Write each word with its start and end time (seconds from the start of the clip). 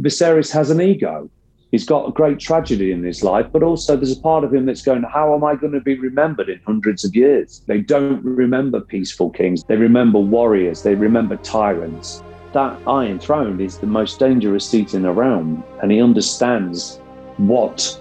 Viserys 0.00 0.50
has 0.52 0.70
an 0.70 0.80
ego. 0.80 1.30
He's 1.70 1.86
got 1.86 2.08
a 2.08 2.12
great 2.12 2.40
tragedy 2.40 2.90
in 2.90 3.04
his 3.04 3.22
life, 3.22 3.46
but 3.52 3.62
also 3.62 3.94
there's 3.94 4.16
a 4.16 4.20
part 4.20 4.42
of 4.42 4.52
him 4.52 4.66
that's 4.66 4.82
going, 4.82 5.04
How 5.04 5.34
am 5.34 5.44
I 5.44 5.54
going 5.54 5.72
to 5.72 5.80
be 5.80 5.98
remembered 5.98 6.48
in 6.48 6.60
hundreds 6.66 7.04
of 7.04 7.14
years? 7.14 7.62
They 7.66 7.80
don't 7.80 8.24
remember 8.24 8.80
peaceful 8.80 9.30
kings. 9.30 9.62
They 9.64 9.76
remember 9.76 10.18
warriors. 10.18 10.82
They 10.82 10.96
remember 10.96 11.36
tyrants. 11.36 12.24
That 12.52 12.76
Iron 12.88 13.20
Throne 13.20 13.60
is 13.60 13.78
the 13.78 13.86
most 13.86 14.18
dangerous 14.18 14.68
seat 14.68 14.94
in 14.94 15.02
the 15.02 15.12
realm, 15.12 15.62
and 15.80 15.92
he 15.92 16.02
understands 16.02 16.98
what 17.36 18.00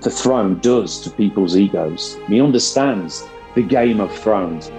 the 0.00 0.10
throne 0.10 0.58
does 0.60 1.00
to 1.00 1.10
people's 1.10 1.56
egos. 1.56 2.16
He 2.28 2.40
understands 2.40 3.28
the 3.54 3.62
Game 3.62 4.00
of 4.00 4.10
Thrones. 4.10 4.70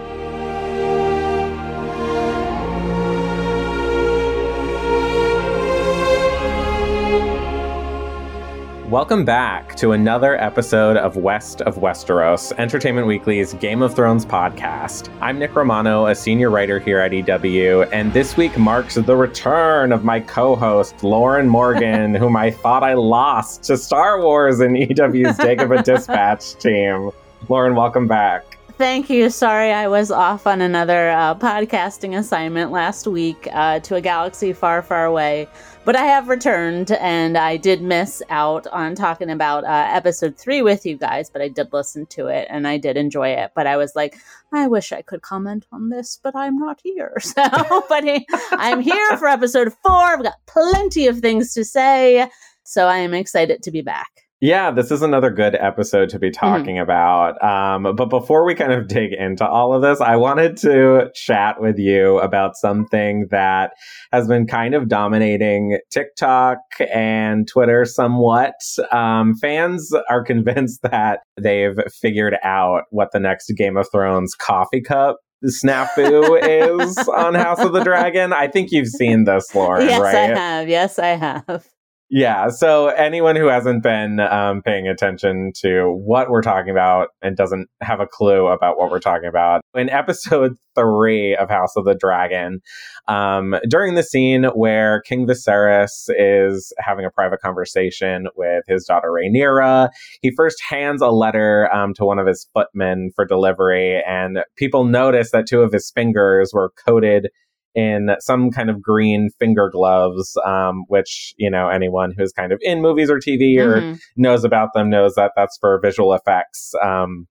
Welcome 8.94 9.26
back 9.26 9.76
to 9.78 9.94
another 9.94 10.40
episode 10.40 10.98
of 10.98 11.18
West 11.18 11.62
of 11.62 11.78
Westeros, 11.78 12.52
Entertainment 12.60 13.08
Weekly's 13.08 13.56
Game 13.56 13.82
of 13.82 13.96
Thrones 13.96 14.24
podcast. 14.24 15.10
I'm 15.20 15.40
Nick 15.40 15.56
Romano, 15.56 16.06
a 16.06 16.14
senior 16.14 16.52
writer 16.52 16.78
here 16.78 17.00
at 17.00 17.12
EW, 17.12 17.86
and 17.92 18.14
this 18.14 18.38
week 18.38 18.56
marks 18.56 18.94
the 18.94 19.16
return 19.16 19.92
of 19.92 20.04
my 20.04 20.20
co 20.20 20.56
host, 20.56 21.04
Lauren 21.04 21.50
Morgan, 21.50 22.14
whom 22.24 22.36
I 22.36 22.52
thought 22.52 22.84
I 22.84 22.94
lost 22.94 23.64
to 23.64 23.78
Star 23.78 24.22
Wars 24.22 24.60
in 24.62 24.78
EW's 24.78 25.38
Dagobah 25.38 25.84
Dispatch 25.84 26.54
team. 26.60 27.10
Lauren, 27.50 27.74
welcome 27.74 28.08
back. 28.08 28.53
Thank 28.78 29.08
you. 29.12 29.30
Sorry, 29.30 29.72
I 29.72 29.88
was 29.88 30.10
off 30.10 30.48
on 30.48 30.60
another 30.60 31.12
uh, 31.12 31.36
podcasting 31.36 32.18
assignment 32.18 32.72
last 32.72 33.06
week 33.06 33.48
uh, 33.54 33.80
to 33.82 33.96
a 33.96 34.02
galaxy 34.02 34.52
far, 34.52 34.82
far 34.82 35.06
away. 35.06 35.48
But 35.86 35.96
I 35.96 36.06
have 36.06 36.28
returned, 36.28 36.92
and 36.94 37.38
I 37.38 37.58
did 37.58 37.84
miss 37.84 38.24
out 38.32 38.66
on 38.68 38.96
talking 38.96 39.30
about 39.30 39.64
uh, 39.64 39.90
episode 39.90 40.38
three 40.38 40.64
with 40.64 40.88
you 40.88 40.98
guys, 40.98 41.30
but 41.30 41.42
I 41.42 41.50
did 41.50 41.72
listen 41.72 42.08
to 42.08 42.28
it 42.28 42.48
and 42.50 42.68
I 42.68 42.78
did 42.78 42.98
enjoy 42.98 43.30
it. 43.30 43.52
But 43.54 43.68
I 43.68 43.78
was 43.78 43.96
like, 43.96 44.18
I 44.52 44.68
wish 44.68 44.92
I 44.92 45.04
could 45.04 45.22
comment 45.22 45.68
on 45.72 45.90
this, 45.90 46.20
but 46.24 46.36
I'm 46.36 46.58
not 46.58 46.80
here. 46.84 47.16
So, 47.22 47.84
but 47.90 48.04
I'm 48.52 48.82
here 48.82 49.18
for 49.18 49.28
episode 49.28 49.72
four. 49.84 49.94
I've 49.94 50.24
got 50.24 50.36
plenty 50.48 51.06
of 51.08 51.20
things 51.20 51.54
to 51.54 51.64
say. 51.64 52.28
So 52.64 52.88
I 52.88 52.98
am 52.98 53.14
excited 53.14 53.62
to 53.64 53.72
be 53.72 53.82
back. 53.82 54.23
Yeah, 54.44 54.72
this 54.72 54.92
is 54.92 55.02
another 55.02 55.30
good 55.30 55.56
episode 55.56 56.10
to 56.10 56.20
be 56.20 56.30
mm-hmm. 56.30 56.46
talking 56.46 56.76
mm-hmm. 56.76 56.82
about. 56.82 57.42
Um, 57.42 57.96
but 57.96 58.10
before 58.10 58.46
we 58.46 58.56
kind 58.56 58.74
of 58.74 58.88
dig 58.90 59.14
into 59.14 59.48
all 59.48 59.74
of 59.74 59.82
this, 59.82 60.02
I 60.02 60.18
wanted 60.18 60.58
to 60.58 61.10
chat 61.16 61.62
with 61.62 61.80
you 61.80 62.20
about 62.20 62.58
something 62.58 63.28
that 63.32 63.72
has 64.12 64.28
been 64.28 64.46
kind 64.46 64.74
of 64.74 64.90
dominating 64.90 65.80
TikTok 65.92 66.58
and 66.94 67.48
Twitter 67.48 67.86
somewhat. 67.86 68.56
Um, 68.92 69.34
fans 69.36 69.94
are 70.10 70.24
convinced 70.26 70.82
that 70.82 71.22
they've 71.42 71.80
figured 72.02 72.36
out 72.44 72.82
what 72.90 73.14
the 73.14 73.22
next 73.22 73.50
Game 73.58 73.78
of 73.78 73.88
Thrones 73.94 74.36
coffee 74.36 74.82
cup 74.82 75.20
snafu 75.46 76.40
is 76.42 76.98
on 77.16 77.36
House 77.36 77.60
of 77.60 77.72
the 77.72 77.84
Dragon. 77.86 78.34
I 78.34 78.50
think 78.50 78.72
you've 78.72 78.88
seen 78.88 79.24
this, 79.24 79.56
Lauren, 79.56 79.88
yes, 79.88 80.02
right? 80.02 80.16
I 80.16 80.38
have. 80.38 80.68
Yes, 80.68 81.00
I 81.00 81.08
have. 81.08 81.66
Yeah. 82.16 82.50
So 82.50 82.90
anyone 82.90 83.36
who 83.36 83.48
hasn't 83.48 83.82
been 83.82 84.20
um, 84.20 84.62
paying 84.62 84.88
attention 84.88 85.52
to 85.62 85.92
what 86.06 86.30
we're 86.30 86.44
talking 86.44 86.70
about 86.70 87.08
and 87.24 87.36
doesn't 87.36 87.70
have 87.82 88.02
a 88.02 88.06
clue 88.06 88.46
about 88.46 88.78
what 88.78 88.92
we're 88.92 89.00
talking 89.00 89.28
about, 89.28 89.62
in 89.74 89.90
episode 89.90 90.56
three 90.76 91.36
of 91.36 91.50
House 91.50 91.76
of 91.76 91.86
the 91.86 91.96
Dragon, 91.96 92.62
um, 93.08 93.56
during 93.68 93.96
the 93.96 94.04
scene 94.04 94.44
where 94.54 95.02
King 95.08 95.26
Viserys 95.26 95.90
is 96.10 96.72
having 96.78 97.04
a 97.04 97.10
private 97.10 97.42
conversation 97.42 98.28
with 98.36 98.64
his 98.68 98.86
daughter 98.86 99.10
Rhaenyra, 99.10 99.90
he 100.22 100.32
first 100.38 100.62
hands 100.70 101.02
a 101.02 101.10
letter 101.10 101.68
um, 101.74 101.96
to 101.96 102.06
one 102.06 102.20
of 102.20 102.28
his 102.28 102.48
footmen 102.54 103.10
for 103.16 103.26
delivery, 103.26 104.04
and 104.08 104.44
people 104.56 104.86
notice 104.86 105.32
that 105.32 105.48
two 105.48 105.62
of 105.62 105.74
his 105.74 105.90
fingers 105.90 106.52
were 106.54 106.72
coated 106.86 107.30
in 107.76 108.10
some 108.20 108.52
kind 108.52 108.70
of 108.70 108.82
green 108.82 109.30
finger 109.40 109.70
gloves, 109.72 110.38
um, 110.46 110.84
which, 110.88 111.34
you 111.38 111.50
know, 111.50 111.70
anyone 111.70 112.14
who's 112.18 112.32
kind 112.32 112.52
of 112.52 112.60
in 112.62 112.82
movies 112.82 113.10
or 113.10 113.18
TV 113.18 113.58
or 113.58 113.82
mm-hmm. 113.82 113.94
knows 114.16 114.44
about 114.44 114.70
them 114.74 114.90
knows 114.90 115.16
that 115.16 115.32
that's 115.36 115.58
for 115.60 115.80
visual 115.82 116.14
effects. 116.14 116.74
Um, 116.84 117.28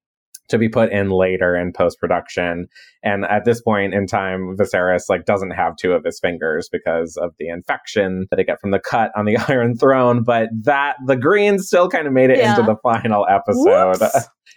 to 0.49 0.59
be 0.59 0.69
put 0.69 0.93
in 0.93 1.11
later 1.11 1.57
in 1.57 1.73
post 1.73 1.99
production. 1.99 2.67
And 3.03 3.25
at 3.25 3.45
this 3.45 3.61
point 3.61 3.95
in 3.95 4.07
time, 4.07 4.57
Viserys 4.57 5.05
like 5.09 5.25
doesn't 5.25 5.51
have 5.51 5.77
two 5.77 5.93
of 5.93 6.05
his 6.05 6.21
fingers 6.21 6.69
because 6.71 7.17
of 7.17 7.33
the 7.39 7.49
infection 7.49 8.27
that 8.31 8.39
he 8.39 8.45
got 8.45 8.61
from 8.61 8.71
the 8.71 8.81
cut 8.81 9.11
on 9.17 9.25
the 9.25 9.37
Iron 9.49 9.77
Throne. 9.77 10.23
But 10.23 10.49
that 10.63 10.97
the 11.07 11.17
green 11.17 11.59
still 11.59 11.89
kind 11.89 12.07
of 12.07 12.13
made 12.13 12.31
it 12.31 12.39
yeah. 12.39 12.51
into 12.51 12.63
the 12.63 12.77
final 12.83 13.27
episode. 13.29 13.97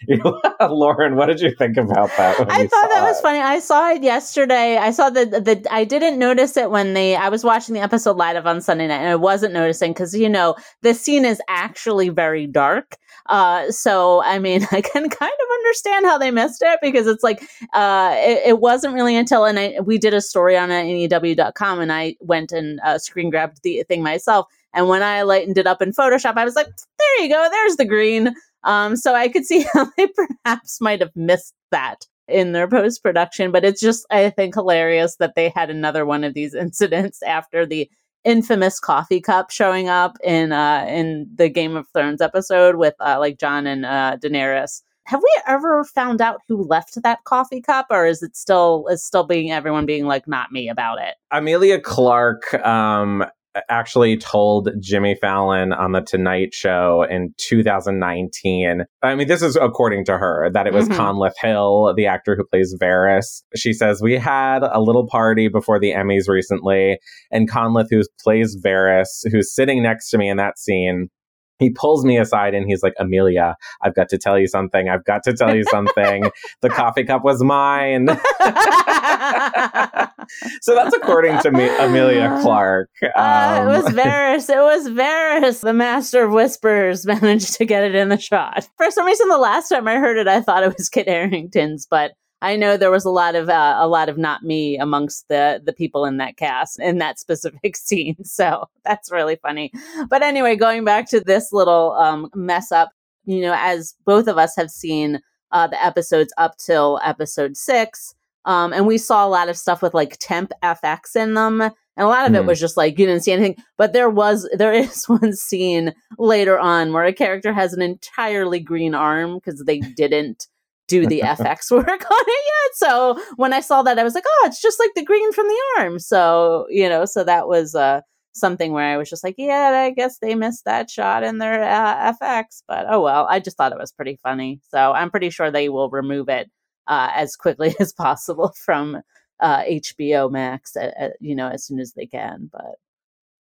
Lauren, 0.60 1.16
what 1.16 1.26
did 1.26 1.40
you 1.40 1.54
think 1.56 1.76
about 1.76 2.10
that? 2.16 2.38
I 2.50 2.66
thought 2.66 2.88
that 2.90 3.02
was 3.02 3.20
funny. 3.20 3.40
I 3.40 3.58
saw 3.58 3.90
it 3.90 4.02
yesterday. 4.02 4.76
I 4.76 4.90
saw 4.90 5.10
that 5.10 5.30
the 5.44 5.66
I 5.70 5.84
didn't 5.84 6.18
notice 6.18 6.56
it 6.56 6.70
when 6.70 6.94
they 6.94 7.16
I 7.16 7.28
was 7.28 7.44
watching 7.44 7.74
the 7.74 7.80
episode 7.80 8.16
live 8.16 8.46
on 8.46 8.60
Sunday 8.60 8.86
night 8.86 8.98
and 8.98 9.08
I 9.08 9.16
wasn't 9.16 9.54
noticing 9.54 9.92
because 9.92 10.14
you 10.14 10.28
know 10.28 10.56
the 10.82 10.94
scene 10.94 11.24
is 11.24 11.40
actually 11.48 12.08
very 12.10 12.46
dark. 12.46 12.96
Uh, 13.26 13.70
so 13.70 14.22
I 14.22 14.38
mean 14.38 14.66
I 14.72 14.80
can 14.80 15.08
kind 15.08 15.32
of 15.32 15.45
understand 15.66 16.06
how 16.06 16.18
they 16.18 16.30
missed 16.30 16.62
it 16.64 16.78
because 16.80 17.06
it's 17.06 17.22
like 17.22 17.42
uh, 17.72 18.12
it, 18.14 18.42
it, 18.46 18.60
wasn't 18.60 18.94
really 18.94 19.16
until 19.16 19.44
and 19.44 19.58
I 19.58 19.78
we 19.82 19.98
did 19.98 20.14
a 20.14 20.20
story 20.20 20.56
on 20.56 20.70
it 20.70 20.86
in 20.86 21.10
EW.com 21.10 21.80
and 21.80 21.92
I 21.92 22.16
went 22.20 22.52
and 22.52 22.80
uh, 22.80 22.98
screen 22.98 23.30
grabbed 23.30 23.62
the 23.62 23.82
thing 23.88 24.02
myself. 24.02 24.46
And 24.72 24.88
when 24.88 25.02
I 25.02 25.22
lightened 25.22 25.58
it 25.58 25.66
up 25.66 25.82
in 25.82 25.92
Photoshop, 25.92 26.36
I 26.36 26.44
was 26.44 26.54
like, 26.54 26.66
there 26.66 27.24
you 27.24 27.30
go, 27.30 27.48
there's 27.50 27.76
the 27.76 27.84
green. 27.84 28.34
Um, 28.64 28.96
so 28.96 29.14
I 29.14 29.28
could 29.28 29.44
see 29.46 29.66
how 29.72 29.88
they 29.96 30.06
perhaps 30.08 30.80
might 30.80 31.00
have 31.00 31.14
missed 31.16 31.54
that 31.70 32.06
in 32.28 32.52
their 32.52 32.68
post 32.68 33.02
production, 33.02 33.52
but 33.52 33.64
it's 33.64 33.80
just, 33.80 34.04
I 34.10 34.30
think, 34.30 34.54
hilarious 34.54 35.16
that 35.16 35.34
they 35.36 35.48
had 35.50 35.70
another 35.70 36.04
one 36.04 36.24
of 36.24 36.34
these 36.34 36.54
incidents 36.66 37.22
after 37.22 37.64
the 37.64 37.90
infamous 38.24 38.80
coffee 38.80 39.20
cup 39.20 39.52
showing 39.52 39.88
up 39.88 40.18
in 40.24 40.50
uh, 40.50 40.84
in 40.88 41.28
the 41.36 41.48
Game 41.48 41.76
of 41.76 41.86
Thrones 41.94 42.20
episode 42.20 42.74
with 42.76 42.94
uh, 43.00 43.16
like 43.18 43.38
Jon 43.38 43.66
and 43.66 43.86
uh, 43.86 44.16
Daenerys. 44.20 44.82
Have 45.06 45.22
we 45.22 45.40
ever 45.46 45.84
found 45.84 46.20
out 46.20 46.40
who 46.48 46.66
left 46.66 47.00
that 47.02 47.22
coffee 47.24 47.60
cup, 47.60 47.86
or 47.90 48.06
is 48.06 48.22
it 48.22 48.36
still 48.36 48.86
is 48.90 49.04
still 49.04 49.24
being 49.24 49.52
everyone 49.52 49.86
being 49.86 50.06
like 50.06 50.26
not 50.26 50.50
me 50.50 50.68
about 50.68 51.00
it? 51.00 51.14
Emilia 51.32 51.80
Clarke 51.80 52.54
um, 52.66 53.24
actually 53.68 54.16
told 54.16 54.70
Jimmy 54.80 55.14
Fallon 55.14 55.72
on 55.72 55.92
the 55.92 56.00
Tonight 56.00 56.52
Show 56.52 57.06
in 57.08 57.34
2019. 57.38 58.82
I 59.02 59.14
mean, 59.14 59.28
this 59.28 59.42
is 59.42 59.56
according 59.56 60.04
to 60.06 60.18
her 60.18 60.50
that 60.52 60.66
it 60.66 60.72
was 60.72 60.88
mm-hmm. 60.88 61.00
Conleth 61.00 61.38
Hill, 61.40 61.94
the 61.96 62.06
actor 62.06 62.36
who 62.36 62.44
plays 62.44 62.74
Varys. 62.80 63.42
She 63.54 63.72
says, 63.72 64.02
We 64.02 64.14
had 64.14 64.62
a 64.62 64.80
little 64.80 65.06
party 65.06 65.48
before 65.48 65.78
the 65.78 65.92
Emmys 65.92 66.28
recently, 66.28 66.98
and 67.30 67.50
Conleth, 67.50 67.88
who 67.90 68.02
plays 68.22 68.56
Varys, 68.60 69.06
who's 69.30 69.54
sitting 69.54 69.82
next 69.82 70.10
to 70.10 70.18
me 70.18 70.28
in 70.28 70.36
that 70.36 70.58
scene, 70.58 71.10
he 71.58 71.70
pulls 71.70 72.04
me 72.04 72.18
aside 72.18 72.54
and 72.54 72.66
he's 72.66 72.82
like, 72.82 72.94
Emilia, 72.98 73.56
I've 73.82 73.94
got 73.94 74.08
to 74.10 74.18
tell 74.18 74.38
you 74.38 74.46
something. 74.46 74.88
I've 74.88 75.04
got 75.04 75.22
to 75.24 75.32
tell 75.32 75.54
you 75.54 75.64
something. 75.64 76.30
the 76.60 76.68
coffee 76.68 77.04
cup 77.04 77.24
was 77.24 77.42
mine. 77.42 78.08
so 80.60 80.74
that's 80.74 80.94
according 80.94 81.38
to 81.40 81.50
me, 81.50 81.68
Emilia 81.78 82.38
Clarke. 82.42 82.90
Um, 83.02 83.10
uh, 83.16 83.62
it 83.62 83.66
was 83.66 83.86
um, 83.86 83.92
Varys. 83.94 84.50
It 84.50 84.58
was 84.58 84.88
Varys. 84.88 85.60
The 85.60 85.72
master 85.72 86.24
of 86.24 86.32
whispers 86.32 87.06
managed 87.06 87.54
to 87.54 87.64
get 87.64 87.84
it 87.84 87.94
in 87.94 88.08
the 88.08 88.18
shot. 88.18 88.68
For 88.76 88.90
some 88.90 89.06
reason, 89.06 89.28
the 89.28 89.38
last 89.38 89.68
time 89.68 89.88
I 89.88 89.96
heard 89.96 90.18
it, 90.18 90.28
I 90.28 90.40
thought 90.40 90.62
it 90.62 90.74
was 90.76 90.88
Kit 90.88 91.08
Harington's, 91.08 91.86
but 91.88 92.12
I 92.42 92.56
know 92.56 92.76
there 92.76 92.90
was 92.90 93.04
a 93.04 93.10
lot 93.10 93.34
of 93.34 93.48
uh, 93.48 93.76
a 93.78 93.88
lot 93.88 94.08
of 94.08 94.18
not 94.18 94.42
me 94.42 94.76
amongst 94.78 95.28
the 95.28 95.60
the 95.64 95.72
people 95.72 96.04
in 96.04 96.18
that 96.18 96.36
cast 96.36 96.78
in 96.80 96.98
that 96.98 97.18
specific 97.18 97.76
scene. 97.76 98.16
So 98.24 98.66
that's 98.84 99.10
really 99.10 99.36
funny. 99.36 99.72
But 100.08 100.22
anyway, 100.22 100.56
going 100.56 100.84
back 100.84 101.08
to 101.10 101.20
this 101.20 101.52
little 101.52 101.92
um, 101.92 102.30
mess 102.34 102.72
up, 102.72 102.90
you 103.24 103.40
know, 103.40 103.54
as 103.56 103.94
both 104.04 104.28
of 104.28 104.38
us 104.38 104.54
have 104.56 104.70
seen 104.70 105.20
uh, 105.52 105.66
the 105.66 105.82
episodes 105.82 106.32
up 106.36 106.56
till 106.58 107.00
episode 107.02 107.56
six, 107.56 108.14
um, 108.44 108.72
and 108.72 108.86
we 108.86 108.98
saw 108.98 109.26
a 109.26 109.28
lot 109.28 109.48
of 109.48 109.56
stuff 109.56 109.80
with 109.80 109.94
like 109.94 110.16
temp 110.20 110.52
FX 110.62 111.16
in 111.16 111.34
them. 111.34 111.60
And 111.98 112.04
a 112.04 112.08
lot 112.08 112.26
of 112.26 112.32
mm. 112.32 112.36
it 112.36 112.40
hmm. 112.42 112.48
was 112.48 112.60
just 112.60 112.76
like 112.76 112.98
you 112.98 113.06
didn't 113.06 113.22
see 113.22 113.32
anything. 113.32 113.56
But 113.78 113.94
there 113.94 114.10
was 114.10 114.46
there 114.52 114.72
is 114.74 115.08
one 115.08 115.34
scene 115.34 115.94
later 116.18 116.58
on 116.58 116.92
where 116.92 117.04
a 117.04 117.14
character 117.14 117.54
has 117.54 117.72
an 117.72 117.80
entirely 117.80 118.60
green 118.60 118.94
arm 118.94 119.36
because 119.36 119.64
they 119.64 119.80
didn't 119.80 120.46
do 120.88 121.06
the 121.06 121.20
FX 121.20 121.70
work 121.70 121.88
on 121.88 121.96
it 122.26 122.44
yet. 122.46 122.74
So 122.74 123.20
when 123.36 123.52
I 123.52 123.60
saw 123.60 123.82
that, 123.82 123.98
I 123.98 124.04
was 124.04 124.14
like, 124.14 124.24
oh, 124.26 124.44
it's 124.46 124.62
just 124.62 124.78
like 124.78 124.90
the 124.94 125.04
green 125.04 125.32
from 125.32 125.46
the 125.46 125.60
arm. 125.78 125.98
So, 125.98 126.66
you 126.70 126.88
know, 126.88 127.04
so 127.04 127.24
that 127.24 127.48
was 127.48 127.74
uh, 127.74 128.00
something 128.32 128.72
where 128.72 128.84
I 128.84 128.96
was 128.96 129.10
just 129.10 129.24
like, 129.24 129.34
yeah, 129.38 129.84
I 129.86 129.90
guess 129.90 130.18
they 130.18 130.34
missed 130.34 130.64
that 130.64 130.90
shot 130.90 131.22
in 131.22 131.38
their 131.38 131.62
uh, 131.62 132.14
FX. 132.20 132.62
But 132.68 132.86
oh 132.88 133.02
well, 133.02 133.26
I 133.28 133.40
just 133.40 133.56
thought 133.56 133.72
it 133.72 133.78
was 133.78 133.92
pretty 133.92 134.18
funny. 134.22 134.60
So 134.70 134.92
I'm 134.92 135.10
pretty 135.10 135.30
sure 135.30 135.50
they 135.50 135.68
will 135.68 135.90
remove 135.90 136.28
it 136.28 136.50
uh, 136.86 137.10
as 137.14 137.36
quickly 137.36 137.74
as 137.80 137.92
possible 137.92 138.54
from 138.64 139.00
uh, 139.40 139.62
HBO 139.64 140.30
Max, 140.30 140.76
uh, 140.76 140.92
uh, 141.00 141.08
you 141.20 141.34
know, 141.34 141.48
as 141.48 141.64
soon 141.64 141.80
as 141.80 141.92
they 141.92 142.06
can. 142.06 142.48
But 142.52 142.76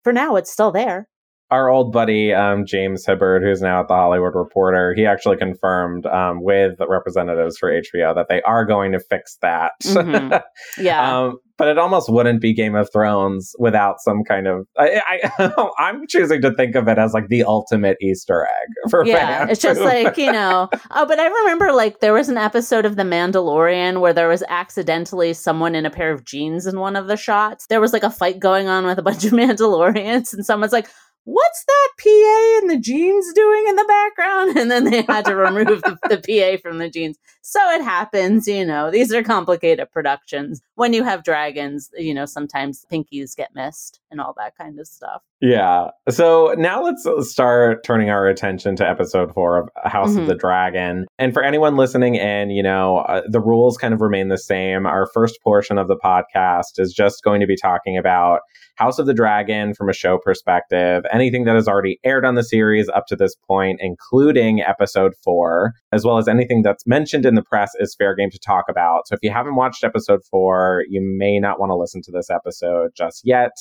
for 0.03 0.13
now, 0.13 0.35
it's 0.35 0.51
still 0.51 0.71
there. 0.71 1.07
Our 1.51 1.69
old 1.69 1.91
buddy 1.91 2.33
um, 2.33 2.65
James 2.65 3.05
Hibberd, 3.05 3.41
who's 3.43 3.61
now 3.61 3.81
at 3.81 3.87
the 3.87 3.93
Hollywood 3.95 4.33
Reporter, 4.35 4.93
he 4.95 5.05
actually 5.05 5.37
confirmed 5.37 6.05
um, 6.07 6.43
with 6.43 6.73
representatives 6.87 7.57
for 7.57 7.71
HBO 7.71 8.15
that 8.15 8.27
they 8.29 8.41
are 8.43 8.65
going 8.65 8.91
to 8.93 8.99
fix 8.99 9.37
that. 9.41 9.73
Mhm. 9.83 10.41
Yeah. 10.77 11.25
um, 11.25 11.37
but 11.57 11.69
it 11.69 11.77
almost 11.77 12.09
wouldn't 12.11 12.41
be 12.41 12.53
Game 12.53 12.75
of 12.75 12.89
Thrones 12.91 13.53
without 13.59 14.01
some 14.01 14.23
kind 14.27 14.45
of. 14.47 14.67
I, 14.77 15.01
I, 15.39 15.69
I'm 15.79 16.05
choosing 16.07 16.41
to 16.41 16.53
think 16.53 16.75
of 16.75 16.87
it 16.89 16.97
as 16.97 17.13
like 17.13 17.29
the 17.29 17.43
ultimate 17.43 17.95
Easter 18.01 18.43
egg 18.43 18.67
for 18.89 19.05
yeah, 19.05 19.37
fans. 19.39 19.51
it's 19.51 19.61
just 19.61 19.79
like, 19.79 20.17
you 20.17 20.31
know. 20.31 20.69
Oh, 20.91 21.05
but 21.05 21.17
I 21.19 21.27
remember 21.27 21.71
like 21.71 21.99
there 22.01 22.11
was 22.13 22.27
an 22.27 22.37
episode 22.37 22.85
of 22.85 22.97
The 22.97 23.03
Mandalorian 23.03 24.01
where 24.01 24.11
there 24.13 24.27
was 24.27 24.43
accidentally 24.49 25.33
someone 25.33 25.75
in 25.75 25.85
a 25.85 25.89
pair 25.89 26.11
of 26.11 26.25
jeans 26.25 26.65
in 26.67 26.79
one 26.79 26.95
of 26.97 27.07
the 27.07 27.15
shots. 27.17 27.67
There 27.67 27.79
was 27.81 27.93
like 27.93 28.03
a 28.03 28.11
fight 28.11 28.39
going 28.39 28.67
on 28.67 28.85
with 28.85 28.99
a 28.99 29.03
bunch 29.03 29.23
of 29.23 29.31
Mandalorians, 29.31 30.33
and 30.33 30.45
someone's 30.45 30.73
like, 30.73 30.87
What's 31.25 31.65
that 31.65 31.89
PA 32.01 32.59
in 32.61 32.67
the 32.67 32.79
jeans 32.79 33.33
doing 33.33 33.65
in 33.67 33.75
the 33.75 33.85
background? 33.85 34.57
And 34.65 34.71
then 34.71 34.85
they 34.85 35.01
had 35.03 35.25
to 35.25 35.35
remove 35.35 35.81
the, 35.81 35.97
the 36.09 36.17
PA 36.57 36.61
from 36.61 36.77
the 36.77 36.89
jeans. 36.89 37.17
So 37.41 37.59
it 37.71 37.83
happens, 37.83 38.47
you 38.47 38.65
know, 38.65 38.89
these 38.89 39.13
are 39.13 39.21
complicated 39.21 39.91
productions. 39.91 40.61
When 40.75 40.93
you 40.93 41.03
have 41.03 41.23
dragons, 41.23 41.89
you 41.97 42.13
know, 42.13 42.25
sometimes 42.25 42.85
pinkies 42.91 43.35
get 43.35 43.53
missed 43.53 43.99
and 44.09 44.19
all 44.21 44.33
that 44.37 44.55
kind 44.57 44.79
of 44.79 44.87
stuff. 44.87 45.21
Yeah. 45.41 45.89
So 46.09 46.55
now 46.57 46.83
let's 46.83 47.05
start 47.29 47.83
turning 47.83 48.09
our 48.09 48.27
attention 48.27 48.75
to 48.77 48.87
episode 48.89 49.33
four 49.33 49.57
of 49.57 49.69
House 49.83 50.11
Mhm. 50.13 50.21
of 50.21 50.27
the 50.27 50.35
Dragon. 50.35 51.05
And 51.19 51.33
for 51.33 51.43
anyone 51.43 51.75
listening 51.75 52.15
in, 52.15 52.49
you 52.49 52.63
know, 52.63 52.99
uh, 52.99 53.21
the 53.29 53.41
rules 53.41 53.77
kind 53.77 53.93
of 53.93 54.01
remain 54.01 54.29
the 54.29 54.37
same. 54.37 54.85
Our 54.85 55.05
first 55.13 55.39
portion 55.43 55.77
of 55.77 55.87
the 55.87 55.97
podcast 55.97 56.79
is 56.79 56.93
just 56.93 57.23
going 57.23 57.41
to 57.41 57.47
be 57.47 57.57
talking 57.57 57.97
about 57.97 58.39
House 58.75 58.99
of 58.99 59.05
the 59.05 59.13
Dragon 59.13 59.73
from 59.73 59.87
a 59.89 59.93
show 59.93 60.17
perspective, 60.17 61.03
anything 61.15 61.45
that 61.45 61.55
has 61.55 61.67
already 61.67 61.97
aired 62.03 62.25
on 62.25 62.35
the 62.35 62.43
series 62.43 62.89
up 62.89 63.05
to 63.07 63.15
this 63.15 63.35
point, 63.47 63.79
including 63.81 64.61
episode 64.61 65.13
four, 65.23 65.71
as 65.93 66.03
well 66.03 66.17
as 66.17 66.27
anything 66.27 66.61
that's 66.61 66.85
mentioned 66.85 67.25
in 67.25 67.35
the 67.35 67.41
press 67.41 67.71
is 67.79 67.95
fair 67.97 68.13
game 68.15 68.29
to 68.29 68.39
talk 68.39 68.65
about. 68.69 69.07
So 69.07 69.15
if 69.15 69.19
you 69.23 69.31
haven't 69.31 69.55
watched 69.55 69.83
episode 69.83 70.19
four, 70.29 70.83
you 70.89 71.01
may 71.01 71.39
not 71.39 71.59
want 71.59 71.69
to 71.69 71.75
listen 71.75 72.01
to 72.03 72.11
this 72.11 72.29
episode 72.29 72.91
just 72.95 73.21
yet. 73.23 73.51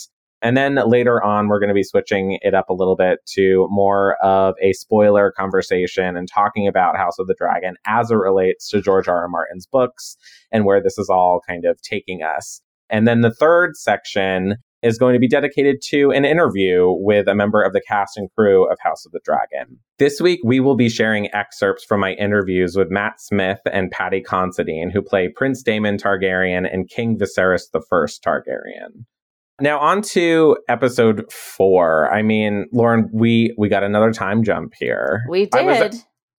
And 0.42 0.58
then 0.58 0.78
later 0.86 1.22
on, 1.22 1.48
we're 1.48 1.60
going 1.60 1.68
to 1.68 1.74
be 1.74 1.84
switching 1.84 2.38
it 2.42 2.52
up 2.52 2.68
a 2.68 2.74
little 2.74 2.96
bit 2.96 3.20
to 3.34 3.66
more 3.70 4.16
of 4.22 4.54
a 4.60 4.74
spoiler 4.74 5.32
conversation 5.34 6.18
and 6.18 6.28
talking 6.28 6.68
about 6.68 6.98
House 6.98 7.18
of 7.18 7.28
the 7.28 7.36
Dragon 7.38 7.76
as 7.86 8.10
it 8.10 8.16
relates 8.16 8.68
to 8.70 8.82
George 8.82 9.08
R. 9.08 9.22
R. 9.22 9.28
Martin's 9.28 9.66
books 9.66 10.16
and 10.52 10.66
where 10.66 10.82
this 10.82 10.98
is 10.98 11.08
all 11.08 11.40
kind 11.48 11.64
of 11.64 11.80
taking 11.80 12.22
us. 12.22 12.60
And 12.90 13.08
then 13.08 13.22
the 13.22 13.32
third 13.32 13.76
section 13.76 14.56
is 14.84 14.98
going 14.98 15.14
to 15.14 15.18
be 15.18 15.28
dedicated 15.28 15.76
to 15.90 16.10
an 16.10 16.24
interview 16.24 16.86
with 16.90 17.26
a 17.26 17.34
member 17.34 17.62
of 17.62 17.72
the 17.72 17.80
cast 17.80 18.16
and 18.16 18.28
crew 18.36 18.70
of 18.70 18.78
House 18.80 19.04
of 19.06 19.12
the 19.12 19.20
Dragon. 19.24 19.78
This 19.98 20.20
week, 20.20 20.40
we 20.44 20.60
will 20.60 20.76
be 20.76 20.88
sharing 20.88 21.32
excerpts 21.34 21.84
from 21.84 22.00
my 22.00 22.12
interviews 22.12 22.76
with 22.76 22.90
Matt 22.90 23.20
Smith 23.20 23.60
and 23.72 23.90
Paddy 23.90 24.20
Considine, 24.20 24.90
who 24.90 25.02
play 25.02 25.28
Prince 25.34 25.62
Daemon 25.62 25.96
Targaryen 25.96 26.68
and 26.72 26.88
King 26.88 27.18
Viserys 27.18 27.62
I 27.74 27.78
Targaryen. 27.80 29.04
Now 29.60 29.78
on 29.78 30.02
to 30.02 30.56
episode 30.68 31.30
four. 31.32 32.12
I 32.12 32.22
mean, 32.22 32.66
Lauren, 32.72 33.08
we 33.12 33.54
we 33.56 33.68
got 33.68 33.84
another 33.84 34.12
time 34.12 34.42
jump 34.42 34.72
here. 34.78 35.22
We 35.30 35.48
I 35.52 35.62
was- 35.62 35.78
did. 35.78 35.94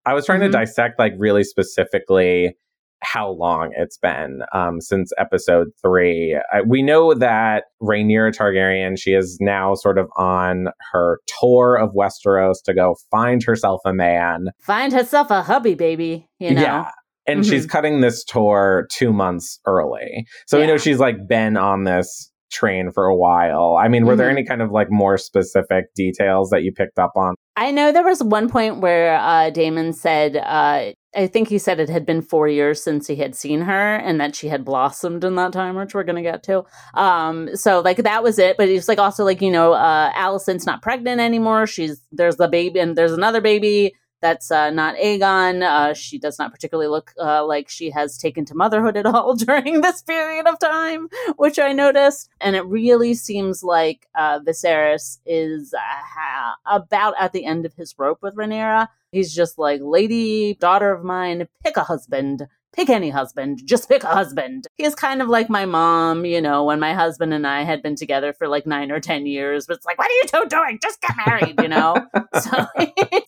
I 0.06 0.13
was 0.13 0.25
trying 0.25 0.41
Mhm. 0.41 0.48
to 0.48 0.51
dissect 0.51 1.00
like 1.00 1.13
really 1.18 1.44
specifically 1.44 2.56
how 3.01 3.30
long 3.30 3.71
it's 3.77 3.97
been 3.97 4.39
um, 4.53 4.81
since 4.81 5.12
episode 5.18 5.68
three. 5.81 6.39
I, 6.51 6.62
we 6.62 6.81
know 6.81 7.13
that 7.13 7.65
Rhaenyra 7.81 8.36
Targaryen, 8.36 8.97
she 9.00 9.12
is 9.12 9.38
now 9.39 9.75
sort 9.75 9.97
of 9.97 10.07
on 10.18 10.68
her 10.92 11.19
tour 11.39 11.75
of 11.77 11.92
Westeros 11.94 12.56
to 12.65 12.74
go 12.74 12.95
find 13.12 13.44
herself 13.44 13.81
a 13.86 13.94
man. 13.94 14.47
Find 14.62 14.92
herself 14.92 15.30
a 15.30 15.42
hubby, 15.44 15.75
baby. 15.75 16.27
You 16.39 16.56
know. 16.56 16.62
Yeah. 16.62 16.92
And 17.27 17.42
Mhm. 17.42 17.50
she's 17.50 17.65
cutting 17.65 18.01
this 18.01 18.24
tour 18.24 18.88
two 18.92 19.12
months 19.12 19.59
early. 19.65 20.25
So 20.48 20.59
we 20.59 20.68
know 20.68 20.77
she's 20.77 21.00
like 21.00 21.27
been 21.27 21.57
on 21.57 21.83
this 21.83 22.31
train 22.51 22.91
for 22.94 23.06
a 23.06 23.15
while. 23.15 23.77
I 23.81 23.88
mean, 23.88 24.06
were 24.06 24.15
there 24.15 24.27
Mhm. 24.30 24.33
any 24.38 24.44
kind 24.45 24.62
of 24.62 24.71
like 24.71 24.88
more 24.91 25.18
specific 25.18 25.86
details 25.95 26.51
that 26.51 26.62
you 26.63 26.71
picked 26.71 27.00
up 27.00 27.12
on? 27.15 27.33
I 27.57 27.71
know 27.71 27.91
there 27.91 28.03
was 28.03 28.24
one 28.24 28.48
point 28.50 28.80
where 28.80 29.15
uh, 29.15 29.50
Daemon 29.50 29.94
said, 29.94 30.38
uh, 30.38 30.91
I 31.15 31.27
think 31.27 31.47
he 31.47 31.57
said 31.57 31.79
it 31.79 31.89
had 31.89 32.06
been 32.06 32.21
four 32.21 32.47
years 32.47 32.83
since 32.83 33.07
he 33.07 33.15
had 33.15 33.35
seen 33.35 33.62
her 33.62 33.95
and 33.95 34.19
that 34.19 34.35
she 34.35 34.47
had 34.47 34.65
blossomed 34.65 35.23
in 35.23 35.35
that 35.35 35.53
time, 35.53 35.75
which 35.75 35.94
we're 35.94 36.03
going 36.03 36.17
to 36.17 36.21
get 36.21 36.44
to. 36.44 36.65
Um, 36.94 37.56
so, 37.56 37.79
like, 37.79 37.97
that 37.97 38.23
was 38.23 38.38
it. 38.38 38.57
But 38.57 38.67
he's 38.67 38.88
like, 38.88 39.00
also, 39.00 39.23
like, 39.23 39.41
you 39.41 39.51
know, 39.51 39.73
uh, 39.73 40.12
Alicent's 40.13 40.65
not 40.65 40.81
pregnant 40.81 41.21
anymore. 41.21 41.67
She's, 41.67 42.01
there's 42.12 42.35
the 42.35 42.47
baby, 42.47 42.79
and 42.79 42.97
there's 42.97 43.13
another 43.13 43.41
baby 43.41 43.94
that's 44.21 44.50
uh, 44.50 44.71
not 44.71 44.95
Aegon. 44.95 45.62
Uh, 45.62 45.94
she 45.94 46.17
does 46.17 46.39
not 46.39 46.51
particularly 46.51 46.88
look 46.88 47.13
uh, 47.21 47.45
like 47.45 47.69
she 47.69 47.91
has 47.91 48.17
taken 48.17 48.44
to 48.45 48.56
motherhood 48.56 48.97
at 48.97 49.06
all 49.06 49.35
during 49.47 49.81
this 49.81 50.01
period 50.01 50.47
of 50.47 50.57
time, 50.57 51.09
which 51.38 51.59
I 51.59 51.73
noticed. 51.73 52.29
And 52.41 52.56
it 52.56 52.65
really 52.65 53.13
seems 53.13 53.63
like 53.63 54.07
uh, 54.15 54.39
Viserys 54.39 55.19
is 55.25 55.73
uh, 55.73 56.51
about 56.65 57.13
at 57.19 57.33
the 57.33 57.45
end 57.45 57.65
of 57.65 57.75
his 57.75 57.94
rope 57.97 58.23
with 58.23 58.35
Rhaenyra. 58.35 58.88
He's 59.15 59.33
just 59.33 59.57
like, 59.57 59.79
lady, 59.81 60.56
daughter 60.56 60.91
of 60.91 61.06
mine, 61.06 61.47
pick 61.63 61.77
a 61.77 61.83
husband. 61.83 62.47
Pick 62.73 62.89
any 62.89 63.09
husband, 63.09 63.62
just 63.63 63.88
pick 63.88 64.03
a 64.03 64.07
husband. 64.07 64.67
He 64.75 64.83
is 64.83 64.95
kind 64.95 65.21
of 65.21 65.29
like 65.29 65.50
my 65.50 65.63
mom, 65.65 66.25
you 66.25 66.41
know, 66.41 66.65
when 66.65 66.77
my 66.81 66.94
husband 66.94 67.33
and 67.33 67.47
I 67.47 67.63
had 67.63 67.81
been 67.81 67.95
together 67.95 68.33
for 68.33 68.50
like 68.50 68.67
nine 68.67 68.91
or 68.91 69.00
10 69.00 69.25
years. 69.25 69.65
But 69.65 69.77
it's 69.77 69.85
like, 69.85 69.97
what 69.97 70.12
are 70.12 70.13
you 70.13 70.23
two 70.25 70.50
doing? 70.50 70.79
Just 70.81 71.00
get 71.00 71.15
married, 71.25 71.56
you 71.62 71.69
know? 71.69 71.95
so, 72.41 72.67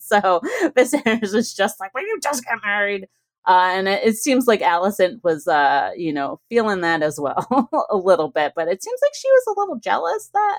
so 0.00 0.40
Viserys 0.76 1.32
was 1.32 1.54
just 1.54 1.80
like, 1.80 1.94
will 1.94 2.02
you 2.02 2.20
just 2.22 2.44
get 2.44 2.58
married? 2.62 3.08
Uh, 3.46 3.70
and 3.72 3.88
it, 3.88 4.02
it 4.04 4.16
seems 4.18 4.46
like 4.46 4.60
Alicent 4.60 5.24
was, 5.24 5.48
uh, 5.48 5.92
you 5.96 6.12
know, 6.12 6.38
feeling 6.50 6.82
that 6.82 7.02
as 7.02 7.18
well 7.18 7.70
a 7.90 7.96
little 7.96 8.28
bit. 8.28 8.52
But 8.54 8.68
it 8.68 8.82
seems 8.82 9.00
like 9.02 9.14
she 9.14 9.30
was 9.30 9.44
a 9.48 9.58
little 9.58 9.76
jealous 9.76 10.28
that 10.34 10.58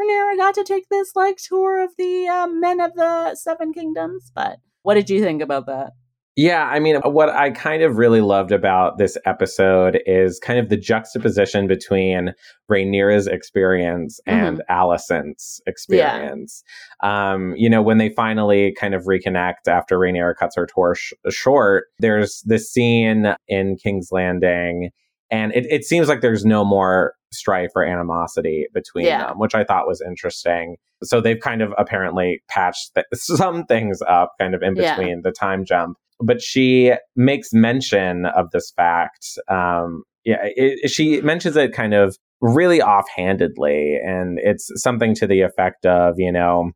Rhaenyra 0.00 0.38
got 0.38 0.54
to 0.54 0.64
take 0.64 0.88
this 0.88 1.14
like 1.14 1.36
tour 1.36 1.84
of 1.84 1.90
the 1.98 2.26
uh, 2.26 2.46
men 2.46 2.80
of 2.80 2.94
the 2.94 3.34
Seven 3.34 3.74
Kingdoms. 3.74 4.32
But 4.34 4.60
what 4.82 4.94
did 4.94 5.10
you 5.10 5.20
think 5.20 5.42
about 5.42 5.66
that? 5.66 5.92
Yeah, 6.36 6.64
I 6.64 6.78
mean, 6.78 6.96
what 7.04 7.28
I 7.28 7.50
kind 7.50 7.82
of 7.82 7.98
really 7.98 8.20
loved 8.20 8.52
about 8.52 8.98
this 8.98 9.18
episode 9.26 10.00
is 10.06 10.38
kind 10.38 10.58
of 10.58 10.68
the 10.68 10.76
juxtaposition 10.76 11.66
between 11.66 12.32
Rhaenyra's 12.70 13.26
experience 13.26 14.20
and 14.26 14.62
Alicent's 14.70 15.60
experience. 15.66 16.62
Um, 17.02 17.54
you 17.56 17.68
know, 17.68 17.82
when 17.82 17.98
they 17.98 18.10
finally 18.10 18.72
kind 18.78 18.94
of 18.94 19.04
reconnect 19.04 19.66
after 19.68 19.98
Rhaenyra 19.98 20.36
cuts 20.36 20.54
her 20.56 20.66
tour 20.66 20.94
sh- 20.94 21.12
short, 21.30 21.86
there's 21.98 22.42
this 22.46 22.72
scene 22.72 23.34
in 23.48 23.76
King's 23.76 24.10
Landing, 24.12 24.90
and 25.30 25.52
it, 25.54 25.66
it 25.70 25.84
seems 25.84 26.08
like 26.08 26.20
there's 26.20 26.44
no 26.44 26.64
more 26.64 27.14
strife 27.32 27.70
or 27.76 27.84
animosity 27.84 28.66
between 28.74 29.06
Yeah. 29.06 29.28
them, 29.28 29.38
which 29.38 29.54
I 29.54 29.64
thought 29.64 29.86
was 29.86 30.00
interesting. 30.06 30.76
So 31.02 31.20
they've 31.20 31.38
kind 31.40 31.62
of 31.62 31.72
apparently 31.78 32.42
patched 32.48 32.94
th- 32.94 33.06
some 33.14 33.64
things 33.66 34.00
up 34.08 34.32
kind 34.40 34.54
of 34.54 34.62
in 34.62 34.74
Yeah. 34.76 34.96
between 34.96 35.22
the 35.22 35.32
time 35.32 35.64
jump 35.64 35.96
but 36.22 36.42
she 36.42 36.92
makes 37.16 37.48
mention 37.54 38.26
of 38.26 38.50
this 38.50 38.74
fact. 38.76 39.26
Um, 39.48 40.02
yeah, 40.22 40.36
it, 40.42 40.90
she 40.90 41.18
mentions 41.22 41.56
it 41.56 41.72
kind 41.72 41.94
of 41.94 42.14
really 42.42 42.82
offhandedly, 42.82 43.98
and 44.04 44.38
it's 44.42 44.70
something 44.76 45.14
to 45.14 45.26
the 45.26 45.40
effect 45.40 45.86
of, 45.86 46.16
you 46.18 46.30
know, 46.30 46.72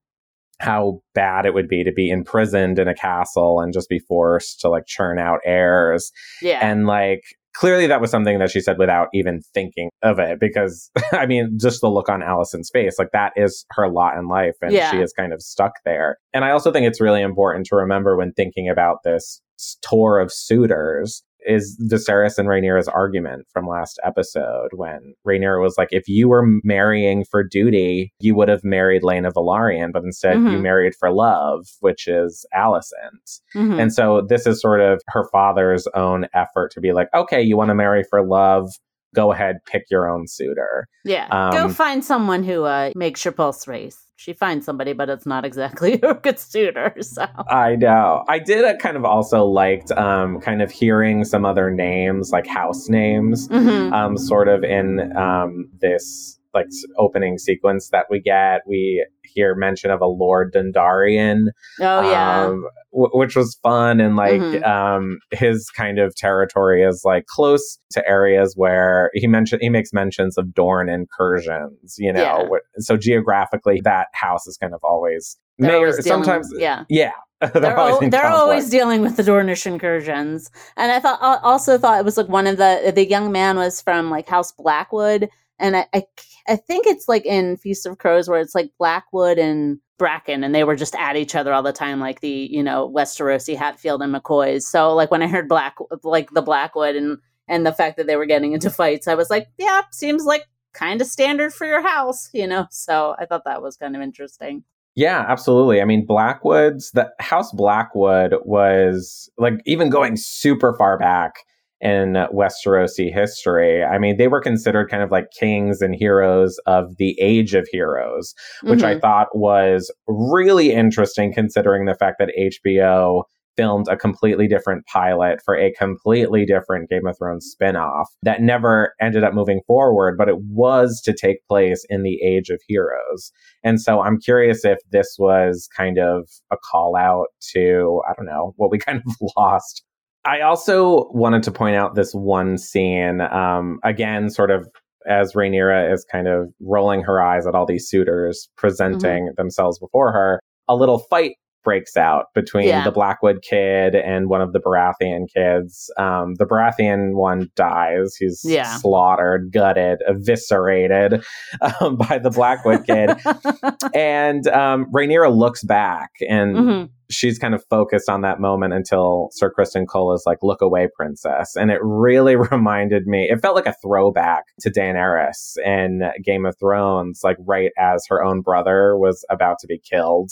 how 0.60 1.00
bad 1.14 1.44
it 1.44 1.52
would 1.52 1.68
be 1.68 1.84
to 1.84 1.92
be 1.92 2.08
imprisoned 2.08 2.78
in 2.78 2.88
a 2.88 2.94
castle 2.94 3.60
and 3.60 3.74
just 3.74 3.88
be 3.90 3.98
forced 3.98 4.60
to 4.60 4.70
like 4.70 4.86
churn 4.86 5.18
out 5.18 5.40
heirs. 5.44 6.10
Yeah. 6.40 6.60
And 6.66 6.86
like, 6.86 7.20
clearly 7.54 7.86
that 7.86 8.00
was 8.00 8.10
something 8.10 8.38
that 8.38 8.50
she 8.50 8.60
said 8.60 8.78
without 8.78 9.08
even 9.14 9.40
thinking 9.54 9.90
of 10.02 10.18
it 10.18 10.38
because 10.40 10.90
I 11.12 11.26
mean, 11.26 11.56
just 11.58 11.80
the 11.80 11.88
look 11.88 12.08
on 12.08 12.20
Alicent's 12.20 12.70
face, 12.72 12.98
like 12.98 13.10
that 13.12 13.32
is 13.36 13.64
her 13.70 13.88
lot 13.88 14.16
in 14.16 14.28
life 14.28 14.54
and 14.60 14.72
Yeah. 14.72 14.90
she 14.90 14.98
is 14.98 15.12
kind 15.12 15.32
of 15.32 15.40
stuck 15.42 15.72
there. 15.84 16.18
And 16.32 16.44
I 16.44 16.50
also 16.50 16.72
think 16.72 16.86
it's 16.86 17.00
really 17.00 17.22
important 17.22 17.66
to 17.66 17.76
remember 17.76 18.16
when 18.16 18.32
thinking 18.32 18.68
about 18.68 18.98
this 19.04 19.40
tour 19.82 20.18
of 20.18 20.32
suitors 20.32 21.22
is 21.46 21.78
Viserys 21.90 22.38
and 22.38 22.48
Rhaenyra's 22.48 22.88
argument 22.88 23.46
from 23.52 23.66
last 23.66 24.00
episode 24.04 24.68
when 24.72 25.14
Rhaenyra 25.26 25.60
was 25.62 25.74
like, 25.78 25.88
if 25.90 26.08
you 26.08 26.28
were 26.28 26.44
marrying 26.64 27.24
for 27.24 27.42
duty, 27.44 28.12
you 28.20 28.34
would 28.34 28.48
have 28.48 28.64
married 28.64 29.02
Laena 29.02 29.30
Velaryon, 29.32 29.92
but 29.92 30.02
instead 30.04 30.36
you 30.36 30.42
Mhm. 30.58 30.62
married 30.62 30.94
for 30.94 31.12
love, 31.12 31.66
which 31.80 32.06
is 32.08 32.46
Alicent. 32.54 33.40
Mhm. 33.54 33.80
And 33.80 33.92
so 33.92 34.22
this 34.28 34.46
is 34.46 34.60
sort 34.60 34.80
of 34.80 35.00
her 35.08 35.24
father's 35.30 35.86
own 35.94 36.26
effort 36.34 36.70
to 36.72 36.80
be 36.80 36.92
like, 36.92 37.08
okay, 37.14 37.42
you 37.42 37.56
want 37.56 37.68
to 37.68 37.74
marry 37.74 38.02
for 38.08 38.24
love? 38.26 38.68
Go 39.14 39.30
ahead, 39.32 39.58
pick 39.66 39.84
your 39.90 40.08
own 40.10 40.26
suitor. 40.26 40.88
yeah. 41.04 41.28
Go 41.52 41.64
um, 41.66 41.70
find 41.70 42.04
someone 42.04 42.42
who 42.42 42.64
uh, 42.64 42.90
makes 42.96 43.24
your 43.24 43.32
pulse 43.32 43.68
race. 43.68 44.03
She 44.16 44.32
finds 44.32 44.64
somebody, 44.64 44.92
but 44.92 45.08
it's 45.08 45.26
not 45.26 45.44
exactly 45.44 45.94
a 46.02 46.14
good 46.14 46.38
suitor. 46.38 46.94
So. 47.00 47.26
I 47.48 47.76
know. 47.76 48.24
I 48.28 48.38
did 48.38 48.64
uh, 48.64 48.76
kind 48.76 48.96
of 48.96 49.04
also 49.04 49.44
liked 49.44 49.90
um, 49.92 50.40
kind 50.40 50.62
of 50.62 50.70
hearing 50.70 51.24
some 51.24 51.44
other 51.44 51.70
names, 51.70 52.30
like 52.30 52.46
house 52.46 52.88
names, 52.88 53.48
Mhm. 53.48 53.92
um, 53.92 54.16
sort 54.16 54.48
of 54.48 54.62
in 54.64 55.16
um, 55.16 55.68
this 55.80 56.38
like 56.54 56.66
opening 56.98 57.38
sequence 57.38 57.88
that 57.90 58.06
we 58.10 58.20
get. 58.20 58.62
We 58.66 59.04
hear 59.24 59.54
mention 59.54 59.90
of 59.90 60.00
a 60.00 60.06
Lord 60.06 60.52
Dondarrion. 60.54 61.46
Oh 61.80 62.10
yeah, 62.10 62.44
um, 62.46 62.64
w- 62.92 63.10
which 63.12 63.34
was 63.36 63.58
fun 63.62 64.00
and 64.00 64.16
like 64.16 64.40
Mhm. 64.40 64.64
um, 64.66 65.18
his 65.32 65.68
kind 65.70 65.98
of 65.98 66.14
territory 66.14 66.82
is 66.82 67.02
like 67.04 67.26
close 67.26 67.78
to 67.92 68.08
areas 68.08 68.54
where 68.56 69.10
he 69.14 69.26
mentioned 69.26 69.62
he 69.62 69.68
makes 69.68 69.92
mentions 69.92 70.38
of 70.38 70.54
Dorne 70.54 70.88
incursions. 70.88 71.96
You 71.98 72.12
know, 72.12 72.22
Yeah. 72.22 72.46
Wh- 72.46 72.80
so 72.82 72.96
geographically 72.96 73.80
that 73.84 74.08
house 74.14 74.46
is 74.46 74.56
kind 74.56 74.74
of 74.74 74.80
always 74.84 75.36
They're 75.58 75.68
mayor. 75.72 75.78
always 75.88 76.04
sometimes 76.06 76.52
yeah. 76.56 76.84
yeah. 76.88 77.12
they're, 77.52 77.76
al- 77.76 77.98
in 77.98 78.08
they're 78.10 78.26
always 78.30 78.70
dealing 78.70 79.02
with 79.02 79.16
the 79.16 79.22
Dornish 79.22 79.66
incursions. 79.66 80.50
And 80.76 80.90
I 80.92 81.00
thought 81.00 81.18
I 81.20 81.38
also 81.42 81.76
thought 81.76 81.98
it 81.98 82.04
was 82.04 82.16
like 82.16 82.28
one 82.28 82.46
of 82.46 82.56
the 82.56 82.92
the 82.94 83.06
young 83.06 83.32
man 83.32 83.56
was 83.56 83.82
from 83.82 84.08
like 84.10 84.26
House 84.28 84.52
Blackwood, 84.52 85.28
and 85.58 85.76
I 85.76 85.86
I, 85.92 86.04
I 86.48 86.56
think 86.56 86.86
it's 86.86 87.08
like 87.08 87.24
in 87.24 87.56
Feast 87.56 87.86
of 87.86 87.98
Crows 87.98 88.28
where 88.28 88.40
it's 88.40 88.54
like 88.54 88.70
Blackwood 88.78 89.38
and 89.38 89.78
Bracken, 89.98 90.44
and 90.44 90.54
they 90.54 90.64
were 90.64 90.76
just 90.76 90.94
at 90.96 91.16
each 91.16 91.34
other 91.34 91.52
all 91.52 91.62
the 91.62 91.72
time, 91.72 92.00
like 92.00 92.20
the 92.20 92.48
you 92.50 92.62
know 92.62 92.90
Westerosi, 92.94 93.56
Hatfield, 93.56 94.02
and 94.02 94.14
McCoys. 94.14 94.62
So 94.62 94.94
like 94.94 95.10
when 95.10 95.22
I 95.22 95.28
heard 95.28 95.48
Black 95.48 95.76
like 96.02 96.30
the 96.30 96.42
Blackwood 96.42 96.96
and 96.96 97.18
and 97.48 97.66
the 97.66 97.72
fact 97.72 97.96
that 97.96 98.06
they 98.06 98.16
were 98.16 98.26
getting 98.26 98.52
into 98.52 98.70
fights, 98.70 99.08
I 99.08 99.14
was 99.14 99.30
like, 99.30 99.48
yeah, 99.58 99.82
seems 99.90 100.24
like 100.24 100.44
kind 100.72 101.00
of 101.00 101.06
standard 101.06 101.54
for 101.54 101.66
your 101.66 101.82
house, 101.82 102.28
you 102.34 102.46
know. 102.46 102.66
So 102.70 103.14
I 103.18 103.26
thought 103.26 103.44
that 103.44 103.62
was 103.62 103.76
kind 103.76 103.96
of 103.96 104.02
interesting. 104.02 104.64
Yeah, 104.96 105.24
absolutely. 105.28 105.80
I 105.80 105.84
mean, 105.86 106.06
Blackwood's 106.06 106.92
the 106.92 107.10
House 107.18 107.52
Blackwood 107.52 108.34
was 108.44 109.30
like 109.38 109.54
even 109.64 109.90
going 109.90 110.16
super 110.16 110.74
far 110.74 110.98
back 110.98 111.38
in 111.80 112.14
Westerosi 112.32 113.12
history. 113.12 113.84
I 113.84 113.98
mean, 113.98 114.16
they 114.16 114.28
were 114.28 114.40
considered 114.40 114.88
kind 114.88 115.02
of 115.02 115.10
like 115.10 115.30
kings 115.38 115.82
and 115.82 115.94
heroes 115.94 116.58
of 116.66 116.96
the 116.98 117.18
Age 117.20 117.54
of 117.54 117.66
Heroes, 117.70 118.34
which 118.62 118.80
Mm-hmm. 118.80 118.98
I 118.98 119.00
thought 119.00 119.36
was 119.36 119.92
really 120.06 120.72
interesting 120.72 121.32
considering 121.32 121.84
the 121.84 121.94
fact 121.94 122.16
that 122.18 122.32
HBO 122.38 123.24
filmed 123.56 123.86
a 123.88 123.96
completely 123.96 124.48
different 124.48 124.84
pilot 124.86 125.40
for 125.44 125.56
a 125.56 125.72
completely 125.72 126.44
different 126.44 126.88
Game 126.90 127.06
of 127.06 127.16
Thrones 127.16 127.54
spinoff 127.54 128.06
that 128.22 128.42
never 128.42 128.94
ended 129.00 129.24
up 129.24 129.34
moving 129.34 129.60
forward, 129.66 130.16
but 130.18 130.28
it 130.28 130.38
was 130.40 131.00
to 131.02 131.12
take 131.12 131.46
place 131.48 131.84
in 131.88 132.02
the 132.02 132.20
Age 132.22 132.50
of 132.50 132.60
Heroes. 132.66 133.32
And 133.62 133.80
so 133.80 134.00
I'm 134.00 134.18
curious 134.18 134.64
if 134.64 134.78
this 134.90 135.16
was 135.18 135.68
kind 135.76 135.98
of 135.98 136.28
a 136.50 136.56
call 136.56 136.96
out 136.96 137.26
to, 137.52 138.02
I 138.08 138.12
don't 138.16 138.26
know, 138.26 138.54
what 138.56 138.70
we 138.70 138.78
kind 138.86 139.02
of 139.06 139.28
lost. 139.36 139.84
I 140.24 140.40
also 140.40 141.10
wanted 141.12 141.42
to 141.44 141.50
point 141.50 141.76
out 141.76 141.94
this 141.94 142.12
one 142.12 142.56
scene, 142.56 143.20
um, 143.20 143.78
again, 143.84 144.30
sort 144.30 144.50
of 144.50 144.66
as 145.06 145.34
Rhaenyra 145.34 145.92
is 145.92 146.04
kind 146.10 146.28
of 146.28 146.48
rolling 146.60 147.02
her 147.02 147.20
eyes 147.20 147.46
at 147.46 147.54
all 147.54 147.66
these 147.66 147.88
suitors 147.88 148.48
presenting 148.56 149.32
themselves 149.36 149.78
before 149.78 150.12
her, 150.12 150.40
a 150.66 150.74
little 150.74 150.98
fight 150.98 151.36
breaks 151.64 151.96
out 151.96 152.26
between 152.34 152.68
Yeah. 152.68 152.84
the 152.84 152.92
Blackwood 152.92 153.42
kid 153.42 153.94
and 153.94 154.28
one 154.28 154.40
of 154.42 154.52
the 154.52 154.60
Baratheon 154.60 155.24
kids. 155.34 155.90
Um, 155.98 156.34
the 156.34 156.44
Baratheon 156.46 157.14
one 157.14 157.50
dies. 157.56 158.14
He's 158.16 158.42
Yeah. 158.44 158.76
slaughtered, 158.76 159.50
gutted, 159.52 159.98
eviscerated 160.06 161.24
um, 161.80 161.96
by 161.96 162.18
the 162.18 162.30
Blackwood 162.30 162.84
kid. 162.86 163.10
and 163.94 164.46
um, 164.48 164.86
Rhaenyra 164.92 165.34
looks 165.34 165.62
back 165.64 166.10
and 166.28 166.56
Mhm. 166.56 166.88
she's 167.10 167.38
kind 167.38 167.54
of 167.54 167.64
focused 167.70 168.08
on 168.08 168.22
that 168.22 168.40
moment 168.40 168.72
until 168.72 169.28
Sir 169.32 169.52
Criston 169.56 169.86
Cole 169.86 170.12
is 170.14 170.22
like, 170.26 170.38
"Look 170.42 170.60
away, 170.62 170.88
princess," 170.96 171.56
and 171.56 171.70
it 171.70 171.80
really 171.82 172.36
reminded 172.52 173.06
me. 173.06 173.28
It 173.30 173.40
felt 173.40 173.54
like 173.56 173.66
a 173.66 173.74
throwback 173.82 174.44
to 174.60 174.70
Daenerys 174.70 175.56
in 175.64 176.02
Game 176.24 176.44
of 176.46 176.56
Thrones, 176.58 177.20
like 177.24 177.36
right 177.46 177.70
as 177.78 178.04
her 178.08 178.22
own 178.24 178.40
brother 178.40 178.96
was 178.98 179.24
about 179.30 179.58
to 179.60 179.66
be 179.66 179.78
killed. 179.78 180.30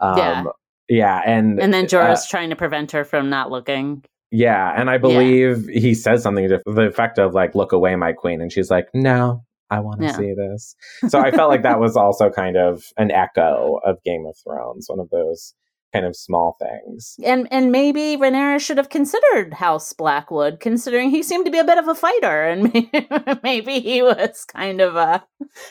Um, 0.00 0.16
Yeah. 0.18 0.44
Yeah, 0.90 1.22
and 1.24 1.58
And 1.60 1.72
then 1.72 1.86
uh, 1.86 1.88
Jorah's 1.88 2.28
trying 2.28 2.50
to 2.50 2.56
prevent 2.56 2.92
her 2.92 3.04
from 3.04 3.30
not 3.30 3.50
looking. 3.50 4.04
yeah, 4.30 4.72
and 4.76 4.90
I 4.90 4.98
believe 4.98 5.66
he 5.68 5.94
says 5.94 6.22
something 6.22 6.48
to 6.48 6.60
the 6.66 6.82
effect 6.82 7.18
of 7.18 7.32
like, 7.34 7.54
"Look 7.54 7.72
away, 7.72 7.96
my 7.96 8.12
queen," 8.12 8.40
and 8.42 8.52
she's 8.52 8.70
like, 8.70 8.88
"No." 8.92 9.44
I 9.72 9.78
want 9.78 10.00
to 10.00 10.06
Yeah. 10.06 10.16
see 10.16 10.34
this. 10.34 10.74
So 11.08 11.20
I 11.20 11.30
felt 11.30 11.48
like 11.48 11.62
that 11.62 11.78
was 11.78 11.96
also 11.96 12.28
kind 12.28 12.56
of 12.56 12.82
an 12.96 13.12
echo 13.12 13.78
of 13.84 14.02
Game 14.04 14.26
of 14.26 14.34
Thrones, 14.44 14.86
one 14.88 14.98
of 14.98 15.08
those 15.10 15.54
kind 15.92 16.06
of 16.06 16.14
small 16.16 16.56
things. 16.60 17.16
And 17.24 17.48
and 17.50 17.72
maybe 17.72 18.16
Rhaenyra 18.16 18.60
should 18.60 18.76
have 18.78 18.88
considered 18.90 19.54
House 19.54 19.92
Blackwood, 19.92 20.60
considering 20.60 21.10
he 21.10 21.22
seemed 21.22 21.44
to 21.46 21.50
be 21.50 21.58
a 21.58 21.64
bit 21.64 21.78
of 21.78 21.88
a 21.88 21.94
fighter, 21.94 22.42
and 22.48 22.72
maybe, 23.42 23.80
he 23.80 24.02
was 24.02 24.44
kind 24.44 24.80
of 24.80 24.96
a 24.96 25.24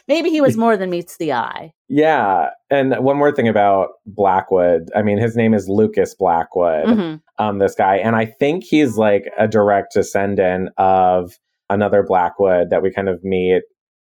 maybe 0.08 0.30
he 0.30 0.42
was 0.42 0.58
more 0.64 0.76
than 0.78 0.90
meets 0.90 1.18
the 1.18 1.34
eye. 1.34 1.72
Yeah. 1.88 2.50
And 2.70 2.94
one 3.04 3.18
more 3.18 3.32
thing 3.32 3.48
about 3.48 3.90
Blackwood. 4.06 4.90
I 4.96 5.02
mean, 5.02 5.18
his 5.18 5.36
name 5.36 5.54
is 5.54 5.68
Lucas 5.68 6.14
Blackwood, 6.16 6.86
Mhm. 6.86 7.22
um, 7.40 7.58
this 7.60 7.74
guy. 7.76 7.96
And 7.98 8.16
I 8.16 8.26
think 8.26 8.64
he's 8.64 8.96
like 8.98 9.24
a 9.40 9.48
direct 9.48 9.94
descendant 9.94 10.70
of 10.78 11.32
another 11.70 12.04
Blackwood 12.04 12.70
that 12.70 12.84
we 12.84 12.92
kind 12.92 13.10
of 13.10 13.24
meet, 13.24 13.62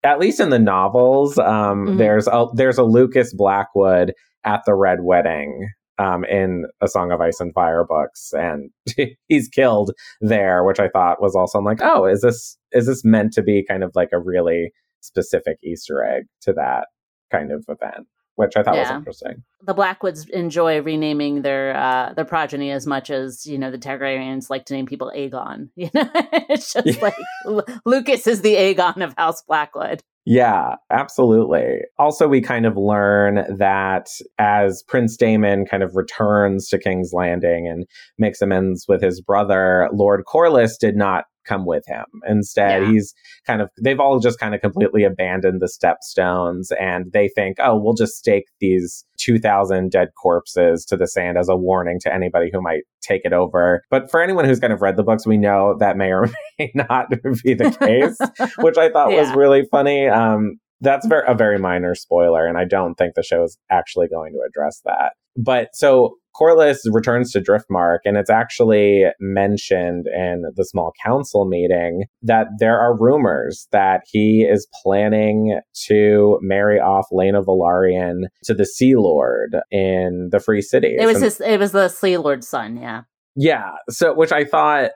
at 0.05 0.19
least 0.19 0.41
in 0.41 0.51
the 0.51 0.59
novels. 0.59 1.37
Um, 1.39 1.87
Mhm. 1.87 1.99
There's 1.99 2.27
a 2.29 2.47
there's 2.55 2.79
a 2.79 2.85
Lucas 2.85 3.35
Blackwood 3.35 4.13
at 4.45 4.63
the 4.65 4.75
Red 4.75 4.99
Wedding. 5.03 5.69
Um, 5.99 6.25
in 6.25 6.67
a 6.83 6.89
Song 6.89 7.11
of 7.11 7.23
Ice 7.23 7.41
and 7.41 7.55
Fire 7.55 7.83
books, 7.89 8.33
and 8.35 8.71
he's 9.29 9.49
killed 9.49 9.93
there, 10.21 10.63
which 10.63 10.79
I 10.79 10.89
thought 10.89 11.23
was 11.23 11.35
also 11.35 11.59
I'm 11.59 11.65
like, 11.65 11.81
oh, 11.81 12.05
is 12.05 12.21
this 12.21 12.59
is 12.73 12.87
this 12.87 13.03
meant 13.03 13.33
to 13.33 13.43
be 13.43 13.65
kind 13.67 13.83
of 13.83 13.93
like 13.95 14.11
a 14.13 14.21
really 14.21 14.73
specific 15.01 15.57
Easter 15.65 16.05
egg 16.05 16.25
to 16.43 16.53
that 16.53 16.89
kind 17.31 17.51
of 17.51 17.65
event, 17.69 18.07
which 18.35 18.57
I 18.57 18.63
thought 18.63 18.77
was 18.77 18.91
interesting. 18.91 19.43
The 19.63 19.73
Blackwoods 19.73 20.27
enjoy 20.29 20.83
renaming 20.83 21.41
their 21.43 21.75
uh, 21.75 22.13
their 22.13 22.27
progeny 22.27 22.71
as 22.73 22.87
much 22.87 23.09
as 23.09 23.47
you 23.47 23.57
know 23.57 23.71
the 23.71 23.79
Targaryens 23.79 24.51
like 24.51 24.67
to 24.67 24.75
name 24.75 24.85
people 24.87 25.11
Aegon. 25.17 25.71
You 25.77 25.89
know, 25.95 26.11
it's 26.51 26.75
just 26.75 26.87
Yeah. 26.87 27.01
like 27.01 27.17
Lu- 27.47 27.63
Lucas 27.87 28.27
is 28.27 28.43
the 28.43 28.55
Aegon 28.55 29.03
of 29.03 29.15
House 29.17 29.41
Blackwood. 29.43 30.03
Yeah, 30.29 30.75
absolutely. 30.91 31.83
Also, 32.01 32.27
we 32.27 32.41
kind 32.41 32.67
of 32.67 32.77
learn 32.77 33.45
that 33.59 34.09
as 34.39 34.83
Prince 34.89 35.17
Daemon 35.17 35.67
kind 35.67 35.85
of 35.85 35.95
returns 35.95 36.69
to 36.71 36.79
King's 36.81 37.13
Landing 37.13 37.69
and 37.69 37.87
makes 38.19 38.43
amends 38.43 38.87
with 38.89 39.01
his 39.01 39.21
brother, 39.21 39.89
Lord 39.93 40.25
Corlys 40.27 40.79
did 40.81 40.97
not 40.97 41.27
come 41.47 41.65
with 41.67 41.85
him. 41.87 42.05
Instead, 42.27 42.83
Yeah. 42.83 42.91
he's 42.91 43.15
kind 43.47 43.61
of, 43.63 43.69
they've 43.83 44.01
all 44.01 44.19
just 44.19 44.39
kind 44.39 44.55
of 44.55 44.61
completely 44.61 45.05
abandoned 45.05 45.61
the 45.63 45.67
stepstones 45.69 46.67
and 46.81 47.13
they 47.13 47.29
think, 47.35 47.57
oh, 47.61 47.79
we'll 47.81 47.95
just 47.95 48.15
stake 48.15 48.45
these 48.61 49.05
2,000 49.19 49.91
dead 49.91 50.09
corpses 50.21 50.85
to 50.87 50.97
the 50.97 51.07
sand 51.07 51.39
as 51.39 51.49
a 51.49 51.57
warning 51.57 51.99
to 52.03 52.13
anybody 52.13 52.51
who 52.53 52.61
might 52.61 52.83
take 53.03 53.23
it 53.25 53.33
over. 53.33 53.83
But 53.91 54.11
for 54.11 54.21
anyone 54.21 54.45
who's 54.45 54.61
kind 54.61 54.73
of 54.73 54.83
read 54.83 54.97
the 54.97 55.03
books, 55.05 55.27
we 55.27 55.37
know 55.39 55.77
that 55.79 55.97
may 55.97 56.13
or 56.13 56.29
may 56.59 56.71
not 56.75 57.07
be 57.45 57.55
the 57.55 57.71
case 57.71 58.19
which 58.59 58.77
I 58.79 58.91
thought 58.91 59.13
was 59.13 59.31
really 59.37 59.63
funny. 59.71 60.09
Um, 60.09 60.59
that's 60.83 61.07
ver- 61.07 61.21
a 61.27 61.35
very 61.35 61.59
minor 61.59 61.95
spoiler, 61.95 62.47
and 62.47 62.59
I 62.59 62.65
don't 62.67 62.97
think 62.97 63.15
the 63.15 63.23
show 63.23 63.43
is 63.45 63.57
actually 63.71 64.09
going 64.09 64.33
to 64.35 64.41
address 64.47 64.83
that. 64.85 65.13
But 65.35 65.69
so 65.75 66.17
Corlys 66.39 66.79
returns 66.93 67.33
to 67.33 67.41
Driftmark, 67.41 67.99
and 68.05 68.17
it's 68.17 68.31
actually 68.31 69.05
mentioned 69.21 70.07
in 70.07 70.45
the 70.55 70.65
small 70.65 70.93
council 71.05 71.47
meeting 71.47 72.05
that 72.23 72.47
there 72.59 72.79
are 72.79 72.97
rumors 72.99 73.69
that 73.73 74.03
he 74.07 74.43
is 74.43 74.67
planning 74.83 75.61
to 75.87 76.39
marry 76.43 76.79
off 76.79 77.07
Laena 77.13 77.45
Velaryon 77.45 78.25
to 78.45 78.55
the 78.55 78.67
Sea 78.67 78.97
Lord 78.97 79.57
in 79.71 80.29
the 80.31 80.41
Free 80.41 80.63
City. 80.63 80.97
It 80.99 81.07
was 81.07 81.17
And- 81.17 81.25
his. 81.25 81.41
It 81.41 81.59
was 81.59 81.73
the 81.73 81.89
Sea 81.89 82.17
Lord's 82.17 82.49
son. 82.49 82.77
Yeah. 82.77 83.03
yeah. 83.35 83.71
So, 83.89 84.15
which 84.15 84.33
I 84.33 84.45
thought, 84.45 84.91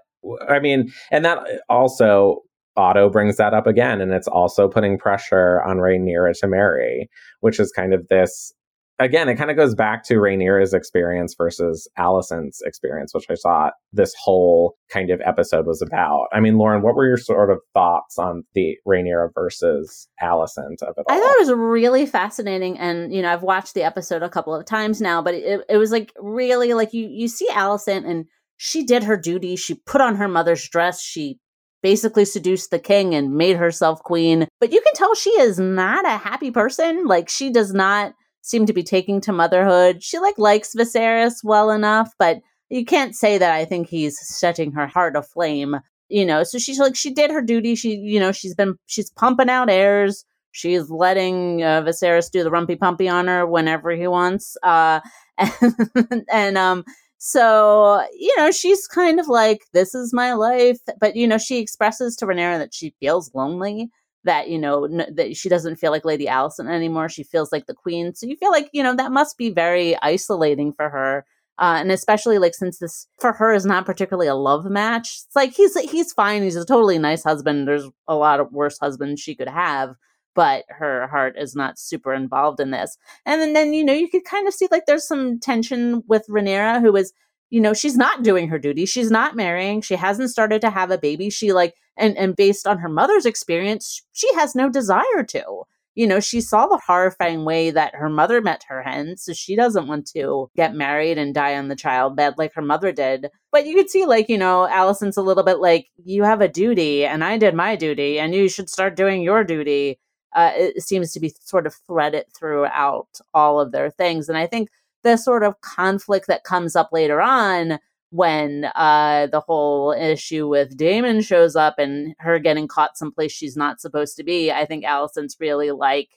I 0.49 0.59
mean, 0.59 0.91
and 1.11 1.25
that 1.25 1.39
also 1.69 2.41
Otto 2.77 3.11
brings 3.11 3.37
that 3.37 3.53
up 3.55 3.67
again, 3.67 4.01
and 4.01 4.13
it's 4.13 4.29
also 4.29 4.69
putting 4.69 4.99
pressure 4.99 5.63
on 5.63 5.79
Rhaenyra 5.79 6.39
to 6.41 6.47
marry, 6.49 7.09
which 7.41 7.59
is 7.59 7.73
kind 7.73 7.93
of 7.95 8.07
this. 8.09 8.53
Again, 9.01 9.31
it 9.31 9.37
kind 9.37 9.51
of 9.51 9.57
goes 9.57 9.75
back 9.75 10.05
to 10.05 10.15
Rhaenyra's 10.15 10.75
experience 10.75 11.35
versus 11.37 11.89
Alicent's 11.99 12.61
experience, 12.63 13.15
which 13.15 13.25
I 13.31 13.35
thought 13.35 13.73
this 13.95 14.15
whole 14.23 14.77
kind 14.91 15.11
of 15.11 15.23
episode 15.25 15.67
was 15.67 15.81
about. 15.81 16.27
I 16.35 16.41
mean, 16.41 16.59
Lauren, 16.59 16.83
what 16.83 16.95
were 16.95 17.07
your 17.07 17.17
sort 17.17 17.51
of 17.51 17.59
thoughts 17.73 18.19
on 18.19 18.45
the 18.55 18.77
Rhaenyra 18.87 19.31
versus 19.35 20.07
Alicent 20.23 20.83
of 20.83 20.95
it 20.99 21.05
all? 21.09 21.17
I 21.17 21.19
thought 21.19 21.37
it 21.37 21.41
was 21.41 21.53
really 21.53 22.05
fascinating, 22.05 22.79
and 22.79 23.13
you 23.13 23.23
know, 23.23 23.33
I've 23.33 23.43
watched 23.43 23.73
the 23.73 23.85
episode 23.85 24.23
a 24.23 24.29
couple 24.29 24.55
of 24.55 24.67
times 24.67 25.01
now, 25.01 25.23
but 25.23 25.33
it, 25.35 25.65
it 25.69 25.79
was 25.79 25.91
like 25.91 26.13
really 26.19 26.75
like 26.75 26.93
you 26.93 27.09
you 27.09 27.27
see 27.27 27.49
Alicent, 27.49 28.07
and 28.07 28.27
she 28.59 28.85
did 28.85 29.05
her 29.05 29.17
duty. 29.17 29.57
She 29.57 29.81
put 29.87 30.03
on 30.03 30.17
her 30.17 30.29
mother's 30.29 30.69
dress. 30.69 31.01
She 31.01 31.39
basically 31.83 32.27
seduced 32.27 32.71
the 32.71 32.79
king 32.79 33.15
and 33.15 33.35
made 33.35 33.57
herself 33.57 34.03
queen. 34.03 34.47
But 34.61 34.73
you 34.73 34.83
can 34.83 34.93
tell 34.95 35.15
she 35.15 35.31
is 35.31 35.59
not 35.59 36.05
a 36.05 36.19
happy 36.19 36.51
person. 36.51 37.07
Like 37.07 37.31
she 37.31 37.51
does 37.51 37.73
not 37.73 38.13
seem 38.43 38.67
to 38.67 38.73
be 38.73 38.83
taking 38.83 39.21
to 39.23 39.33
motherhood. 39.33 40.03
She 40.03 40.19
like 40.19 40.39
likes 40.39 40.75
Viserys 40.75 41.45
well 41.45 41.71
enough, 41.71 42.13
but 42.19 42.41
you 42.69 42.85
can't 42.85 43.15
say 43.15 43.39
that 43.39 43.53
I 43.53 43.65
think 43.65 43.89
he's 43.89 44.19
setting 44.21 44.73
her 44.73 44.87
heart 44.87 45.17
aflame. 45.17 45.77
You 46.09 46.27
know, 46.27 46.43
so 46.43 46.59
she's 46.59 46.79
like 46.79 46.97
she 46.97 47.13
did 47.13 47.31
her 47.31 47.43
duty. 47.43 47.75
She, 47.75 47.95
you 47.95 48.19
know, 48.19 48.33
she's 48.33 48.55
been 48.55 48.77
she's 48.87 49.11
pumping 49.11 49.49
out 49.49 49.71
heirs 49.71 50.25
she's 50.53 50.91
letting 50.91 51.63
uh, 51.63 51.83
Viserys 51.83 52.31
do 52.31 52.43
the 52.43 52.51
rumpy 52.51 52.79
pumpy 52.79 53.09
on 53.09 53.29
her 53.29 53.47
whenever 53.47 53.91
he 53.91 54.07
wants. 54.07 54.57
Uh, 54.63 55.01
and, 55.39 56.25
and 56.31 56.59
um, 56.59 56.85
so, 57.19 58.05
you 58.19 58.35
know, 58.37 58.51
she's 58.51 58.87
kind 58.87 59.21
of 59.21 59.29
like, 59.29 59.63
this 59.73 59.95
is 59.95 60.13
my 60.13 60.33
life. 60.33 60.79
But, 60.99 61.17
you 61.17 61.27
know, 61.27 61.39
she 61.39 61.59
expresses 61.59 62.17
to 62.17 62.27
Rhaenyra 62.27 62.59
that 62.59 62.75
she 62.75 62.95
feels 63.01 63.31
lonely, 63.35 63.91
that, 64.25 64.49
you 64.49 64.59
know, 64.59 64.85
n- 64.85 65.15
that 65.15 65.37
she 65.37 65.49
doesn't 65.49 65.77
feel 65.77 65.91
like 65.91 66.05
Lady 66.05 66.27
Alicent 66.27 66.71
anymore. 66.71 67.09
She 67.09 67.23
feels 67.23 67.53
like 67.53 67.67
the 67.67 67.75
queen. 67.75 68.15
So 68.15 68.27
you 68.27 68.37
feel 68.37 68.51
like, 68.51 68.69
you 68.73 68.83
know, 68.83 68.95
that 68.97 69.13
must 69.13 69.39
be 69.39 69.51
very 69.51 69.97
isolating 70.03 70.73
for 70.73 70.89
her. 70.89 71.25
Uh, 71.59 71.77
and 71.79 71.93
especially 71.93 72.39
like 72.39 72.55
since 72.55 72.79
this 72.79 73.07
for 73.19 73.33
her 73.33 73.53
is 73.53 73.67
not 73.67 73.85
particularly 73.85 74.27
a 74.27 74.35
love 74.35 74.65
match. 74.65 75.21
It's 75.27 75.37
like 75.37 75.53
he's 75.53 75.79
he's 75.91 76.13
fine. 76.13 76.43
He's 76.43 76.57
a 76.57 76.65
totally 76.65 76.99
nice 76.99 77.23
husband. 77.23 77.69
There's 77.69 77.89
a 78.09 78.15
lot 78.15 78.41
of 78.41 78.51
worse 78.51 78.79
husbands 78.79 79.21
she 79.21 79.35
could 79.35 79.49
have 79.49 79.97
but 80.35 80.65
her 80.69 81.07
heart 81.09 81.37
is 81.37 81.57
not 81.57 81.79
super 81.79 82.15
involved 82.15 82.61
in 82.61 82.71
this. 82.71 82.97
And 83.27 83.41
then, 83.41 83.53
then 83.53 83.75
you 83.75 83.85
know, 83.85 83.93
you 83.93 84.09
could 84.09 84.25
kind 84.25 84.47
of 84.47 84.55
see 84.55 84.69
like 84.71 84.87
there's 84.87 85.07
some 85.07 85.39
tension 85.39 86.03
with 86.07 86.27
Rhaenyra, 86.29 86.81
who 86.81 86.95
is, 86.97 87.13
you 87.51 87.61
know, 87.61 87.75
she's 87.75 87.97
not 87.97 88.23
doing 88.23 88.49
her 88.49 88.59
duty. 88.59 88.87
She's 88.87 89.11
not 89.11 89.37
marrying. 89.37 89.81
She 89.83 89.97
hasn't 89.97 90.31
started 90.31 90.61
to 90.63 90.71
have 90.71 90.91
a 90.91 90.99
baby. 90.99 91.31
She 91.31 91.53
like, 91.53 91.75
and 91.97 92.17
and 92.17 92.37
based 92.37 92.67
on 92.67 92.79
her 92.79 92.89
mother's 92.89 93.27
experience, 93.27 94.03
she 94.13 94.33
has 94.35 94.55
no 94.55 94.71
desire 94.71 95.25
to. 95.29 95.63
You 95.97 96.07
know, 96.07 96.21
she 96.21 96.41
saw 96.41 96.67
the 96.67 96.81
horrifying 96.87 97.45
way 97.45 97.71
that 97.73 97.97
her 97.97 98.09
mother 98.09 98.41
met 98.41 98.65
her 98.69 98.83
hen, 98.83 99.17
so 99.17 99.33
she 99.33 99.57
doesn't 99.57 99.89
want 99.89 100.07
to 100.13 100.49
get 100.57 100.75
married 100.75 101.19
and 101.19 101.35
die 101.35 101.57
on 101.57 101.69
the 101.69 101.77
child 101.77 102.17
bed 102.17 102.35
like 102.39 102.55
her 102.55 102.63
mother 102.63 102.93
did. 102.93 103.29
But 103.51 103.67
you 103.67 103.75
could 103.75 103.91
see, 103.91 104.07
like, 104.07 104.29
you 104.29 104.39
know, 104.39 104.69
Alicent's 104.71 105.17
a 105.17 105.23
little 105.23 105.43
bit 105.43 105.59
like, 105.59 105.89
you 106.05 106.23
have 106.23 106.41
a 106.41 106.49
duty, 106.49 107.05
and 107.05 107.25
I 107.25 107.39
did 107.39 107.55
my 107.55 107.77
duty, 107.77 108.21
and 108.21 108.35
you 108.35 108.49
should 108.49 108.71
start 108.71 108.97
doing 108.97 109.23
your 109.23 109.45
duty 109.45 109.99
uh, 110.33 110.53
it 110.55 110.83
seems 110.83 111.13
to 111.13 111.21
be 111.21 111.35
sort 111.41 111.67
of 111.67 111.75
threaded 111.87 112.25
throughout 112.37 113.09
all 113.35 113.61
of 113.61 113.73
their 113.73 113.91
things. 113.91 114.29
And 114.29 114.39
I 114.39 114.47
think 114.47 114.69
the 115.03 115.17
sort 115.17 115.43
of 115.43 115.61
conflict 115.61 116.27
that 116.27 116.45
comes 116.45 116.77
up 116.77 116.91
later 116.93 117.21
on 117.21 117.79
when 118.11 118.65
uh, 118.75 119.29
the 119.29 119.41
whole 119.41 119.93
issue 119.93 120.49
with 120.49 120.77
Daemon 120.77 121.23
shows 121.23 121.55
up 121.55 121.79
and 121.79 122.15
her 122.19 122.39
getting 122.39 122.67
caught 122.67 122.99
someplace 122.99 123.33
she's 123.33 123.57
not 123.57 123.81
supposed 123.81 124.17
to 124.17 124.25
be, 124.25 124.51
I 124.51 124.67
think 124.67 124.85
Alicent's 124.85 125.37
really 125.39 125.71
like, 125.71 126.09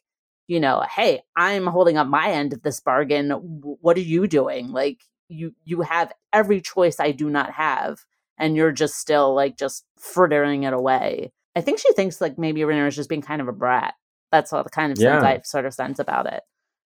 you 0.48 0.60
know, 0.60 0.84
hey, 0.96 1.22
I'm 1.36 1.68
holding 1.68 1.98
up 1.98 2.08
my 2.08 2.32
end 2.32 2.52
of 2.52 2.64
this 2.64 2.80
bargain. 2.80 3.30
What 3.30 3.96
are 3.96 4.02
you 4.02 4.28
doing? 4.28 4.70
Like, 4.70 5.02
you 5.30 5.56
you 5.64 5.82
have 5.82 6.12
every 6.34 6.62
choice 6.62 7.00
I 7.00 7.12
do 7.12 7.30
not 7.30 7.52
have, 7.52 8.00
and 8.38 8.56
you're 8.56 8.72
just 8.72 8.96
still 8.96 9.34
like 9.34 9.58
just 9.58 9.86
frittering 9.98 10.64
it 10.64 10.74
away. 10.74 11.32
I 11.56 11.62
think 11.62 11.80
she 11.80 11.94
thinks 11.94 12.20
like 12.20 12.38
maybe 12.38 12.62
Rhaenyra 12.62 12.88
is 12.88 12.96
just 12.96 13.10
being 13.10 13.22
kind 13.22 13.42
of 13.42 13.48
a 13.48 13.54
brat. 13.54 13.94
That's 14.32 14.52
all 14.52 14.64
the 14.64 14.70
kind 14.70 14.92
of 14.92 15.00
yeah. 15.00 15.22
sense 15.22 15.24
I 15.24 15.42
sort 15.44 15.66
of 15.66 15.74
sense 15.74 16.00
about 16.00 16.26
it. 16.32 16.44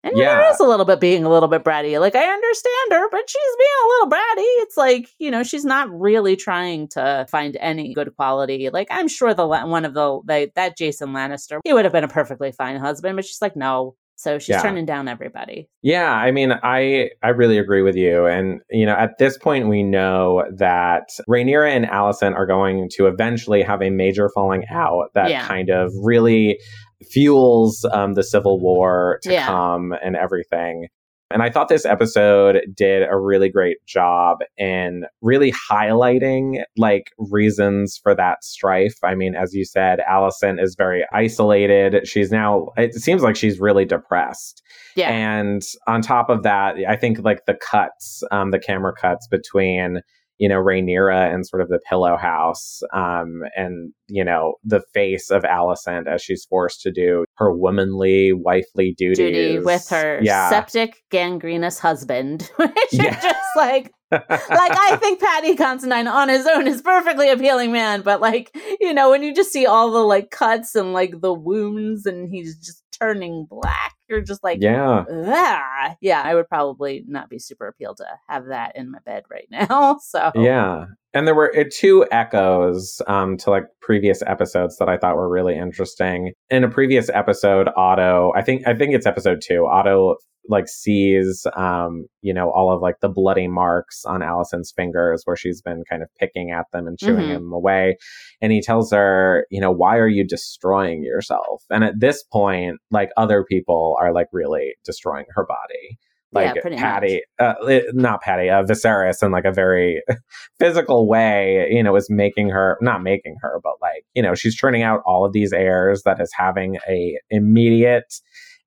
And 0.06 0.16
yeah, 0.16 0.36
there 0.36 0.52
is 0.52 0.60
a 0.60 0.68
little 0.68 0.86
bit 0.86 1.00
being 1.00 1.26
a 1.26 1.30
little 1.30 1.50
bit 1.50 1.64
bratty. 1.64 2.00
Like 2.00 2.14
I 2.14 2.24
understand 2.24 2.92
her, 2.92 3.10
but 3.10 3.28
she's 3.28 3.56
being 3.58 3.70
a 3.84 3.88
little 3.88 4.10
bratty. 4.10 4.62
It's 4.62 4.78
like 4.78 5.10
you 5.18 5.32
know 5.32 5.42
she's 5.42 5.66
not 5.66 5.90
really 5.90 6.36
trying 6.36 6.88
to 6.90 7.26
find 7.30 7.58
any 7.60 7.92
good 7.96 8.16
quality. 8.16 8.70
Like 8.70 8.88
I'm 8.92 9.08
sure 9.08 9.34
the 9.34 9.48
one 9.48 9.84
of 9.84 9.96
the 9.96 10.52
that 10.56 10.78
Jason 10.78 11.10
Lannister, 11.10 11.60
he 11.64 11.74
would 11.74 11.86
have 11.86 11.92
been 11.92 12.04
a 12.04 12.08
perfectly 12.08 12.52
fine 12.52 12.78
husband, 12.78 13.16
but 13.16 13.26
she's 13.26 13.42
like 13.42 13.56
no. 13.56 13.96
So 14.18 14.40
she's 14.40 14.50
yeah. 14.50 14.62
turning 14.62 14.86
down 14.86 15.10
everybody. 15.10 15.68
Yeah, 15.82 16.10
I 16.10 16.32
mean, 16.32 16.54
I 16.64 17.10
I 17.22 17.30
really 17.30 17.58
agree 17.58 17.82
with 17.82 17.96
you. 17.96 18.28
And 18.28 18.62
you 18.70 18.86
know, 18.86 18.96
at 18.96 19.18
this 19.18 19.38
point, 19.38 19.68
we 19.68 19.84
know 19.84 20.46
that 20.56 21.10
Rhaenyra 21.28 21.70
and 21.70 21.86
Alicent 21.86 22.36
are 22.36 22.46
going 22.46 22.90
to 22.94 23.08
eventually 23.08 23.62
have 23.62 23.82
a 23.82 23.90
major 23.90 24.30
falling 24.34 24.64
out 24.70 25.10
that 25.16 25.30
yeah. 25.30 25.46
kind 25.46 25.70
of 25.70 25.92
really 26.02 26.60
fuels 27.04 27.86
um, 27.92 28.14
the 28.14 28.24
civil 28.24 28.60
war 28.60 29.20
to 29.24 29.34
yeah. 29.34 29.46
come 29.46 29.94
and 30.04 30.16
everything. 30.16 30.88
And 31.32 31.42
I 31.42 31.50
thought 31.50 31.70
this 31.70 31.86
episode 31.86 32.62
did 32.76 33.02
a 33.02 33.18
really 33.18 33.50
great 33.50 33.84
job 33.88 34.38
in 34.58 35.06
really 35.22 35.52
highlighting 35.52 36.64
like 36.78 37.12
reasons 37.18 38.00
for 38.02 38.14
that 38.16 38.44
strife. 38.44 38.96
I 39.04 39.16
mean, 39.16 39.36
as 39.36 39.54
you 39.54 39.66
said, 39.66 40.00
Alicent 40.08 40.62
is 40.62 40.76
very 40.78 41.04
isolated. 41.12 42.08
She's 42.08 42.32
now, 42.32 42.68
it 42.78 42.94
seems 42.94 43.24
like 43.24 43.36
she's 43.36 43.60
really 43.60 43.86
depressed. 43.86 44.62
Yeah. 44.96 45.10
And 45.10 45.64
on 45.88 46.04
top 46.04 46.30
of 46.30 46.44
that, 46.44 46.76
I 46.88 46.96
think 46.96 47.20
like 47.24 47.46
the 47.48 47.56
cuts, 47.56 48.22
um, 48.32 48.52
the 48.52 48.60
camera 48.60 48.94
cuts 48.94 49.28
between 49.28 50.02
you 50.38 50.50
know, 50.50 50.56
Rhaenyra 50.56 51.34
and 51.34 51.46
sort 51.46 51.62
of 51.62 51.70
the 51.70 51.80
pillow 51.90 52.18
house, 52.18 52.82
um, 52.94 53.42
and, 53.56 53.94
you 54.08 54.24
know, 54.24 54.56
the 54.64 54.82
face 54.94 55.32
of 55.32 55.44
Alicent 55.44 56.08
as 56.08 56.22
she's 56.22 56.46
forced 56.46 56.82
to 56.82 56.92
do 56.92 57.26
her 57.36 57.54
womanly, 57.54 58.34
wifely 58.34 58.94
duties. 58.98 59.18
Duty 59.18 59.60
with 59.60 59.88
her 59.90 60.20
yeah. 60.22 60.50
septic, 60.50 61.04
gangrenous 61.10 61.80
husband, 61.80 62.50
which 62.58 62.72
yeah. 62.92 63.16
is 63.16 63.24
just 63.24 63.56
like, 63.56 63.92
like 64.12 64.32
I 64.32 64.98
think 65.02 65.20
Paddy 65.20 65.56
Considine 65.56 66.08
on 66.08 66.30
his 66.30 66.46
own 66.46 66.68
is 66.68 66.82
perfectly 66.82 67.30
appealing 67.30 67.72
man, 67.72 68.02
but 68.02 68.22
like, 68.22 68.56
you 68.80 68.94
know, 68.94 69.10
when 69.10 69.24
you 69.24 69.34
just 69.34 69.52
see 69.52 69.66
all 69.66 69.92
the 69.92 70.00
like 70.00 70.32
cuts 70.32 70.76
and 70.76 70.94
like 70.94 71.22
the 71.22 71.34
wounds 71.34 72.06
and 72.06 72.30
he's 72.30 72.58
just 72.58 72.84
turning 73.00 73.46
black 73.50 73.94
you're 74.10 74.22
just 74.22 74.44
like, 74.44 74.60
yeah, 74.62 75.04
ah. 75.10 75.96
yeah. 76.02 76.22
I 76.24 76.36
would 76.36 76.48
probably 76.48 77.04
not 77.08 77.30
be 77.30 77.40
super 77.40 77.68
appealed 77.68 77.98
to 77.98 78.06
have 78.28 78.48
that 78.48 78.76
in 78.76 78.92
my 78.92 79.00
bed 79.06 79.24
right 79.30 79.48
now. 79.50 80.00
So 80.06 80.32
yeah, 80.36 80.86
and 81.14 81.28
there 81.28 81.36
were 81.36 81.56
uh, 81.58 81.64
two 81.72 82.06
echoes 82.12 83.02
um, 83.08 83.38
to 83.38 83.50
like 83.50 83.64
previous 83.82 84.22
episodes 84.22 84.78
that 84.78 84.88
I 84.88 84.98
thought 84.98 85.16
were 85.16 85.30
really 85.30 85.58
interesting. 85.58 86.34
In 86.50 86.64
a 86.64 86.70
previous 86.70 87.10
episode, 87.10 87.70
Otto, 87.76 88.32
I 88.36 88.42
think 88.42 88.68
I 88.68 88.76
think 88.76 88.94
it's 88.94 89.06
episode 89.06 89.42
two. 89.46 89.66
Otto 89.66 90.16
like 90.50 90.68
sees 90.68 91.46
um 91.56 92.06
you 92.22 92.34
know 92.34 92.52
all 92.52 92.72
of 92.72 92.82
like 92.82 93.00
the 93.02 93.10
bloody 93.10 93.48
marks 93.48 94.04
on 94.06 94.22
Alicent's 94.22 94.72
fingers 94.76 95.22
where 95.26 95.36
she's 95.36 95.62
been 95.62 95.84
kind 95.90 96.04
of 96.04 96.10
picking 96.20 96.52
at 96.52 96.66
them 96.72 96.88
and 96.88 96.98
chewing 96.98 97.26
mm-hmm. 97.26 97.34
them 97.34 97.54
away 97.54 97.98
and 98.42 98.52
he 98.52 98.62
tells 98.62 98.92
her 98.92 99.46
you 99.50 99.60
know 99.60 99.72
why 99.72 99.98
are 99.98 100.08
you 100.08 100.26
destroying 100.26 101.04
yourself 101.04 101.64
and 101.70 101.84
at 101.84 102.00
this 102.00 102.24
point 102.32 102.78
like 102.92 103.10
other 103.18 103.44
people 103.44 103.95
are 104.00 104.14
like 104.14 104.28
really 104.32 104.76
destroying 104.84 105.26
her 105.36 105.46
body 105.46 106.00
like 106.36 106.56
yeah, 106.56 106.76
Paddy, 106.78 107.22
uh, 107.40 107.54
not 107.94 108.22
Paddy, 108.22 108.50
uh, 108.50 108.64
Viserys 108.64 109.24
in 109.24 109.32
like 109.32 109.46
a 109.46 109.54
very 109.54 110.04
physical 110.60 111.08
way, 111.08 111.68
you 111.72 111.82
know, 111.82 111.96
is 111.96 112.10
making 112.10 112.50
her, 112.50 112.78
not 112.82 113.02
making 113.02 113.38
her, 113.42 113.60
but 113.64 113.74
like, 113.82 114.04
you 114.14 114.22
know, 114.22 114.36
she's 114.36 114.60
turning 114.60 114.84
out 114.84 115.02
all 115.06 115.26
of 115.26 115.32
these 115.32 115.54
heirs 115.54 116.04
that 116.04 116.20
is 116.20 116.30
having 116.36 116.78
a 116.90 117.18
immediate 117.30 118.14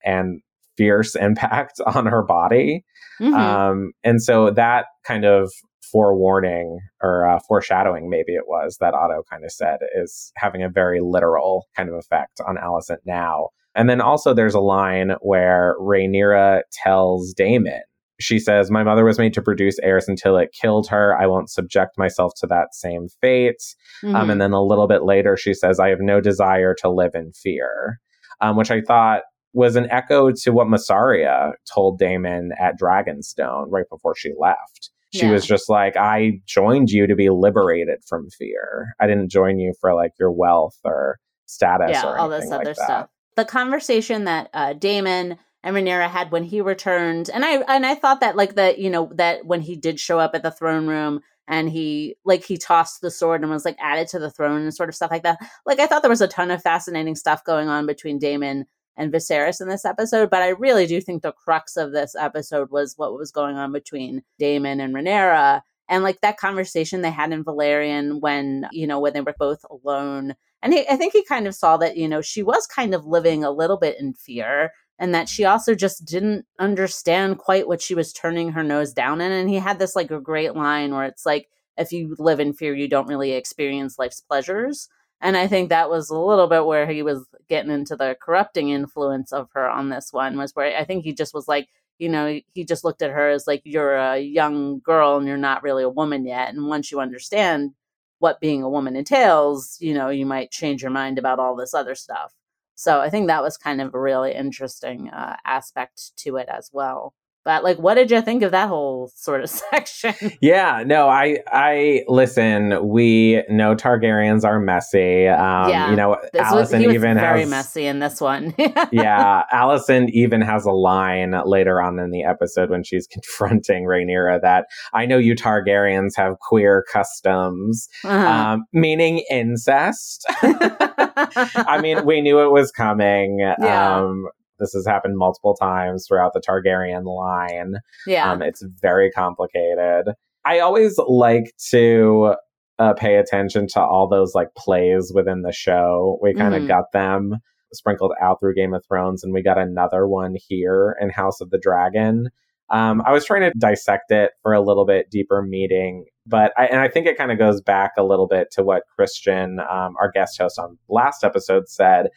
and 0.02 0.40
fierce 0.76 1.14
impact 1.20 1.80
on 1.86 2.06
her 2.06 2.22
body. 2.22 2.84
Mm-hmm. 3.20 3.34
Um, 3.34 3.92
and 4.02 4.22
so 4.22 4.50
that 4.50 4.86
kind 5.04 5.26
of 5.26 5.52
forewarning 5.92 6.78
or 7.02 7.28
uh, 7.28 7.38
foreshadowing, 7.48 8.08
maybe 8.08 8.32
it 8.32 8.46
was 8.46 8.78
that 8.80 8.94
Otto 8.94 9.22
kind 9.30 9.44
of 9.44 9.52
said, 9.52 9.78
is 9.94 10.32
having 10.36 10.62
a 10.62 10.70
very 10.70 11.00
literal 11.02 11.66
kind 11.76 11.90
of 11.90 11.96
effect 11.96 12.40
on 12.46 12.56
Alicent 12.56 12.98
now. 13.04 13.48
And 13.78 13.88
then 13.88 14.00
also 14.00 14.34
there's 14.34 14.56
a 14.56 14.60
line 14.60 15.12
where 15.20 15.76
Rhaenyra 15.80 16.62
tells 16.72 17.32
Daemon, 17.32 17.82
she 18.20 18.40
says, 18.40 18.72
My 18.72 18.82
mother 18.82 19.04
was 19.04 19.18
made 19.18 19.32
to 19.34 19.42
produce 19.42 19.78
heirs 19.78 20.08
until 20.08 20.36
it 20.36 20.52
killed 20.60 20.88
her. 20.88 21.16
I 21.16 21.28
won't 21.28 21.48
subject 21.48 21.96
myself 21.96 22.32
to 22.40 22.48
that 22.48 22.74
same 22.74 23.06
fate. 23.20 23.62
Mm-hmm. 24.02 24.16
Um, 24.16 24.30
and 24.30 24.40
then 24.40 24.52
a 24.52 24.62
little 24.62 24.88
bit 24.88 25.04
later, 25.04 25.36
she 25.36 25.54
says, 25.54 25.78
I 25.78 25.90
have 25.90 26.00
no 26.00 26.20
desire 26.20 26.74
to 26.80 26.90
live 26.90 27.12
in 27.14 27.30
fear, 27.32 28.00
um, 28.40 28.56
which 28.56 28.72
I 28.72 28.80
thought 28.80 29.22
was 29.52 29.76
an 29.76 29.88
echo 29.92 30.32
to 30.32 30.50
what 30.50 30.66
Mysaria 30.66 31.52
told 31.72 32.00
Daemon 32.00 32.50
at 32.58 32.74
Dragonstone 32.80 33.66
right 33.68 33.88
before 33.88 34.16
she 34.16 34.32
left. 34.36 34.90
She 35.14 35.26
yeah. 35.26 35.32
was 35.32 35.46
just 35.46 35.70
like, 35.70 35.96
I 35.96 36.40
joined 36.46 36.90
you 36.90 37.06
to 37.06 37.14
be 37.14 37.30
liberated 37.30 38.00
from 38.08 38.28
fear. 38.30 38.88
I 39.00 39.06
didn't 39.06 39.30
join 39.30 39.60
you 39.60 39.72
for 39.80 39.94
like 39.94 40.12
your 40.18 40.32
wealth 40.32 40.76
or 40.84 41.18
status 41.46 41.90
yeah, 41.92 42.04
or 42.04 42.18
all 42.18 42.28
this 42.28 42.50
other 42.50 42.64
like 42.64 42.74
stuff. 42.74 43.08
The 43.38 43.44
conversation 43.44 44.24
that 44.24 44.50
uh, 44.52 44.72
Daemon 44.72 45.38
and 45.62 45.76
Rhaenyra 45.76 46.08
had 46.08 46.32
when 46.32 46.42
he 46.42 46.60
returned, 46.60 47.30
and 47.32 47.44
I 47.44 47.58
and 47.72 47.86
I 47.86 47.94
thought 47.94 48.18
that 48.18 48.34
like 48.34 48.56
that 48.56 48.80
you 48.80 48.90
know 48.90 49.12
that 49.14 49.46
when 49.46 49.60
he 49.60 49.76
did 49.76 50.00
show 50.00 50.18
up 50.18 50.32
at 50.34 50.42
the 50.42 50.50
throne 50.50 50.88
room 50.88 51.20
and 51.46 51.70
he 51.70 52.16
like 52.24 52.42
he 52.42 52.56
tossed 52.56 53.00
the 53.00 53.12
sword 53.12 53.42
and 53.42 53.50
was 53.52 53.64
like 53.64 53.76
added 53.78 54.08
to 54.08 54.18
the 54.18 54.28
throne 54.32 54.62
and 54.62 54.74
sort 54.74 54.88
of 54.88 54.96
stuff 54.96 55.12
like 55.12 55.22
that. 55.22 55.38
Like 55.64 55.78
I 55.78 55.86
thought 55.86 56.02
there 56.02 56.10
was 56.10 56.20
a 56.20 56.26
ton 56.26 56.50
of 56.50 56.60
fascinating 56.60 57.14
stuff 57.14 57.44
going 57.44 57.68
on 57.68 57.86
between 57.86 58.18
Daemon 58.18 58.64
and 58.96 59.12
Viserys 59.12 59.60
in 59.60 59.68
this 59.68 59.84
episode, 59.84 60.30
but 60.30 60.42
I 60.42 60.48
really 60.48 60.88
do 60.88 61.00
think 61.00 61.22
the 61.22 61.30
crux 61.30 61.76
of 61.76 61.92
this 61.92 62.16
episode 62.18 62.72
was 62.72 62.94
what 62.96 63.14
was 63.14 63.30
going 63.30 63.54
on 63.54 63.70
between 63.70 64.24
Daemon 64.40 64.80
and 64.80 64.92
Rhaenyra 64.92 65.62
and 65.88 66.02
like 66.02 66.22
that 66.22 66.38
conversation 66.38 67.02
they 67.02 67.12
had 67.12 67.32
in 67.32 67.44
Valyrian 67.44 68.20
when 68.20 68.66
you 68.72 68.88
know 68.88 68.98
when 68.98 69.12
they 69.12 69.20
were 69.20 69.36
both 69.38 69.64
alone 69.70 70.34
and 70.62 70.72
he, 70.72 70.86
i 70.88 70.96
think 70.96 71.12
he 71.12 71.24
kind 71.24 71.46
of 71.46 71.54
saw 71.54 71.76
that 71.76 71.96
you 71.96 72.08
know 72.08 72.20
she 72.20 72.42
was 72.42 72.66
kind 72.66 72.94
of 72.94 73.06
living 73.06 73.44
a 73.44 73.50
little 73.50 73.76
bit 73.78 73.98
in 74.00 74.12
fear 74.12 74.70
and 75.00 75.14
that 75.14 75.28
she 75.28 75.44
also 75.44 75.74
just 75.74 76.04
didn't 76.04 76.44
understand 76.58 77.38
quite 77.38 77.68
what 77.68 77.80
she 77.80 77.94
was 77.94 78.12
turning 78.12 78.50
her 78.50 78.64
nose 78.64 78.92
down 78.92 79.20
in 79.20 79.32
and 79.32 79.48
he 79.50 79.56
had 79.56 79.78
this 79.78 79.96
like 79.96 80.10
a 80.10 80.20
great 80.20 80.54
line 80.54 80.92
where 80.92 81.04
it's 81.04 81.26
like 81.26 81.48
if 81.76 81.92
you 81.92 82.16
live 82.18 82.40
in 82.40 82.52
fear 82.52 82.74
you 82.74 82.88
don't 82.88 83.08
really 83.08 83.32
experience 83.32 83.98
life's 83.98 84.20
pleasures 84.20 84.88
And 85.20 85.36
I 85.36 85.48
think 85.48 85.68
that 85.68 85.90
was 85.90 86.10
a 86.10 86.18
little 86.18 86.46
bit 86.46 86.64
where 86.66 86.86
he 86.86 87.02
was 87.02 87.26
getting 87.48 87.72
into 87.72 87.96
the 87.96 88.16
corrupting 88.20 88.70
influence 88.70 89.32
of 89.32 89.48
her 89.54 89.68
on 89.68 89.88
this 89.88 90.12
one, 90.12 90.36
was 90.38 90.54
where 90.54 90.76
I 90.76 90.84
think 90.84 91.04
he 91.04 91.12
just 91.12 91.34
was 91.34 91.48
like, 91.48 91.68
you 91.98 92.08
know, 92.08 92.40
he 92.54 92.64
just 92.64 92.84
looked 92.84 93.02
at 93.02 93.10
her 93.10 93.28
as 93.30 93.46
like, 93.46 93.62
you're 93.64 93.96
a 93.96 94.18
young 94.20 94.78
girl 94.80 95.16
and 95.16 95.26
you're 95.26 95.36
not 95.36 95.62
really 95.64 95.82
a 95.82 95.88
woman 95.88 96.24
yet. 96.26 96.50
And 96.54 96.68
once 96.68 96.92
you 96.92 97.00
understand 97.00 97.72
what 98.18 98.40
being 98.40 98.62
a 98.62 98.68
woman 98.68 98.96
entails, 98.96 99.76
you 99.80 99.94
know, 99.94 100.08
you 100.08 100.26
might 100.26 100.50
change 100.50 100.82
your 100.82 100.90
mind 100.90 101.18
about 101.18 101.38
all 101.38 101.54
this 101.56 101.74
other 101.74 101.94
stuff. 101.94 102.32
So 102.74 103.00
I 103.00 103.10
think 103.10 103.26
that 103.26 103.42
was 103.42 103.56
kind 103.56 103.80
of 103.80 103.94
a 103.94 103.98
really 103.98 104.34
interesting 104.34 105.10
uh, 105.10 105.36
aspect 105.44 106.16
to 106.18 106.36
it 106.36 106.48
as 106.48 106.70
well. 106.72 107.14
But 107.48 107.64
like, 107.64 107.78
what 107.78 107.94
did 107.94 108.10
you 108.10 108.20
think 108.20 108.42
of 108.42 108.50
that 108.50 108.68
whole 108.68 109.10
sort 109.14 109.42
of 109.42 109.48
section? 109.72 110.14
Yeah, 110.42 110.82
no, 110.84 111.08
I, 111.08 111.38
I 111.50 112.04
listen. 112.06 112.86
We 112.86 113.42
know 113.48 113.74
Targaryens 113.74 114.44
are 114.44 114.60
messy. 114.60 115.26
Um, 115.26 115.70
yeah, 115.70 115.88
you 115.88 115.96
know, 115.96 116.18
Alicent 116.34 116.52
was, 116.54 116.94
even 116.94 117.16
very 117.16 117.40
has, 117.40 117.48
messy 117.48 117.86
in 117.86 118.00
this 118.00 118.20
one. 118.20 118.54
yeah, 118.92 119.44
Alicent 119.50 120.10
even 120.10 120.42
has 120.42 120.66
a 120.66 120.72
line 120.72 121.34
later 121.46 121.80
on 121.80 121.98
in 121.98 122.10
the 122.10 122.22
episode 122.22 122.68
when 122.68 122.84
she's 122.84 123.06
confronting 123.10 123.84
Rhaenyra 123.84 124.42
that 124.42 124.66
I 124.92 125.06
know 125.06 125.16
you 125.16 125.34
Targaryens 125.34 126.16
have 126.16 126.38
queer 126.40 126.84
customs, 126.92 127.88
uh-huh. 128.04 128.28
um, 128.28 128.64
meaning 128.74 129.24
incest. 129.30 130.26
I 130.42 131.80
mean, 131.80 132.04
we 132.04 132.20
knew 132.20 132.40
it 132.40 132.52
was 132.52 132.70
coming. 132.70 133.38
Yeah. 133.40 134.00
Um, 134.00 134.26
this 134.58 134.72
has 134.72 134.86
happened 134.86 135.16
multiple 135.16 135.54
times 135.54 136.06
throughout 136.06 136.32
the 136.32 136.40
Targaryen 136.40 137.04
line. 137.04 137.74
Yeah. 138.06 138.30
Um, 138.30 138.42
it's 138.42 138.64
very 138.80 139.10
complicated. 139.10 140.14
I 140.44 140.60
always 140.60 140.98
like 141.06 141.52
to 141.70 142.34
uh, 142.78 142.94
pay 142.94 143.16
attention 143.16 143.66
to 143.68 143.80
all 143.80 144.08
those 144.08 144.34
like 144.34 144.54
plays 144.56 145.12
within 145.14 145.42
the 145.42 145.52
show. 145.52 146.18
We 146.22 146.34
kind 146.34 146.54
of 146.54 146.60
mm-hmm. 146.60 146.68
got 146.68 146.92
them 146.92 147.36
sprinkled 147.72 148.12
out 148.20 148.40
through 148.40 148.54
Game 148.54 148.72
of 148.72 148.84
Thrones, 148.86 149.22
and 149.22 149.32
we 149.32 149.42
got 149.42 149.58
another 149.58 150.06
one 150.06 150.36
here 150.48 150.96
in 151.00 151.10
House 151.10 151.40
of 151.40 151.50
the 151.50 151.58
Dragon. 151.58 152.30
Um, 152.70 153.02
I 153.04 153.12
was 153.12 153.24
trying 153.24 153.42
to 153.42 153.52
dissect 153.58 154.10
it 154.10 154.32
for 154.42 154.52
a 154.52 154.60
little 154.60 154.84
bit 154.84 155.10
deeper 155.10 155.42
meeting, 155.42 156.04
but 156.26 156.52
I, 156.58 156.66
and 156.66 156.80
I 156.80 156.88
think 156.88 157.06
it 157.06 157.16
kind 157.16 157.32
of 157.32 157.38
goes 157.38 157.60
back 157.62 157.92
a 157.96 158.04
little 158.04 158.26
bit 158.26 158.48
to 158.52 158.62
what 158.62 158.82
Christian, 158.94 159.58
um, 159.60 159.94
our 160.00 160.10
guest 160.12 160.38
host 160.38 160.58
on 160.58 160.78
last 160.88 161.24
episode, 161.24 161.68
said 161.68 162.08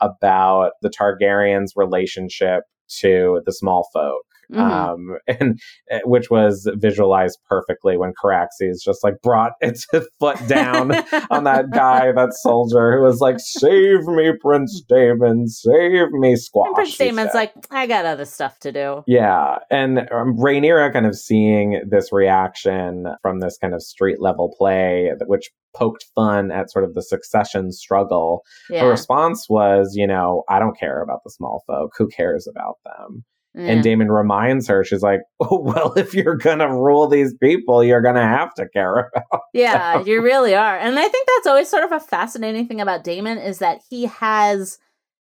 about 0.00 0.72
the 0.82 0.90
Targaryens' 0.90 1.70
relationship 1.76 2.64
to 3.00 3.42
the 3.44 3.52
small 3.52 3.88
folk. 3.92 4.22
Mm-hmm. 4.52 4.60
Um, 4.60 5.18
and 5.28 5.60
eh, 5.90 6.00
which 6.04 6.30
was 6.30 6.68
visualized 6.74 7.38
perfectly 7.48 7.96
when 7.96 8.12
Caraxes 8.22 8.82
just 8.82 9.04
like 9.04 9.20
brought 9.22 9.52
its 9.60 9.86
foot 10.18 10.38
down 10.46 10.92
on 11.30 11.44
that 11.44 11.70
guy, 11.72 12.12
that 12.12 12.34
soldier 12.34 12.96
who 12.96 13.02
was 13.02 13.20
like, 13.20 13.36
"Save 13.38 14.04
me, 14.06 14.32
Prince 14.40 14.82
Daemon! 14.88 15.48
Save 15.48 16.10
me, 16.12 16.36
Squash!" 16.36 16.66
And 16.66 16.74
Prince 16.74 16.96
Daemon's 16.96 17.34
like, 17.34 17.52
"I 17.70 17.86
got 17.86 18.04
other 18.04 18.24
stuff 18.24 18.58
to 18.60 18.72
do." 18.72 19.04
Yeah, 19.06 19.58
and 19.70 20.00
um, 20.10 20.36
Rhaenyra 20.36 20.92
kind 20.92 21.06
of 21.06 21.16
seeing 21.16 21.82
this 21.88 22.12
reaction 22.12 23.06
from 23.22 23.40
this 23.40 23.58
kind 23.58 23.74
of 23.74 23.82
street 23.82 24.20
level 24.20 24.54
play, 24.58 25.12
which 25.26 25.50
poked 25.74 26.06
fun 26.14 26.50
at 26.50 26.70
sort 26.70 26.84
of 26.84 26.94
the 26.94 27.02
succession 27.02 27.72
struggle. 27.72 28.42
Yeah. 28.70 28.82
Her 28.82 28.90
response 28.90 29.46
was, 29.48 29.92
you 29.94 30.06
know, 30.06 30.44
I 30.48 30.58
don't 30.58 30.78
care 30.78 31.02
about 31.02 31.20
the 31.24 31.30
small 31.30 31.62
folk. 31.66 31.92
Who 31.98 32.08
cares 32.08 32.48
about 32.48 32.76
them? 32.84 33.24
Yeah. 33.58 33.72
And 33.72 33.82
Daemon 33.82 34.08
reminds 34.10 34.68
her, 34.68 34.84
she's 34.84 35.02
like, 35.02 35.20
oh, 35.40 35.58
well, 35.60 35.92
if 35.94 36.14
you're 36.14 36.36
going 36.36 36.60
to 36.60 36.68
rule 36.68 37.08
these 37.08 37.34
people, 37.34 37.82
you're 37.82 38.00
going 38.00 38.14
to 38.14 38.22
have 38.22 38.54
to 38.54 38.68
care 38.68 39.10
about 39.16 39.40
Yeah, 39.52 39.98
them. 39.98 40.06
you 40.06 40.22
really 40.22 40.54
are. 40.54 40.78
And 40.78 40.98
I 40.98 41.08
think 41.08 41.26
that's 41.28 41.46
always 41.46 41.68
sort 41.68 41.84
of 41.84 41.92
a 41.92 42.00
fascinating 42.00 42.68
thing 42.68 42.80
about 42.80 43.04
Daemon 43.04 43.38
is 43.38 43.58
that 43.58 43.80
he 43.90 44.04
has, 44.06 44.78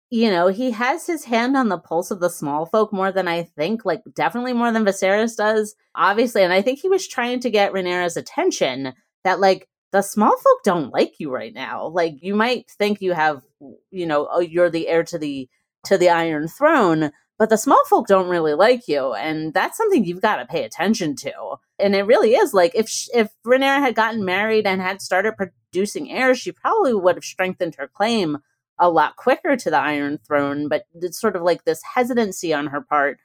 you 0.09 0.29
know, 0.29 0.47
he 0.47 0.71
has 0.71 1.05
his 1.05 1.25
hand 1.25 1.57
on 1.57 1.69
the 1.69 1.77
pulse 1.77 2.09
of 2.09 2.19
the 2.21 2.29
small 2.29 2.65
folk 2.65 2.93
more 2.93 3.11
than 3.11 3.27
I 3.27 3.43
think, 3.43 3.83
like 3.85 4.01
definitely 4.15 4.53
more 4.53 4.71
than 4.71 4.85
Viserys 4.85 5.35
does, 5.35 5.75
obviously. 5.95 6.41
And 6.43 6.53
I 6.53 6.61
think 6.61 6.79
he 6.79 6.89
was 6.89 7.07
trying 7.07 7.41
to 7.41 7.49
get 7.49 7.73
Rhaenyra's 7.73 8.17
attention 8.17 8.93
that, 9.23 9.39
like, 9.39 9.67
the 9.91 10.01
small 10.01 10.31
folk 10.37 10.63
don't 10.63 10.93
like 10.93 11.19
you 11.19 11.29
right 11.29 11.53
now. 11.53 11.87
Like 11.87 12.13
you 12.21 12.33
might 12.33 12.71
think 12.71 13.01
you 13.01 13.11
have, 13.11 13.41
you 13.89 14.05
know, 14.05 14.25
oh, 14.31 14.39
you're 14.39 14.69
the 14.69 14.87
heir 14.87 15.03
to 15.03 15.17
the 15.19 15.49
to 15.83 15.97
the 15.97 16.07
Iron 16.09 16.47
Throne, 16.47 17.11
but 17.41 17.49
the 17.49 17.57
small 17.57 17.83
folk 17.89 18.05
don't 18.05 18.29
really 18.29 18.53
like 18.53 18.87
you, 18.87 19.13
and 19.13 19.51
that's 19.51 19.75
something 19.75 20.05
you've 20.05 20.21
got 20.21 20.35
to 20.35 20.45
pay 20.45 20.63
attention 20.63 21.15
to. 21.15 21.55
And 21.79 21.95
it 21.95 22.03
really 22.03 22.33
is 22.33 22.53
like 22.53 22.75
if 22.75 23.07
if 23.15 23.31
Rhaenyra 23.43 23.79
had 23.79 23.95
gotten 23.95 24.23
married 24.23 24.67
and 24.67 24.79
had 24.79 25.01
started 25.01 25.33
producing 25.35 26.11
heirs, 26.11 26.37
she 26.37 26.51
probably 26.51 26.93
would 26.93 27.15
have 27.15 27.23
strengthened 27.23 27.73
her 27.79 27.87
claim 27.87 28.37
a 28.77 28.91
lot 28.91 29.15
quicker 29.15 29.57
to 29.57 29.71
the 29.71 29.79
Iron 29.79 30.19
Throne. 30.19 30.67
But 30.67 30.83
it's 30.93 31.19
sort 31.19 31.35
of 31.35 31.41
like 31.41 31.63
this 31.63 31.81
hesitancy 31.95 32.53
on 32.53 32.67
her 32.67 32.79
part 32.79 33.17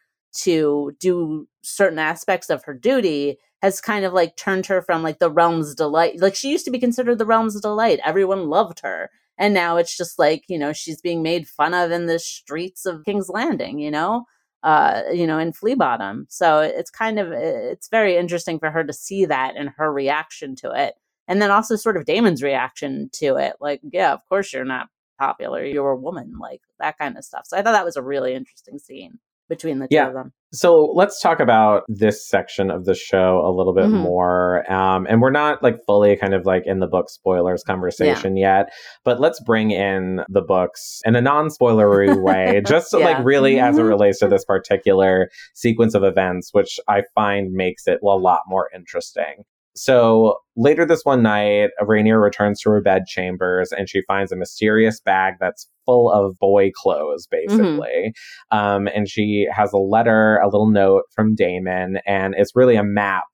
to 0.44 0.96
do 0.98 1.46
certain 1.60 1.98
aspects 1.98 2.48
of 2.48 2.64
her 2.64 2.72
duty 2.72 3.36
has 3.60 3.82
kind 3.82 4.06
of 4.06 4.14
like 4.14 4.34
turned 4.38 4.64
her 4.64 4.80
from 4.80 5.02
like 5.02 5.18
the 5.18 5.30
realm's 5.30 5.74
delight. 5.74 6.22
Like 6.22 6.34
she 6.34 6.50
used 6.50 6.64
to 6.64 6.70
be 6.70 6.78
considered 6.78 7.18
the 7.18 7.26
realm's 7.26 7.60
delight. 7.60 8.00
Everyone 8.02 8.48
loved 8.48 8.80
her. 8.80 9.10
And 9.38 9.52
now 9.54 9.76
it's 9.76 9.96
just 9.96 10.18
like, 10.18 10.44
you 10.48 10.58
know, 10.58 10.72
she's 10.72 11.00
being 11.00 11.22
made 11.22 11.48
fun 11.48 11.74
of 11.74 11.90
in 11.90 12.06
the 12.06 12.18
streets 12.18 12.86
of 12.86 13.04
King's 13.04 13.28
Landing, 13.28 13.78
you 13.78 13.90
know? 13.90 14.24
Uh, 14.62 15.02
you 15.12 15.26
know, 15.26 15.38
in 15.38 15.52
Flea 15.52 15.74
Bottom. 15.74 16.26
So 16.28 16.60
it's 16.60 16.90
kind 16.90 17.18
of 17.18 17.30
it's 17.30 17.88
very 17.88 18.16
interesting 18.16 18.58
for 18.58 18.70
her 18.70 18.82
to 18.82 18.92
see 18.92 19.24
that 19.26 19.54
and 19.56 19.70
her 19.76 19.92
reaction 19.92 20.56
to 20.56 20.72
it. 20.72 20.94
And 21.28 21.40
then 21.40 21.50
also 21.50 21.76
sort 21.76 21.96
of 21.96 22.04
Daemon's 22.04 22.42
reaction 22.42 23.10
to 23.14 23.36
it. 23.36 23.54
Like, 23.60 23.80
yeah, 23.92 24.12
of 24.12 24.20
course 24.28 24.52
you're 24.52 24.64
not 24.64 24.88
popular. 25.20 25.64
You're 25.64 25.90
a 25.90 25.96
woman, 25.96 26.38
like 26.40 26.62
that 26.80 26.98
kind 26.98 27.16
of 27.16 27.24
stuff. 27.24 27.42
So 27.46 27.56
I 27.56 27.62
thought 27.62 27.72
that 27.72 27.84
was 27.84 27.96
a 27.96 28.02
really 28.02 28.34
interesting 28.34 28.78
scene 28.78 29.18
between 29.48 29.78
the 29.78 29.86
two 29.86 29.96
yeah. 29.96 30.08
of 30.08 30.14
them. 30.14 30.32
So 30.52 30.92
let's 30.94 31.20
talk 31.20 31.40
about 31.40 31.82
this 31.88 32.26
section 32.28 32.70
of 32.70 32.84
the 32.84 32.94
show 32.94 33.42
a 33.44 33.52
little 33.54 33.74
bit 33.74 33.86
mm-hmm. 33.86 33.98
more. 33.98 34.70
Um, 34.72 35.06
and 35.08 35.20
we're 35.20 35.30
not 35.30 35.62
like 35.62 35.76
fully 35.86 36.16
kind 36.16 36.34
of 36.34 36.46
like 36.46 36.62
in 36.66 36.78
the 36.78 36.86
book 36.86 37.10
spoilers 37.10 37.62
conversation 37.62 38.36
yeah. 38.36 38.58
yet, 38.58 38.72
but 39.04 39.20
let's 39.20 39.40
bring 39.40 39.70
in 39.72 40.20
the 40.28 40.40
books 40.40 41.00
in 41.04 41.16
a 41.16 41.20
non 41.20 41.48
spoilery 41.48 42.20
way, 42.22 42.62
just 42.66 42.92
yeah. 42.92 43.00
like 43.00 43.24
really 43.24 43.58
as 43.58 43.76
it 43.76 43.80
mm-hmm. 43.80 43.88
relates 43.88 44.20
to 44.20 44.28
this 44.28 44.44
particular 44.44 45.28
sequence 45.54 45.94
of 45.94 46.04
events, 46.04 46.50
which 46.52 46.78
I 46.88 47.02
find 47.14 47.52
makes 47.52 47.86
it 47.86 47.98
a 48.02 48.06
lot 48.06 48.40
more 48.46 48.68
interesting. 48.74 49.44
So 49.76 50.38
later 50.56 50.86
this 50.86 51.02
one 51.04 51.22
night, 51.22 51.70
Rhaenyra 51.80 52.20
returns 52.20 52.60
to 52.62 52.70
her 52.70 52.80
bed 52.80 53.04
chambers 53.06 53.72
and 53.72 53.88
she 53.88 54.02
finds 54.08 54.32
a 54.32 54.36
mysterious 54.36 55.00
bag 55.00 55.34
that's 55.38 55.68
full 55.84 56.10
of 56.10 56.38
boy 56.38 56.70
clothes, 56.74 57.28
mm-hmm. 57.32 57.56
basically. 57.56 58.12
Mm-hmm. 58.52 58.58
Um, 58.58 58.88
and 58.94 59.08
she 59.08 59.46
has 59.54 59.72
a 59.72 59.78
letter, 59.78 60.38
a 60.38 60.46
little 60.46 60.70
note 60.70 61.02
from 61.14 61.34
Daemon, 61.34 61.98
and 62.06 62.34
it's 62.36 62.56
really 62.56 62.76
a 62.76 62.84
map 62.84 63.24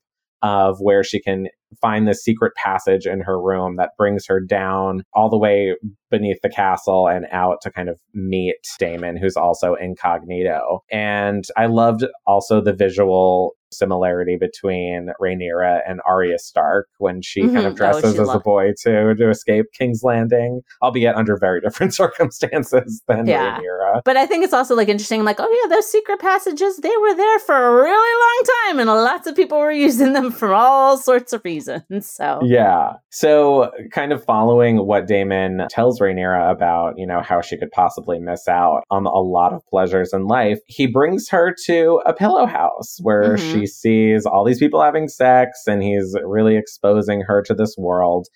of 0.43 0.79
where 0.81 1.05
she 1.05 1.21
can 1.21 1.47
find 1.81 2.07
this 2.07 2.23
secret 2.23 2.53
passage 2.55 3.07
in 3.07 3.21
her 3.21 3.41
room 3.41 3.77
that 3.77 3.91
brings 3.97 4.27
her 4.27 4.41
down 4.41 5.03
all 5.13 5.29
the 5.29 5.39
way 5.39 5.75
beneath 6.11 6.41
the 6.43 6.51
castle 6.51 7.09
and 7.09 7.27
out 7.33 7.59
to 7.63 7.71
kind 7.71 7.89
of 7.89 7.99
meet 8.15 8.57
Daemon, 8.79 9.17
who's 9.17 9.37
also 9.37 9.75
incognito. 9.75 10.85
And 10.91 11.45
I 11.57 11.67
loved 11.67 12.05
also 12.27 12.61
the 12.61 12.75
visual 12.75 13.57
similarity 13.73 14.37
between 14.39 15.09
Rhaenyra 15.21 15.81
and 15.89 16.01
Arya 16.07 16.39
Stark 16.39 16.89
when 16.99 17.23
she 17.23 17.43
mm-hmm. 17.43 17.55
kind 17.55 17.67
of 17.67 17.75
dresses 17.75 18.19
as 18.19 18.29
a 18.29 18.39
boy 18.39 18.73
too 18.79 19.15
to 19.15 19.31
escape 19.31 19.67
King's 19.77 20.03
Landing, 20.03 20.61
albeit 20.83 21.17
under 21.17 21.37
very 21.37 21.61
different 21.63 21.95
circumstances 21.95 23.03
than 23.09 23.27
yeah. 23.27 23.59
Rhaenyra. 23.59 24.03
But 24.05 24.17
I 24.17 24.27
think 24.27 24.45
it's 24.45 24.53
also 24.53 24.75
like 24.75 24.89
interesting, 24.89 25.25
like, 25.25 25.41
oh 25.41 25.63
yeah, 25.63 25.75
those 25.75 25.91
secret 25.91 26.21
passages, 26.21 26.77
they 26.79 26.97
were 27.01 27.15
there 27.15 27.39
for 27.41 27.55
a 27.57 27.83
really 27.83 28.21
long 28.21 28.43
time 28.67 28.81
and 28.81 28.89
lots 28.91 29.27
of 29.27 29.35
people 29.35 29.59
were 29.59 29.73
using 29.83 30.13
them 30.13 30.31
for 30.31 30.55
all 30.55 30.99
sorts 30.99 31.33
of 31.33 31.43
reasons. 31.45 31.62
So 31.65 32.41
Yeah. 32.43 32.95
So 33.11 33.71
kind 33.93 34.13
of 34.13 34.25
following 34.25 34.87
what 34.87 35.07
Daemon 35.07 35.67
tells 35.71 36.01
Rhaenyra 36.01 36.51
about, 36.51 36.95
you 36.97 37.07
know, 37.07 37.21
how 37.23 37.41
she 37.41 37.59
could 37.59 37.71
possibly 37.71 38.19
miss 38.19 38.49
out 38.49 38.83
on 38.91 39.07
a 39.07 39.21
lot 39.21 39.53
of 39.53 39.65
pleasures 39.67 40.13
in 40.13 40.27
life, 40.27 40.59
he 40.67 40.87
brings 40.87 41.29
her 41.31 41.55
to 41.67 42.01
a 42.07 42.13
pillow 42.13 42.47
house 42.47 42.99
where 43.03 43.37
mm-hmm. 43.37 43.53
she 43.53 43.67
sees 43.67 44.27
all 44.27 44.45
these 44.45 44.59
people 44.59 44.83
having 44.83 45.09
sex 45.09 45.61
and 45.67 45.83
he's 45.83 46.17
really 46.25 46.57
exposing 46.57 47.23
her 47.23 47.43
to 47.43 47.55
this 47.55 47.75
world. 47.79 48.29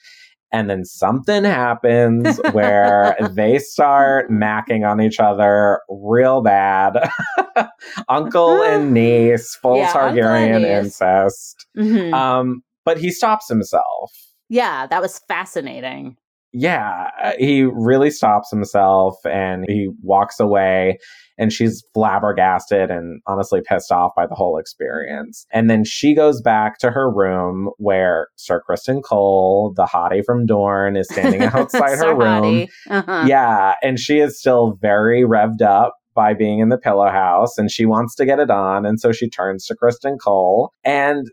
And 0.53 0.71
then 0.71 0.85
something 0.85 1.45
happens 1.45 2.41
where 2.53 3.17
they 3.35 3.59
start 3.59 4.31
macking 4.31 4.89
on 4.89 5.01
each 5.01 5.19
other 5.19 5.81
real 5.89 6.41
bad. 6.41 7.11
Uncle 8.09 8.63
and 8.63 8.93
niece, 8.95 9.57
full 9.57 9.79
yeah, 9.79 9.93
Targaryen 9.93 10.63
incest. 10.63 11.67
Mm-hmm. 11.77 12.15
Um, 12.15 12.63
but 12.87 12.97
he 12.99 13.11
stops 13.11 13.49
himself. 13.49 14.11
Yeah, 14.49 14.87
that 14.87 15.03
was 15.03 15.19
fascinating. 15.29 16.17
yeah, 16.53 17.11
uh, 17.23 17.33
he 17.39 17.65
really 17.65 18.11
stops 18.11 18.51
himself 18.51 19.17
and 19.27 19.67
he 19.69 19.91
walks 20.03 20.41
away 20.41 20.99
and 21.37 21.53
she's 21.53 21.85
flabbergasted 21.93 22.91
and 22.91 23.21
honestly 23.27 23.61
pissed 23.61 23.93
off 23.93 24.13
by 24.17 24.27
the 24.27 24.35
whole 24.35 24.57
experience. 24.57 25.45
And 25.53 25.69
then 25.69 25.85
she 25.85 26.15
goes 26.15 26.41
back 26.41 26.79
to 26.79 26.91
her 26.91 27.11
room 27.11 27.69
where 27.77 28.29
Sir 28.37 28.63
Criston 28.67 29.03
Cole, 29.05 29.75
the 29.77 29.85
hottie 29.85 30.25
from 30.25 30.47
Dorne, 30.47 30.97
is 30.97 31.09
standing 31.11 31.43
outside 31.55 31.99
her 31.99 32.15
room. 32.15 32.67
Uh-huh. 32.89 33.25
Yeah, 33.29 33.75
and 33.83 33.99
she 33.99 34.21
is 34.21 34.39
still 34.39 34.79
very 34.81 35.25
revved 35.25 35.61
up 35.61 35.95
by 36.15 36.33
being 36.33 36.61
in 36.61 36.71
the 36.71 36.79
pillow 36.79 37.11
house 37.11 37.59
and 37.59 37.71
she 37.71 37.85
wants 37.85 38.15
to 38.15 38.25
get 38.25 38.39
it 38.39 38.51
on. 38.51 38.87
And 38.87 38.99
so 38.99 39.13
she 39.13 39.29
turns 39.29 39.67
to 39.67 39.75
Criston 39.75 40.17
Cole 40.19 40.71
and 40.83 41.27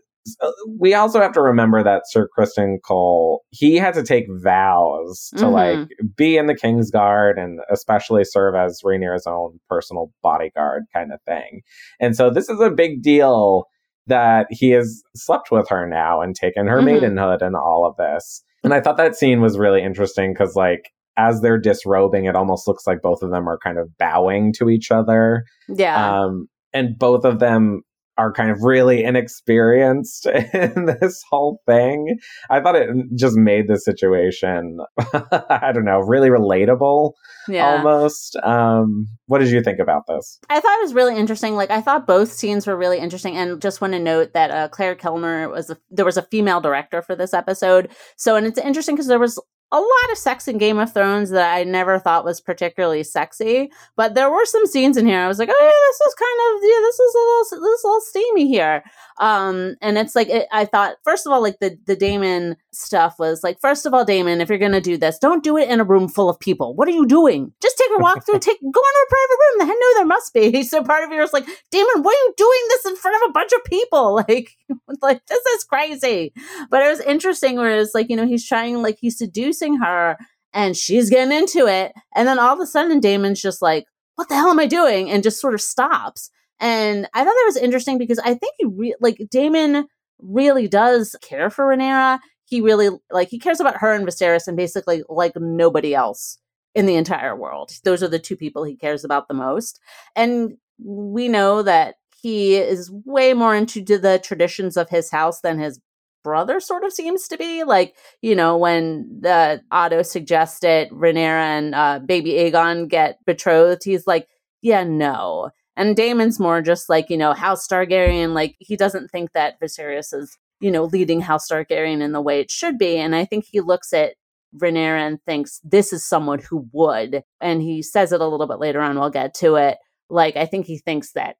we 0.78 0.94
also 0.94 1.20
have 1.20 1.32
to 1.32 1.40
remember 1.40 1.82
that 1.82 2.04
Sir 2.06 2.28
Criston 2.36 2.78
Cole, 2.82 3.42
he 3.50 3.76
had 3.76 3.94
to 3.94 4.02
take 4.02 4.24
vows 4.42 5.28
to 5.36 5.44
mm-hmm. 5.44 5.52
like 5.52 5.88
be 6.16 6.36
in 6.36 6.46
the 6.46 6.54
King's 6.54 6.90
Guard 6.90 7.38
and 7.38 7.60
especially 7.70 8.24
serve 8.24 8.54
as 8.54 8.80
Rhaenyra's 8.84 9.26
own 9.26 9.58
personal 9.68 10.10
bodyguard 10.22 10.84
kind 10.92 11.12
of 11.12 11.20
thing. 11.22 11.60
And 12.00 12.16
so 12.16 12.30
this 12.30 12.48
is 12.48 12.60
a 12.60 12.70
big 12.70 13.02
deal 13.02 13.64
that 14.06 14.46
he 14.50 14.70
has 14.70 15.02
slept 15.14 15.50
with 15.50 15.68
her 15.68 15.86
now 15.86 16.20
and 16.20 16.34
taken 16.34 16.66
her 16.66 16.78
mm-hmm. 16.78 16.86
maidenhood 16.86 17.42
and 17.42 17.56
all 17.56 17.86
of 17.86 17.96
this. 17.96 18.42
And 18.62 18.72
I 18.72 18.80
thought 18.80 18.96
that 18.96 19.16
scene 19.16 19.40
was 19.40 19.58
really 19.58 19.82
interesting 19.82 20.32
because 20.32 20.54
like 20.56 20.90
as 21.16 21.40
they're 21.40 21.60
disrobing, 21.60 22.24
it 22.24 22.36
almost 22.36 22.66
looks 22.66 22.86
like 22.86 23.02
both 23.02 23.22
of 23.22 23.30
them 23.30 23.48
are 23.48 23.58
kind 23.58 23.78
of 23.78 23.96
bowing 23.98 24.52
to 24.54 24.68
each 24.68 24.90
other. 24.90 25.44
Yeah. 25.68 26.22
Um, 26.22 26.48
and 26.72 26.98
both 26.98 27.24
of 27.24 27.38
them 27.38 27.82
are 28.16 28.32
kind 28.32 28.50
of 28.50 28.62
really 28.62 29.02
inexperienced 29.02 30.26
in 30.54 30.86
this 30.86 31.22
whole 31.30 31.60
thing. 31.66 32.18
I 32.50 32.60
thought 32.60 32.76
it 32.76 32.88
just 33.16 33.36
made 33.36 33.68
the 33.68 33.78
situation, 33.78 34.78
I 35.50 35.72
don't 35.72 35.84
know, 35.84 35.98
really 35.98 36.28
relatable 36.28 37.12
yeah. 37.48 37.76
almost. 37.76 38.36
Um, 38.36 39.08
what 39.26 39.38
did 39.38 39.50
you 39.50 39.62
think 39.62 39.78
about 39.78 40.06
this? 40.06 40.38
I 40.48 40.60
thought 40.60 40.78
it 40.78 40.82
was 40.82 40.94
really 40.94 41.16
interesting. 41.16 41.56
Like, 41.56 41.70
I 41.70 41.80
thought 41.80 42.06
both 42.06 42.32
scenes 42.32 42.66
were 42.66 42.76
really 42.76 42.98
interesting. 42.98 43.36
And 43.36 43.60
just 43.60 43.80
want 43.80 43.92
to 43.94 43.98
note 43.98 44.32
that 44.34 44.50
uh, 44.50 44.68
Claire 44.68 44.94
Kilner 44.94 45.50
was, 45.50 45.70
a, 45.70 45.78
there 45.90 46.04
was 46.04 46.16
a 46.16 46.22
female 46.22 46.60
director 46.60 47.02
for 47.02 47.16
this 47.16 47.34
episode. 47.34 47.90
So, 48.16 48.36
and 48.36 48.46
it's 48.46 48.58
interesting 48.58 48.94
because 48.94 49.08
there 49.08 49.18
was 49.18 49.40
a 49.74 49.80
lot 49.80 50.12
of 50.12 50.18
sex 50.18 50.46
in 50.46 50.56
Game 50.56 50.78
of 50.78 50.94
Thrones 50.94 51.30
that 51.30 51.52
I 51.52 51.64
never 51.64 51.98
thought 51.98 52.24
was 52.24 52.40
particularly 52.40 53.02
sexy, 53.02 53.72
but 53.96 54.14
there 54.14 54.30
were 54.30 54.44
some 54.44 54.66
scenes 54.66 54.96
in 54.96 55.04
here. 55.04 55.18
I 55.18 55.26
was 55.26 55.40
like, 55.40 55.48
oh 55.50 55.60
yeah, 55.60 55.88
this 55.90 56.00
is 56.06 56.14
kind 56.14 56.40
of 56.46 56.62
yeah, 56.62 56.80
this 56.80 57.00
is 57.00 57.14
a 57.14 57.18
little 57.18 57.38
this 57.40 57.52
is 57.52 57.84
a 57.84 57.88
little 57.88 58.00
steamy 58.00 58.48
here. 58.48 58.84
Um, 59.18 59.74
and 59.82 59.98
it's 59.98 60.14
like 60.14 60.28
it, 60.28 60.46
I 60.52 60.64
thought 60.64 60.94
first 61.02 61.26
of 61.26 61.32
all, 61.32 61.42
like 61.42 61.58
the 61.58 61.76
the 61.86 61.96
Daemon 61.96 62.56
stuff 62.74 63.18
was 63.18 63.42
like, 63.42 63.60
first 63.60 63.86
of 63.86 63.94
all, 63.94 64.04
Daemon, 64.04 64.40
if 64.40 64.48
you're 64.48 64.58
gonna 64.58 64.80
do 64.80 64.96
this, 64.96 65.18
don't 65.18 65.42
do 65.42 65.56
it 65.56 65.68
in 65.68 65.80
a 65.80 65.84
room 65.84 66.08
full 66.08 66.28
of 66.28 66.38
people. 66.38 66.74
What 66.74 66.88
are 66.88 66.92
you 66.92 67.06
doing? 67.06 67.52
Just 67.62 67.78
take 67.78 67.90
a 67.96 68.00
walk 68.00 68.24
through, 68.24 68.38
take 68.40 68.60
go 68.60 68.66
into 68.66 69.06
a 69.06 69.10
private 69.10 69.38
room. 69.40 69.70
I 69.70 69.74
know 69.74 69.98
there 69.98 70.06
must 70.06 70.34
be. 70.34 70.64
So 70.74 70.82
part 70.82 71.04
of 71.04 71.12
you 71.12 71.22
is 71.22 71.32
like, 71.32 71.46
Daemon, 71.70 72.02
why 72.02 72.10
are 72.10 72.26
you 72.26 72.34
doing 72.36 72.60
this 72.68 72.86
in 72.86 72.96
front 72.96 73.22
of 73.22 73.28
a 73.28 73.32
bunch 73.32 73.52
of 73.52 73.64
people? 73.64 74.14
Like, 74.28 74.56
like 75.02 75.26
this 75.26 75.44
is 75.44 75.64
crazy. 75.64 76.32
But 76.70 76.82
it 76.82 76.88
was 76.88 77.00
interesting 77.00 77.56
where 77.56 77.78
it's 77.78 77.94
like, 77.94 78.08
you 78.08 78.16
know, 78.16 78.26
he's 78.26 78.46
trying 78.46 78.80
like 78.82 78.96
he's 79.00 79.18
seducing 79.18 79.76
her 79.78 80.16
and 80.52 80.76
she's 80.76 81.10
getting 81.10 81.36
into 81.36 81.66
it. 81.66 81.92
And 82.14 82.26
then 82.26 82.38
all 82.38 82.54
of 82.54 82.60
a 82.60 82.66
sudden 82.66 83.00
Daemon's 83.00 83.42
just 83.42 83.60
like, 83.60 83.84
what 84.16 84.28
the 84.28 84.34
hell 84.34 84.50
am 84.50 84.60
I 84.60 84.66
doing? 84.66 85.10
And 85.10 85.22
just 85.22 85.40
sort 85.40 85.54
of 85.54 85.60
stops. 85.60 86.30
And 86.60 87.06
I 87.12 87.18
thought 87.18 87.34
that 87.34 87.46
was 87.46 87.56
interesting 87.56 87.98
because 87.98 88.18
I 88.20 88.34
think 88.34 88.54
he 88.58 88.66
re- 88.66 88.96
like 89.00 89.18
Daemon 89.30 89.86
really 90.20 90.68
does 90.68 91.16
care 91.20 91.50
for 91.50 91.66
Rhaenyra. 91.66 92.20
He 92.54 92.60
really 92.60 92.90
like 93.10 93.30
he 93.30 93.40
cares 93.40 93.58
about 93.58 93.78
her 93.78 93.92
and 93.92 94.06
Viserys 94.06 94.46
and 94.46 94.56
basically 94.56 95.02
like 95.08 95.32
nobody 95.34 95.92
else 95.92 96.38
in 96.72 96.86
the 96.86 96.94
entire 96.94 97.34
world. 97.34 97.72
Those 97.82 98.00
are 98.00 98.08
the 98.08 98.20
two 98.20 98.36
people 98.36 98.62
he 98.62 98.76
cares 98.76 99.02
about 99.02 99.26
the 99.26 99.34
most. 99.34 99.80
And 100.14 100.56
we 100.78 101.26
know 101.26 101.62
that 101.62 101.96
he 102.22 102.54
is 102.54 102.92
way 103.04 103.34
more 103.34 103.56
into 103.56 103.82
the 103.82 104.20
traditions 104.22 104.76
of 104.76 104.88
his 104.88 105.10
house 105.10 105.40
than 105.40 105.58
his 105.58 105.80
brother 106.22 106.60
sort 106.60 106.84
of 106.84 106.92
seems 106.92 107.26
to 107.28 107.36
be. 107.36 107.64
Like, 107.64 107.96
you 108.22 108.36
know, 108.36 108.56
when 108.56 109.18
the 109.20 109.60
Otto 109.72 110.02
suggested 110.02 110.90
Rhaenyra 110.90 111.58
and 111.58 111.74
uh, 111.74 111.98
baby 111.98 112.34
Aegon 112.34 112.88
get 112.88 113.18
betrothed, 113.26 113.82
he's 113.84 114.06
like, 114.06 114.28
yeah, 114.62 114.84
no. 114.84 115.50
And 115.76 115.96
Daemon's 115.96 116.38
more 116.38 116.62
just 116.62 116.88
like, 116.88 117.10
you 117.10 117.16
know, 117.16 117.32
House 117.32 117.66
Targaryen, 117.66 118.32
like 118.32 118.54
he 118.60 118.76
doesn't 118.76 119.10
think 119.10 119.32
that 119.32 119.60
Viserys 119.60 120.14
is, 120.14 120.38
you 120.60 120.70
know, 120.70 120.84
leading 120.84 121.20
House 121.20 121.48
Targaryen 121.48 122.00
in 122.00 122.12
the 122.12 122.20
way 122.20 122.40
it 122.40 122.50
should 122.50 122.78
be. 122.78 122.96
And 122.96 123.14
I 123.14 123.24
think 123.24 123.44
he 123.44 123.60
looks 123.60 123.92
at 123.92 124.14
Rhaenyra 124.56 125.06
and 125.06 125.22
thinks 125.24 125.60
this 125.64 125.92
is 125.92 126.04
someone 126.04 126.38
who 126.38 126.68
would. 126.72 127.22
And 127.40 127.62
he 127.62 127.82
says 127.82 128.12
it 128.12 128.20
a 128.20 128.26
little 128.26 128.46
bit 128.46 128.58
later 128.58 128.80
on, 128.80 128.98
we'll 128.98 129.10
get 129.10 129.34
to 129.36 129.56
it. 129.56 129.78
Like, 130.08 130.36
I 130.36 130.46
think 130.46 130.66
he 130.66 130.78
thinks 130.78 131.12
that 131.12 131.36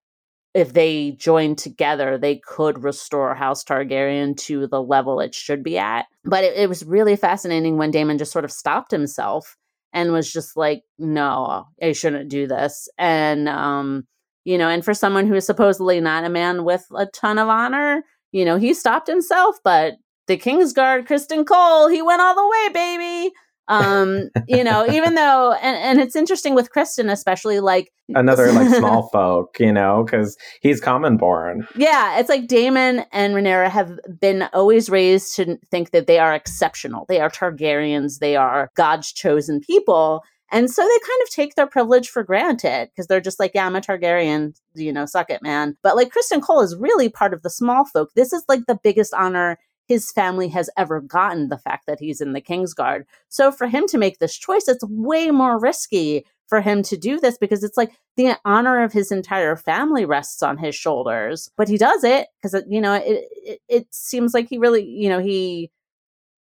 if 0.55 0.72
they 0.72 1.12
joined 1.12 1.59
together, 1.59 2.16
they 2.16 2.37
could 2.37 2.83
restore 2.85 3.35
House 3.35 3.64
Targaryen 3.64 4.37
to 4.38 4.66
the 4.68 4.81
level 4.81 5.20
it 5.20 5.35
should 5.35 5.62
be 5.62 5.79
at. 5.79 6.07
But 6.24 6.44
it, 6.44 6.57
it 6.57 6.68
was 6.68 6.85
really 6.85 7.16
fascinating 7.16 7.77
when 7.77 7.90
Daemon 7.90 8.18
just 8.18 8.33
sort 8.33 8.44
of 8.44 8.53
stopped 8.53 8.90
himself 8.90 9.57
and 9.92 10.12
was 10.12 10.33
just 10.33 10.57
like, 10.57 10.83
no, 10.98 11.66
I 11.83 11.92
shouldn't 11.92 12.31
do 12.31 12.46
this. 12.46 12.88
And 12.98 13.48
um, 13.48 14.07
you 14.44 14.59
know, 14.59 14.68
and 14.68 14.85
for 14.85 14.94
someone 14.94 15.27
who 15.27 15.35
is 15.35 15.46
supposedly 15.46 16.00
not 16.00 16.24
a 16.24 16.29
man 16.29 16.64
with 16.64 16.87
a 16.94 17.07
ton 17.07 17.38
of 17.38 17.48
honor, 17.48 18.05
you 18.35 18.44
know, 18.44 18.57
he 18.57 18.75
stopped 18.75 19.07
himself, 19.07 19.57
but 19.62 19.94
the 20.27 20.37
Kingsguard, 20.37 21.07
Criston 21.07 21.47
Cole, 21.47 21.88
he 21.88 22.03
went 22.03 22.20
all 22.20 22.35
the 22.35 22.49
way, 22.49 22.73
baby. 22.73 23.33
Um, 23.68 24.29
you 24.49 24.64
know, 24.64 24.85
even 24.90 25.14
though, 25.14 25.53
and, 25.53 25.77
and 25.77 26.01
it's 26.01 26.16
interesting 26.16 26.57
with 26.57 26.73
Criston, 26.73 27.12
especially 27.12 27.61
like 27.61 27.92
another 28.09 28.51
like 28.51 28.75
small 28.75 29.09
folk, 29.11 29.57
you 29.61 29.73
know, 29.73 30.03
because 30.05 30.37
he's 30.61 30.81
common 30.81 31.16
born. 31.16 31.64
Yeah, 31.77 32.18
it's 32.18 32.29
like 32.29 32.49
Daemon 32.49 33.05
and 33.12 33.35
Rhaenyra 33.35 33.70
have 33.70 34.01
been 34.20 34.49
always 34.53 34.90
raised 34.90 35.37
to 35.37 35.57
think 35.70 35.92
that 35.92 36.09
they 36.09 36.18
are 36.18 36.35
exceptional. 36.35 37.07
They 37.09 37.20
are 37.20 37.31
Targaryens. 37.31 38.18
They 38.18 38.35
are 38.35 38.68
God's 38.75 39.12
chosen 39.12 39.61
people. 39.61 40.25
And 40.50 40.70
so 40.70 40.83
they 40.83 40.88
kind 40.88 41.22
of 41.22 41.30
take 41.30 41.54
their 41.54 41.66
privilege 41.66 42.09
for 42.09 42.22
granted 42.22 42.90
because 42.90 43.07
they're 43.07 43.20
just 43.20 43.40
like, 43.40 43.52
yeah, 43.54 43.66
I'm 43.66 43.76
a 43.76 43.80
Targaryen, 43.80 44.54
you 44.74 44.92
know, 44.92 45.07
suck 45.07 45.30
it, 45.30 45.42
man. 45.42 45.76
But 45.83 45.96
like 45.96 46.12
Criston 46.12 46.42
Cole 46.42 46.61
is 46.61 46.76
really 46.76 47.09
part 47.09 47.35
of 47.35 47.42
the 47.42 47.50
small 47.50 47.85
folk. 47.85 48.11
This 48.14 48.33
is 48.33 48.44
like 48.48 48.66
the 48.66 48.78
biggest 48.83 49.14
honor 49.14 49.59
his 49.87 50.11
family 50.12 50.48
has 50.48 50.70
ever 50.76 51.00
gotten, 51.00 51.48
the 51.48 51.59
fact 51.59 51.87
that 51.87 52.00
he's 52.00 52.20
in 52.20 52.33
the 52.33 52.40
Kingsguard. 52.40 53.04
So 53.28 53.52
for 53.52 53.66
him 53.66 53.87
to 53.88 53.98
make 53.98 54.18
this 54.18 54.37
choice, 54.37 54.68
it's 54.68 54.85
way 54.85 55.30
more 55.30 55.59
risky 55.59 56.24
for 56.46 56.61
him 56.61 56.83
to 56.85 56.96
do 56.96 57.18
this 57.18 57.38
because 57.38 57.64
it's 57.64 57.76
like 57.76 57.92
the 58.16 58.37
honor 58.44 58.83
of 58.83 58.92
his 58.92 59.11
entire 59.11 59.57
family 59.57 60.04
rests 60.04 60.42
on 60.42 60.59
his 60.59 60.74
shoulders. 60.74 61.50
But 61.57 61.68
he 61.68 61.78
does 61.78 62.04
it 62.04 62.28
because, 62.40 62.62
you 62.68 62.80
know, 62.80 62.94
it, 62.94 63.24
it, 63.33 63.61
it 63.68 63.87
seems 63.90 64.35
like 64.35 64.48
he 64.48 64.59
really, 64.59 64.85
you 64.85 65.09
know, 65.09 65.20
he 65.20 65.70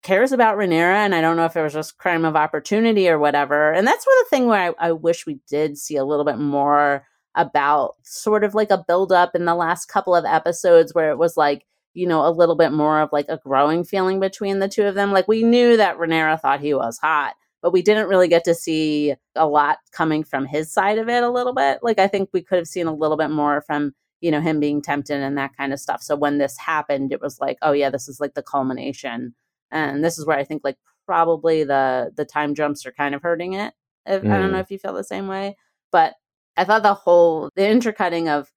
cares 0.03 0.33
about 0.33 0.57
Rhaenyra, 0.57 0.97
and 0.97 1.15
I 1.15 1.21
don't 1.21 1.37
know 1.37 1.45
if 1.45 1.57
it 1.57 1.63
was 1.63 1.73
just 1.73 1.99
crime 1.99 2.25
of 2.25 2.37
opportunity 2.37 3.09
or 3.09 3.19
whatever. 3.19 3.73
And 3.73 3.87
that's 3.87 4.07
one 4.07 4.17
of 4.19 4.25
the 4.27 4.37
thing 4.37 4.47
where 4.47 4.75
I, 4.81 4.89
I 4.89 4.93
wish 4.93 5.27
we 5.27 5.41
did 5.49 5.79
see 5.79 5.97
a 5.97 6.05
little 6.05 6.25
bit 6.25 6.39
more 6.39 7.07
about 7.35 7.97
sort 8.03 8.43
of 8.43 8.55
like 8.55 8.71
a 8.71 8.85
buildup 8.87 9.35
in 9.35 9.45
the 9.45 9.55
last 9.55 9.87
couple 9.87 10.15
of 10.15 10.25
episodes 10.25 10.95
where 10.95 11.11
it 11.11 11.19
was 11.19 11.37
like, 11.37 11.65
you 11.95 12.07
know, 12.07 12.27
a 12.27 12.31
little 12.31 12.57
bit 12.57 12.73
more 12.73 13.01
of 13.01 13.11
like 13.13 13.27
a 13.29 13.39
growing 13.39 13.85
feeling 13.85 14.21
between 14.21 14.59
the 14.59 14.69
two 14.69 14.85
of 14.85 14.95
them. 14.95 15.13
Like 15.13 15.29
we 15.29 15.43
knew 15.43 15.77
that 15.77 15.99
Rhaenyra 15.99 16.41
thought 16.41 16.61
he 16.61 16.75
was 16.75 16.99
hot, 16.99 17.35
but 17.63 17.73
we 17.73 17.83
didn't 17.83 18.09
really 18.09 18.29
get 18.29 18.45
to 18.45 18.55
see 18.55 19.15
a 19.37 19.47
lot 19.47 19.79
coming 19.93 20.25
from 20.25 20.47
his 20.47 20.73
side 20.73 20.99
of 20.99 21.09
it 21.09 21.23
a 21.23 21.31
little 21.31 21.55
bit. 21.55 21.81
Like 21.83 21.99
I 21.99 22.09
think 22.09 22.31
we 22.33 22.43
could 22.43 22.59
have 22.59 22.69
seen 22.69 22.87
a 22.87 22.95
little 22.95 23.17
bit 23.17 23.31
more 23.31 23.61
from 23.63 23.95
you 24.21 24.31
know 24.31 24.41
him 24.41 24.61
being 24.61 24.83
tempted 24.83 25.21
and 25.21 25.37
that 25.39 25.57
kind 25.57 25.73
of 25.73 25.81
stuff 25.81 26.03
so 26.03 26.15
when 26.15 26.39
this 26.39 26.57
happened 26.59 27.13
it 27.13 27.21
was 27.21 27.41
like 27.41 27.57
oh 27.63 27.73
yeah 27.73 27.91
this 27.91 28.09
is 28.09 28.21
like 28.21 28.35
the 28.35 28.43
culmination 28.43 29.35
and 29.71 30.05
this 30.05 30.19
is 30.19 30.27
where 30.27 30.39
I 30.39 30.45
think 30.45 30.63
like 30.65 30.77
probably 31.07 31.65
the 31.65 32.13
the 32.17 32.25
time 32.25 32.55
jumps 32.55 32.87
are 32.87 32.93
kind 32.93 33.15
of 33.15 33.23
hurting 33.23 33.55
it. 33.55 33.75
If, 34.07 34.23
mm. 34.23 34.33
I 34.33 34.39
don't 34.39 34.53
know 34.53 34.59
mm. 34.59 34.63
if 34.63 34.71
you 34.71 34.79
feel 34.79 34.95
the 34.95 35.05
same 35.05 35.29
way, 35.29 35.57
but 35.93 36.15
I 36.57 36.65
thought 36.65 36.83
the 36.83 36.95
whole 36.95 37.51
the 37.57 37.69
intercutting 37.69 38.29
of 38.29 38.51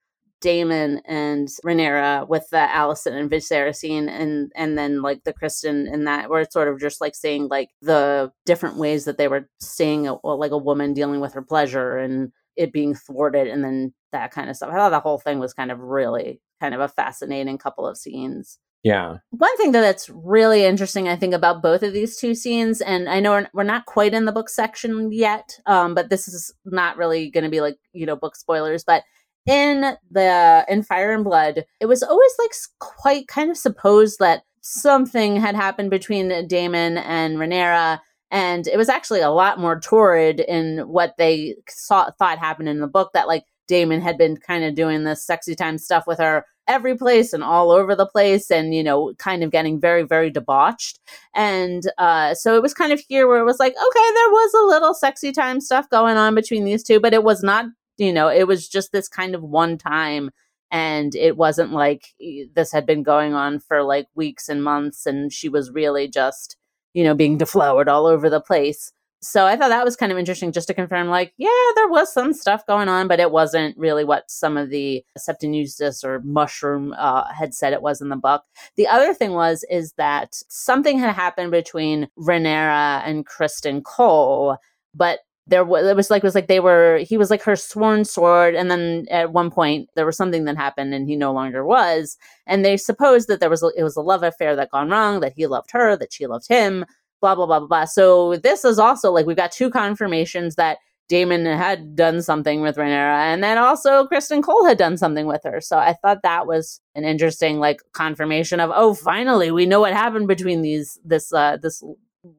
Daemon 0.43 1.01
and 1.05 1.47
Rhaenyra 1.65 2.27
with 2.27 2.49
the 2.49 2.57
Alicent 2.57 3.13
and 3.13 3.31
Viserys 3.31 3.77
scene 3.77 4.09
and 4.09 4.51
and 4.55 4.77
then 4.77 5.01
like 5.01 5.23
the 5.23 5.33
Criston 5.33 5.91
and 5.91 6.05
that 6.05 6.29
where 6.29 6.41
it's 6.41 6.53
sort 6.53 6.67
of 6.67 6.81
just 6.81 6.99
like 6.99 7.15
seeing 7.15 7.47
like 7.47 7.69
the 7.81 8.29
different 8.45 8.75
ways 8.77 9.05
that 9.05 9.17
they 9.17 9.29
were 9.29 9.49
seeing 9.61 10.05
a, 10.05 10.15
like 10.27 10.51
a 10.51 10.57
woman 10.57 10.93
dealing 10.93 11.21
with 11.21 11.33
her 11.33 11.41
pleasure 11.41 11.97
and 11.97 12.33
it 12.57 12.73
being 12.73 12.93
thwarted 12.93 13.47
and 13.47 13.63
then 13.63 13.93
that 14.11 14.31
kind 14.31 14.49
of 14.49 14.57
stuff. 14.57 14.69
I 14.69 14.75
thought 14.75 14.89
the 14.89 14.99
whole 14.99 15.17
thing 15.17 15.39
was 15.39 15.53
kind 15.53 15.71
of 15.71 15.79
really 15.79 16.41
kind 16.59 16.75
of 16.75 16.81
a 16.81 16.89
fascinating 16.89 17.57
couple 17.57 17.87
of 17.87 17.97
scenes. 17.97 18.59
Yeah. 18.83 19.17
One 19.29 19.57
thing 19.57 19.71
that 19.71 19.81
that's 19.81 20.09
really 20.09 20.65
interesting, 20.65 21.07
I 21.07 21.15
think, 21.15 21.33
about 21.33 21.61
both 21.61 21.83
of 21.83 21.93
these 21.93 22.17
two 22.17 22.35
scenes, 22.35 22.81
and 22.81 23.07
I 23.09 23.21
know 23.21 23.45
we're, 23.53 23.63
not 23.63 23.85
quite 23.85 24.13
in 24.13 24.25
the 24.25 24.33
book 24.33 24.49
section 24.49 25.11
yet, 25.11 25.57
um, 25.65 25.95
but 25.95 26.09
this 26.09 26.27
is 26.27 26.53
not 26.65 26.97
really 26.97 27.31
going 27.31 27.45
to 27.45 27.49
be 27.49 27.61
like 27.61 27.77
you 27.93 28.05
know 28.05 28.17
book 28.17 28.35
spoilers, 28.35 28.83
but 28.83 29.03
in 29.45 29.95
the 30.11 30.65
in 30.67 30.83
Fire 30.83 31.13
and 31.13 31.23
Blood, 31.23 31.65
it 31.79 31.85
was 31.85 32.03
always 32.03 32.31
like 32.39 32.51
quite 32.79 33.27
kind 33.27 33.49
of 33.49 33.57
supposed 33.57 34.19
that 34.19 34.43
something 34.61 35.37
had 35.37 35.55
happened 35.55 35.89
between 35.89 36.47
Daemon 36.47 36.97
and 36.97 37.37
Rhaenyra, 37.37 37.99
And 38.31 38.67
it 38.67 38.77
was 38.77 38.89
actually 38.89 39.19
a 39.21 39.29
lot 39.29 39.59
more 39.59 39.79
torrid 39.79 40.39
in 40.41 40.79
what 40.87 41.15
they 41.17 41.55
saw, 41.69 42.11
thought 42.11 42.39
happened 42.39 42.69
in 42.69 42.79
the 42.79 42.87
book 42.87 43.11
that 43.13 43.27
like 43.27 43.43
Daemon 43.67 44.01
had 44.01 44.17
been 44.17 44.37
kind 44.37 44.63
of 44.63 44.75
doing 44.75 45.03
this 45.03 45.25
sexy 45.25 45.55
time 45.55 45.77
stuff 45.77 46.05
with 46.07 46.19
her 46.19 46.45
every 46.67 46.95
place 46.95 47.33
and 47.33 47.43
all 47.43 47.71
over 47.71 47.93
the 47.95 48.05
place 48.05 48.49
and 48.49 48.73
you 48.73 48.83
know 48.83 49.13
kind 49.17 49.43
of 49.43 49.51
getting 49.51 49.79
very 49.79 50.03
very 50.03 50.29
debauched. 50.29 50.99
And 51.35 51.83
uh 51.97 52.33
so 52.35 52.55
it 52.55 52.61
was 52.61 52.73
kind 52.73 52.93
of 52.93 53.01
here 53.07 53.27
where 53.27 53.39
it 53.39 53.45
was 53.45 53.59
like 53.59 53.73
okay 53.73 54.11
there 54.13 54.29
was 54.29 54.53
a 54.53 54.67
little 54.67 54.93
sexy 54.93 55.31
time 55.31 55.59
stuff 55.61 55.89
going 55.89 56.17
on 56.17 56.35
between 56.35 56.63
these 56.65 56.83
two 56.83 56.99
but 56.99 57.13
it 57.13 57.23
was 57.23 57.43
not 57.43 57.65
you 57.97 58.13
know 58.13 58.29
it 58.29 58.47
was 58.47 58.67
just 58.67 58.91
this 58.91 59.07
kind 59.07 59.35
of 59.35 59.43
one 59.43 59.77
time. 59.77 60.31
And 60.71 61.13
it 61.13 61.37
wasn't 61.37 61.71
like 61.71 62.15
this 62.55 62.71
had 62.71 62.87
been 62.87 63.03
going 63.03 63.35
on 63.35 63.59
for 63.59 63.83
like 63.83 64.07
weeks 64.15 64.49
and 64.49 64.63
months 64.63 65.05
and 65.05 65.31
she 65.31 65.47
was 65.47 65.69
really 65.69 66.07
just 66.07 66.57
you 66.93 67.03
know 67.03 67.13
being 67.13 67.37
deflowered 67.37 67.87
all 67.89 68.07
over 68.07 68.29
the 68.29 68.41
place 68.41 68.91
so 69.23 69.45
I 69.45 69.55
thought 69.55 69.69
that 69.69 69.85
was 69.85 69.95
kind 69.95 70.11
of 70.11 70.17
interesting 70.17 70.51
just 70.51 70.67
to 70.67 70.73
confirm, 70.73 71.07
like, 71.07 71.33
yeah, 71.37 71.49
there 71.75 71.87
was 71.87 72.13
some 72.13 72.33
stuff 72.33 72.65
going 72.67 72.89
on, 72.89 73.07
but 73.07 73.21
it 73.21 73.31
wasn't 73.31 73.77
really 73.77 74.03
what 74.03 74.29
some 74.29 74.57
of 74.57 74.69
the 74.69 75.03
Septon 75.17 75.55
Eustace 75.55 76.03
or 76.03 76.19
Mushroom 76.25 76.93
uh, 76.97 77.31
had 77.33 77.53
said 77.53 77.71
it 77.71 77.81
was 77.81 78.01
in 78.01 78.09
the 78.09 78.17
book. 78.17 78.43
The 78.75 78.87
other 78.87 79.13
thing 79.13 79.31
was, 79.31 79.65
is 79.69 79.93
that 79.93 80.35
something 80.49 80.99
had 80.99 81.15
happened 81.15 81.51
between 81.51 82.09
Rhaenyra 82.19 83.01
and 83.05 83.25
Criston 83.25 83.81
Cole, 83.81 84.57
but 84.93 85.19
there 85.47 85.65
was 85.65 85.85
it 85.85 85.95
was 85.95 86.09
like 86.09 86.23
it 86.23 86.25
was 86.25 86.35
like 86.35 86.47
they 86.47 86.61
were 86.61 86.99
he 86.99 87.17
was 87.17 87.29
like 87.29 87.43
her 87.43 87.55
sworn 87.55 88.05
sword 88.05 88.55
and 88.55 88.71
then 88.71 89.05
at 89.11 89.33
one 89.33 89.51
point 89.51 89.89
there 89.95 90.05
was 90.05 90.15
something 90.15 90.45
that 90.45 90.55
happened 90.55 90.93
and 90.93 91.07
he 91.07 91.17
no 91.17 91.33
longer 91.33 91.65
was 91.65 92.17
and 92.47 92.63
they 92.63 92.77
supposed 92.77 93.27
that 93.27 93.41
there 93.41 93.49
was 93.49 93.61
a, 93.61 93.69
it 93.75 93.83
was 93.83 93.97
a 93.97 94.01
love 94.01 94.23
affair 94.23 94.55
that 94.55 94.71
gone 94.71 94.89
wrong 94.89 95.19
that 95.19 95.33
he 95.35 95.45
loved 95.45 95.69
her 95.71 95.97
that 95.97 96.13
she 96.13 96.27
loved 96.27 96.47
him 96.47 96.85
blah 97.23 97.35
blah 97.35 97.45
blah 97.45 97.59
blah 97.59 97.67
blah. 97.67 97.85
So 97.85 98.35
this 98.35 98.65
is 98.65 98.77
also 98.77 99.11
like 99.11 99.25
we've 99.25 99.37
got 99.37 99.53
two 99.53 99.69
confirmations 99.69 100.55
that 100.55 100.79
Daemon 101.07 101.45
had 101.45 101.95
done 101.95 102.21
something 102.21 102.61
with 102.61 102.75
Rhaenyra, 102.75 103.33
and 103.33 103.41
then 103.41 103.57
also 103.57 104.05
Criston 104.07 104.43
Cole 104.43 104.65
had 104.65 104.77
done 104.77 104.97
something 104.97 105.25
with 105.25 105.41
her. 105.45 105.61
So 105.61 105.77
I 105.77 105.93
thought 105.93 106.21
that 106.23 106.47
was 106.47 106.81
an 106.95 107.05
interesting 107.05 107.59
like 107.59 107.79
confirmation 107.93 108.59
of 108.59 108.71
oh, 108.75 108.93
finally 108.93 109.51
we 109.51 109.65
know 109.65 109.79
what 109.79 109.93
happened 109.93 110.27
between 110.27 110.61
these 110.61 110.99
this 111.05 111.31
uh 111.33 111.57
this 111.61 111.81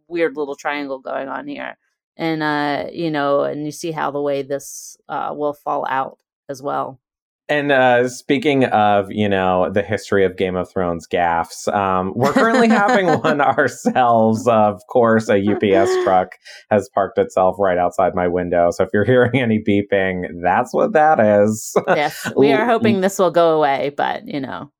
weird 0.06 0.36
little 0.36 0.54
triangle 0.54 0.98
going 0.98 1.28
on 1.28 1.48
here, 1.48 1.78
and 2.18 2.42
uh 2.42 2.86
you 2.92 3.10
know, 3.10 3.42
and 3.44 3.64
you 3.64 3.72
see 3.72 3.90
how 3.90 4.10
the 4.10 4.20
way 4.20 4.42
this 4.42 4.98
uh 5.08 5.32
will 5.34 5.54
fall 5.54 5.86
out 5.88 6.18
as 6.50 6.60
well. 6.62 7.00
And 7.48 7.72
uh, 7.72 8.08
speaking 8.08 8.64
of, 8.64 9.10
you 9.10 9.28
know, 9.28 9.70
the 9.70 9.82
history 9.82 10.24
of 10.24 10.36
Game 10.36 10.56
of 10.56 10.70
Thrones 10.70 11.06
gaffs, 11.06 11.68
um, 11.68 12.12
we're 12.16 12.32
currently 12.32 12.68
having 12.68 13.06
one 13.20 13.40
ourselves. 13.42 14.48
Of 14.48 14.80
course, 14.88 15.28
a 15.28 15.36
UPS 15.36 15.90
truck 16.04 16.36
has 16.70 16.88
parked 16.94 17.18
itself 17.18 17.56
right 17.58 17.76
outside 17.76 18.14
my 18.14 18.28
window. 18.28 18.70
So 18.70 18.84
if 18.84 18.90
you're 18.94 19.04
hearing 19.04 19.38
any 19.40 19.62
beeping, 19.62 20.24
that's 20.42 20.72
what 20.72 20.94
that 20.94 21.20
is. 21.20 21.76
Yes, 21.88 22.32
we 22.34 22.52
are 22.52 22.64
hoping 22.66 23.02
this 23.02 23.18
will 23.18 23.30
go 23.30 23.56
away, 23.56 23.92
but 23.94 24.26
you 24.26 24.40
know, 24.40 24.70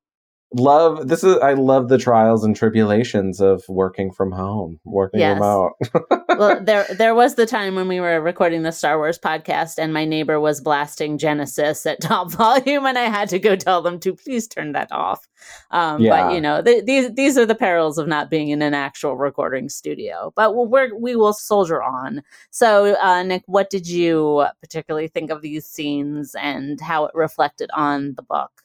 love 0.55 1.09
this 1.09 1.23
is 1.23 1.37
i 1.39 1.53
love 1.53 1.89
the 1.89 1.97
trials 1.97 2.43
and 2.43 2.55
tribulations 2.55 3.41
of 3.41 3.63
working 3.67 4.09
from 4.09 4.31
home 4.31 4.79
working 4.85 5.19
yes. 5.19 5.33
remote 5.33 5.73
well 6.37 6.63
there 6.63 6.85
there 6.97 7.13
was 7.13 7.35
the 7.35 7.45
time 7.45 7.75
when 7.75 7.89
we 7.89 7.99
were 7.99 8.21
recording 8.21 8.63
the 8.63 8.71
star 8.71 8.97
wars 8.97 9.19
podcast 9.19 9.77
and 9.77 9.93
my 9.93 10.05
neighbor 10.05 10.39
was 10.39 10.61
blasting 10.61 11.17
genesis 11.17 11.85
at 11.85 11.99
top 12.01 12.31
volume 12.31 12.85
and 12.85 12.97
i 12.97 13.03
had 13.03 13.27
to 13.27 13.37
go 13.37 13.55
tell 13.55 13.81
them 13.81 13.99
to 13.99 14.13
please 14.13 14.47
turn 14.47 14.71
that 14.71 14.89
off 14.91 15.27
um, 15.71 16.01
yeah. 16.01 16.27
but 16.27 16.33
you 16.33 16.39
know 16.39 16.61
th- 16.61 16.85
these 16.85 17.13
these 17.15 17.37
are 17.37 17.45
the 17.45 17.53
perils 17.53 17.97
of 17.97 18.07
not 18.07 18.29
being 18.29 18.49
in 18.49 18.61
an 18.61 18.73
actual 18.73 19.17
recording 19.17 19.67
studio 19.67 20.31
but 20.37 20.55
we're, 20.55 20.95
we 20.97 21.17
will 21.17 21.33
soldier 21.33 21.83
on 21.83 22.23
so 22.49 22.95
uh, 23.01 23.21
nick 23.23 23.43
what 23.45 23.69
did 23.69 23.87
you 23.87 24.45
particularly 24.61 25.09
think 25.09 25.31
of 25.31 25.41
these 25.41 25.65
scenes 25.65 26.33
and 26.39 26.79
how 26.79 27.05
it 27.05 27.11
reflected 27.13 27.69
on 27.73 28.13
the 28.15 28.23
book 28.23 28.64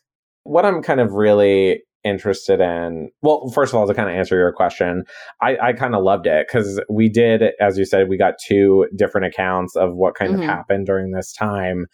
what 0.50 0.66
I'm 0.66 0.82
kind 0.82 1.00
of 1.00 1.12
really 1.12 1.82
interested 2.02 2.60
in 2.60 3.10
well 3.20 3.50
first 3.50 3.74
of 3.74 3.78
all 3.78 3.86
to 3.86 3.92
kind 3.92 4.08
of 4.08 4.16
answer 4.16 4.34
your 4.34 4.52
question 4.52 5.04
i, 5.42 5.54
I 5.58 5.72
kind 5.74 5.94
of 5.94 6.02
loved 6.02 6.26
it 6.26 6.46
because 6.48 6.80
we 6.88 7.10
did 7.10 7.42
as 7.60 7.76
you 7.76 7.84
said 7.84 8.08
we 8.08 8.16
got 8.16 8.36
two 8.42 8.88
different 8.96 9.26
accounts 9.26 9.76
of 9.76 9.94
what 9.94 10.14
kind 10.14 10.32
mm-hmm. 10.32 10.42
of 10.44 10.48
happened 10.48 10.86
during 10.86 11.10
this 11.10 11.30
time 11.34 11.84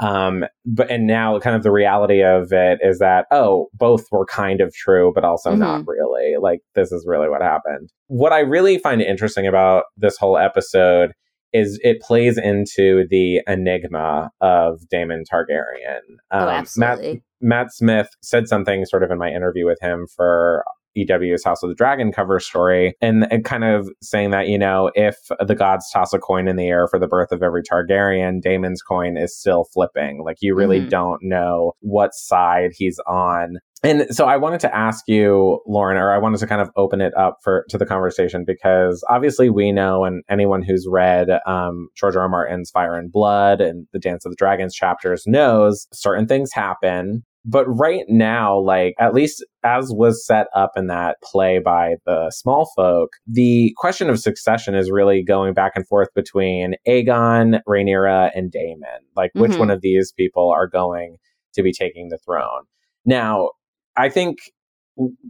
um 0.00 0.44
but 0.64 0.88
and 0.88 1.08
now 1.08 1.40
kind 1.40 1.56
of 1.56 1.64
the 1.64 1.72
reality 1.72 2.22
of 2.22 2.52
it 2.52 2.78
is 2.80 3.00
that 3.00 3.26
oh 3.32 3.66
both 3.74 4.04
were 4.12 4.24
kind 4.26 4.60
of 4.60 4.72
true 4.72 5.10
but 5.12 5.24
also 5.24 5.50
mm-hmm. 5.50 5.58
not 5.62 5.84
really 5.84 6.34
like 6.40 6.60
this 6.76 6.92
is 6.92 7.04
really 7.04 7.28
what 7.28 7.42
happened 7.42 7.92
what 8.06 8.32
i 8.32 8.38
really 8.38 8.78
find 8.78 9.02
interesting 9.02 9.48
about 9.48 9.82
this 9.96 10.16
whole 10.16 10.38
episode 10.38 11.10
is 11.52 11.80
it 11.82 12.00
plays 12.00 12.36
into 12.38 13.06
the 13.08 13.40
enigma 13.46 14.30
of 14.40 14.80
Daemon 14.90 15.24
Targaryen. 15.32 16.00
Oh, 16.30 16.38
um, 16.38 16.48
oh, 16.48 16.48
absolutely. 16.48 17.12
Matt, 17.14 17.22
Matt 17.40 17.72
Smith 17.72 18.08
said 18.22 18.48
something 18.48 18.84
sort 18.84 19.02
of 19.02 19.10
in 19.10 19.18
my 19.18 19.30
interview 19.30 19.66
with 19.66 19.78
him 19.80 20.06
for 20.14 20.64
EW's 20.96 21.44
House 21.44 21.62
of 21.62 21.68
the 21.68 21.74
Dragon 21.74 22.10
cover 22.10 22.40
story, 22.40 22.94
and, 23.00 23.30
and, 23.30 23.44
kind 23.44 23.64
of 23.64 23.88
saying 24.02 24.30
that, 24.30 24.48
you 24.48 24.58
know, 24.58 24.90
if 24.94 25.16
the 25.46 25.54
gods 25.54 25.90
toss 25.92 26.12
a 26.12 26.18
coin 26.18 26.48
in 26.48 26.56
the 26.56 26.68
air 26.68 26.88
for 26.88 26.98
the 26.98 27.06
birth 27.06 27.32
of 27.32 27.42
every 27.42 27.62
Targaryen, 27.62 28.40
Daemon's 28.40 28.82
coin 28.82 29.16
is 29.16 29.38
still 29.38 29.64
flipping. 29.72 30.22
Like, 30.24 30.38
you 30.40 30.54
really 30.54 30.80
mm-hmm. 30.80 30.88
don't 30.88 31.22
know 31.22 31.72
what 31.80 32.14
side 32.14 32.70
he's 32.74 32.98
on. 33.06 33.58
And 33.86 34.14
so 34.14 34.26
I 34.26 34.36
wanted 34.36 34.60
to 34.60 34.74
ask 34.74 35.04
you, 35.06 35.60
Lauren, 35.66 35.96
or 35.96 36.12
I 36.12 36.18
wanted 36.18 36.38
to 36.40 36.46
kind 36.46 36.60
of 36.60 36.70
open 36.76 37.00
it 37.00 37.16
up 37.16 37.38
for 37.42 37.64
to 37.70 37.78
the 37.78 37.86
conversation 37.86 38.44
because 38.46 39.04
obviously 39.08 39.50
we 39.50 39.72
know, 39.72 40.04
and 40.04 40.22
anyone 40.28 40.62
who's 40.62 40.86
read 40.88 41.28
um, 41.46 41.88
George 41.96 42.16
R. 42.16 42.22
R. 42.22 42.28
Martin's 42.28 42.70
Fire 42.70 42.96
and 42.96 43.12
Blood 43.12 43.60
and 43.60 43.86
the 43.92 43.98
Dance 43.98 44.24
of 44.24 44.32
the 44.32 44.36
Dragons 44.36 44.74
chapters 44.74 45.24
knows 45.26 45.86
certain 45.92 46.26
things 46.26 46.52
happen 46.52 47.22
but 47.48 47.64
right 47.66 48.04
now, 48.08 48.58
like 48.58 48.94
at 48.98 49.14
least 49.14 49.44
as 49.62 49.90
was 49.90 50.26
set 50.26 50.48
up 50.54 50.72
in 50.76 50.88
that 50.88 51.16
play 51.22 51.60
by 51.60 51.94
the 52.04 52.30
small 52.34 52.68
folk, 52.74 53.10
the 53.24 53.72
question 53.76 54.10
of 54.10 54.18
succession 54.18 54.74
is 54.74 54.90
really 54.90 55.22
going 55.22 55.54
back 55.54 55.72
and 55.76 55.86
forth 55.86 56.08
between 56.14 56.74
Aegon, 56.88 57.60
Rhaenyra, 57.68 58.32
and 58.34 58.50
Daemon. 58.50 59.00
Like 59.14 59.30
which 59.34 59.52
mm-hmm. 59.52 59.60
one 59.60 59.70
of 59.70 59.80
these 59.80 60.12
people 60.12 60.50
are 60.50 60.66
going 60.66 61.18
to 61.54 61.62
be 61.62 61.72
taking 61.72 62.08
the 62.08 62.18
throne? 62.18 62.64
Now, 63.04 63.50
I 63.96 64.08
think 64.08 64.38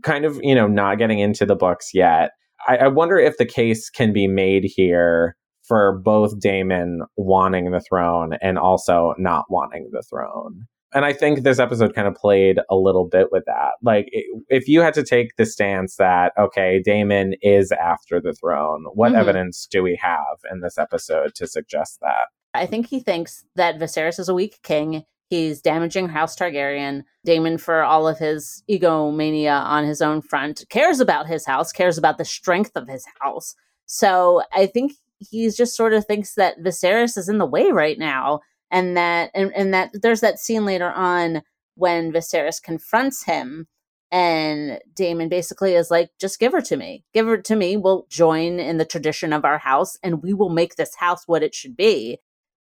kind 0.02 0.24
of, 0.24 0.38
you 0.42 0.55
know, 0.55 0.66
not 0.66 0.98
getting 0.98 1.18
into 1.18 1.46
the 1.46 1.57
books 1.57 1.90
yet, 1.92 2.31
I, 2.68 2.76
I 2.76 2.88
wonder 2.88 3.18
if 3.18 3.37
the 3.38 3.46
case 3.46 3.90
can 3.90 4.12
be 4.12 4.26
made 4.26 4.64
here 4.64 5.37
for 5.66 6.00
both 6.05 6.38
Daemon 6.38 7.00
wanting 7.16 7.70
the 7.70 7.81
throne 7.81 8.35
and 8.40 8.59
also 8.59 9.14
not 9.18 9.46
wanting 9.50 9.88
the 9.92 10.02
throne 10.09 10.66
and 10.96 11.05
I 11.05 11.12
think 11.12 11.42
this 11.42 11.59
episode 11.59 11.94
kind 11.94 12.09
of 12.09 12.14
played 12.14 12.59
a 12.70 12.76
little 12.76 13.07
bit 13.07 13.29
with 13.31 13.44
that. 13.46 13.72
Like, 13.83 14.09
if 14.48 14.66
you 14.66 14.81
had 14.81 14.94
to 14.94 15.05
take 15.05 15.37
the 15.37 15.44
stance 15.44 15.96
that, 15.96 16.33
okay, 16.38 16.81
Daemon 16.83 17.35
is 17.42 17.70
after 17.72 18.18
the 18.18 18.33
throne, 18.33 18.87
what 18.94 19.12
mm-hmm. 19.12 19.20
evidence 19.20 19.66
do 19.70 19.83
we 19.83 19.98
have 20.00 20.38
in 20.50 20.61
this 20.61 20.79
episode 20.79 21.35
to 21.35 21.46
suggest 21.46 21.98
that? 22.00 22.29
I 22.55 22.64
think 22.64 22.87
he 22.87 23.00
thinks 23.00 23.44
that 23.57 23.79
Viserys 23.79 24.18
is 24.18 24.31
a 24.31 24.35
weak 24.35 24.61
king. 24.62 25.02
He's 25.29 25.61
damaging 25.61 26.09
House 26.09 26.37
Targaryen. 26.37 27.03
Daemon, 27.25 27.59
for 27.59 27.83
all 27.83 28.07
of 28.07 28.19
his 28.19 28.62
egomania 28.69 29.55
on 29.55 29.85
his 29.85 30.01
own 30.01 30.23
front, 30.23 30.65
cares 30.69 31.01
about 31.01 31.27
his 31.27 31.45
house, 31.45 31.73
cares 31.73 31.99
about 31.99 32.19
the 32.19 32.25
strength 32.25 32.73
of 32.77 32.89
his 32.89 33.05
house. 33.21 33.55
So 33.87 34.43
I 34.53 34.67
think 34.67 34.93
he's 35.19 35.57
just 35.57 35.77
sort 35.77 35.93
of 35.93 36.05
thinks 36.05 36.35
that 36.35 36.61
Viserys 36.61 37.17
is 37.17 37.29
in 37.29 37.39
the 37.39 37.47
way 37.47 37.71
right 37.73 37.99
now 37.99 38.41
and 38.71 38.97
that 38.97 39.31
and, 39.35 39.53
and 39.55 39.73
that 39.73 39.91
there's 39.95 40.21
that 40.21 40.39
scene 40.39 40.65
later 40.65 40.91
on 40.93 41.43
when 41.75 42.12
Viserys 42.12 42.62
confronts 42.62 43.25
him 43.25 43.67
and 44.12 44.79
Daemon 44.95 45.29
basically 45.29 45.75
is 45.75 45.91
like, 45.91 46.11
just 46.21 46.39
give 46.39 46.53
her 46.53 46.61
to 46.62 46.77
me. 46.77 47.05
Give 47.12 47.27
her 47.27 47.39
to 47.39 47.57
me. 47.57 47.77
We'll 47.77 48.07
join 48.09 48.61
in 48.61 48.79
the 48.79 48.85
tradition 48.85 49.33
of 49.33 49.45
our 49.45 49.59
house 49.59 49.99
and 50.03 50.23
we 50.23 50.33
will 50.33 50.49
make 50.49 50.77
this 50.77 50.95
house 50.95 51.25
what 51.27 51.43
it 51.43 51.55
should 51.55 51.77
be. 51.77 52.19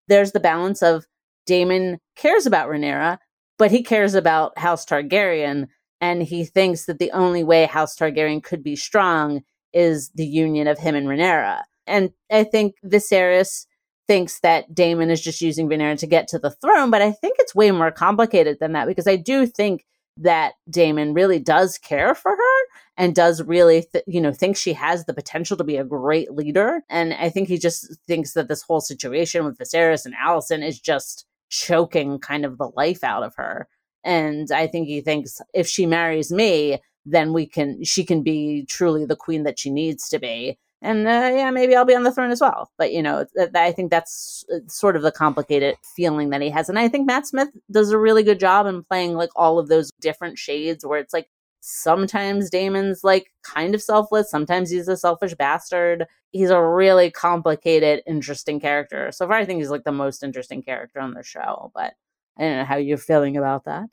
There's 0.07 0.31
the 0.31 0.39
balance 0.39 0.81
of 0.81 1.05
Daemon 1.45 1.99
cares 2.15 2.45
about 2.45 2.69
Rhaenyra, 2.69 3.17
but 3.57 3.71
he 3.71 3.83
cares 3.83 4.15
about 4.15 4.57
House 4.57 4.85
Targaryen. 4.85 5.67
And 6.01 6.21
he 6.21 6.45
thinks 6.45 6.85
that 6.85 6.99
the 6.99 7.11
only 7.11 7.43
way 7.43 7.65
House 7.65 7.95
Targaryen 7.95 8.43
could 8.43 8.63
be 8.63 8.75
strong 8.75 9.41
is 9.73 10.09
the 10.15 10.25
union 10.25 10.67
of 10.67 10.77
him 10.77 10.95
and 10.95 11.07
Rhaenyra. 11.07 11.61
And 11.87 12.11
I 12.31 12.43
think 12.43 12.75
Viserys 12.85 13.65
thinks 14.07 14.39
that 14.41 14.73
Daemon 14.73 15.09
is 15.09 15.21
just 15.21 15.41
using 15.41 15.67
Rhaenyra 15.69 15.97
to 15.99 16.07
get 16.07 16.27
to 16.29 16.39
the 16.39 16.51
throne, 16.51 16.91
but 16.91 17.01
I 17.01 17.11
think 17.11 17.35
it's 17.39 17.55
way 17.55 17.71
more 17.71 17.91
complicated 17.91 18.57
than 18.59 18.73
that 18.73 18.87
because 18.87 19.07
I 19.07 19.15
do 19.15 19.45
think 19.45 19.85
that 20.17 20.53
Daemon 20.69 21.13
really 21.13 21.39
does 21.39 21.77
care 21.77 22.15
for 22.15 22.31
her 22.31 22.65
and 22.97 23.13
does 23.13 23.41
really, 23.43 23.85
th- 23.91 24.05
you 24.07 24.21
know, 24.21 24.31
think 24.31 24.55
she 24.55 24.73
has 24.73 25.05
the 25.05 25.13
potential 25.13 25.57
to 25.57 25.63
be 25.63 25.75
a 25.75 25.83
great 25.83 26.31
leader. 26.31 26.83
And 26.89 27.13
I 27.13 27.29
think 27.29 27.47
he 27.47 27.57
just 27.57 27.93
thinks 28.07 28.33
that 28.33 28.47
this 28.47 28.61
whole 28.61 28.79
situation 28.79 29.43
with 29.43 29.57
Viserys 29.57 30.05
and 30.05 30.15
Alicent 30.15 30.65
is 30.65 30.79
just 30.79 31.25
choking 31.49 32.19
kind 32.19 32.45
of 32.45 32.57
the 32.57 32.71
life 32.75 33.03
out 33.03 33.23
of 33.23 33.35
her. 33.35 33.67
And 34.03 34.51
I 34.51 34.67
think 34.67 34.87
he 34.87 35.01
thinks 35.01 35.41
if 35.53 35.67
she 35.67 35.85
marries 35.85 36.31
me, 36.31 36.79
then 37.05 37.33
we 37.33 37.45
can 37.45 37.83
she 37.83 38.03
can 38.03 38.23
be 38.23 38.65
truly 38.67 39.05
the 39.05 39.15
queen 39.15 39.43
that 39.43 39.59
she 39.59 39.69
needs 39.69 40.09
to 40.09 40.19
be 40.19 40.57
and 40.85 41.07
uh, 41.07 41.31
yeah, 41.33 41.49
maybe 41.51 41.75
I'll 41.75 41.83
be 41.83 41.95
on 41.95 42.03
the 42.03 42.11
throne 42.11 42.31
as 42.31 42.41
well. 42.41 42.71
But 42.77 42.93
you 42.93 43.01
know, 43.01 43.25
I 43.55 43.71
think 43.71 43.89
that's 43.89 44.45
uh, 44.53 44.59
sort 44.67 44.95
of 44.95 45.01
the 45.01 45.11
complicated 45.11 45.77
feeling 45.95 46.29
that 46.29 46.41
he 46.41 46.49
has, 46.51 46.69
and 46.69 46.77
I 46.77 46.87
think 46.87 47.07
Matt 47.07 47.27
Smith 47.27 47.49
does 47.71 47.91
a 47.91 47.97
really 47.97 48.23
good 48.23 48.39
job 48.39 48.67
in 48.67 48.83
playing 48.83 49.15
like 49.15 49.31
all 49.35 49.57
of 49.57 49.67
those 49.67 49.91
different 49.99 50.37
shades 50.37 50.85
where 50.85 50.99
it's 50.99 51.13
like 51.13 51.27
sometimes 51.67 52.51
Daemon's 52.51 53.03
like 53.03 53.33
kind 53.43 53.73
of 53.73 53.81
selfless, 53.81 54.29
sometimes 54.29 54.69
he's 54.69 54.87
a 54.87 54.95
selfish 54.95 55.33
bastard. 55.33 56.05
He's 56.31 56.51
a 56.51 56.61
really 56.63 57.09
complicated, 57.09 58.03
interesting 58.05 58.59
character. 58.59 59.11
So 59.11 59.25
far, 59.27 59.37
I 59.37 59.45
think 59.45 59.59
he's 59.59 59.71
like 59.71 59.83
the 59.83 59.91
most 59.91 60.21
interesting 60.21 60.61
character 60.61 60.99
on 60.99 61.13
the 61.15 61.23
show. 61.23 61.71
But 61.73 61.93
I 62.37 62.43
don't 62.43 62.57
know 62.57 62.65
how 62.65 62.75
you're 62.75 62.97
feeling 62.97 63.35
about 63.35 63.65
that. 63.65 63.85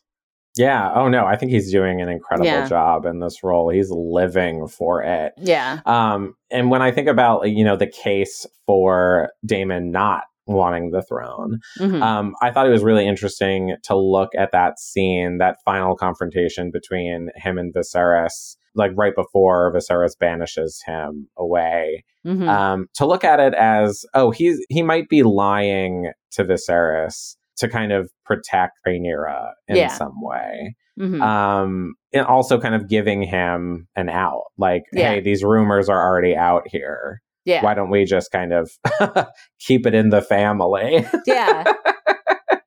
Yeah. 0.54 0.92
Oh 0.94 1.08
no, 1.08 1.24
I 1.24 1.36
think 1.36 1.50
he's 1.50 1.72
doing 1.72 2.02
an 2.02 2.10
incredible 2.10 2.46
Yeah. 2.46 2.68
job 2.68 3.06
in 3.06 3.20
this 3.20 3.42
role. 3.42 3.70
He's 3.70 3.90
living 3.90 4.68
for 4.68 5.02
it. 5.02 5.32
Yeah. 5.38 5.80
Um, 5.86 6.34
and 6.50 6.70
when 6.70 6.82
I 6.82 6.90
think 6.90 7.08
about 7.08 7.48
you 7.50 7.64
know 7.64 7.76
the 7.76 7.86
case 7.86 8.44
for 8.66 9.30
Daemon 9.46 9.90
not 9.92 10.24
wanting 10.47 10.90
the 10.90 11.03
throne, 11.03 11.59
Mhm. 11.78 12.03
um, 12.03 12.34
I 12.43 12.51
thought 12.51 12.66
it 12.66 12.70
was 12.70 12.82
really 12.82 13.07
interesting 13.07 13.76
to 13.84 13.97
look 13.97 14.30
at 14.36 14.53
that 14.53 14.78
scene, 14.78 15.38
that 15.38 15.57
final 15.64 15.97
confrontation 15.97 16.70
between 16.72 17.30
him 17.36 17.59
and 17.59 17.72
Viserys, 17.74 18.57
like 18.74 18.93
right 18.97 19.14
before 19.14 19.72
Viserys 19.72 20.16
banishes 20.18 20.82
him 20.86 21.28
away. 21.36 22.05
Mhm. 22.26 22.49
Um, 22.49 22.86
to 22.95 23.07
look 23.07 23.24
at 23.24 23.40
it 23.40 23.55
as, 23.55 24.05
oh, 24.14 24.30
he's 24.30 24.64
he 24.68 24.82
might 24.82 25.09
be 25.09 25.22
lying 25.22 26.12
to 26.32 26.45
Viserys 26.45 27.36
to 27.59 27.68
kind 27.68 27.93
of 27.93 28.11
protect 28.24 28.78
Rhaenyra 28.86 29.53
in 29.68 29.76
Yeah. 29.76 29.88
some 29.88 30.14
way 30.22 30.74
Mhm. 30.99 31.20
um 31.22 31.95
and 32.12 32.26
also 32.26 32.59
kind 32.61 32.74
of 32.74 32.88
giving 32.88 33.22
him 33.22 33.86
an 33.97 34.09
out 34.09 34.45
like 34.59 34.82
Yeah. 34.93 35.11
hey 35.11 35.20
these 35.20 35.43
rumors 35.45 35.88
are 35.88 36.03
already 36.03 36.34
out 36.36 36.62
here 36.66 37.20
yeah. 37.45 37.62
why 37.62 37.74
don't 37.74 37.90
we 37.90 38.05
just 38.05 38.30
kind 38.30 38.53
of 38.53 38.70
keep 39.59 39.86
it 39.86 39.95
in 39.95 40.11
the 40.11 40.22
family 40.22 41.07
yeah. 41.26 41.64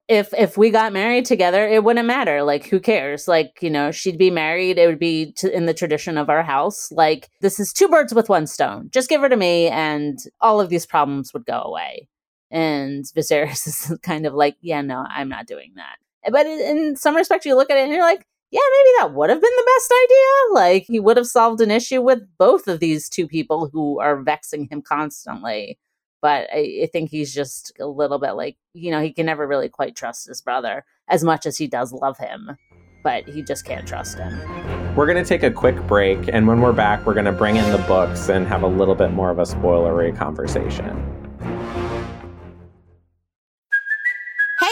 If 0.07 0.35
if 0.35 0.55
we 0.55 0.69
got 0.69 0.93
married 0.93 1.25
together, 1.25 1.67
it 1.67 1.83
wouldn't 1.83 2.05
matter. 2.05 2.43
Like, 2.43 2.67
who 2.67 2.79
cares? 2.79 3.27
Like, 3.27 3.57
you 3.61 3.71
know, 3.71 3.89
she'd 3.89 4.19
be 4.19 4.29
married. 4.29 4.77
It 4.77 4.85
would 4.85 4.99
be 4.99 5.31
to, 5.37 5.51
in 5.51 5.65
the 5.65 5.73
tradition 5.73 6.19
of 6.19 6.29
our 6.29 6.43
house. 6.43 6.91
Like, 6.91 7.31
this 7.41 7.59
is 7.59 7.73
two 7.73 7.87
birds 7.87 8.13
with 8.13 8.29
one 8.29 8.45
stone. 8.45 8.89
Just 8.91 9.09
give 9.09 9.21
her 9.21 9.29
to 9.29 9.35
me, 9.35 9.67
and 9.67 10.19
all 10.41 10.61
of 10.61 10.69
these 10.69 10.85
problems 10.85 11.33
would 11.33 11.45
go 11.45 11.59
away. 11.59 12.07
And 12.51 13.03
Viserys 13.03 13.67
is 13.67 13.97
kind 14.03 14.27
of 14.27 14.35
like, 14.35 14.57
yeah, 14.61 14.81
no, 14.81 15.03
I'm 15.09 15.29
not 15.29 15.47
doing 15.47 15.73
that. 15.75 15.97
But 16.31 16.45
in, 16.45 16.59
in 16.59 16.95
some 16.95 17.15
respect, 17.15 17.45
you 17.45 17.55
look 17.55 17.71
at 17.71 17.77
it 17.77 17.83
and 17.83 17.91
you're 17.91 18.03
like, 18.03 18.27
yeah, 18.51 18.59
maybe 18.71 18.89
that 18.99 19.13
would 19.13 19.29
have 19.29 19.41
been 19.41 19.55
the 19.55 19.71
best 19.75 19.93
idea. 20.03 20.53
Like, 20.53 20.85
he 20.87 20.99
would 20.99 21.17
have 21.17 21.27
solved 21.27 21.61
an 21.61 21.71
issue 21.71 22.01
with 22.01 22.23
both 22.37 22.67
of 22.67 22.79
these 22.79 23.09
two 23.09 23.27
people 23.27 23.69
who 23.71 23.99
are 23.99 24.21
vexing 24.21 24.67
him 24.69 24.81
constantly. 24.81 25.77
But 26.21 26.47
I, 26.51 26.81
I 26.83 26.89
think 26.91 27.09
he's 27.11 27.33
just 27.33 27.71
a 27.79 27.85
little 27.85 28.17
bit 28.17 28.31
like 28.31 28.57
you 28.73 28.89
know 28.89 29.01
he 29.01 29.13
can 29.13 29.27
never 29.27 29.45
really 29.45 29.69
quite 29.69 29.95
trust 29.95 30.27
his 30.27 30.41
brother 30.41 30.83
as 31.07 31.23
much 31.23 31.45
as 31.45 31.57
he 31.57 31.67
does 31.67 31.91
love 31.91 32.17
him 32.17 32.57
but 33.05 33.29
he 33.29 33.43
just 33.43 33.65
can't 33.65 33.87
trust 33.87 34.17
him. 34.17 34.95
We're 34.95 35.05
going 35.05 35.23
to 35.23 35.29
take 35.29 35.43
a 35.43 35.51
quick 35.51 35.75
break 35.85 36.27
and 36.27 36.47
when 36.47 36.59
we're 36.59 36.73
back 36.73 37.05
we're 37.05 37.13
going 37.13 37.27
to 37.27 37.31
bring 37.31 37.55
in 37.55 37.71
the 37.71 37.77
books 37.77 38.29
and 38.29 38.47
have 38.47 38.63
a 38.63 38.67
little 38.67 38.95
bit 38.95 39.11
more 39.11 39.29
of 39.29 39.37
a 39.37 39.43
spoilery 39.43 40.17
conversation 40.17 41.14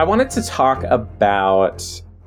I 0.00 0.04
wanted 0.04 0.30
to 0.30 0.42
talk 0.42 0.82
about 0.84 1.84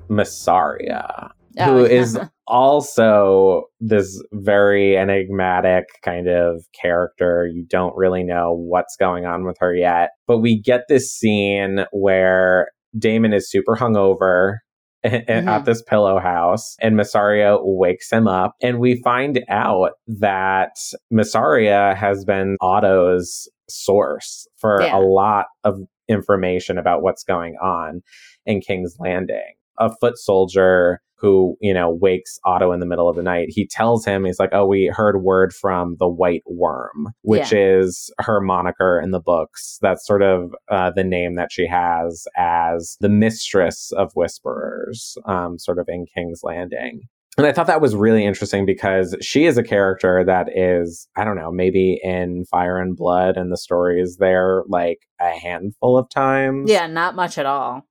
Mysaria 0.08 1.30
Oh, 1.60 1.66
who 1.66 1.82
yeah. 1.82 1.88
is 2.02 2.20
also 2.46 3.64
this 3.80 4.22
very 4.32 4.96
enigmatic 4.96 5.86
kind 6.04 6.28
of 6.28 6.62
character. 6.80 7.50
You 7.52 7.66
don't 7.68 7.96
really 7.98 8.24
know 8.24 8.54
what's 8.56 8.96
going 8.96 9.26
on 9.26 9.44
with 9.44 9.58
her 9.60 9.74
yet. 9.74 10.12
But 10.28 10.38
we 10.38 10.62
get 10.62 10.82
this 10.88 11.12
scene 11.12 11.86
where 11.92 12.68
Daemon 12.96 13.34
is 13.34 13.50
super 13.50 13.76
hungover 13.76 14.58
at 15.04 15.26
Mhm. 15.28 15.66
this 15.66 15.82
pillow 15.82 16.20
house 16.20 16.76
and 16.80 16.96
Mysaria 16.96 17.58
wakes 17.64 18.12
him 18.12 18.28
up 18.28 18.54
and 18.62 18.78
we 18.78 19.02
find 19.04 19.44
out 19.50 19.94
that 20.20 20.76
Mysaria 21.12 21.96
has 21.96 22.24
been 22.24 22.56
Otto's 22.62 23.50
source 23.68 24.48
for 24.60 24.80
Yeah. 24.84 24.96
a 24.96 25.00
lot 25.02 25.48
of 25.64 25.80
information 26.08 26.78
about 26.78 27.02
what's 27.02 27.24
going 27.24 27.56
on 27.62 28.02
in 28.46 28.62
King's 28.62 28.96
Landing. 29.00 29.54
A 29.80 29.94
foot 29.96 30.18
soldier 30.18 31.02
who, 31.24 31.56
you 31.62 31.74
know, 31.74 31.90
wakes 31.90 32.38
Otto 32.44 32.74
in 32.74 32.82
the 32.82 32.86
middle 32.86 33.08
of 33.08 33.16
the 33.16 33.24
night. 33.24 33.48
He 33.50 33.66
tells 33.66 34.04
him, 34.04 34.26
he's 34.26 34.40
like, 34.40 34.50
Oh, 34.52 34.66
we 34.66 34.88
heard 34.94 35.22
word 35.22 35.54
from 35.54 35.96
the 35.98 36.08
White 36.08 36.44
Worm, 36.46 37.14
which 37.22 37.54
is 37.54 38.12
her 38.20 38.42
moniker 38.42 39.00
in 39.02 39.12
the 39.12 39.22
books. 39.22 39.80
That's 39.82 40.06
sort 40.06 40.22
of 40.22 40.54
uh, 40.70 40.92
the 40.94 41.04
name 41.06 41.36
that 41.36 41.50
she 41.50 41.66
has 41.66 42.28
as 42.36 42.98
the 43.00 43.08
mistress 43.08 43.94
of 43.94 44.12
whisperers, 44.16 45.18
um, 45.26 45.58
sort 45.58 45.80
of 45.80 45.88
in 45.88 46.06
King's 46.14 46.42
Landing. 46.44 47.04
And 47.38 47.48
I 47.48 47.52
thought 47.52 47.68
that 47.68 47.82
was 47.82 47.96
really 47.96 48.26
interesting 48.26 48.66
because 48.66 49.16
she 49.22 49.46
is 49.46 49.58
a 49.58 49.64
character 49.64 50.24
that 50.26 50.48
is, 50.56 51.08
I 51.16 51.24
don't 51.24 51.36
know, 51.36 51.52
maybe 51.52 52.00
in 52.04 52.46
Fire 52.46 52.78
and 52.78 52.96
Blood 52.96 53.38
and 53.38 53.52
the 53.52 53.58
stories 53.58 54.18
there 54.20 54.64
like 54.68 55.00
a 55.20 55.32
handful 55.32 55.98
of 55.98 56.10
times. 56.10 56.70
yeah 56.70 56.88
not 56.88 57.16
much 57.16 57.38
at 57.38 57.46
all 57.46 57.86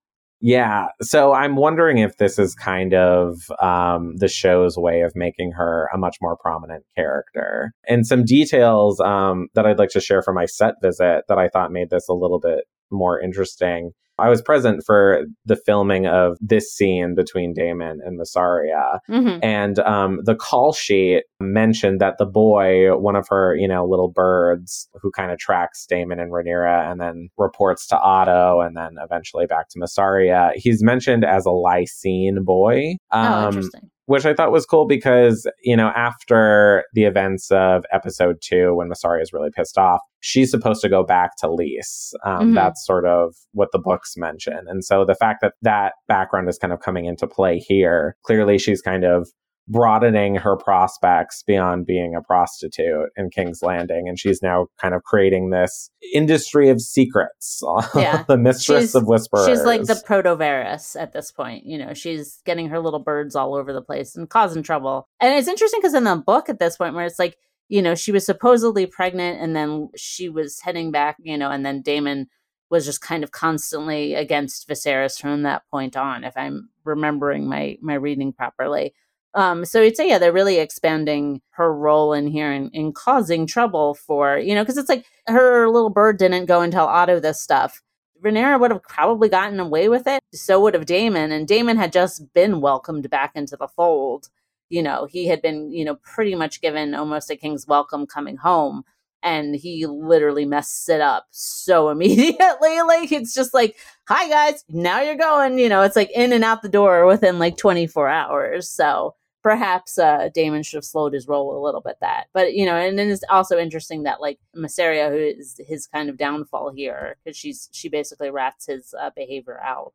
Yeah. 0.45 0.87
So 1.01 1.33
I'm 1.33 1.55
wondering 1.55 1.99
if 1.99 2.17
this 2.17 2.37
is 2.37 2.53
kind 2.57 2.95
of 2.95 3.37
um, 3.61 4.17
the 4.17 4.27
show's 4.27 4.77
way 4.77 5.03
of 5.03 5.13
making 5.15 5.53
her 5.53 5.89
a 5.95 5.99
much 5.99 6.17
more 6.21 6.37
prominent 6.37 6.85
character. 6.97 7.73
And 7.89 8.05
some 8.05 8.25
details 8.25 9.01
um, 9.01 9.47
that 9.55 9.67
I'd 9.67 9.79
like 9.79 9.91
to 9.91 10.01
share 10.01 10.21
from 10.21 10.35
my 10.35 10.47
set 10.47 10.75
visit 10.83 11.23
that 11.29 11.39
I 11.39 11.49
thought 11.49 11.71
made 11.71 11.91
this 11.91 12.09
a 12.09 12.13
little 12.13 12.41
bit 12.41 12.65
more 12.91 13.21
interesting. 13.21 13.93
I 14.23 14.29
was 14.29 14.41
present 14.41 14.85
for 14.87 15.25
the 15.45 15.57
filming 15.57 16.07
of 16.07 16.39
this 16.41 16.73
scene 16.73 17.15
between 17.15 17.53
Daemon 17.53 18.01
and 18.05 18.19
Mysaria. 18.19 19.01
hmm 19.07 19.39
And 19.43 19.79
um, 19.81 20.21
the 20.25 20.37
call 20.37 20.73
sheet 20.73 21.25
mentioned 21.41 22.01
that 22.01 22.19
the 22.19 22.27
boy, 22.27 22.97
one 22.97 23.17
of 23.17 23.27
her, 23.29 23.57
you 23.57 23.67
know, 23.67 23.85
little 23.85 24.11
birds 24.11 24.89
who 25.01 25.11
kind 25.11 25.33
of 25.33 25.39
tracks 25.39 25.87
Daemon 25.87 26.21
and 26.21 26.31
Rhaenyra 26.31 26.91
and 26.91 27.01
then 27.01 27.29
reports 27.37 27.87
to 27.89 27.99
Otto 27.99 28.61
and 28.61 28.77
then 28.77 28.97
eventually 29.03 29.47
back 29.47 29.69
to 29.71 29.79
Mysaria, 29.79 30.53
he's 30.55 30.83
mentioned 30.83 31.25
as 31.25 31.45
a 31.45 31.51
Lysene 31.51 32.45
boy. 32.45 32.97
oh 33.11 33.19
Um, 33.19 33.47
interesting 33.47 33.91
which 34.13 34.27
I 34.27 34.35
thought 34.35 34.53
was 34.53 34.67
cool 34.67 34.87
because, 34.87 35.47
you 35.63 35.75
know, 35.75 35.89
after 35.97 36.85
the 36.93 37.05
events 37.05 37.51
of 37.51 37.85
episode 37.91 38.37
two, 38.43 38.75
when 38.75 38.91
Mysaria 38.91 39.23
is 39.23 39.33
really 39.33 39.49
pissed 39.57 39.79
off, 39.79 40.01
she's 40.21 40.51
supposed 40.51 40.83
to 40.83 40.91
go 40.91 41.03
back 41.03 41.31
to 41.39 41.51
Lys. 41.51 42.13
Um, 42.23 42.51
Mhm. 42.51 42.55
That's 42.55 42.85
sort 42.85 43.07
of 43.07 43.35
what 43.53 43.71
the 43.73 43.79
books 43.79 44.15
mention. 44.19 44.67
And 44.69 44.85
so 44.85 45.07
the 45.07 45.15
fact 45.15 45.39
that 45.41 45.55
that 45.63 45.95
background 46.09 46.51
is 46.51 46.59
kind 46.59 46.75
of 46.75 46.81
coming 46.81 47.07
into 47.07 47.27
play 47.27 47.57
here, 47.59 48.15
clearly 48.23 48.59
she's 48.59 48.83
kind 48.83 49.05
of 49.05 49.29
broadening 49.69 50.35
her 50.35 50.57
prospects 50.57 51.43
beyond 51.47 51.87
being 51.87 52.15
a 52.15 52.21
prostitute 52.23 53.09
in 53.17 53.31
King's 53.31 53.63
Landing. 53.63 54.09
And 54.09 54.19
she's 54.19 54.43
now 54.43 54.67
kind 54.81 54.93
of 54.95 55.03
creating 55.05 55.51
this 55.51 55.91
industry 56.13 56.69
of 56.69 56.81
secrets. 56.81 57.63
Yeah. 57.95 58.25
the 58.27 58.37
mistress 58.37 58.81
She's- 58.85 58.95
of 58.95 59.07
whisperers. 59.07 59.47
She's 59.47 59.65
like 59.65 59.85
the 59.85 60.01
proto 60.05 60.31
Varys 60.37 61.01
at 61.01 61.13
this 61.13 61.31
point. 61.31 61.65
You 61.65 61.79
know, 61.79 61.95
she's 61.95 62.41
getting 62.45 62.69
her 62.71 62.81
little 62.81 62.99
birds 63.01 63.37
all 63.37 63.55
over 63.55 63.73
the 63.73 63.83
place 63.83 64.17
and 64.17 64.29
causing 64.29 64.63
trouble. 64.63 65.07
And 65.21 65.35
it's 65.35 65.49
interesting 65.49 65.81
because 65.81 65.95
in 65.95 66.05
the 66.05 66.17
book 66.17 66.49
at 66.49 66.59
this 66.59 66.77
point, 66.77 66.95
where 66.95 67.05
it's 67.07 67.19
like, 67.19 67.37
you 67.69 67.81
know, 67.83 67.95
she 67.95 68.13
was 68.13 68.27
supposedly 68.27 68.87
pregnant 68.87 69.41
and 69.41 69.55
then 69.55 69.89
she 69.97 70.29
was 70.29 70.61
heading 70.61 70.91
back, 70.91 71.17
you 71.21 71.39
know, 71.39 71.51
and 71.51 71.65
then 71.65 71.83
Daemon 71.83 72.27
was 72.71 72.85
just 72.85 73.01
kind 73.01 73.23
of 73.23 73.31
constantly 73.31 74.15
against 74.15 74.69
Viserys 74.69 75.21
from 75.21 75.43
that 75.43 75.63
point 75.71 75.97
on, 75.97 76.25
if 76.25 76.37
I'm 76.37 76.71
remembering 76.85 77.49
my 77.49 77.77
my 77.81 77.95
reading 77.95 78.33
properly. 78.33 78.95
Um, 79.35 79.65
so 79.65 79.89
say, 79.93 80.09
yeah, 80.09 80.19
they're 80.19 80.33
really 80.33 80.59
expanding 80.59 81.41
her 81.51 81.75
role 81.75 82.13
in 82.13 82.27
here 82.27 82.51
and, 82.53 82.71
and 82.75 82.95
causing 82.95 83.47
trouble 83.47 83.95
for, 83.95 84.37
you 84.39 84.55
know, 84.55 84.63
because 84.63 84.77
it's 84.77 84.89
like 84.91 85.07
her 85.27 85.69
little 85.69 85.91
bird 85.91 86.19
didn't 86.19 86.47
go 86.47 86.61
and 86.61 86.73
tell 86.73 86.87
Otto 86.87 87.19
this 87.21 87.41
stuff. 87.41 87.83
Rhaenyra 88.23 88.61
would 88.61 88.71
have 88.71 88.83
probably 88.85 89.29
gotten 89.29 89.59
away 89.59 89.89
with 89.89 90.07
it. 90.07 90.23
So 90.33 90.61
would 90.61 90.75
have 90.75 90.87
Daemon, 90.87 91.33
and 91.33 91.49
Daemon 91.49 91.77
had 91.77 91.93
just 91.93 92.33
been 92.35 92.61
welcomed 92.61 93.09
back 93.11 93.33
into 93.35 93.57
the 93.57 93.69
fold. 93.69 94.29
you 94.71 94.83
know, 94.83 95.07
he 95.07 95.27
had 95.29 95.43
been, 95.43 95.71
you 95.73 95.85
know, 95.85 95.97
pretty 95.97 96.35
much 96.35 96.61
given 96.63 96.95
almost 96.95 97.31
a 97.31 97.37
king's 97.37 97.67
welcome 97.67 98.07
coming 98.07 98.37
home 98.37 98.85
and 99.23 99.55
he 99.55 99.87
literally 99.87 100.45
messed 100.45 100.89
it 100.89 101.01
up 101.01 101.27
so 101.31 101.89
immediately. 101.91 102.83
like 102.83 103.13
it's 103.13 103.35
just 103.35 103.55
like, 103.55 103.77
hi 104.09 104.29
guys, 104.29 104.65
now 104.69 105.01
you're 105.01 105.17
going. 105.17 105.59
You 105.59 105.69
know, 105.69 105.83
it's 105.83 105.97
like 105.97 106.11
in 106.11 106.33
and 106.33 106.45
out 106.45 106.63
the 106.63 106.69
door 106.69 107.07
within 107.07 107.39
like 107.39 107.57
24 107.57 108.09
hours. 108.09 108.69
So 108.69 109.15
perhaps 109.43 109.99
uh, 109.99 110.29
Daemon 110.33 110.63
should 110.63 110.77
have 110.79 110.85
slowed 110.85 111.13
his 111.13 111.27
roll 111.29 111.57
a 111.57 111.65
little 111.65 111.81
bit. 111.81 111.97
That, 112.01 112.27
but 112.33 112.55
you 112.55 112.65
know, 112.67 112.77
and 112.77 112.99
then 112.99 113.11
it's 113.11 113.25
also 113.31 113.59
interesting 113.59 114.05
that 114.05 114.21
like 114.21 114.39
Mysaria, 114.57 115.11
who 115.11 115.17
is 115.17 115.61
his 115.67 115.87
kind 115.87 116.09
of 116.09 116.17
downfall 116.17 116.73
here, 116.73 117.17
because 117.25 117.37
she's 117.37 117.69
she 117.73 117.89
basically 117.89 118.31
rats 118.31 118.67
his 118.67 118.95
uh, 119.01 119.11
behavior 119.17 119.61
out, 119.61 119.95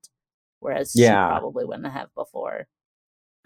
whereas 0.60 0.94
Yeah. 0.96 1.28
she 1.28 1.40
probably 1.40 1.66
wouldn't 1.66 1.92
have 1.92 2.14
before. 2.16 2.68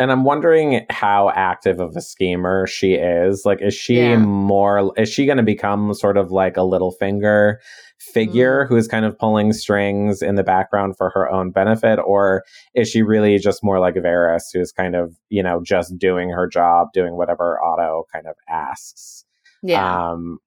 And 0.01 0.11
I'm 0.11 0.23
wondering 0.23 0.85
how 0.89 1.29
active 1.35 1.79
of 1.79 1.95
a 1.95 2.01
schemer 2.01 2.65
she 2.65 2.93
is. 2.95 3.43
Like, 3.45 3.61
is 3.61 3.75
she 3.75 3.99
Yeah. 3.99 4.17
more, 4.17 4.91
is 4.97 5.09
she 5.09 5.25
going 5.27 5.37
to 5.37 5.43
become 5.43 5.93
sort 5.93 6.17
of 6.17 6.31
like 6.31 6.57
a 6.57 6.61
Littlefinger 6.61 7.57
figure 7.99 8.65
who 8.65 8.75
is 8.77 8.87
kind 8.87 9.05
of 9.05 9.15
pulling 9.19 9.53
strings 9.53 10.23
in 10.23 10.33
the 10.33 10.43
background 10.43 10.97
for 10.97 11.11
her 11.11 11.31
own 11.31 11.51
benefit? 11.51 11.99
Or 12.03 12.43
is 12.73 12.89
she 12.89 13.03
really 13.03 13.37
just 13.37 13.63
more 13.63 13.79
like 13.79 13.93
Varys, 13.93 14.41
who's 14.51 14.71
kind 14.71 14.95
of, 14.95 15.15
you 15.29 15.43
know, 15.43 15.61
just 15.63 15.97
doing 15.99 16.29
her 16.31 16.47
job, 16.47 16.87
doing 16.93 17.15
whatever 17.15 17.59
Otto 17.63 18.05
kind 18.11 18.25
of 18.25 18.35
asks? 18.49 19.23
Yeah, 19.61 20.13
Um, 20.13 20.39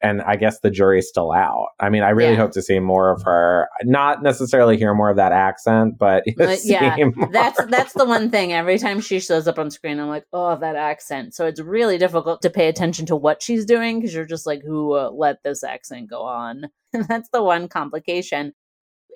and 0.00 0.22
I 0.22 0.36
guess 0.36 0.60
the 0.60 0.70
jury's 0.70 1.08
still 1.08 1.32
out. 1.32 1.68
I 1.80 1.88
mean, 1.90 2.02
I 2.02 2.10
really 2.10 2.32
Yeah. 2.32 2.38
hope 2.38 2.52
to 2.52 2.62
see 2.62 2.78
more 2.78 3.10
of 3.12 3.22
her. 3.22 3.68
Not 3.84 4.22
necessarily 4.22 4.76
hear 4.76 4.94
more 4.94 5.10
of 5.10 5.16
that 5.16 5.32
accent, 5.32 5.98
but 5.98 6.24
Uh, 6.40 6.56
yeah, 6.64 6.96
more. 7.16 7.28
that's 7.32 7.64
that's 7.66 7.92
the 7.94 8.04
one 8.04 8.30
thing. 8.30 8.52
Every 8.52 8.78
time 8.78 9.00
she 9.00 9.20
shows 9.20 9.46
up 9.48 9.58
on 9.58 9.70
screen, 9.70 9.98
I'm 10.00 10.08
like, 10.08 10.24
oh, 10.32 10.56
that 10.56 10.76
accent. 10.76 11.34
So 11.34 11.46
it's 11.46 11.60
really 11.60 11.98
difficult 11.98 12.42
to 12.42 12.50
pay 12.50 12.68
attention 12.68 13.06
to 13.06 13.16
what 13.16 13.42
she's 13.42 13.64
doing 13.64 14.00
because 14.00 14.14
you're 14.14 14.24
just 14.24 14.46
like, 14.46 14.62
who 14.62 14.92
uh, 14.94 15.10
let 15.10 15.42
this 15.42 15.62
accent 15.64 16.08
go 16.10 16.22
on? 16.22 16.68
And 16.92 17.04
that's 17.08 17.28
the 17.32 17.42
one 17.42 17.68
complication. 17.68 18.52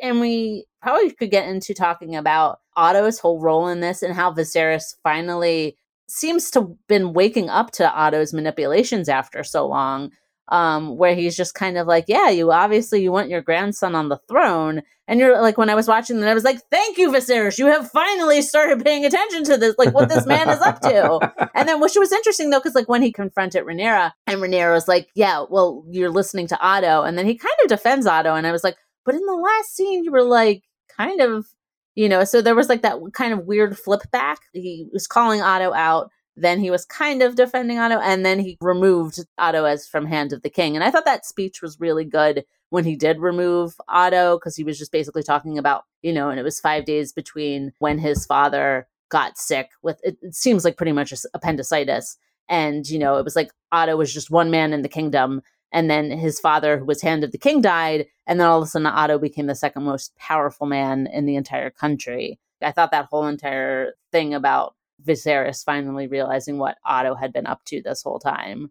And 0.02 0.20
we 0.20 0.66
probably 0.82 1.10
could 1.12 1.30
get 1.30 1.48
into 1.48 1.74
talking 1.74 2.16
about 2.16 2.58
Otto's 2.76 3.18
whole 3.18 3.40
role 3.40 3.68
in 3.68 3.80
this 3.80 4.02
and 4.02 4.14
how 4.14 4.32
Viserys 4.32 4.94
finally 5.02 5.76
seems 6.08 6.50
to 6.52 6.76
been 6.86 7.12
waking 7.14 7.48
up 7.48 7.70
to 7.72 7.90
Otto's 7.90 8.32
manipulations 8.34 9.08
after 9.08 9.42
so 9.42 9.66
long. 9.66 10.12
Um, 10.48 10.96
where 10.96 11.16
he's 11.16 11.36
just 11.36 11.54
kind 11.54 11.76
of 11.76 11.88
like, 11.88 12.04
yeah, 12.06 12.30
you 12.30 12.52
obviously 12.52 13.02
you 13.02 13.10
want 13.10 13.30
your 13.30 13.42
grandson 13.42 13.96
on 13.96 14.08
the 14.08 14.18
throne, 14.28 14.82
and 15.08 15.18
you're 15.18 15.40
like, 15.42 15.58
when 15.58 15.70
I 15.70 15.74
was 15.74 15.88
watching 15.88 16.20
that, 16.20 16.28
I 16.28 16.34
was 16.34 16.44
like, 16.44 16.60
thank 16.70 16.98
you, 16.98 17.10
Viserys, 17.10 17.58
you 17.58 17.66
have 17.66 17.90
finally 17.90 18.42
started 18.42 18.84
paying 18.84 19.04
attention 19.04 19.42
to 19.44 19.56
this, 19.56 19.74
like 19.76 19.92
what 19.92 20.08
this 20.08 20.24
man 20.24 20.48
is 20.48 20.60
up 20.60 20.80
to. 20.82 21.32
And 21.56 21.66
then, 21.68 21.80
which 21.80 21.94
was 21.96 22.12
interesting 22.12 22.50
though, 22.50 22.58
because 22.58 22.74
like 22.74 22.88
when 22.88 23.02
he 23.02 23.10
confronted 23.10 23.64
Rhaenyra, 23.64 24.12
and 24.26 24.40
Rhaenyra 24.40 24.72
was 24.72 24.86
like, 24.86 25.08
yeah, 25.14 25.44
well, 25.48 25.84
you're 25.88 26.10
listening 26.10 26.46
to 26.48 26.60
Otto, 26.60 27.02
and 27.02 27.16
then 27.16 27.26
he 27.26 27.34
kind 27.36 27.54
of 27.62 27.68
defends 27.68 28.06
Otto, 28.06 28.34
and 28.34 28.46
I 28.46 28.52
was 28.52 28.62
like, 28.62 28.76
but 29.04 29.14
in 29.14 29.24
the 29.24 29.34
last 29.34 29.74
scene, 29.74 30.04
you 30.04 30.12
were 30.12 30.22
like, 30.22 30.62
kind 30.96 31.20
of, 31.20 31.46
you 31.94 32.08
know, 32.08 32.24
so 32.24 32.42
there 32.42 32.54
was 32.54 32.68
like 32.68 32.82
that 32.82 32.98
kind 33.12 33.32
of 33.32 33.46
weird 33.46 33.78
flip 33.78 34.02
back. 34.10 34.38
He 34.52 34.88
was 34.92 35.06
calling 35.06 35.40
Otto 35.40 35.72
out. 35.72 36.10
Then 36.36 36.60
he 36.60 36.70
was 36.70 36.84
kind 36.84 37.22
of 37.22 37.34
defending 37.34 37.78
Otto, 37.78 37.98
and 37.98 38.24
then 38.24 38.38
he 38.38 38.58
removed 38.60 39.24
Otto 39.38 39.64
as 39.64 39.86
from 39.86 40.06
Hand 40.06 40.32
of 40.32 40.42
the 40.42 40.50
King. 40.50 40.76
And 40.76 40.84
I 40.84 40.90
thought 40.90 41.06
that 41.06 41.24
speech 41.24 41.62
was 41.62 41.80
really 41.80 42.04
good 42.04 42.44
when 42.70 42.84
he 42.84 42.96
did 42.96 43.20
remove 43.20 43.74
Otto, 43.88 44.36
because 44.36 44.56
he 44.56 44.64
was 44.64 44.78
just 44.78 44.92
basically 44.92 45.22
talking 45.22 45.56
about, 45.56 45.84
you 46.02 46.12
know, 46.12 46.28
and 46.28 46.38
it 46.38 46.42
was 46.42 46.60
five 46.60 46.84
days 46.84 47.12
between 47.12 47.72
when 47.78 47.98
his 47.98 48.26
father 48.26 48.86
got 49.08 49.38
sick 49.38 49.70
with 49.82 50.00
it, 50.02 50.18
it 50.20 50.34
seems 50.34 50.64
like 50.64 50.76
pretty 50.76 50.92
much 50.92 51.14
appendicitis. 51.32 52.18
And, 52.48 52.88
you 52.88 52.98
know, 52.98 53.16
it 53.16 53.24
was 53.24 53.36
like 53.36 53.50
Otto 53.72 53.96
was 53.96 54.12
just 54.12 54.30
one 54.30 54.50
man 54.50 54.72
in 54.72 54.82
the 54.82 54.88
kingdom. 54.88 55.42
And 55.72 55.90
then 55.90 56.10
his 56.10 56.38
father, 56.38 56.78
who 56.78 56.84
was 56.84 57.02
Hand 57.02 57.24
of 57.24 57.32
the 57.32 57.38
King, 57.38 57.60
died. 57.60 58.06
And 58.26 58.38
then 58.38 58.46
all 58.46 58.58
of 58.58 58.64
a 58.64 58.66
sudden, 58.66 58.86
Otto 58.86 59.18
became 59.18 59.46
the 59.46 59.54
second 59.54 59.84
most 59.84 60.14
powerful 60.16 60.66
man 60.66 61.08
in 61.12 61.26
the 61.26 61.36
entire 61.36 61.70
country. 61.70 62.38
I 62.62 62.72
thought 62.72 62.90
that 62.92 63.06
whole 63.06 63.26
entire 63.26 63.94
thing 64.12 64.34
about 64.34 64.74
Viserys 65.04 65.64
finally 65.64 66.06
realizing 66.06 66.58
what 66.58 66.76
Otto 66.84 67.14
had 67.14 67.32
been 67.32 67.46
up 67.46 67.64
to 67.66 67.82
this 67.82 68.02
whole 68.02 68.18
time 68.18 68.70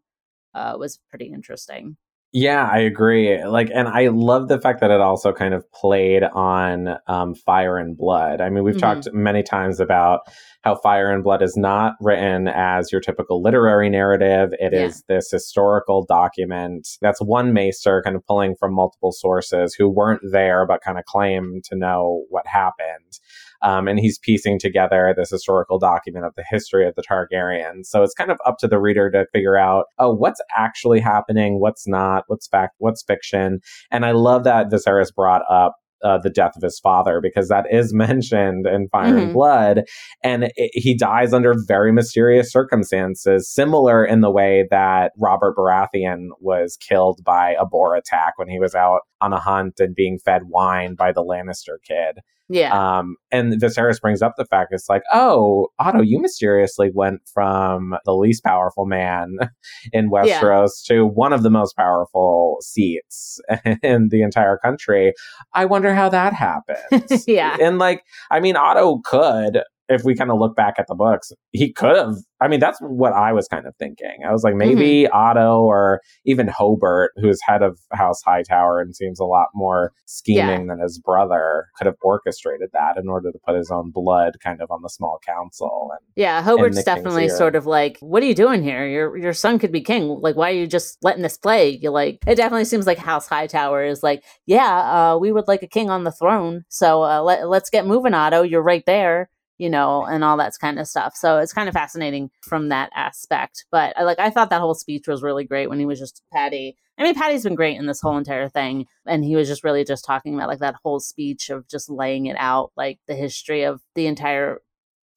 uh, 0.53 0.75
was 0.77 0.99
pretty 1.09 1.31
interesting. 1.33 1.97
Yeah, 2.37 2.67
I 2.69 2.79
agree. 2.79 3.41
Like, 3.45 3.69
and 3.73 3.87
I 3.87 4.07
love 4.09 4.49
the 4.49 4.59
fact 4.59 4.81
that 4.81 4.91
it 4.91 4.99
also 4.99 5.31
kind 5.31 5.53
of 5.53 5.63
played 5.71 6.21
on 6.21 6.97
um, 7.07 7.33
Fire 7.33 7.77
and 7.77 7.95
Blood. 7.95 8.41
I 8.41 8.49
mean, 8.49 8.65
we've 8.65 8.75
Mhm. 8.75 8.79
talked 8.81 9.07
many 9.13 9.41
times 9.41 9.79
about 9.79 10.21
how 10.61 10.75
Fire 10.75 11.09
and 11.13 11.23
Blood 11.23 11.41
is 11.41 11.55
not 11.55 11.93
written 12.01 12.49
as 12.49 12.91
your 12.91 12.99
typical 12.99 13.41
literary 13.41 13.89
narrative. 13.89 14.49
It 14.59 14.73
is 14.73 15.01
Yeah. 15.07 15.15
this 15.15 15.31
historical 15.31 16.03
document 16.03 16.85
that's 17.01 17.21
one 17.21 17.53
maester 17.53 18.01
kind 18.03 18.17
of 18.17 18.25
pulling 18.25 18.55
from 18.59 18.73
multiple 18.73 19.13
sources 19.13 19.73
who 19.73 19.87
weren't 19.87 20.21
there 20.29 20.65
but 20.67 20.81
kind 20.81 20.97
of 20.97 21.05
claim 21.05 21.61
to 21.69 21.75
know 21.77 22.25
what 22.29 22.47
happened. 22.47 23.19
Um, 23.65 23.87
and 23.87 23.99
he's 23.99 24.19
piecing 24.19 24.59
together 24.59 25.13
this 25.17 25.31
historical 25.31 25.79
document 25.79 26.23
of 26.23 26.33
the 26.37 26.45
history 26.49 26.87
of 26.87 26.93
the 26.95 27.01
Targaryens. 27.03 27.85
So 27.87 28.03
it's 28.03 28.13
kind 28.13 28.29
of 28.29 28.37
up 28.45 28.57
to 28.59 28.67
the 28.67 28.79
reader 28.79 29.09
to 29.09 29.25
figure 29.33 29.57
out, 29.57 29.85
oh, 29.97 30.13
what's 30.13 30.39
actually 30.55 30.99
happening, 30.99 31.59
what's 31.59 31.87
not, 31.87 32.25
what's 32.27 32.47
fact, 32.47 32.75
what's 32.77 33.03
fiction. 33.03 33.59
And 33.89 34.05
I 34.05 34.11
love 34.11 34.43
that 34.43 34.69
Viserys 34.69 35.13
brought 35.13 35.41
up 35.49 35.73
uh, 36.03 36.19
the 36.19 36.29
death 36.29 36.55
of 36.55 36.61
his 36.61 36.79
father 36.79 37.19
because 37.19 37.47
that 37.47 37.65
is 37.71 37.91
mentioned 38.07 38.67
in 38.67 38.87
Fire 38.89 39.17
and 39.17 39.29
Mhm. 39.29 39.33
Blood, 39.33 39.83
and 40.23 40.51
it, 40.55 40.71
he 40.73 40.95
dies 40.95 41.33
under 41.33 41.55
very 41.67 41.91
mysterious 41.91 42.51
circumstances, 42.51 43.51
similar 43.51 44.05
in 44.05 44.21
the 44.21 44.29
way 44.29 44.67
that 44.69 45.13
Robert 45.17 45.55
Baratheon 45.57 46.27
was 46.39 46.77
killed 46.77 47.21
by 47.23 47.55
a 47.59 47.65
boar 47.65 47.95
attack 47.95 48.33
when 48.37 48.49
he 48.49 48.59
was 48.59 48.75
out 48.75 49.01
on 49.25 49.33
a 49.33 49.39
hunt 49.39 49.79
and 49.79 49.95
being 49.95 50.19
fed 50.19 50.43
wine 50.47 50.95
by 50.95 51.11
the 51.11 51.23
Lannister 51.23 51.77
kid. 51.83 52.19
Yeah. 52.47 52.99
Um, 52.99 53.15
and 53.31 53.59
Viserys 53.59 53.99
brings 53.99 54.21
up 54.21 54.33
the 54.37 54.45
fact 54.45 54.71
it's 54.71 54.87
like, 54.87 55.01
oh, 55.11 55.69
Otto, 55.79 56.01
you 56.01 56.19
mysteriously 56.19 56.91
went 56.93 57.21
from 57.33 57.95
the 58.05 58.13
least 58.13 58.43
powerful 58.43 58.85
man 58.85 59.37
in 59.93 60.11
Yeah. 60.13 60.39
Westeros 60.39 60.83
to 60.85 61.07
one 61.07 61.33
of 61.33 61.41
the 61.41 61.49
most 61.49 61.75
powerful 61.75 62.57
seats 62.61 63.39
in 63.81 64.09
the 64.09 64.21
entire 64.21 64.57
country. 64.57 65.13
I 65.53 65.65
wonder 65.65 65.95
how 65.95 66.09
that 66.09 66.33
happened. 66.33 67.09
yeah. 67.27 67.57
and 67.59 67.79
like, 67.79 68.03
I 68.29 68.39
mean, 68.39 68.55
Otto 68.55 68.99
could, 69.03 69.61
if 69.89 70.03
we 70.03 70.15
kind 70.15 70.31
of 70.31 70.39
look 70.39 70.55
back 70.55 70.75
at 70.77 70.87
the 70.87 70.95
books, 70.95 71.31
he 71.51 71.71
could 71.71 71.95
have. 71.95 72.15
I 72.41 72.47
mean, 72.47 72.59
that's 72.59 72.79
what 72.81 73.13
I 73.13 73.31
was 73.31 73.47
kind 73.47 73.65
of 73.65 73.73
thinking. 73.77 74.19
I 74.27 74.31
was 74.31 74.43
like, 74.43 74.55
maybe 74.55 75.07
Otto 75.07 75.61
or 75.61 76.01
even 76.25 76.47
Hobert, 76.47 77.11
who's 77.15 77.39
head 77.45 77.61
of 77.61 77.79
House 77.93 78.21
Hightower 78.23 78.81
and 78.81 78.95
seems 78.95 79.19
a 79.19 79.25
lot 79.25 79.47
more 79.53 79.93
scheming 80.05 80.67
than 80.67 80.79
his 80.79 80.99
brother, 80.99 81.67
could 81.77 81.85
have 81.85 81.95
orchestrated 82.01 82.69
that 82.73 82.97
in 82.97 83.07
order 83.07 83.31
to 83.31 83.39
put 83.45 83.55
his 83.55 83.71
own 83.71 83.91
blood 83.91 84.37
kind 84.43 84.61
of 84.61 84.69
on 84.69 84.81
the 84.81 84.89
small 84.89 85.19
council. 85.25 85.89
And 85.91 86.01
Yeah, 86.15 86.41
Hobert's 86.41 86.83
definitely 86.83 87.29
sort 87.29 87.55
of 87.55 87.65
like, 87.65 87.97
what 87.99 88.21
are 88.21 88.25
you 88.25 88.35
doing 88.35 88.63
here? 88.63 88.85
Your 88.85 89.17
your 89.17 89.33
son 89.33 89.59
could 89.59 89.71
be 89.71 89.81
king. 89.81 90.19
Like, 90.21 90.35
why 90.35 90.51
are 90.51 90.55
you 90.55 90.67
just 90.67 90.97
letting 91.03 91.23
this 91.23 91.37
play? 91.37 91.69
You 91.69 91.89
like 91.89 92.19
it 92.27 92.35
definitely 92.35 92.65
seems 92.65 92.85
like 92.85 92.97
House 92.97 93.27
Hightower 93.27 93.85
is 93.85 94.03
like, 94.03 94.23
yeah, 94.45 95.13
uh, 95.13 95.17
we 95.17 95.31
would 95.31 95.47
like 95.47 95.63
a 95.63 95.67
king 95.67 95.89
on 95.89 96.03
the 96.03 96.11
throne. 96.11 96.63
So 96.69 97.03
uh, 97.03 97.21
let 97.21 97.47
let's 97.47 97.69
get 97.69 97.87
moving, 97.87 98.13
Otto. 98.13 98.41
You're 98.41 98.61
right 98.61 98.83
there, 98.85 99.29
you 99.57 99.69
know, 99.69 100.05
and 100.05 100.23
all 100.23 100.37
that's 100.37 100.57
kind 100.57 100.79
of 100.79 100.87
stuff. 100.87 101.15
So 101.15 101.37
it's 101.37 101.53
kind 101.53 101.69
of 101.69 101.73
fascinating 101.73 102.29
from 102.41 102.69
that 102.69 102.89
aspect. 102.95 103.65
But 103.71 103.97
I 103.97 104.03
like 104.03 104.19
I 104.19 104.29
thought 104.29 104.49
that 104.49 104.61
whole 104.61 104.75
speech 104.75 105.07
was 105.07 105.23
really 105.23 105.45
great 105.45 105.69
when 105.69 105.79
he 105.79 105.85
was 105.85 105.99
just 105.99 106.21
Paddy. 106.33 106.77
I 106.97 107.03
mean, 107.03 107.15
Paddy's 107.15 107.43
been 107.43 107.55
great 107.55 107.77
in 107.77 107.87
this 107.87 107.99
whole 108.01 108.17
entire 108.17 108.47
thing, 108.47 108.85
and 109.05 109.25
he 109.25 109.35
was 109.35 109.47
just 109.47 109.63
really 109.63 109.83
just 109.83 110.05
talking 110.05 110.33
about 110.33 110.47
like 110.47 110.59
that 110.59 110.75
whole 110.83 110.99
speech 110.99 111.49
of 111.49 111.67
just 111.67 111.89
laying 111.89 112.27
it 112.27 112.37
out, 112.39 112.71
like 112.77 112.99
the 113.07 113.15
history 113.15 113.63
of 113.63 113.81
the 113.95 114.07
entire 114.07 114.61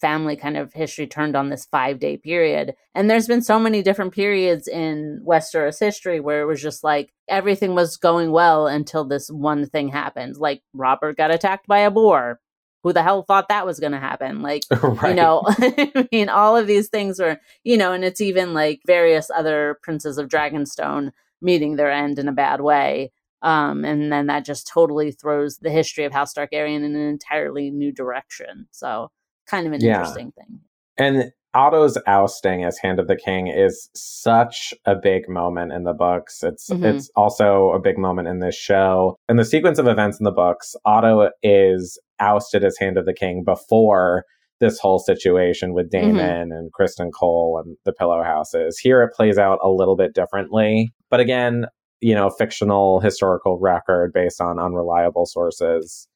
family 0.00 0.36
kind 0.36 0.56
of 0.56 0.72
history 0.72 1.06
turned 1.06 1.36
on 1.36 1.50
this 1.50 1.66
five 1.66 1.98
day 1.98 2.16
period. 2.16 2.74
And 2.94 3.10
there's 3.10 3.26
been 3.26 3.42
so 3.42 3.58
many 3.58 3.82
different 3.82 4.12
periods 4.12 4.68
in 4.68 5.22
Westeros 5.26 5.80
history 5.80 6.20
where 6.20 6.42
it 6.42 6.46
was 6.46 6.62
just 6.62 6.84
like 6.84 7.12
everything 7.28 7.74
was 7.74 7.96
going 7.96 8.30
well 8.30 8.66
until 8.66 9.04
this 9.04 9.28
one 9.28 9.66
thing 9.66 9.88
happened. 9.88 10.36
Like 10.36 10.62
Robert 10.72 11.16
got 11.16 11.30
attacked 11.30 11.66
by 11.66 11.80
a 11.80 11.90
boar. 11.90 12.40
Who 12.84 12.92
the 12.92 13.02
hell 13.02 13.22
thought 13.22 13.48
that 13.48 13.66
was 13.66 13.80
going 13.80 13.92
to 13.92 13.98
happen? 13.98 14.40
Like, 14.40 14.62
right. 14.82 15.10
you 15.10 15.14
know, 15.14 15.42
I 15.46 16.08
mean, 16.12 16.28
all 16.28 16.56
of 16.56 16.66
these 16.66 16.88
things 16.88 17.18
were, 17.18 17.40
you 17.64 17.76
know, 17.76 17.92
and 17.92 18.04
it's 18.04 18.20
even 18.20 18.54
like 18.54 18.80
various 18.86 19.30
other 19.30 19.78
princes 19.82 20.18
of 20.18 20.28
Dragonstone 20.28 21.10
meeting 21.40 21.76
their 21.76 21.90
end 21.90 22.18
in 22.18 22.28
a 22.28 22.32
bad 22.32 22.60
way. 22.60 23.12
Um, 23.42 23.84
and 23.84 24.10
then 24.12 24.26
that 24.26 24.44
just 24.44 24.66
totally 24.66 25.12
throws 25.12 25.58
the 25.58 25.70
history 25.70 26.04
of 26.04 26.12
House 26.12 26.34
Targaryen 26.34 26.84
in 26.84 26.96
an 26.96 27.08
entirely 27.08 27.70
new 27.70 27.92
direction. 27.92 28.66
So, 28.72 29.10
kind 29.46 29.66
of 29.66 29.72
an 29.72 29.80
Yeah. 29.80 29.98
interesting 29.98 30.32
thing. 30.32 30.60
And 30.96 31.32
Otto's 31.58 31.98
ousting 32.06 32.62
as 32.64 32.78
Hand 32.78 33.00
of 33.00 33.08
the 33.08 33.16
King 33.16 33.48
is 33.48 33.90
such 33.94 34.72
a 34.86 34.94
big 34.94 35.28
moment 35.28 35.72
in 35.72 35.82
the 35.82 35.92
books. 35.92 36.42
It's 36.44 36.70
Mhm. 36.70 36.84
it's 36.84 37.10
also 37.16 37.70
a 37.72 37.80
big 37.80 37.98
moment 37.98 38.28
in 38.28 38.38
this 38.38 38.54
show. 38.54 39.16
In 39.28 39.36
the 39.38 39.44
sequence 39.44 39.78
of 39.80 39.88
events 39.88 40.20
in 40.20 40.24
the 40.24 40.30
books, 40.30 40.76
Otto 40.84 41.30
is 41.42 41.98
ousted 42.20 42.64
as 42.64 42.78
Hand 42.78 42.96
of 42.96 43.06
the 43.06 43.12
King 43.12 43.42
before 43.44 44.24
this 44.60 44.78
whole 44.78 45.00
situation 45.00 45.72
with 45.74 45.90
Mm-hmm. 45.90 46.16
Daemon 46.16 46.52
and 46.52 46.70
Criston 46.72 47.10
Cole 47.12 47.60
and 47.64 47.76
the 47.84 47.92
Pillow 47.92 48.22
Houses. 48.22 48.78
Here 48.78 49.02
it 49.02 49.12
plays 49.14 49.36
out 49.38 49.58
a 49.62 49.68
little 49.68 49.96
bit 49.96 50.14
differently. 50.14 50.90
But 51.10 51.18
again, 51.20 51.66
you 52.00 52.14
know, 52.14 52.30
fictional 52.30 53.00
historical 53.00 53.58
record 53.60 54.12
based 54.12 54.40
on 54.40 54.60
unreliable 54.60 55.26
sources. 55.26 56.06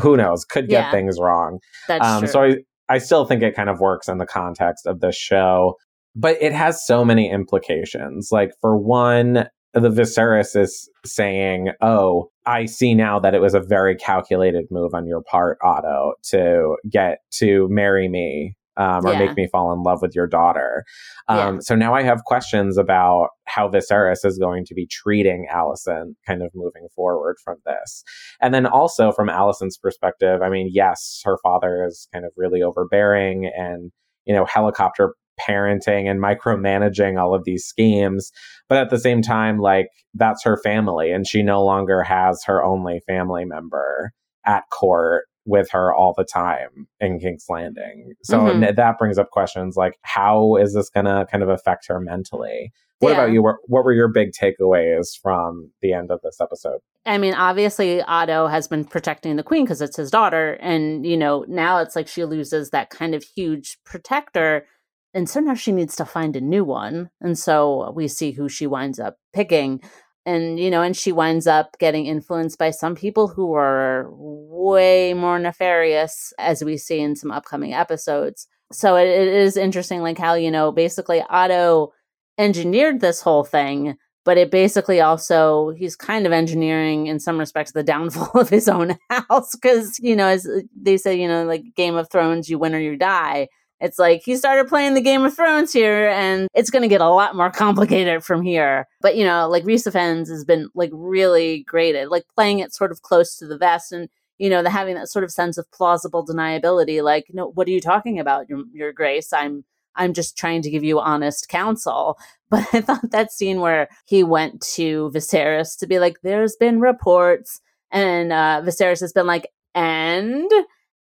Who 0.00 0.16
knows? 0.16 0.44
Could 0.44 0.68
get 0.68 0.86
Yeah. 0.86 0.90
things 0.92 1.18
wrong. 1.20 1.58
That's 1.88 2.06
Um, 2.06 2.18
true. 2.20 2.28
so 2.28 2.42
I, 2.42 2.56
I 2.88 2.98
still 2.98 3.24
think 3.24 3.42
it 3.42 3.56
kind 3.56 3.70
of 3.70 3.80
works 3.80 4.08
in 4.08 4.18
the 4.18 4.26
context 4.26 4.86
of 4.86 5.00
this 5.00 5.16
show, 5.16 5.74
but 6.14 6.36
it 6.40 6.52
has 6.52 6.84
so 6.86 7.04
many 7.04 7.30
implications. 7.30 8.28
Like 8.30 8.52
for 8.60 8.76
one, 8.76 9.48
the 9.72 9.90
Viserys 9.90 10.56
is 10.56 10.88
saying, 11.04 11.70
"Oh, 11.80 12.30
I 12.46 12.66
see 12.66 12.94
now 12.94 13.18
that 13.18 13.34
it 13.34 13.40
was 13.40 13.54
a 13.54 13.60
very 13.60 13.96
calculated 13.96 14.66
move 14.70 14.94
on 14.94 15.06
your 15.06 15.22
part, 15.22 15.58
Otto, 15.62 16.12
to 16.30 16.76
get 16.90 17.18
to 17.38 17.68
marry 17.70 18.08
me." 18.08 18.54
Um, 18.76 19.06
or 19.06 19.12
Yeah. 19.12 19.20
make 19.20 19.36
me 19.36 19.46
fall 19.46 19.72
in 19.72 19.82
love 19.82 20.02
with 20.02 20.14
your 20.16 20.26
daughter. 20.26 20.84
Um, 21.28 21.36
Yeah. 21.36 21.58
So 21.60 21.76
now 21.76 21.94
I 21.94 22.02
have 22.02 22.24
questions 22.24 22.76
about 22.76 23.28
how 23.46 23.68
Viserys 23.68 24.24
is 24.24 24.36
going 24.38 24.64
to 24.66 24.74
be 24.74 24.86
treating 24.86 25.46
Alicent 25.52 26.14
kind 26.26 26.42
of 26.42 26.50
moving 26.54 26.88
forward 26.94 27.36
from 27.44 27.58
this. 27.64 28.02
And 28.40 28.52
then 28.52 28.66
also 28.66 29.12
from 29.12 29.28
Alicent's 29.28 29.78
perspective, 29.78 30.42
I 30.42 30.48
mean, 30.48 30.70
yes, 30.72 31.20
her 31.24 31.38
father 31.42 31.84
is 31.86 32.08
kind 32.12 32.24
of 32.24 32.32
really 32.36 32.62
overbearing 32.62 33.46
and, 33.56 33.92
you 34.24 34.34
know, 34.34 34.44
helicopter 34.44 35.14
parenting 35.40 36.08
and 36.08 36.20
micromanaging 36.20 37.20
all 37.20 37.34
of 37.34 37.44
these 37.44 37.64
schemes. 37.64 38.30
But 38.68 38.78
at 38.78 38.90
the 38.90 38.98
same 38.98 39.22
time, 39.22 39.58
like, 39.58 39.88
that's 40.14 40.44
her 40.44 40.56
family, 40.62 41.10
and 41.10 41.26
she 41.26 41.42
no 41.42 41.64
longer 41.64 42.02
has 42.02 42.42
her 42.46 42.64
only 42.64 43.00
family 43.06 43.44
member 43.44 44.12
at 44.46 44.64
court 44.70 45.24
with 45.46 45.70
her 45.70 45.94
all 45.94 46.14
the 46.16 46.24
time 46.24 46.86
in 47.00 47.18
King's 47.20 47.46
Landing. 47.48 48.14
So 48.22 48.38
Mhm. 48.40 48.64
n- 48.64 48.74
that 48.74 48.98
brings 48.98 49.18
up 49.18 49.30
questions 49.30 49.76
like, 49.76 49.98
how 50.02 50.56
is 50.56 50.74
this 50.74 50.88
going 50.90 51.06
to 51.06 51.26
kind 51.30 51.42
of 51.42 51.48
affect 51.48 51.86
her 51.88 52.00
mentally? 52.00 52.72
What 53.00 53.10
Yeah. 53.10 53.14
about 53.16 53.32
you? 53.32 53.42
What, 53.42 53.56
what 53.66 53.84
were 53.84 53.92
your 53.92 54.08
big 54.08 54.30
takeaways 54.32 55.18
from 55.20 55.70
the 55.82 55.92
end 55.92 56.10
of 56.10 56.20
this 56.22 56.40
episode? 56.40 56.80
I 57.04 57.18
mean, 57.18 57.34
obviously, 57.34 58.00
Otto 58.02 58.46
has 58.46 58.68
been 58.68 58.84
protecting 58.84 59.36
the 59.36 59.42
queen 59.42 59.64
because 59.64 59.82
it's 59.82 59.96
his 59.96 60.10
daughter. 60.10 60.56
And, 60.60 61.04
you 61.04 61.16
know, 61.16 61.44
now 61.48 61.78
it's 61.78 61.94
like 61.96 62.08
she 62.08 62.24
loses 62.24 62.70
that 62.70 62.88
kind 62.90 63.14
of 63.14 63.22
huge 63.22 63.76
protector. 63.84 64.66
And 65.12 65.28
so 65.28 65.40
now 65.40 65.54
she 65.54 65.70
needs 65.72 65.94
to 65.96 66.04
find 66.06 66.34
a 66.34 66.40
new 66.40 66.64
one. 66.64 67.10
And 67.20 67.38
so 67.38 67.92
we 67.94 68.08
see 68.08 68.32
who 68.32 68.48
she 68.48 68.66
winds 68.66 68.98
up 68.98 69.16
picking. 69.34 69.82
And, 70.26 70.58
you 70.58 70.70
know, 70.70 70.82
and 70.82 70.96
she 70.96 71.12
winds 71.12 71.46
up 71.46 71.76
getting 71.78 72.06
influenced 72.06 72.58
by 72.58 72.70
some 72.70 72.94
people 72.94 73.28
who 73.28 73.54
are 73.54 74.08
way 74.10 75.12
more 75.12 75.38
nefarious, 75.38 76.32
as 76.38 76.64
we 76.64 76.78
see 76.78 77.00
in 77.00 77.14
some 77.14 77.30
upcoming 77.30 77.74
episodes. 77.74 78.46
So 78.72 78.96
it, 78.96 79.06
it 79.06 79.28
is 79.28 79.56
interesting, 79.56 80.00
like 80.00 80.16
how, 80.16 80.34
you 80.34 80.50
know, 80.50 80.72
basically 80.72 81.22
Otto 81.28 81.92
engineered 82.38 83.00
this 83.00 83.20
whole 83.20 83.44
thing 83.44 83.96
but 84.24 84.38
it 84.38 84.50
basically 84.50 85.00
also 85.00 85.70
he's 85.70 85.94
kind 85.94 86.26
of 86.26 86.32
engineering 86.32 87.06
in 87.06 87.20
some 87.20 87.38
respects 87.38 87.72
the 87.72 87.82
downfall 87.82 88.30
of 88.40 88.48
his 88.48 88.68
own 88.68 88.96
house 89.10 89.54
because 89.54 89.98
you 90.00 90.16
know 90.16 90.26
as 90.26 90.46
uh, 90.46 90.60
they 90.74 90.96
say 90.96 91.14
you 91.14 91.28
know 91.28 91.44
like 91.44 91.62
game 91.76 91.94
of 91.94 92.10
thrones 92.10 92.48
you 92.48 92.58
win 92.58 92.74
or 92.74 92.78
you 92.78 92.96
die 92.96 93.48
it's 93.80 93.98
like 93.98 94.22
he 94.24 94.36
started 94.36 94.68
playing 94.68 94.94
the 94.94 95.00
game 95.00 95.24
of 95.24 95.34
thrones 95.34 95.72
here 95.72 96.08
and 96.08 96.48
it's 96.54 96.70
going 96.70 96.82
to 96.82 96.88
get 96.88 97.00
a 97.00 97.08
lot 97.08 97.36
more 97.36 97.50
complicated 97.64 98.24
from 98.24 98.42
here. 98.42 98.86
But 99.00 99.16
you 99.16 99.24
know 99.24 99.48
like 99.48 99.64
Rhys 99.64 99.84
Ifans 99.84 100.28
has 100.28 100.44
been 100.44 100.68
like 100.74 100.90
really 100.92 101.64
great 101.64 101.94
at 101.94 102.10
like 102.10 102.24
playing 102.34 102.60
it 102.60 102.74
sort 102.74 102.92
of 102.92 103.02
close 103.02 103.36
to 103.36 103.46
the 103.46 103.58
vest 103.58 103.92
and 103.92 104.08
you 104.38 104.50
know 104.50 104.62
the 104.62 104.70
having 104.70 104.94
that 104.94 105.08
sort 105.08 105.24
of 105.24 105.30
sense 105.30 105.58
of 105.58 105.70
plausible 105.70 106.26
deniability 106.26 107.02
like 107.02 107.26
no 107.32 107.50
what 107.50 107.68
are 107.68 107.72
you 107.72 107.80
talking 107.80 108.18
about 108.18 108.48
your, 108.48 108.64
your 108.72 108.92
grace? 108.92 109.32
I'm 109.32 109.64
i'm 109.96 110.12
just 110.12 110.36
trying 110.36 110.62
to 110.62 110.70
give 110.70 110.84
you 110.84 111.00
honest 111.00 111.48
counsel. 111.48 112.18
But 112.50 112.72
I 112.72 112.82
thought 112.82 113.10
that 113.10 113.32
scene 113.32 113.58
where 113.58 113.88
he 114.04 114.22
went 114.22 114.60
to 114.74 115.10
Viserys 115.12 115.76
to 115.78 115.88
be 115.88 115.98
like, 115.98 116.18
there's 116.22 116.54
been 116.54 116.78
reports, 116.78 117.60
and 117.90 118.32
uh, 118.32 118.62
Viserys 118.64 119.00
has 119.00 119.12
been 119.12 119.26
like, 119.26 119.48
and 119.74 120.48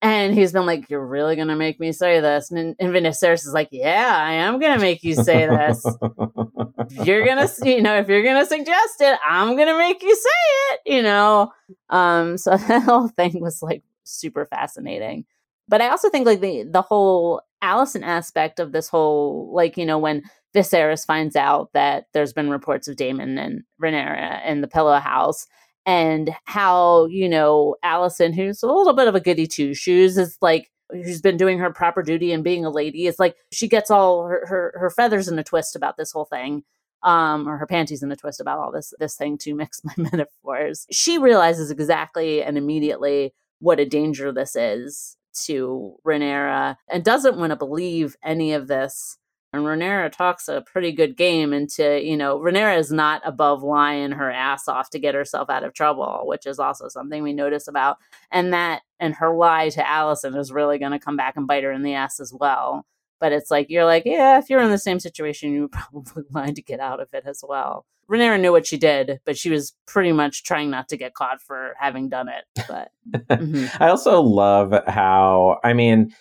and 0.02 0.34
he's 0.34 0.52
been 0.52 0.66
like, 0.66 0.90
you're 0.90 1.06
really 1.06 1.36
gonna 1.36 1.56
make 1.56 1.78
me 1.80 1.92
say 1.92 2.20
this, 2.20 2.50
and, 2.50 2.74
and 2.78 3.06
is 3.06 3.52
like, 3.54 3.68
yeah, 3.70 4.12
I 4.14 4.32
am 4.32 4.58
gonna 4.60 4.80
make 4.80 5.02
you 5.04 5.14
say 5.14 5.46
this. 5.46 5.84
You're 7.04 7.24
gonna, 7.24 7.42
s- 7.42 7.60
you 7.64 7.80
know, 7.80 7.96
if 7.96 8.08
you're 8.08 8.22
gonna 8.24 8.44
suggest 8.44 9.00
it, 9.00 9.18
I'm 9.26 9.56
gonna 9.56 9.78
make 9.78 10.02
you 10.02 10.14
say 10.14 10.74
it, 10.74 10.80
you 10.86 11.02
know. 11.02 11.52
Um, 11.88 12.36
so 12.36 12.56
that 12.56 12.82
whole 12.82 13.08
thing 13.08 13.40
was 13.40 13.62
like 13.62 13.82
super 14.04 14.44
fascinating. 14.44 15.24
But 15.68 15.80
I 15.80 15.88
also 15.88 16.10
think 16.10 16.26
like 16.26 16.40
the 16.40 16.64
the 16.64 16.82
whole 16.82 17.40
Alicent 17.62 18.02
aspect 18.02 18.58
of 18.60 18.72
this 18.72 18.88
whole 18.88 19.50
like 19.54 19.76
you 19.76 19.86
know 19.86 19.98
when 19.98 20.22
Viserys 20.54 21.06
finds 21.06 21.36
out 21.36 21.70
that 21.72 22.06
there's 22.12 22.32
been 22.32 22.50
reports 22.50 22.88
of 22.88 22.96
Daemon 22.96 23.38
and 23.38 23.62
Rhaenyra 23.80 24.44
in 24.46 24.60
the 24.60 24.68
Pillow 24.68 24.98
House, 24.98 25.46
and 25.86 26.34
how 26.44 27.06
you 27.06 27.28
know 27.28 27.76
Alicent, 27.84 28.34
who's 28.34 28.62
a 28.62 28.66
little 28.66 28.94
bit 28.94 29.08
of 29.08 29.14
a 29.14 29.20
goody 29.20 29.46
two 29.46 29.74
shoes, 29.74 30.16
is 30.18 30.36
like 30.40 30.70
who's 30.90 31.20
been 31.20 31.36
doing 31.36 31.58
her 31.58 31.72
proper 31.72 32.02
duty 32.02 32.32
and 32.32 32.44
being 32.44 32.64
a 32.64 32.70
lady. 32.70 33.06
It's 33.06 33.18
like 33.18 33.36
she 33.50 33.68
gets 33.68 33.90
all 33.90 34.26
her 34.26 34.46
her, 34.46 34.74
her 34.78 34.90
feathers 34.90 35.28
in 35.28 35.38
a 35.38 35.44
twist 35.44 35.76
about 35.76 35.96
this 35.96 36.12
whole 36.12 36.26
thing. 36.26 36.64
Um, 37.04 37.48
or 37.48 37.56
her 37.56 37.66
panties 37.66 38.04
in 38.04 38.12
a 38.12 38.16
twist 38.16 38.40
about 38.40 38.60
all 38.60 38.70
this 38.70 38.94
this 39.00 39.16
thing 39.16 39.36
to 39.38 39.54
mix 39.56 39.80
my 39.84 39.94
metaphors. 39.96 40.86
She 40.92 41.18
realizes 41.18 41.70
exactly 41.70 42.44
and 42.44 42.56
immediately 42.56 43.34
what 43.58 43.80
a 43.80 43.84
danger 43.84 44.30
this 44.30 44.54
is 44.54 45.16
to 45.46 45.96
Rhaenyra 46.06 46.76
and 46.90 47.04
doesn't 47.04 47.38
want 47.38 47.50
to 47.50 47.56
believe 47.56 48.16
any 48.22 48.52
of 48.52 48.68
this 48.68 49.18
and 49.52 49.64
Rhaenyra 49.64 50.10
talks 50.10 50.48
a 50.48 50.62
pretty 50.62 50.92
good 50.92 51.14
game 51.16 51.52
into, 51.52 52.02
you 52.02 52.16
know, 52.16 52.38
Rhaenyra 52.38 52.78
is 52.78 52.90
not 52.90 53.20
above 53.24 53.62
lying 53.62 54.12
her 54.12 54.30
ass 54.30 54.66
off 54.66 54.88
to 54.90 54.98
get 54.98 55.14
herself 55.14 55.50
out 55.50 55.62
of 55.62 55.74
trouble, 55.74 56.22
which 56.24 56.46
is 56.46 56.58
also 56.58 56.88
something 56.88 57.22
we 57.22 57.34
notice 57.34 57.68
about. 57.68 57.98
And 58.30 58.54
that 58.54 58.82
and 58.98 59.14
her 59.16 59.34
lie 59.34 59.68
to 59.70 59.82
Alicent 59.82 60.38
is 60.38 60.52
really 60.52 60.78
going 60.78 60.92
to 60.92 60.98
come 60.98 61.16
back 61.16 61.36
and 61.36 61.46
bite 61.46 61.64
her 61.64 61.72
in 61.72 61.82
the 61.82 61.94
ass 61.94 62.18
as 62.18 62.32
well. 62.32 62.86
But 63.20 63.32
it's 63.32 63.50
like 63.50 63.68
you're 63.68 63.84
like, 63.84 64.04
yeah, 64.06 64.38
if 64.38 64.48
you're 64.48 64.62
in 64.62 64.70
the 64.70 64.78
same 64.78 64.98
situation, 64.98 65.52
you 65.52 65.62
would 65.62 65.72
probably 65.72 66.24
lie 66.30 66.52
to 66.52 66.62
get 66.62 66.80
out 66.80 67.00
of 67.00 67.08
it 67.12 67.24
as 67.26 67.44
well. 67.46 67.84
Rhaenyra 68.10 68.40
knew 68.40 68.52
what 68.52 68.66
she 68.66 68.78
did, 68.78 69.20
but 69.26 69.36
she 69.36 69.50
was 69.50 69.74
pretty 69.86 70.12
much 70.12 70.44
trying 70.44 70.70
not 70.70 70.88
to 70.88 70.96
get 70.96 71.14
caught 71.14 71.42
for 71.42 71.74
having 71.78 72.08
done 72.08 72.28
it. 72.28 72.44
But 72.68 72.90
mhm. 73.38 73.70
I 73.80 73.88
also 73.88 74.20
love 74.22 74.74
how 74.86 75.60
I 75.62 75.74
mean 75.74 76.14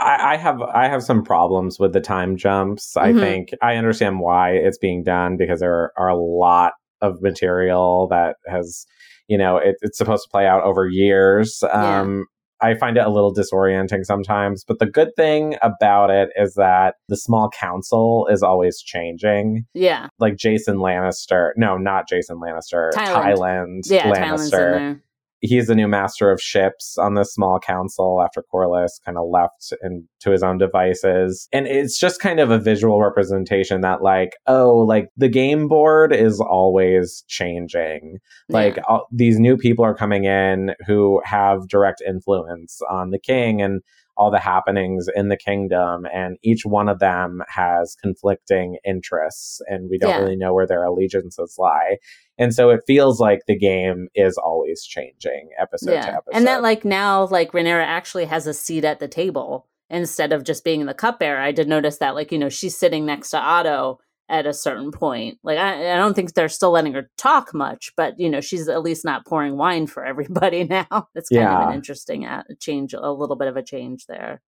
I, 0.00 0.34
I 0.34 0.36
have 0.36 0.60
I 0.62 0.88
have 0.88 1.02
some 1.02 1.22
problems 1.22 1.78
with 1.78 1.92
the 1.92 2.00
time 2.00 2.36
jumps. 2.36 2.96
I 2.96 3.12
Mhm. 3.12 3.20
think 3.20 3.48
I 3.62 3.76
understand 3.76 4.20
why 4.20 4.50
it's 4.52 4.78
being 4.78 5.02
done 5.02 5.36
because 5.36 5.60
there 5.60 5.92
are 5.96 6.08
a 6.08 6.16
lot 6.16 6.72
of 7.00 7.20
material 7.22 8.06
that 8.08 8.36
has 8.46 8.86
you 9.28 9.38
know 9.38 9.56
it, 9.56 9.76
it's 9.82 9.98
supposed 9.98 10.24
to 10.24 10.30
play 10.30 10.46
out 10.46 10.62
over 10.64 10.86
years. 10.88 11.60
Yeah. 11.62 12.00
Um, 12.00 12.26
I 12.62 12.74
find 12.74 12.98
it 12.98 13.06
a 13.06 13.08
little 13.08 13.34
disorienting 13.34 14.04
sometimes, 14.04 14.64
but 14.68 14.80
the 14.80 14.86
good 14.86 15.08
thing 15.16 15.56
about 15.62 16.10
it 16.10 16.28
is 16.36 16.56
that 16.56 16.96
the 17.08 17.16
small 17.16 17.48
council 17.48 18.28
is 18.30 18.42
always 18.42 18.82
changing. 18.82 19.64
yeah, 19.72 20.08
Like 20.18 20.36
Jason 20.36 20.76
Lannister, 20.76 21.52
no, 21.56 21.78
not 21.78 22.06
Jason 22.06 22.36
Lannister, 22.36 22.90
Tyland. 22.92 23.24
Tyland 23.38 23.84
yeah, 23.86 24.02
Tyland's 24.12 24.42
in 24.42 24.58
Lannister 24.58 24.72
there. 24.78 25.02
He's 25.40 25.66
the 25.66 25.74
new 25.74 25.88
master 25.88 26.30
of 26.30 26.40
ships 26.40 26.98
on 26.98 27.14
this 27.14 27.32
small 27.32 27.58
council 27.58 28.22
after 28.22 28.44
Corlys 28.52 29.00
kind 29.04 29.16
of 29.16 29.28
left 29.28 29.72
and 29.80 30.04
to 30.20 30.30
his 30.30 30.42
own 30.42 30.58
devices. 30.58 31.48
And 31.52 31.66
it's 31.66 31.98
just 31.98 32.20
kind 32.20 32.40
of 32.40 32.50
a 32.50 32.58
visual 32.58 33.00
representation 33.00 33.80
that 33.80 34.02
like, 34.02 34.36
oh, 34.46 34.76
like 34.78 35.08
the 35.16 35.28
game 35.28 35.68
board 35.68 36.12
is 36.12 36.40
always 36.40 37.24
changing. 37.28 38.18
Like 38.48 38.78
all, 38.88 39.06
these 39.10 39.38
new 39.38 39.56
people 39.56 39.84
are 39.84 39.94
coming 39.94 40.24
in 40.24 40.74
who 40.86 41.22
have 41.24 41.68
direct 41.68 42.02
influence 42.06 42.80
on 42.90 43.10
the 43.10 43.18
king 43.18 43.62
and 43.62 43.80
all 44.20 44.30
the 44.30 44.38
happenings 44.38 45.06
in 45.14 45.28
the 45.28 45.36
kingdom 45.36 46.06
and 46.12 46.36
each 46.44 46.66
one 46.66 46.88
of 46.90 46.98
them 46.98 47.40
has 47.48 47.96
conflicting 48.02 48.76
interests 48.84 49.60
and 49.66 49.88
we 49.90 49.96
don't 49.98 50.10
Yeah. 50.10 50.18
really 50.20 50.36
know 50.36 50.52
where 50.52 50.66
their 50.66 50.84
allegiances 50.84 51.56
lie 51.58 51.96
and 52.38 52.54
so 52.54 52.70
it 52.70 52.80
feels 52.86 53.20
like 53.20 53.40
the 53.46 53.58
game 53.58 54.08
is 54.14 54.36
always 54.36 54.82
changing 54.84 55.50
episode 55.60 55.90
to 55.90 55.96
yeah. 55.96 56.06
episode. 56.16 56.34
And 56.34 56.46
that 56.46 56.62
like 56.62 56.84
now 56.84 57.26
like 57.26 57.52
Rhaenyra 57.52 57.84
actually 57.84 58.26
has 58.26 58.46
a 58.46 58.54
seat 58.54 58.84
at 58.84 58.98
the 58.98 59.08
table 59.08 59.66
instead 59.90 60.32
of 60.32 60.44
just 60.44 60.64
being 60.64 60.86
the 60.86 60.94
cupbearer. 60.94 61.40
I 61.40 61.52
did 61.52 61.68
notice 61.68 61.98
that 61.98 62.14
like, 62.14 62.30
you 62.32 62.38
know, 62.38 62.48
she's 62.48 62.76
sitting 62.76 63.04
next 63.04 63.30
to 63.30 63.38
Otto 63.38 63.98
at 64.30 64.46
a 64.46 64.54
certain 64.54 64.90
point. 64.92 65.38
Like 65.42 65.58
I, 65.58 65.92
I 65.92 65.96
don't 65.96 66.14
think 66.14 66.32
they're 66.34 66.48
still 66.48 66.70
letting 66.70 66.94
her 66.94 67.10
talk 67.18 67.52
much, 67.52 67.92
but 67.96 68.18
you 68.18 68.30
know, 68.30 68.40
she's 68.40 68.68
at 68.68 68.82
least 68.82 69.04
not 69.04 69.26
pouring 69.26 69.56
wine 69.58 69.86
for 69.86 70.04
everybody 70.12 70.64
now. 70.64 71.08
It's 71.14 71.28
kind 71.28 71.42
of 71.62 71.68
an 71.68 71.74
interesting 71.74 72.24
uh, 72.24 72.44
change, 72.60 72.94
a 72.94 73.12
little 73.12 73.36
bit 73.36 73.48
of 73.48 73.56
a 73.56 73.62
change 73.62 74.06
there. 74.06 74.40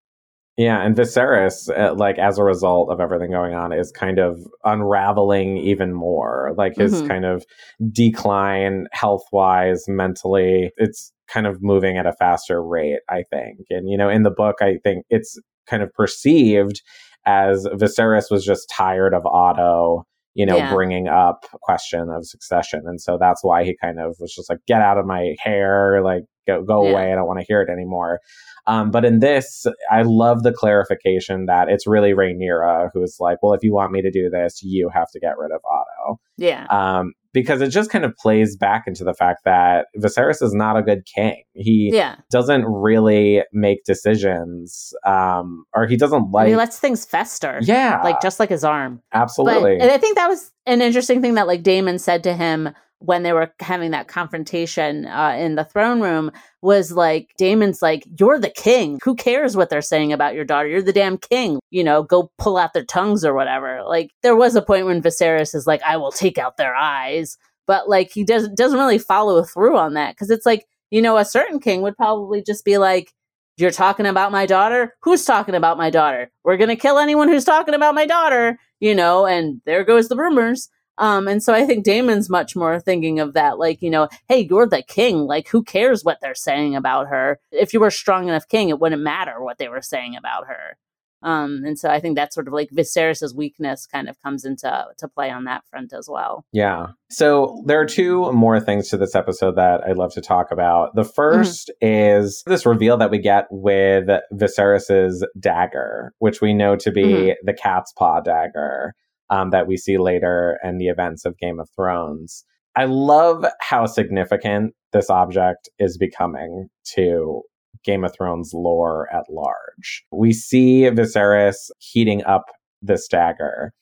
yeah, 0.57 0.83
and 0.85 0.95
Viserys, 0.97 1.69
uh, 1.77 1.95
like 1.95 2.19
as 2.19 2.39
a 2.39 2.45
result 2.45 2.91
of 2.91 3.01
everything 3.01 3.31
going 3.31 3.55
on, 3.55 3.73
is 3.73 3.91
kind 3.91 4.19
of 4.19 4.39
unraveling 4.65 5.57
even 5.59 5.93
more. 5.95 6.55
Like 6.57 6.77
his 6.77 7.03
Mhm. 7.03 7.09
kind 7.09 7.25
of 7.25 7.45
decline, 7.91 8.87
health 8.93 9.25
wise, 9.33 9.85
mentally, 9.89 10.73
it's 10.77 11.13
kind 11.29 11.47
of 11.47 11.63
moving 11.63 11.97
at 11.97 12.07
a 12.07 12.13
faster 12.13 12.63
rate, 12.63 13.01
I 13.09 13.25
think. 13.31 13.61
And, 13.71 13.89
you 13.89 13.97
know, 13.97 14.09
in 14.11 14.23
the 14.23 14.31
book, 14.31 14.57
I 14.61 14.77
think 14.85 15.05
it's 15.09 15.39
kind 15.67 15.83
of 15.83 15.93
perceived 15.95 16.83
as 17.27 17.67
Viserys 17.75 18.31
was 18.31 18.45
just 18.45 18.69
tired 18.71 19.15
of 19.15 19.25
Otto, 19.27 20.05
you 20.35 20.47
know, 20.47 20.57
Yeah. 20.57 20.73
bringing 20.73 21.09
up 21.09 21.45
question 21.63 22.09
of 22.11 22.27
succession. 22.27 22.83
And 22.87 23.01
so 23.01 23.19
that's 23.19 23.45
why 23.45 23.65
he 23.65 23.77
kind 23.81 24.01
of 24.01 24.17
was 24.19 24.35
just 24.35 24.49
like, 24.51 24.61
get 24.67 24.81
out 24.81 24.99
of 24.99 25.07
my 25.07 25.35
hair, 25.43 26.03
like, 26.03 26.23
go, 26.47 26.63
go 26.63 26.85
Yeah. 26.85 26.91
away. 26.91 27.13
I 27.13 27.15
don't 27.15 27.27
want 27.27 27.41
to 27.41 27.47
hear 27.47 27.61
it 27.61 27.69
anymore. 27.71 28.19
Um, 28.67 28.91
but 28.91 29.05
in 29.05 29.19
this, 29.21 29.67
I 29.91 30.03
love 30.03 30.43
the 30.45 30.53
clarification 30.53 31.47
that 31.47 31.69
it's 31.69 31.87
really 31.87 32.13
Rhaenyra 32.13 32.91
who's 32.95 33.17
like, 33.21 33.39
well, 33.43 33.53
if 33.55 33.63
you 33.63 33.73
want 33.75 33.93
me 33.93 34.03
to 34.03 34.11
do 34.11 34.31
this, 34.31 34.63
you 34.63 34.89
have 34.93 35.11
to 35.13 35.21
get 35.21 35.37
rid 35.37 35.51
of 35.53 35.61
Otto 35.65 36.21
Yeah. 36.39 36.67
um, 36.71 37.13
because 37.33 37.61
it 37.63 37.69
just 37.69 37.91
kind 37.91 38.05
of 38.05 38.15
plays 38.17 38.57
back 38.57 38.85
into 38.87 39.05
the 39.05 39.15
fact 39.15 39.41
that 39.45 39.87
Viserys 39.99 40.43
is 40.43 40.53
not 40.55 40.77
a 40.77 40.83
good 40.83 41.05
king. 41.07 41.43
He 41.55 41.91
Yeah. 41.93 42.17
doesn't 42.31 42.65
really 42.67 43.43
make 43.53 43.85
decisions, 43.85 44.93
um, 45.07 45.65
or 45.75 45.87
he 45.87 45.97
doesn't 45.97 46.31
like. 46.31 46.49
he 46.49 46.57
lets 46.57 46.79
things 46.79 47.05
fester. 47.05 47.59
yeah, 47.63 48.01
Like 48.05 48.21
just 48.21 48.39
like 48.41 48.51
his 48.51 48.65
arm. 48.65 49.01
absolutely. 49.13 49.77
But 49.79 49.83
and 49.85 49.91
I 49.91 49.99
think 49.99 50.17
that 50.17 50.29
was 50.29 50.51
an 50.67 50.83
interesting 50.83 51.21
thing 51.23 51.35
that 51.35 51.47
like 51.47 51.63
Daemon 51.63 51.99
said 51.99 52.23
to 52.25 52.35
him 52.35 52.71
when 53.05 53.23
they 53.23 53.33
were 53.33 53.53
having 53.61 53.91
that 53.91 54.09
confrontation 54.09 55.07
uh, 55.07 55.35
in 55.39 55.55
the 55.55 55.65
throne 55.65 56.01
room 56.01 56.31
was 56.61 56.93
like 56.93 57.35
Daemon's 57.39 57.83
like 57.83 58.05
you're 58.19 58.39
the 58.39 58.51
king. 58.51 59.01
Who 59.05 59.15
cares 59.15 59.57
what 59.57 59.71
they're 59.71 59.83
saying 59.83 60.13
about 60.13 60.35
your 60.35 60.45
daughter? 60.45 60.69
You're 60.69 60.83
the 60.83 60.93
damn 60.93 61.19
king. 61.19 61.61
You 61.71 61.85
know, 61.85 62.03
go 62.03 62.31
pull 62.39 62.57
out 62.57 62.73
their 62.73 62.85
tongues 62.85 63.25
or 63.25 63.35
whatever. 63.35 63.83
Like 63.87 64.11
there 64.23 64.37
was 64.37 64.55
a 64.57 64.63
point 64.63 64.87
when 64.87 65.03
Viserys 65.03 65.55
is 65.55 65.67
like 65.67 65.83
I 65.83 65.97
will 65.97 66.13
take 66.13 66.39
out 66.39 66.57
their 66.57 66.75
eyes, 66.75 67.37
but 67.67 67.89
like 67.89 68.11
he 68.13 68.25
doesn't 68.25 68.57
doesn't 68.57 68.79
really 68.79 68.99
follow 68.99 69.43
through 69.45 69.77
on 69.77 69.95
that 69.95 70.15
because 70.15 70.31
it's 70.31 70.47
like 70.47 70.67
you 70.91 71.03
know 71.03 71.17
a 71.17 71.25
certain 71.25 71.61
king 71.61 71.83
would 71.83 71.97
probably 71.97 72.43
just 72.43 72.65
be 72.65 72.79
like 72.79 73.13
you're 73.57 73.71
talking 73.71 74.07
about 74.07 74.33
my 74.33 74.47
daughter? 74.47 74.95
Who's 75.03 75.25
talking 75.25 75.55
about 75.55 75.77
my 75.77 75.91
daughter? 75.91 76.31
We're 76.45 76.57
going 76.57 76.71
to 76.71 76.77
kill 76.77 76.99
anyone 76.99 77.29
who's 77.29 77.45
talking 77.45 77.75
about 77.75 77.95
my 77.95 78.07
daughter, 78.07 78.59
you 78.81 78.95
know, 78.95 79.27
and 79.27 79.61
there 79.67 79.85
goes 79.85 80.09
the 80.09 80.17
rumors. 80.17 80.69
Um, 80.99 81.27
and 81.27 81.43
so 81.43 81.55
I 81.55 81.65
think 81.65 81.85
Daemon's 81.85 82.29
much 82.29 82.55
more 82.55 82.79
thinking 82.79 83.19
of 83.19 83.33
that, 83.33 83.59
like, 83.59 83.81
you 83.83 83.91
know, 83.91 84.09
hey, 84.29 84.47
you're 84.49 84.67
the 84.69 84.83
king. 84.83 85.21
Like, 85.27 85.49
who 85.49 85.63
cares 85.63 86.05
what 86.05 86.19
they're 86.21 86.35
saying 86.35 86.77
about 86.77 87.09
her? 87.09 87.41
If 87.51 87.73
you 87.73 87.81
were 87.81 87.87
a 87.89 87.93
strong 87.93 88.29
enough 88.29 88.47
king, 88.49 88.69
it 88.69 88.79
wouldn't 88.79 89.03
matter 89.03 89.43
what 89.43 89.59
they 89.59 89.69
were 89.69 89.83
saying 89.83 90.17
about 90.17 90.47
her. 90.47 90.77
Um, 91.25 91.63
and 91.65 91.79
so 91.79 91.89
I 91.89 92.01
think 92.01 92.17
that's 92.17 92.35
sort 92.35 92.49
of 92.49 92.53
like 92.53 92.71
Viserys's 92.73 93.33
weakness 93.33 93.87
kind 93.87 94.09
of 94.09 94.21
comes 94.23 94.45
into 94.45 94.87
to 94.99 95.09
play 95.09 95.31
on 95.31 95.45
that 95.45 95.63
front 95.71 95.93
as 95.93 96.09
well. 96.11 96.45
Yeah. 96.53 96.89
So 97.11 97.63
there 97.65 97.81
are 97.81 97.87
two 97.87 98.33
more 98.33 98.59
things 98.59 98.89
to 98.89 98.97
this 98.97 99.15
episode 99.15 99.55
that 99.55 99.83
I'd 99.87 99.97
love 99.97 100.13
to 100.15 100.21
talk 100.21 100.51
about. 100.51 100.97
The 100.97 101.05
1st 101.05 101.71
is 101.81 102.43
this 102.47 102.67
reveal 102.67 102.97
that 102.97 103.13
we 103.13 103.19
get 103.19 103.47
with 103.51 104.09
Viserys's 104.33 105.25
dagger, 105.39 106.13
which 106.19 106.41
we 106.41 106.55
know 106.55 106.75
to 106.77 106.91
be 106.91 107.05
Mhm. 107.05 107.35
the 107.45 107.55
cat's 107.55 107.93
paw 107.93 108.21
dagger 108.21 108.95
um, 109.31 109.51
that 109.51 109.67
we 109.67 109.77
see 109.77 109.99
later 109.99 110.59
in 110.63 110.79
the 110.79 110.89
events 110.89 111.25
of 111.25 111.39
Game 111.39 111.61
of 111.61 111.69
Thrones. 111.77 112.45
I 112.77 112.85
love 112.85 113.45
how 113.61 113.87
significant 113.87 114.75
this 114.93 115.11
object 115.11 115.69
is 115.79 115.99
becoming 115.99 116.69
to 116.95 117.43
Game 117.85 118.05
of 118.05 118.15
Thrones 118.15 118.53
lore 118.55 119.09
at 119.13 119.25
large. 119.31 120.05
We 120.11 120.33
see 120.33 120.83
Viserys 120.83 121.71
heating 121.79 122.25
up 122.25 122.45
this 122.83 123.07
dagger 123.09 123.73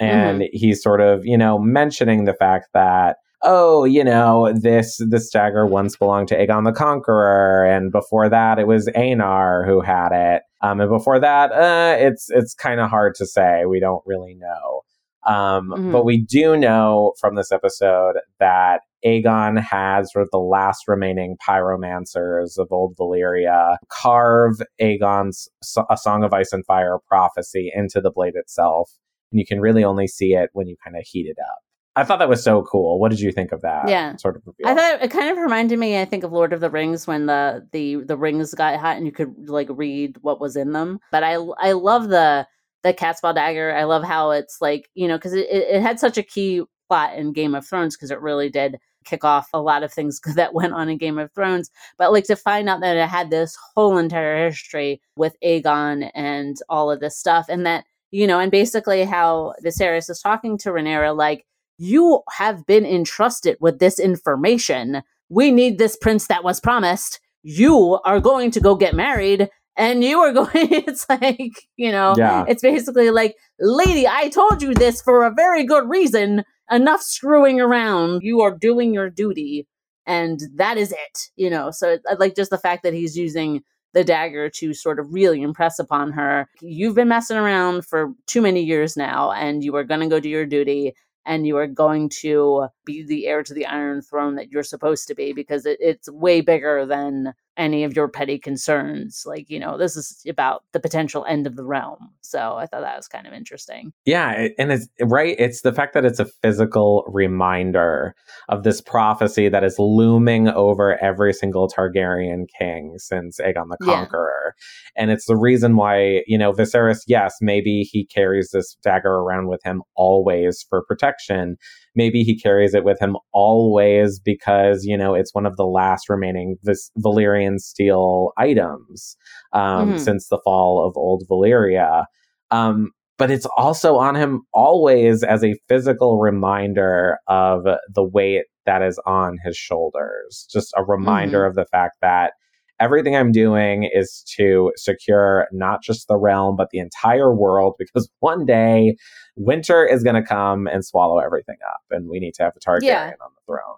and 0.00 0.44
he's 0.52 0.82
sort 0.82 1.00
of 1.00 1.24
you 1.24 1.36
know 1.36 1.58
mentioning 1.58 2.24
the 2.24 2.34
fact 2.34 2.68
that 2.72 3.18
oh 3.42 3.84
you 3.84 4.02
know 4.02 4.52
this 4.60 5.00
this 5.08 5.30
dagger 5.30 5.66
once 5.66 5.96
belonged 5.96 6.28
to 6.28 6.36
Aegon 6.36 6.64
the 6.64 6.72
Conqueror 6.72 7.64
and 7.64 7.92
before 7.92 8.28
that 8.28 8.58
it 8.58 8.66
was 8.66 8.88
Aenar 8.96 9.66
who 9.66 9.80
had 9.80 10.08
it 10.12 10.42
um, 10.62 10.80
and 10.80 10.90
before 10.90 11.18
that 11.20 11.52
uh, 11.52 11.96
it's 11.98 12.28
it's 12.30 12.54
kind 12.54 12.80
of 12.80 12.90
hard 12.90 13.14
to 13.16 13.26
say 13.26 13.64
we 13.66 13.80
don't 13.80 14.02
really 14.06 14.34
know 14.34 14.82
um, 15.26 15.70
Mhm. 15.76 15.92
but 15.92 16.04
we 16.06 16.22
do 16.22 16.56
know 16.56 17.12
from 17.20 17.34
this 17.34 17.52
episode 17.52 18.14
that 18.38 18.80
Aegon 19.04 19.58
has 19.60 20.12
sort 20.12 20.22
of 20.22 20.30
the 20.30 20.38
last 20.38 20.88
remaining 20.88 21.36
pyromancers 21.46 22.58
of 22.58 22.68
old 22.70 22.96
Valyria 22.98 23.76
carve 23.88 24.56
Aegon's 24.80 25.48
so- 25.62 25.86
A 25.90 25.96
Song 25.96 26.22
of 26.24 26.32
Ice 26.32 26.52
and 26.52 26.64
Fire 26.66 26.98
prophecy 27.06 27.70
into 27.74 28.00
the 28.00 28.10
blade 28.10 28.34
itself 28.34 28.90
and 29.32 29.38
you 29.38 29.46
can 29.46 29.60
really 29.60 29.84
only 29.84 30.06
see 30.06 30.32
it 30.34 30.50
when 30.52 30.66
you 30.66 30.76
kind 30.82 30.96
of 30.96 31.02
heat 31.06 31.26
it 31.26 31.36
up. 31.40 31.58
I 32.00 32.04
thought 32.04 32.18
that 32.18 32.28
was 32.28 32.42
so 32.42 32.62
cool. 32.62 32.98
What 32.98 33.10
did 33.10 33.20
you 33.20 33.30
think 33.30 33.52
of 33.52 33.60
that? 33.60 33.88
Yeah. 33.88 34.16
sort 34.16 34.36
of 34.36 34.42
reveal? 34.46 34.66
I 34.66 34.74
thought 34.74 35.02
it 35.02 35.10
kind 35.10 35.30
of 35.30 35.38
reminded 35.38 35.78
me, 35.78 36.00
I 36.00 36.04
think, 36.04 36.24
of 36.24 36.32
Lord 36.32 36.52
of 36.52 36.60
the 36.60 36.70
Rings 36.70 37.06
when 37.06 37.26
the 37.26 37.66
the 37.72 37.96
the 37.96 38.16
rings 38.16 38.54
got 38.54 38.78
hot 38.80 38.96
and 38.96 39.04
you 39.04 39.12
could 39.12 39.48
like 39.48 39.68
read 39.70 40.16
what 40.22 40.40
was 40.40 40.56
in 40.56 40.72
them. 40.72 40.98
But 41.10 41.24
I 41.24 41.34
I 41.34 41.72
love 41.72 42.08
the 42.08 42.46
the 42.82 42.94
cat's 42.94 43.20
paw 43.20 43.32
dagger. 43.32 43.74
I 43.74 43.84
love 43.84 44.02
how 44.02 44.30
it's 44.30 44.60
like 44.60 44.88
you 44.94 45.06
know 45.06 45.18
because 45.18 45.34
it, 45.34 45.46
it 45.50 45.76
it 45.76 45.82
had 45.82 46.00
such 46.00 46.16
a 46.16 46.22
key 46.22 46.62
plot 46.88 47.16
in 47.16 47.32
Game 47.32 47.54
of 47.54 47.66
Thrones 47.66 47.96
because 47.96 48.10
it 48.10 48.20
really 48.20 48.48
did 48.48 48.78
kick 49.04 49.24
off 49.24 49.48
a 49.52 49.60
lot 49.60 49.82
of 49.82 49.92
things 49.92 50.20
that 50.36 50.54
went 50.54 50.72
on 50.72 50.88
in 50.88 50.98
Game 50.98 51.18
of 51.18 51.32
Thrones. 51.32 51.70
But 51.98 52.12
like 52.12 52.24
to 52.24 52.36
find 52.36 52.68
out 52.68 52.80
that 52.80 52.96
it 52.96 53.08
had 53.08 53.30
this 53.30 53.56
whole 53.74 53.98
entire 53.98 54.46
history 54.46 55.00
with 55.16 55.36
Aegon 55.44 56.10
and 56.14 56.56
all 56.68 56.90
of 56.90 57.00
this 57.00 57.18
stuff, 57.18 57.46
and 57.48 57.66
that 57.66 57.84
you 58.10 58.26
know, 58.26 58.40
and 58.40 58.50
basically 58.50 59.04
how 59.04 59.54
Viserys 59.64 60.10
is 60.10 60.20
talking 60.20 60.58
to 60.58 60.70
Rhaenyra 60.70 61.16
like 61.16 61.46
you 61.80 62.20
have 62.32 62.66
been 62.66 62.84
entrusted 62.84 63.56
with 63.58 63.78
this 63.78 63.98
information. 63.98 65.02
We 65.30 65.50
need 65.50 65.78
this 65.78 65.96
prince 65.96 66.26
that 66.26 66.44
was 66.44 66.60
promised. 66.60 67.20
You 67.42 67.98
are 68.04 68.20
going 68.20 68.50
to 68.50 68.60
go 68.60 68.74
get 68.74 68.94
married 68.94 69.48
and 69.76 70.04
you 70.04 70.18
are 70.18 70.32
going 70.40 70.50
it's 70.54 71.06
like, 71.08 71.52
you 71.76 71.90
know, 71.90 72.14
Yeah. 72.18 72.44
it's 72.46 72.60
basically 72.62 73.10
like, 73.10 73.34
lady, 73.58 74.06
I 74.06 74.28
told 74.28 74.60
you 74.60 74.74
this 74.74 75.00
for 75.00 75.24
a 75.24 75.32
very 75.34 75.64
good 75.64 75.88
reason. 75.88 76.44
Enough 76.70 77.00
screwing 77.02 77.60
around. 77.60 78.20
You 78.22 78.42
are 78.42 78.56
doing 78.56 78.92
your 78.92 79.08
duty 79.08 79.66
and 80.06 80.38
that 80.56 80.76
is 80.76 80.92
it, 80.92 81.30
you 81.36 81.48
know. 81.48 81.70
So 81.70 81.92
I 82.08 82.12
uh, 82.12 82.16
like 82.20 82.36
just 82.36 82.50
the 82.50 82.58
fact 82.58 82.82
that 82.82 82.92
he's 82.92 83.16
using 83.16 83.62
the 83.94 84.04
dagger 84.04 84.50
to 84.50 84.74
sort 84.74 85.00
of 85.00 85.06
really 85.12 85.40
impress 85.40 85.78
upon 85.78 86.12
her. 86.12 86.46
You've 86.60 86.94
been 86.94 87.08
messing 87.08 87.38
around 87.38 87.86
for 87.86 88.12
too 88.26 88.40
many 88.40 88.62
years 88.62 88.96
now, 88.96 89.32
and 89.32 89.64
you 89.64 89.74
are 89.76 89.82
going 89.84 90.00
to 90.00 90.06
go 90.08 90.20
do 90.20 90.28
your 90.28 90.46
duty, 90.46 90.94
and 91.30 91.46
you 91.46 91.56
are 91.56 91.68
going 91.68 92.08
to 92.08 92.66
be 92.84 93.04
the 93.04 93.28
heir 93.28 93.44
to 93.44 93.54
the 93.54 93.64
Iron 93.64 94.02
Throne 94.02 94.34
that 94.34 94.50
you're 94.50 94.64
supposed 94.64 95.06
to 95.06 95.14
be 95.14 95.32
because 95.32 95.64
it, 95.64 95.78
it's 95.80 96.10
way 96.10 96.40
bigger 96.40 96.84
than 96.84 97.32
any 97.60 97.84
of 97.84 97.94
your 97.94 98.08
petty 98.08 98.38
concerns. 98.38 99.22
Like, 99.26 99.50
you 99.50 99.60
know, 99.60 99.76
this 99.76 99.94
is 99.94 100.22
about 100.28 100.64
the 100.72 100.80
potential 100.80 101.24
end 101.28 101.46
of 101.46 101.56
the 101.56 101.64
realm. 101.64 102.10
So 102.22 102.54
I 102.56 102.66
thought 102.66 102.80
that 102.80 102.96
was 102.96 103.06
kind 103.06 103.26
of 103.26 103.32
interesting. 103.32 103.92
Yeah, 104.06 104.48
and 104.58 104.72
it's 104.72 104.88
right. 105.02 105.36
It's 105.38 105.60
the 105.60 105.72
fact 105.72 105.94
that 105.94 106.04
it's 106.04 106.18
a 106.18 106.24
physical 106.24 107.04
reminder 107.08 108.14
of 108.48 108.62
this 108.62 108.80
prophecy 108.80 109.48
that 109.48 109.62
is 109.62 109.76
looming 109.78 110.48
over 110.48 110.96
every 111.02 111.32
single 111.32 111.68
Targaryen 111.68 112.46
king 112.58 112.94
since 112.96 113.38
Aegon 113.38 113.66
the 113.68 113.76
Yeah. 113.86 113.94
Conqueror, 113.94 114.54
and 114.96 115.10
it's 115.10 115.26
the 115.26 115.36
reason 115.36 115.76
why 115.76 116.22
you 116.26 116.38
know 116.38 116.52
Viserys. 116.52 117.00
Yes, 117.06 117.34
maybe 117.40 117.82
he 117.82 118.06
carries 118.06 118.50
this 118.52 118.76
dagger 118.82 119.12
around 119.12 119.48
with 119.48 119.60
him 119.62 119.82
always 119.96 120.64
for 120.68 120.82
protection. 120.86 121.56
Maybe 121.94 122.22
he 122.22 122.38
carries 122.38 122.74
it 122.74 122.84
with 122.84 123.00
him 123.00 123.16
always 123.32 124.20
because 124.20 124.84
you 124.84 124.96
know 124.96 125.14
it's 125.14 125.34
one 125.34 125.46
of 125.46 125.56
the 125.56 125.66
last 125.66 126.08
remaining 126.08 126.56
Vis- 126.62 126.90
Valyrian 126.98 127.58
steel 127.58 128.32
items 128.38 129.16
um, 129.52 129.92
Mhm. 129.94 130.00
since 130.00 130.28
the 130.28 130.40
fall 130.44 130.86
of 130.86 130.96
Old 130.96 131.24
Valyria. 131.30 132.04
Um, 132.50 132.90
but 133.18 133.30
it's 133.30 133.46
also 133.56 133.96
on 133.96 134.14
him 134.14 134.42
always 134.54 135.22
as 135.22 135.44
a 135.44 135.54
physical 135.68 136.18
reminder 136.18 137.18
of 137.28 137.64
the 137.94 138.02
weight 138.04 138.46
that 138.66 138.82
is 138.82 138.98
on 139.04 139.36
his 139.44 139.56
shoulders. 139.56 140.46
Just 140.50 140.72
a 140.76 140.84
reminder 140.84 141.44
of 141.44 141.54
the 141.54 141.66
fact 141.66 141.96
that 142.00 142.32
everything 142.80 143.14
I'm 143.14 143.30
doing 143.32 143.84
is 143.92 144.24
to 144.36 144.72
secure 144.76 145.46
not 145.52 145.82
just 145.82 146.08
the 146.08 146.16
realm, 146.16 146.56
but 146.56 146.70
the 146.70 146.78
entire 146.78 147.34
world, 147.34 147.74
because 147.78 148.10
one 148.20 148.46
day 148.46 148.96
winter 149.36 149.86
is 149.86 150.02
going 150.02 150.16
to 150.16 150.22
come 150.22 150.66
and 150.66 150.84
swallow 150.84 151.18
everything 151.18 151.56
up, 151.68 151.80
and 151.90 152.08
we 152.08 152.18
need 152.18 152.34
to 152.34 152.42
have 152.42 152.54
a 152.56 152.60
Targaryen 152.60 152.82
Yeah. 152.82 153.12
on 153.20 153.30
the 153.34 153.42
throne. 153.46 153.76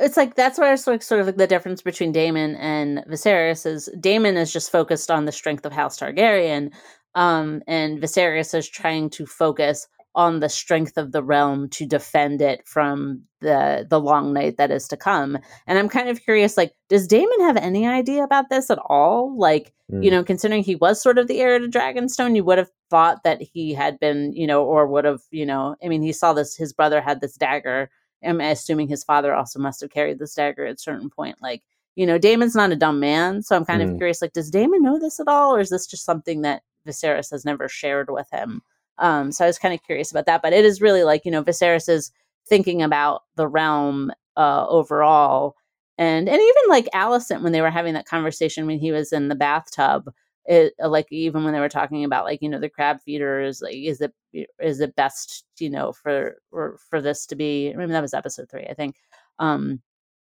It's 0.00 0.16
like 0.16 0.36
that's 0.36 0.58
where 0.58 0.72
it's 0.72 0.86
like 0.86 1.02
sort 1.02 1.20
of 1.20 1.26
like 1.26 1.36
the 1.36 1.46
difference 1.46 1.82
between 1.82 2.12
Daemon 2.12 2.54
and 2.56 3.04
Viserys 3.10 3.66
is 3.66 3.88
Daemon 4.00 4.36
is 4.36 4.52
just 4.52 4.70
focused 4.70 5.10
on 5.10 5.24
the 5.24 5.32
strength 5.32 5.66
of 5.66 5.72
House 5.72 5.98
Targaryen, 5.98 6.72
um, 7.16 7.62
and 7.66 8.00
Viserys 8.00 8.56
is 8.56 8.68
trying 8.68 9.10
to 9.10 9.26
focus 9.26 9.88
on 10.14 10.40
the 10.40 10.48
strength 10.48 10.96
of 10.96 11.12
the 11.12 11.22
realm 11.22 11.68
to 11.70 11.86
defend 11.86 12.40
it 12.40 12.66
from 12.66 13.22
the 13.40 13.86
the 13.88 14.00
long 14.00 14.32
night 14.32 14.56
that 14.56 14.70
is 14.70 14.88
to 14.88 14.96
come. 14.96 15.38
And 15.66 15.78
I'm 15.78 15.88
kind 15.88 16.08
of 16.08 16.20
curious, 16.22 16.56
like, 16.56 16.72
does 16.88 17.06
Daemon 17.06 17.40
have 17.42 17.56
any 17.56 17.86
idea 17.86 18.24
about 18.24 18.48
this 18.50 18.70
at 18.70 18.78
all? 18.88 19.36
Like, 19.38 19.72
you 20.00 20.10
Mm. 20.10 20.12
know, 20.12 20.24
considering 20.24 20.62
he 20.62 20.74
was 20.76 21.00
sort 21.02 21.18
of 21.18 21.28
the 21.28 21.40
heir 21.40 21.58
to 21.58 21.68
Dragonstone, 21.68 22.34
you 22.36 22.44
would 22.44 22.58
have 22.58 22.70
thought 22.90 23.22
that 23.24 23.40
he 23.42 23.74
had 23.74 23.98
been, 24.00 24.32
you 24.32 24.46
know, 24.46 24.64
or 24.64 24.86
would 24.86 25.04
have, 25.04 25.20
you 25.30 25.46
know, 25.46 25.76
I 25.84 25.88
mean, 25.88 26.02
he 26.02 26.12
saw 26.12 26.32
this, 26.32 26.56
his 26.56 26.72
brother 26.72 27.00
had 27.00 27.20
this 27.20 27.36
dagger. 27.36 27.90
I'm 28.24 28.40
assuming 28.40 28.88
his 28.88 29.04
father 29.04 29.34
also 29.34 29.58
must 29.60 29.80
have 29.80 29.90
carried 29.90 30.18
this 30.18 30.34
dagger 30.34 30.66
at 30.66 30.74
a 30.76 30.78
certain 30.78 31.10
point. 31.10 31.36
Like, 31.40 31.62
you 31.96 32.06
know, 32.06 32.18
Daemon's 32.18 32.54
not 32.56 32.72
a 32.72 32.76
dumb 32.76 32.98
man, 33.00 33.42
so 33.42 33.56
I'm 33.56 33.64
kind 33.64 33.82
of 33.82 33.90
Mm. 33.90 33.96
curious. 33.98 34.20
Like, 34.22 34.32
does 34.32 34.50
Daemon 34.50 34.82
know 34.82 34.98
this 34.98 35.20
at 35.20 35.28
all, 35.28 35.54
or 35.54 35.60
is 35.60 35.70
this 35.70 35.86
just 35.86 36.04
something 36.04 36.42
that 36.42 36.62
Viserys 36.86 37.30
has 37.30 37.44
never 37.44 37.68
shared 37.68 38.10
with 38.10 38.28
him? 38.30 38.62
Um, 38.98 39.32
so 39.32 39.44
I 39.44 39.48
was 39.48 39.58
kind 39.58 39.74
of 39.74 39.82
curious 39.82 40.10
about 40.10 40.26
that. 40.26 40.42
But 40.42 40.52
it 40.52 40.64
is 40.64 40.80
really 40.80 41.04
like 41.04 41.24
you 41.24 41.30
know, 41.30 41.42
Viserys 41.44 41.88
is 41.88 42.10
thinking 42.48 42.82
about 42.82 43.22
the 43.36 43.48
realm 43.48 44.12
uh, 44.36 44.66
overall, 44.68 45.56
and 45.98 46.28
and 46.28 46.40
even 46.40 46.62
like 46.68 46.88
Alicent 46.94 47.42
when 47.42 47.52
they 47.52 47.60
were 47.62 47.70
having 47.70 47.94
that 47.94 48.06
conversation 48.06 48.66
when 48.66 48.78
he 48.78 48.92
was 48.92 49.12
in 49.12 49.28
the 49.28 49.34
bathtub. 49.34 50.12
It, 50.46 50.72
uh, 50.82 50.88
like 50.88 51.06
even 51.12 51.44
when 51.44 51.52
they 51.52 51.60
were 51.60 51.68
talking 51.68 52.04
about 52.04 52.24
like 52.24 52.40
you 52.40 52.48
know 52.48 52.58
the 52.58 52.70
crab 52.70 53.00
feeders 53.04 53.60
like 53.60 53.74
is 53.74 54.00
it 54.00 54.14
is 54.58 54.80
it 54.80 54.96
best 54.96 55.44
you 55.58 55.68
know 55.68 55.92
for 55.92 56.36
for, 56.50 56.78
for 56.88 57.02
this 57.02 57.26
to 57.26 57.36
be 57.36 57.70
I 57.70 57.76
mean 57.76 57.90
that 57.90 58.00
was 58.00 58.14
episode 58.14 58.48
three 58.50 58.64
I 58.66 58.72
think 58.72 58.96
um 59.38 59.82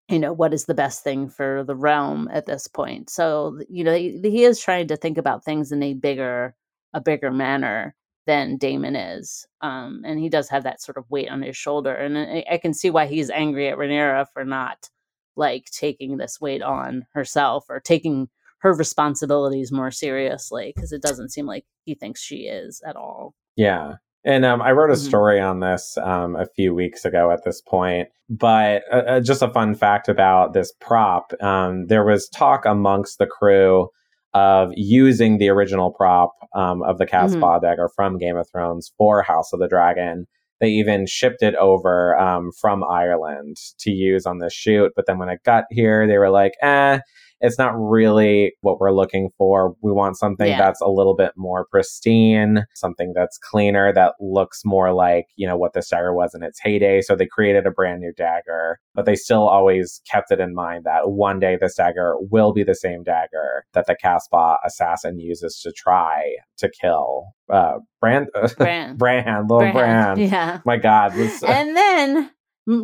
you 0.10 0.20
know 0.20 0.34
what 0.34 0.54
is 0.54 0.66
the 0.66 0.74
best 0.74 1.04
thing 1.04 1.30
for 1.30 1.64
the 1.64 1.76
realm 1.76 2.28
at 2.32 2.46
this 2.46 2.68
point 2.68 3.10
so 3.10 3.60
you 3.70 3.84
know 3.84 3.94
he, 3.94 4.20
he 4.24 4.44
is 4.44 4.60
trying 4.60 4.88
to 4.88 4.98
think 4.98 5.18
about 5.18 5.46
things 5.46 5.72
in 5.72 5.84
a 5.84 5.94
bigger 5.94 6.56
a 6.94 7.02
bigger 7.02 7.32
manner 7.32 7.96
than 8.30 8.58
Daemon 8.58 8.96
is 8.96 9.48
um 9.62 10.04
and 10.06 10.20
he 10.20 10.30
does 10.30 10.50
have 10.50 10.64
that 10.64 10.82
sort 10.82 10.98
of 10.98 11.10
weight 11.10 11.30
on 11.32 11.42
his 11.42 11.58
shoulder 11.58 11.94
and 11.94 12.16
I, 12.18 12.46
I 12.54 12.58
can 12.60 12.74
see 12.76 12.92
why 12.92 13.08
he's 13.08 13.32
angry 13.32 13.68
at 13.70 13.78
Rhaenyra 13.78 14.28
for 14.34 14.46
not 14.46 14.90
like 15.36 15.66
taking 15.72 16.18
this 16.18 16.40
weight 16.40 16.62
on 16.62 17.06
herself 17.14 17.66
or 17.70 17.80
taking 17.80 18.30
her 18.60 18.74
responsibilities 18.74 19.72
more 19.72 19.90
seriously 19.90 20.72
because 20.76 20.92
it 20.92 21.02
doesn't 21.02 21.32
seem 21.32 21.48
like 21.48 21.66
he 21.86 21.96
thinks 21.96 22.22
she 22.22 22.42
is 22.48 22.82
at 22.86 22.96
all 22.96 23.34
Yeah. 23.56 23.94
And 24.26 24.44
um, 24.46 24.62
I 24.62 24.74
wrote 24.74 24.92
a 24.92 25.00
Mhm. 25.00 25.08
story 25.08 25.40
on 25.40 25.62
this 25.62 25.98
um, 25.98 26.36
a 26.36 26.46
few 26.46 26.76
weeks 26.76 27.06
ago 27.06 27.32
at 27.32 27.44
this 27.46 27.62
point. 27.62 28.10
But 28.30 28.84
uh, 28.92 29.04
uh, 29.08 29.20
just 29.22 29.42
a 29.42 29.50
fun 29.50 29.76
fact 29.76 30.10
about 30.10 30.54
this 30.54 30.72
prop 30.80 31.32
um, 31.42 31.88
there 31.88 32.06
was 32.06 32.30
talk 32.30 32.66
amongst 32.66 33.18
the 33.18 33.26
crew 33.26 33.88
of 34.34 34.72
using 34.76 35.38
the 35.38 35.50
original 35.50 35.92
prop 35.92 36.32
um, 36.56 36.84
of 36.84 36.98
the 36.98 37.06
cat's 37.06 37.36
paw 37.36 37.60
dagger 37.60 37.90
from 37.96 38.18
Game 38.18 38.38
of 38.38 38.48
Thrones 38.50 38.92
for 38.98 39.22
House 39.22 39.52
of 39.54 39.60
the 39.60 39.68
Dragon. 39.68 40.28
They 40.60 40.70
even 40.70 41.06
shipped 41.08 41.42
it 41.42 41.56
over 41.56 42.18
um, 42.20 42.52
from 42.60 42.84
Ireland 42.84 43.58
to 43.80 43.92
use 43.92 44.26
on 44.26 44.40
this 44.40 44.54
shoot. 44.54 44.92
But 44.96 45.06
then 45.08 45.18
when 45.18 45.30
it 45.30 45.40
got 45.46 45.64
here, 45.70 46.06
they 46.06 46.18
were 46.18 46.30
like, 46.30 46.54
eh, 46.62 47.00
it's 47.42 47.58
not 47.58 47.72
really 47.76 48.54
what 48.62 48.80
we're 48.80 48.92
looking 48.92 49.30
for. 49.38 49.76
We 49.82 49.92
want 49.92 50.18
something 50.18 50.48
Yeah. 50.48 50.58
that's 50.58 50.82
a 50.82 50.88
little 50.90 51.16
bit 51.16 51.32
more 51.36 51.66
pristine, 51.72 52.66
something 52.76 53.14
that's 53.16 53.38
cleaner, 53.38 53.94
that 53.94 54.14
looks 54.20 54.62
more 54.66 54.94
like, 54.94 55.26
you 55.36 55.48
know, 55.48 55.58
what 55.58 55.74
this 55.74 55.90
dagger 55.90 56.14
was 56.14 56.34
in 56.36 56.44
its 56.44 56.60
heyday. 56.62 57.02
So 57.02 57.16
they 57.16 57.26
created 57.28 57.66
a 57.66 57.72
brand 57.72 58.02
new 58.02 58.14
dagger, 58.16 58.80
but 58.96 59.06
they 59.06 59.16
still 59.16 59.48
always 59.48 60.02
kept 60.12 60.32
it 60.32 60.40
in 60.40 60.54
mind 60.54 60.84
that 60.86 61.12
one 61.12 61.40
day 61.40 61.58
this 61.60 61.76
dagger 61.76 62.16
will 62.20 62.54
be 62.54 62.64
the 62.64 62.76
same 62.76 63.04
dagger 63.04 63.66
that 63.74 63.86
the 63.88 63.96
cat's 63.96 64.28
paw 64.28 64.58
assassin 64.66 65.20
uses 65.20 65.60
to 65.64 65.72
try 65.72 66.36
to 66.58 66.70
kill 66.82 67.26
uh, 67.50 67.80
Brand, 68.00 68.28
Bran. 68.58 68.96
Bran, 68.98 69.48
little 69.48 69.72
Brand. 69.72 69.74
Bran. 69.74 70.20
yeah 70.30 70.60
My 70.66 70.78
God, 70.78 71.14
this, 71.14 71.42
and 71.44 71.76
then 71.76 72.32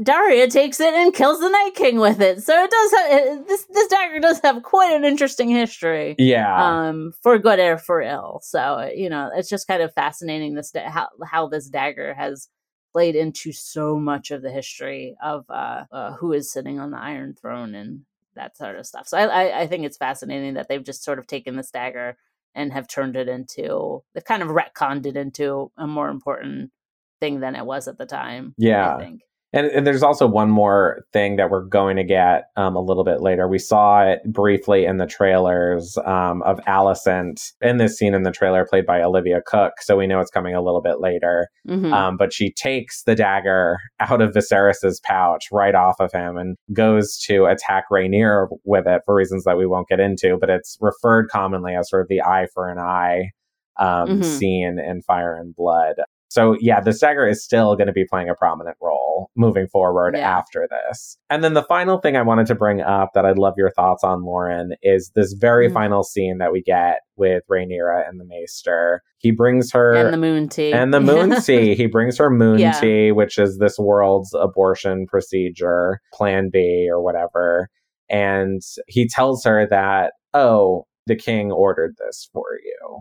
Daria 0.03 0.47
takes 0.47 0.79
it 0.79 0.93
and 0.93 1.13
kills 1.13 1.39
the 1.39 1.49
Night 1.49 1.71
King 1.75 1.99
with 1.99 2.19
it. 2.19 2.41
So 2.41 2.63
it 2.63 2.71
does 2.71 2.91
have 2.91 3.11
it, 3.11 3.47
this. 3.47 3.65
This 3.65 3.87
dagger 3.87 4.19
does 4.19 4.39
have 4.39 4.63
quite 4.63 4.95
an 4.95 5.05
interesting 5.05 5.49
history, 5.49 6.15
yeah, 6.17 6.87
um, 6.87 7.13
for 7.21 7.37
good 7.37 7.59
or 7.59 7.77
for 7.77 8.01
ill. 8.01 8.39
So 8.43 8.89
you 8.95 9.09
know, 9.09 9.29
it's 9.35 9.49
just 9.49 9.67
kind 9.67 9.83
of 9.83 9.93
fascinating 9.93 10.55
this 10.55 10.71
da- 10.71 10.89
how 10.89 11.09
how 11.23 11.47
this 11.47 11.69
dagger 11.69 12.15
has 12.15 12.49
played 12.93 13.15
into 13.15 13.51
so 13.51 13.99
much 13.99 14.31
of 14.31 14.41
the 14.41 14.51
history 14.51 15.15
of 15.21 15.45
uh, 15.49 15.83
uh, 15.91 16.13
who 16.13 16.33
is 16.33 16.51
sitting 16.51 16.79
on 16.79 16.91
the 16.91 16.97
Iron 16.97 17.35
Throne 17.35 17.75
and 17.75 18.05
that 18.35 18.57
sort 18.57 18.77
of 18.77 18.87
stuff. 18.87 19.07
So 19.07 19.17
I, 19.17 19.25
I 19.25 19.59
I 19.61 19.67
think 19.67 19.85
it's 19.85 19.97
fascinating 19.97 20.55
that 20.55 20.67
they've 20.67 20.83
just 20.83 21.03
sort 21.03 21.19
of 21.19 21.27
taken 21.27 21.57
this 21.57 21.69
dagger 21.71 22.17
and 22.55 22.73
have 22.73 22.87
turned 22.87 23.15
it 23.15 23.27
into 23.27 24.03
they've 24.13 24.25
kind 24.25 24.41
of 24.41 24.49
retconned 24.49 25.05
it 25.05 25.15
into 25.15 25.71
a 25.77 25.85
more 25.85 26.09
important 26.09 26.71
thing 27.19 27.39
than 27.39 27.55
it 27.55 27.65
was 27.65 27.87
at 27.87 27.99
the 27.99 28.05
time. 28.05 28.55
Yeah. 28.57 28.95
I 28.95 28.99
think. 28.99 29.21
And, 29.55 29.67
and 29.67 29.87
there's 29.87 30.03
also 30.03 30.27
one 30.27 30.49
more 30.49 31.05
thing 31.13 31.37
that 31.37 31.49
we're 31.49 31.63
going 31.63 31.95
to 31.95 32.03
get 32.03 32.49
um, 32.57 32.75
a 32.75 32.81
little 32.81 33.05
bit 33.05 33.21
later. 33.21 33.47
We 33.47 33.57
saw 33.57 34.03
it 34.03 34.19
briefly 34.25 34.83
in 34.83 34.97
the 34.97 35.05
trailers 35.07 35.97
um, 36.05 36.41
of 36.43 36.59
Alicent 36.67 37.41
in 37.61 37.77
this 37.77 37.97
scene 37.97 38.13
in 38.13 38.23
the 38.23 38.31
trailer, 38.31 38.67
played 38.69 38.85
by 38.85 39.01
Olivia 39.01 39.39
Cooke. 39.45 39.75
So 39.79 39.95
we 39.95 40.07
know 40.07 40.19
it's 40.19 40.29
coming 40.29 40.55
a 40.55 40.61
little 40.61 40.81
bit 40.81 40.99
later. 40.99 41.47
Mhm. 41.67 41.93
Um, 41.93 42.17
but 42.17 42.33
she 42.33 42.51
takes 42.51 43.03
the 43.03 43.15
dagger 43.15 43.77
out 44.01 44.21
of 44.21 44.33
Viserys's 44.33 44.99
pouch, 45.05 45.45
right 45.53 45.73
off 45.73 45.95
of 46.01 46.11
him, 46.11 46.35
and 46.35 46.57
goes 46.73 47.17
to 47.25 47.45
attack 47.45 47.85
Rhaenyra 47.89 48.47
with 48.65 48.85
it 48.87 49.03
for 49.05 49.15
reasons 49.15 49.45
that 49.45 49.57
we 49.57 49.65
won't 49.65 49.87
get 49.87 50.01
into. 50.01 50.37
But 50.37 50.49
it's 50.49 50.77
referred 50.81 51.29
commonly 51.29 51.75
as 51.75 51.89
sort 51.89 52.01
of 52.01 52.09
the 52.09 52.21
eye 52.21 52.47
for 52.53 52.69
an 52.69 52.77
eye 52.77 53.29
um, 53.77 54.19
Mhm. 54.21 54.23
scene 54.23 54.79
in 54.79 55.01
Fire 55.01 55.35
and 55.35 55.55
Blood. 55.55 55.95
So 56.35 56.57
yeah, 56.59 56.81
the 56.81 56.91
dagger 56.91 57.25
is 57.25 57.41
still 57.41 57.77
going 57.77 57.87
to 57.87 57.93
be 57.93 58.03
playing 58.03 58.27
a 58.29 58.35
prominent 58.35 58.75
role 58.81 59.29
moving 59.37 59.67
forward 59.67 60.17
Yeah. 60.17 60.37
after 60.37 60.67
this. 60.69 61.17
And 61.29 61.41
then 61.45 61.53
the 61.53 61.63
final 61.63 61.97
thing 61.99 62.17
I 62.17 62.23
wanted 62.23 62.45
to 62.47 62.55
bring 62.55 62.81
up 62.81 63.11
that 63.15 63.25
I'd 63.25 63.37
love 63.37 63.53
your 63.55 63.71
thoughts 63.71 64.03
on, 64.03 64.25
Lauren, 64.25 64.73
is 64.83 65.13
this 65.15 65.31
very 65.31 65.69
Mhm. 65.69 65.73
final 65.73 66.03
scene 66.03 66.39
that 66.39 66.51
we 66.51 66.61
get 66.61 66.97
with 67.15 67.43
Rhaenyra 67.49 68.05
and 68.09 68.19
the 68.19 68.25
Maester. 68.25 69.01
He 69.19 69.31
brings 69.31 69.71
her 69.71 69.93
and 69.93 70.13
the 70.13 70.17
moon 70.17 70.49
tea 70.49 70.73
and 70.73 70.93
the 70.93 70.99
moon 70.99 71.29
tea. 71.41 71.73
He 71.73 71.87
brings 71.87 72.17
her 72.17 72.29
moon 72.29 72.59
Yeah. 72.59 72.73
tea, 72.81 73.13
which 73.13 73.37
is 73.39 73.57
this 73.57 73.79
world's 73.79 74.33
abortion 74.37 75.05
procedure, 75.07 76.01
plan 76.13 76.49
B 76.51 76.89
or 76.91 77.01
whatever. 77.01 77.69
And 78.09 78.61
he 78.87 79.07
tells 79.07 79.45
her 79.45 79.65
that, 79.69 80.11
oh, 80.33 80.83
the 81.07 81.15
king 81.15 81.49
ordered 81.53 81.95
this 81.97 82.29
for 82.33 82.43
you. 82.61 82.99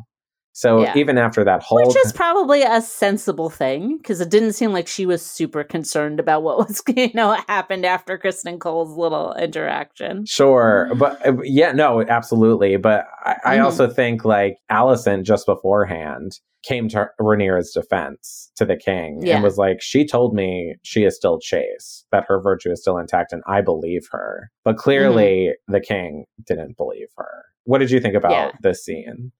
So 0.56 0.82
Yeah. 0.82 0.92
even 0.96 1.18
after 1.18 1.42
that 1.44 1.62
whole 1.62 1.84
Which 1.84 1.96
is 2.06 2.12
probably 2.12 2.62
a 2.62 2.80
sensible 2.80 3.50
thing 3.50 3.96
because 3.98 4.20
it 4.20 4.30
didn't 4.30 4.52
seem 4.52 4.72
like 4.72 4.86
she 4.86 5.04
was 5.04 5.20
super 5.20 5.64
concerned 5.64 6.20
about 6.20 6.44
what 6.44 6.58
was, 6.68 6.80
you 6.86 7.10
know, 7.12 7.28
what 7.28 7.44
happened 7.48 7.84
after 7.84 8.16
Criston 8.16 8.60
Cole's 8.60 8.96
little 8.96 9.34
interaction. 9.34 10.24
Sure, 10.26 10.90
but 10.96 11.24
uh, 11.26 11.34
yeah, 11.42 11.72
no, 11.72 12.02
absolutely. 12.08 12.76
But 12.76 13.04
I, 13.24 13.36
I 13.44 13.56
Mhm. 13.58 13.64
also 13.64 13.88
think 13.90 14.24
like 14.24 14.58
Alicent 14.70 15.24
just 15.24 15.44
beforehand 15.44 16.38
came 16.62 16.88
to 16.88 17.10
Rhaenyra's 17.20 17.72
defense 17.72 18.50
to 18.56 18.64
the 18.64 18.76
king 18.76 19.20
Yeah. 19.22 19.34
and 19.34 19.42
was 19.44 19.58
like, 19.58 19.82
she 19.82 20.06
told 20.06 20.34
me 20.34 20.76
she 20.82 21.02
is 21.02 21.16
still 21.16 21.38
chaste, 21.40 22.06
that 22.12 22.24
her 22.28 22.40
virtue 22.40 22.70
is 22.70 22.80
still 22.80 22.96
intact, 22.96 23.32
and 23.32 23.42
I 23.46 23.60
believe 23.60 24.06
her. 24.12 24.50
But 24.64 24.76
clearly, 24.76 25.50
Mm-hmm. 25.50 25.72
the 25.72 25.80
king 25.80 26.24
didn't 26.46 26.76
believe 26.76 27.08
her. 27.18 27.44
What 27.64 27.78
did 27.78 27.90
you 27.90 27.98
think 28.00 28.14
about 28.14 28.30
Yeah. 28.32 28.50
this 28.62 28.84
scene? 28.84 29.32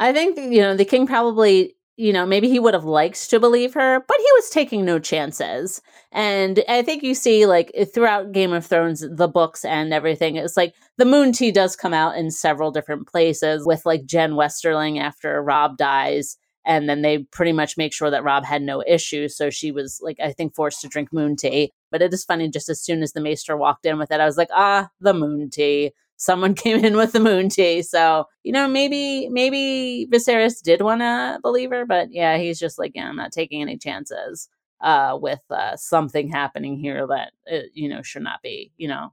I 0.00 0.12
think, 0.12 0.36
you 0.38 0.62
know, 0.62 0.74
the 0.74 0.84
king 0.84 1.06
probably, 1.06 1.76
you 1.96 2.12
know, 2.12 2.24
maybe 2.24 2.48
he 2.48 2.58
would 2.58 2.72
have 2.74 2.84
liked 2.84 3.28
to 3.28 3.38
believe 3.38 3.74
her, 3.74 4.00
but 4.08 4.16
he 4.16 4.26
was 4.36 4.48
taking 4.48 4.84
no 4.84 4.98
chances. 4.98 5.82
And 6.10 6.64
I 6.68 6.80
think 6.82 7.02
you 7.02 7.14
see, 7.14 7.44
like, 7.44 7.70
throughout 7.92 8.32
Game 8.32 8.54
of 8.54 8.64
Thrones, 8.64 9.04
the 9.08 9.28
books 9.28 9.62
and 9.64 9.92
everything, 9.92 10.36
it's 10.36 10.56
like 10.56 10.74
the 10.96 11.04
moon 11.04 11.32
tea 11.32 11.52
does 11.52 11.76
come 11.76 11.92
out 11.92 12.16
in 12.16 12.30
several 12.30 12.70
different 12.70 13.06
places 13.06 13.66
with, 13.66 13.84
like, 13.84 14.06
Jen 14.06 14.32
Westerling 14.32 14.98
after 14.98 15.42
Robb 15.42 15.76
dies. 15.76 16.38
And 16.64 16.88
then 16.88 17.02
they 17.02 17.18
pretty 17.18 17.52
much 17.52 17.76
make 17.76 17.92
sure 17.92 18.10
that 18.10 18.24
Robb 18.24 18.44
had 18.46 18.62
no 18.62 18.82
issues. 18.86 19.36
So 19.36 19.50
she 19.50 19.70
was, 19.70 20.00
like, 20.02 20.18
I 20.18 20.32
think 20.32 20.54
forced 20.54 20.80
to 20.80 20.88
drink 20.88 21.12
moon 21.12 21.36
tea. 21.36 21.72
But 21.90 22.00
it 22.02 22.14
is 22.14 22.24
funny, 22.24 22.48
just 22.48 22.70
as 22.70 22.82
soon 22.82 23.02
as 23.02 23.12
the 23.12 23.20
maester 23.20 23.56
walked 23.56 23.84
in 23.84 23.98
with 23.98 24.10
it, 24.10 24.20
I 24.20 24.26
was 24.26 24.38
like, 24.38 24.50
ah, 24.52 24.88
the 25.00 25.12
moon 25.12 25.50
tea 25.50 25.92
someone 26.20 26.54
came 26.64 26.84
in 26.84 26.96
with 26.96 27.12
the 27.12 27.20
moon 27.20 27.48
tea. 27.48 27.82
So, 27.82 28.26
you 28.44 28.52
know, 28.52 28.68
maybe 28.68 29.28
maybe 29.30 30.06
Viserys 30.12 30.62
did 30.62 30.82
want 30.82 31.00
to 31.00 31.40
believe 31.42 31.70
her, 31.70 31.84
but 31.84 32.12
yeah, 32.12 32.36
he's 32.36 32.60
just 32.60 32.78
like, 32.78 32.92
yeah, 32.94 33.08
I'm 33.08 33.16
not 33.16 33.32
taking 33.32 33.60
any 33.60 33.76
chances 33.76 34.48
uh 34.82 35.18
with 35.20 35.42
uh 35.50 35.76
something 35.76 36.30
happening 36.30 36.78
here 36.78 37.06
that 37.06 37.32
uh, 37.52 37.66
you 37.74 37.86
know 37.86 38.00
should 38.02 38.22
not 38.22 38.40
be, 38.42 38.72
you 38.76 38.86
know. 38.86 39.12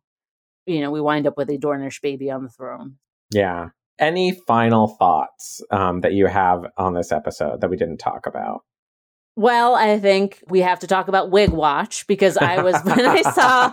You 0.65 0.81
know, 0.81 0.91
we 0.91 0.99
wind 0.99 1.25
up 1.25 1.37
with 1.37 1.49
a 1.49 1.57
Dornish 1.57 2.01
baby 2.01 2.29
on 2.29 2.43
the 2.43 2.49
throne. 2.49 2.97
Yeah. 3.31 3.69
Any 3.99 4.33
final 4.33 4.89
thoughts 4.89 5.61
um, 5.71 6.01
that 6.01 6.11
you 6.11 6.27
have 6.27 6.65
on 6.75 6.93
this 6.93 7.13
episode 7.13 7.61
that 7.61 7.69
we 7.69 7.77
didn't 7.77 7.99
talk 7.99 8.27
about? 8.27 8.65
Well, 9.37 9.75
I 9.75 9.99
think 9.99 10.43
we 10.49 10.61
have 10.61 10.79
to 10.79 10.87
talk 10.87 11.07
about 11.07 11.29
wig 11.29 11.51
watch 11.51 12.07
because 12.07 12.37
I 12.37 12.63
was 12.63 12.75
when 12.83 13.05
I 13.05 13.21
saw 13.21 13.71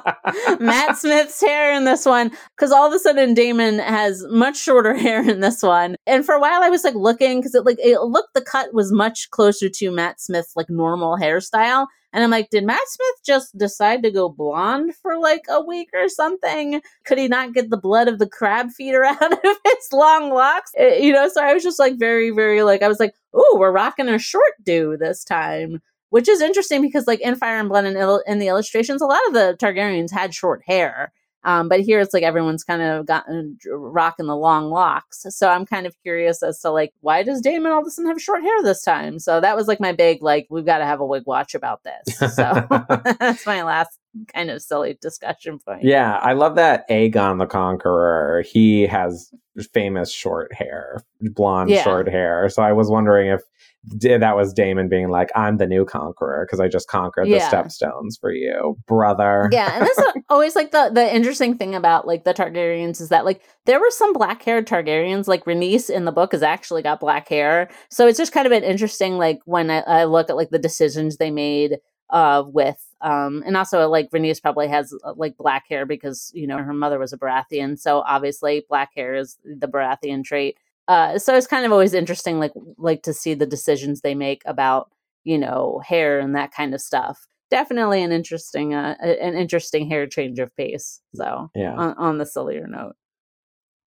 Matt 0.60 0.98
Smith's 0.98 1.40
hair 1.40 1.72
in 1.72 1.84
this 1.84 2.04
one 2.04 2.32
because 2.54 2.70
all 2.70 2.86
of 2.86 2.92
a 2.92 2.98
sudden 2.98 3.32
Daemon 3.32 3.78
has 3.78 4.22
much 4.28 4.58
shorter 4.58 4.94
hair 4.98 5.26
in 5.26 5.40
this 5.40 5.62
one, 5.62 5.96
and 6.06 6.22
for 6.22 6.34
a 6.34 6.40
while 6.40 6.62
I 6.62 6.68
was 6.68 6.84
like 6.84 6.94
looking 6.94 7.40
because 7.40 7.54
it 7.54 7.64
like 7.64 7.78
it 7.78 7.98
looked 8.02 8.34
the 8.34 8.42
cut 8.42 8.74
was 8.74 8.92
much 8.92 9.30
closer 9.30 9.70
to 9.70 9.90
Matt 9.90 10.20
Smith's 10.20 10.54
like 10.54 10.68
normal 10.68 11.16
hairstyle, 11.16 11.86
and 12.14 12.24
I'm 12.24 12.30
like, 12.30 12.48
did 12.48 12.64
Matt 12.64 12.80
Smith 12.86 13.16
just 13.26 13.58
decide 13.58 14.02
to 14.04 14.10
go 14.10 14.30
blonde 14.30 14.94
for 14.94 15.18
like 15.18 15.42
a 15.50 15.62
week 15.62 15.90
or 15.92 16.08
something? 16.08 16.80
Could 17.04 17.18
he 17.18 17.28
not 17.28 17.52
get 17.52 17.68
the 17.68 17.76
blood 17.76 18.08
of 18.08 18.18
the 18.18 18.28
crab 18.28 18.70
feeder 18.70 19.04
out 19.04 19.32
of 19.32 19.38
his 19.42 19.92
long 19.92 20.30
locks? 20.30 20.70
Eh, 20.78 20.98
you 20.98 21.12
know, 21.12 21.28
so 21.28 21.42
I 21.42 21.52
was 21.52 21.62
just 21.62 21.78
like 21.78 21.98
very, 21.98 22.30
very 22.30 22.62
like 22.62 22.82
I 22.82 22.88
was 22.88 23.00
like, 23.00 23.14
oh, 23.34 23.56
we're 23.58 23.72
rocking 23.72 24.08
a 24.08 24.18
short 24.18 24.54
do 24.64 24.96
this 24.96 25.24
time 25.24 25.82
which 26.14 26.28
is 26.28 26.40
interesting 26.40 26.80
because 26.80 27.08
like 27.08 27.20
in 27.20 27.34
Fire 27.34 27.58
and 27.58 27.68
Blood 27.68 27.86
and 27.86 27.96
il- 27.96 28.22
in 28.24 28.38
the 28.38 28.46
illustrations, 28.46 29.02
a 29.02 29.06
lot 29.06 29.18
of 29.26 29.34
the 29.34 29.56
Targaryens 29.60 30.12
had 30.12 30.32
short 30.32 30.62
hair. 30.64 31.12
Um, 31.44 31.68
but 31.68 31.80
here 31.80 32.00
it's 32.00 32.14
like 32.14 32.22
everyone's 32.22 32.64
kind 32.64 32.82
of 32.82 33.06
gotten 33.06 33.58
rocking 33.68 34.26
the 34.26 34.36
long 34.36 34.70
locks. 34.70 35.26
So 35.28 35.48
I'm 35.48 35.66
kind 35.66 35.86
of 35.86 35.94
curious 36.02 36.42
as 36.42 36.60
to 36.60 36.70
like 36.70 36.92
why 37.00 37.22
does 37.22 37.40
Daemon 37.40 37.72
all 37.72 37.80
of 37.80 37.86
a 37.86 37.90
sudden 37.90 38.08
have 38.10 38.20
short 38.20 38.42
hair 38.42 38.62
this 38.62 38.82
time? 38.82 39.18
So 39.18 39.40
that 39.40 39.56
was 39.56 39.68
like 39.68 39.80
my 39.80 39.92
big 39.92 40.22
like 40.22 40.46
we've 40.50 40.64
got 40.66 40.78
to 40.78 40.86
have 40.86 41.00
a 41.00 41.06
wig 41.06 41.24
watch 41.26 41.54
about 41.54 41.82
this. 41.84 42.16
So 42.34 42.66
that's 43.20 43.46
my 43.46 43.62
last 43.62 43.98
kind 44.32 44.50
of 44.50 44.62
silly 44.62 44.96
discussion 45.00 45.58
point. 45.58 45.82
Yeah, 45.82 46.18
I 46.22 46.32
love 46.34 46.54
that 46.56 46.88
Aegon 46.88 47.38
the 47.38 47.46
Conqueror. 47.46 48.42
He 48.42 48.82
has 48.86 49.30
famous 49.72 50.12
short 50.12 50.52
hair, 50.54 51.02
blonde 51.20 51.70
Yeah. 51.70 51.82
short 51.82 52.08
hair. 52.08 52.48
So 52.48 52.62
I 52.62 52.72
was 52.72 52.88
wondering 52.88 53.28
if 53.28 53.42
that 53.92 54.34
was 54.36 54.52
Daemon 54.52 54.88
being 54.88 55.08
like, 55.10 55.30
"I'm 55.34 55.56
the 55.58 55.66
new 55.66 55.84
conqueror 55.84 56.46
because 56.46 56.60
I 56.60 56.68
just 56.68 56.88
conquered 56.88 57.28
Yeah. 57.28 57.48
the 57.50 57.56
stepstones 57.56 58.18
for 58.20 58.32
you, 58.32 58.76
brother." 58.86 59.48
yeah 59.52 59.76
and 59.76 59.86
this 59.86 59.98
is 59.98 60.04
always 60.28 60.56
like 60.56 60.70
the 60.70 60.90
the 60.92 61.14
interesting 61.14 61.56
thing 61.56 61.74
about 61.74 62.06
like 62.06 62.24
the 62.24 62.34
targaryens 62.34 63.00
is 63.00 63.08
that 63.10 63.24
like 63.24 63.42
there 63.66 63.80
were 63.80 63.90
some 63.90 64.12
black 64.12 64.42
haired 64.42 64.66
targaryens 64.66 65.26
like 65.28 65.44
Rhaenys 65.44 65.90
in 65.90 66.04
the 66.04 66.12
book 66.12 66.32
has 66.32 66.42
actually 66.42 66.82
got 66.82 67.00
black 67.00 67.28
hair 67.28 67.68
so 67.90 68.06
it's 68.06 68.18
just 68.18 68.32
kind 68.32 68.46
of 68.46 68.52
an 68.52 68.64
interesting 68.64 69.18
like 69.18 69.40
when 69.44 69.70
i, 69.70 69.80
I 69.80 70.04
look 70.04 70.30
at 70.30 70.36
like 70.36 70.50
the 70.50 70.58
decisions 70.58 71.16
they 71.16 71.30
made 71.30 71.78
uh 72.10 72.42
with 72.46 72.82
um 73.00 73.42
and 73.46 73.56
also 73.56 73.88
like 73.88 74.10
Rhaenys 74.10 74.40
probably 74.42 74.68
has 74.68 74.94
uh, 75.04 75.14
like 75.16 75.36
black 75.36 75.64
hair 75.68 75.86
because 75.86 76.30
you 76.34 76.46
know 76.46 76.58
her 76.58 76.72
mother 76.74 76.98
was 76.98 77.12
a 77.12 77.18
Baratheon 77.18 77.78
so 77.78 78.00
obviously 78.06 78.64
black 78.68 78.90
hair 78.94 79.14
is 79.14 79.38
the 79.44 79.68
Baratheon 79.68 80.24
trait 80.24 80.56
uh 80.88 81.18
so 81.18 81.34
it's 81.34 81.46
kind 81.46 81.64
of 81.66 81.72
always 81.72 81.94
interesting 81.94 82.38
like 82.38 82.52
like 82.78 83.02
to 83.02 83.12
see 83.14 83.34
the 83.34 83.46
decisions 83.46 84.00
they 84.00 84.14
make 84.14 84.42
about 84.46 84.90
you 85.24 85.38
know 85.38 85.80
hair 85.86 86.18
and 86.20 86.34
that 86.34 86.52
kind 86.52 86.74
of 86.74 86.80
stuff 86.80 87.26
definitely 87.50 88.02
an 88.02 88.12
interesting 88.12 88.74
uh, 88.74 88.94
an 89.00 89.34
interesting 89.34 89.88
hair 89.88 90.06
change 90.06 90.38
of 90.38 90.54
pace 90.56 91.00
so 91.14 91.50
Yeah. 91.54 91.74
on, 91.74 91.94
on 91.96 92.18
the 92.18 92.26
sillier 92.26 92.66
note 92.66 92.94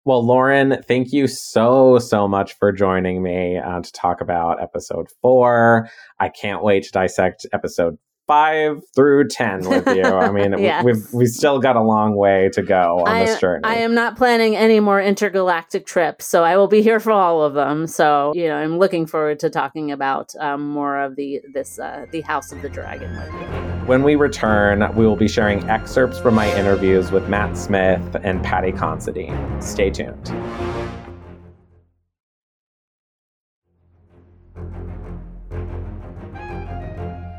Well, 0.05 0.24
Lauren, 0.24 0.80
thank 0.87 1.12
you 1.12 1.26
so, 1.26 1.99
so 1.99 2.28
much 2.28 2.55
for 2.59 2.70
joining 2.70 3.22
me 3.24 3.59
uh, 3.59 3.80
to 3.80 3.91
talk 3.93 4.20
about 4.20 4.62
episode 4.62 5.09
four. 5.20 5.89
I 6.20 6.28
can't 6.28 6.62
wait 6.62 6.84
to 6.84 6.93
dissect 6.93 7.45
episode 7.53 7.99
five 8.27 8.83
through 8.95 9.29
10 9.29 9.68
with 9.68 9.87
you. 9.89 10.05
I 10.05 10.31
mean, 10.31 10.55
we've, 10.85 11.12
we've 11.12 11.29
still 11.29 11.59
got 11.59 11.77
a 11.77 11.83
long 11.83 12.16
way 12.16 12.51
to 12.53 12.62
go 12.62 13.05
on 13.07 13.09
I, 13.09 13.24
this 13.24 13.41
journey. 13.41 13.62
I 13.64 13.77
am 13.77 13.95
not 13.95 14.16
planning 14.16 14.57
any 14.57 14.81
more 14.81 15.01
intergalactic 15.01 15.87
trips 15.87 16.27
so 16.27 16.45
i 16.45 16.57
will 16.57 16.66
be 16.66 16.83
here 16.83 17.01
for 17.01 17.12
all 17.12 17.43
of 17.43 17.55
them 17.55 17.87
so 17.87 18.33
you 18.35 18.49
know 18.49 18.57
i'm 18.57 18.79
looking 18.79 19.07
forward 19.07 19.39
to 19.41 19.51
talking 19.51 19.91
about 19.91 20.35
um, 20.41 20.68
more 20.68 21.01
of 21.01 21.16
the 21.16 21.41
this 21.53 21.79
uh, 21.79 22.07
the 22.12 22.20
house 22.22 22.53
of 22.53 22.62
the 22.62 22.68
dragon 22.68 23.11
with 23.11 23.33
you 23.33 23.87
When 23.87 24.03
we 24.03 24.16
return, 24.16 24.93
we 24.97 25.07
will 25.07 25.16
be 25.16 25.29
sharing 25.29 25.68
excerpts 25.70 26.18
from 26.18 26.35
my 26.35 26.53
interviews 26.59 27.12
with 27.12 27.29
Matt 27.29 27.57
Smith 27.57 28.16
and 28.24 28.43
Paddy 28.43 28.72
Considine. 28.72 29.62
Stay 29.62 29.91
tuned. 29.91 30.27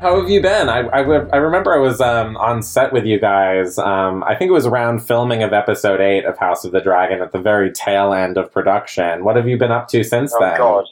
How 0.00 0.20
have 0.20 0.30
you 0.30 0.40
been? 0.40 0.68
I, 0.68 0.80
I, 0.80 1.00
I 1.00 1.36
remember 1.38 1.74
I 1.74 1.78
was 1.78 2.00
um, 2.00 2.36
on 2.36 2.62
set 2.62 2.92
with 2.92 3.04
you 3.04 3.18
guys. 3.18 3.78
Um, 3.78 4.22
I 4.22 4.36
think 4.36 4.48
it 4.48 4.52
was 4.52 4.64
around 4.64 5.00
filming 5.00 5.42
of 5.42 5.52
episode 5.52 6.00
eight 6.00 6.24
of 6.24 6.38
House 6.38 6.64
of 6.64 6.70
the 6.70 6.80
Dragon 6.80 7.20
at 7.20 7.32
the 7.32 7.40
very 7.40 7.72
tail 7.72 8.12
end 8.12 8.38
of 8.38 8.52
production. 8.52 9.24
What 9.24 9.34
have 9.34 9.48
you 9.48 9.56
been 9.58 9.72
up 9.72 9.88
to 9.88 10.04
since 10.04 10.32
then? 10.38 10.42
Oh 10.42 10.50
then? 10.50 10.58
God, 10.58 10.84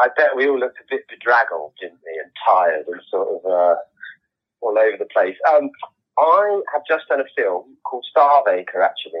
I 0.00 0.08
bet 0.16 0.30
we 0.34 0.48
all 0.48 0.58
looked 0.58 0.78
a 0.78 0.84
bit 0.88 1.02
bedraggled, 1.10 1.72
didn't 1.78 1.98
we, 2.02 2.18
and 2.18 2.30
tired 2.46 2.86
and 2.88 3.00
sort 3.10 3.28
of 3.28 3.44
uh, 3.44 3.74
all 4.62 4.78
over 4.78 4.96
the 4.98 5.08
place. 5.12 5.36
Um, 5.54 5.68
I 6.18 6.60
have 6.72 6.82
just 6.88 7.06
done 7.08 7.20
a 7.20 7.28
film 7.36 7.76
called 7.84 8.06
Starve 8.10 8.46
Acre, 8.48 8.80
actually, 8.80 9.20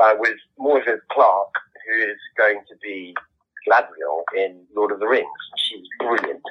uh, 0.00 0.14
with 0.18 0.36
Morfydd 0.60 1.00
Clark, 1.10 1.50
who 1.84 2.02
is 2.02 2.18
going 2.38 2.60
to 2.68 2.76
be 2.80 3.12
Galadriel 3.68 4.22
in 4.36 4.60
Lord 4.76 4.92
of 4.92 5.00
the 5.00 5.08
Rings. 5.08 5.26
She's 5.56 5.86
brilliant, 5.98 6.42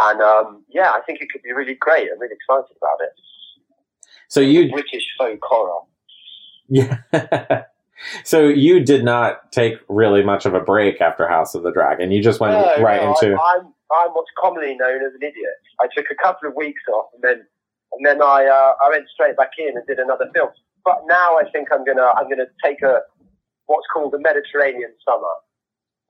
and 0.00 0.20
um, 0.20 0.64
yeah, 0.68 0.90
I 0.90 1.00
think 1.06 1.20
it 1.20 1.28
could 1.30 1.42
be 1.42 1.52
really 1.52 1.74
great. 1.74 2.08
I'm 2.12 2.18
really 2.18 2.34
excited 2.34 2.76
about 2.76 2.98
it. 3.00 3.10
So 4.28 4.40
you 4.40 4.70
British 4.70 5.06
folk 5.18 5.40
horror. 5.42 5.80
Yeah. 6.68 6.98
so 8.24 8.48
you 8.48 8.80
did 8.80 9.04
not 9.04 9.52
take 9.52 9.74
really 9.88 10.22
much 10.22 10.46
of 10.46 10.54
a 10.54 10.60
break 10.60 11.00
after 11.00 11.28
House 11.28 11.54
of 11.54 11.62
the 11.62 11.70
Dragon. 11.72 12.10
You 12.10 12.22
just 12.22 12.40
went 12.40 12.54
No, 12.54 12.82
right 12.82 13.02
no, 13.02 13.10
into. 13.10 13.34
I'm, 13.34 13.60
I'm 13.60 13.72
I'm 13.92 14.10
what's 14.10 14.30
commonly 14.40 14.74
known 14.76 15.04
as 15.04 15.12
an 15.14 15.22
idiot. 15.22 15.54
I 15.80 15.86
took 15.94 16.06
a 16.10 16.14
couple 16.22 16.48
of 16.48 16.54
weeks 16.56 16.82
off, 16.92 17.06
and 17.14 17.22
then 17.22 17.46
and 17.92 18.04
then 18.04 18.22
I 18.22 18.46
uh, 18.46 18.74
I 18.84 18.90
went 18.90 19.08
straight 19.08 19.36
back 19.36 19.50
in 19.58 19.76
and 19.76 19.86
did 19.86 19.98
another 19.98 20.28
film. 20.34 20.50
But 20.84 21.02
now 21.06 21.38
I 21.38 21.48
think 21.52 21.68
I'm 21.72 21.84
gonna 21.84 22.10
I'm 22.16 22.28
gonna 22.28 22.50
take 22.64 22.82
a 22.82 23.00
what's 23.66 23.86
called 23.92 24.14
a 24.14 24.18
Mediterranean 24.18 24.92
summer, 25.06 25.34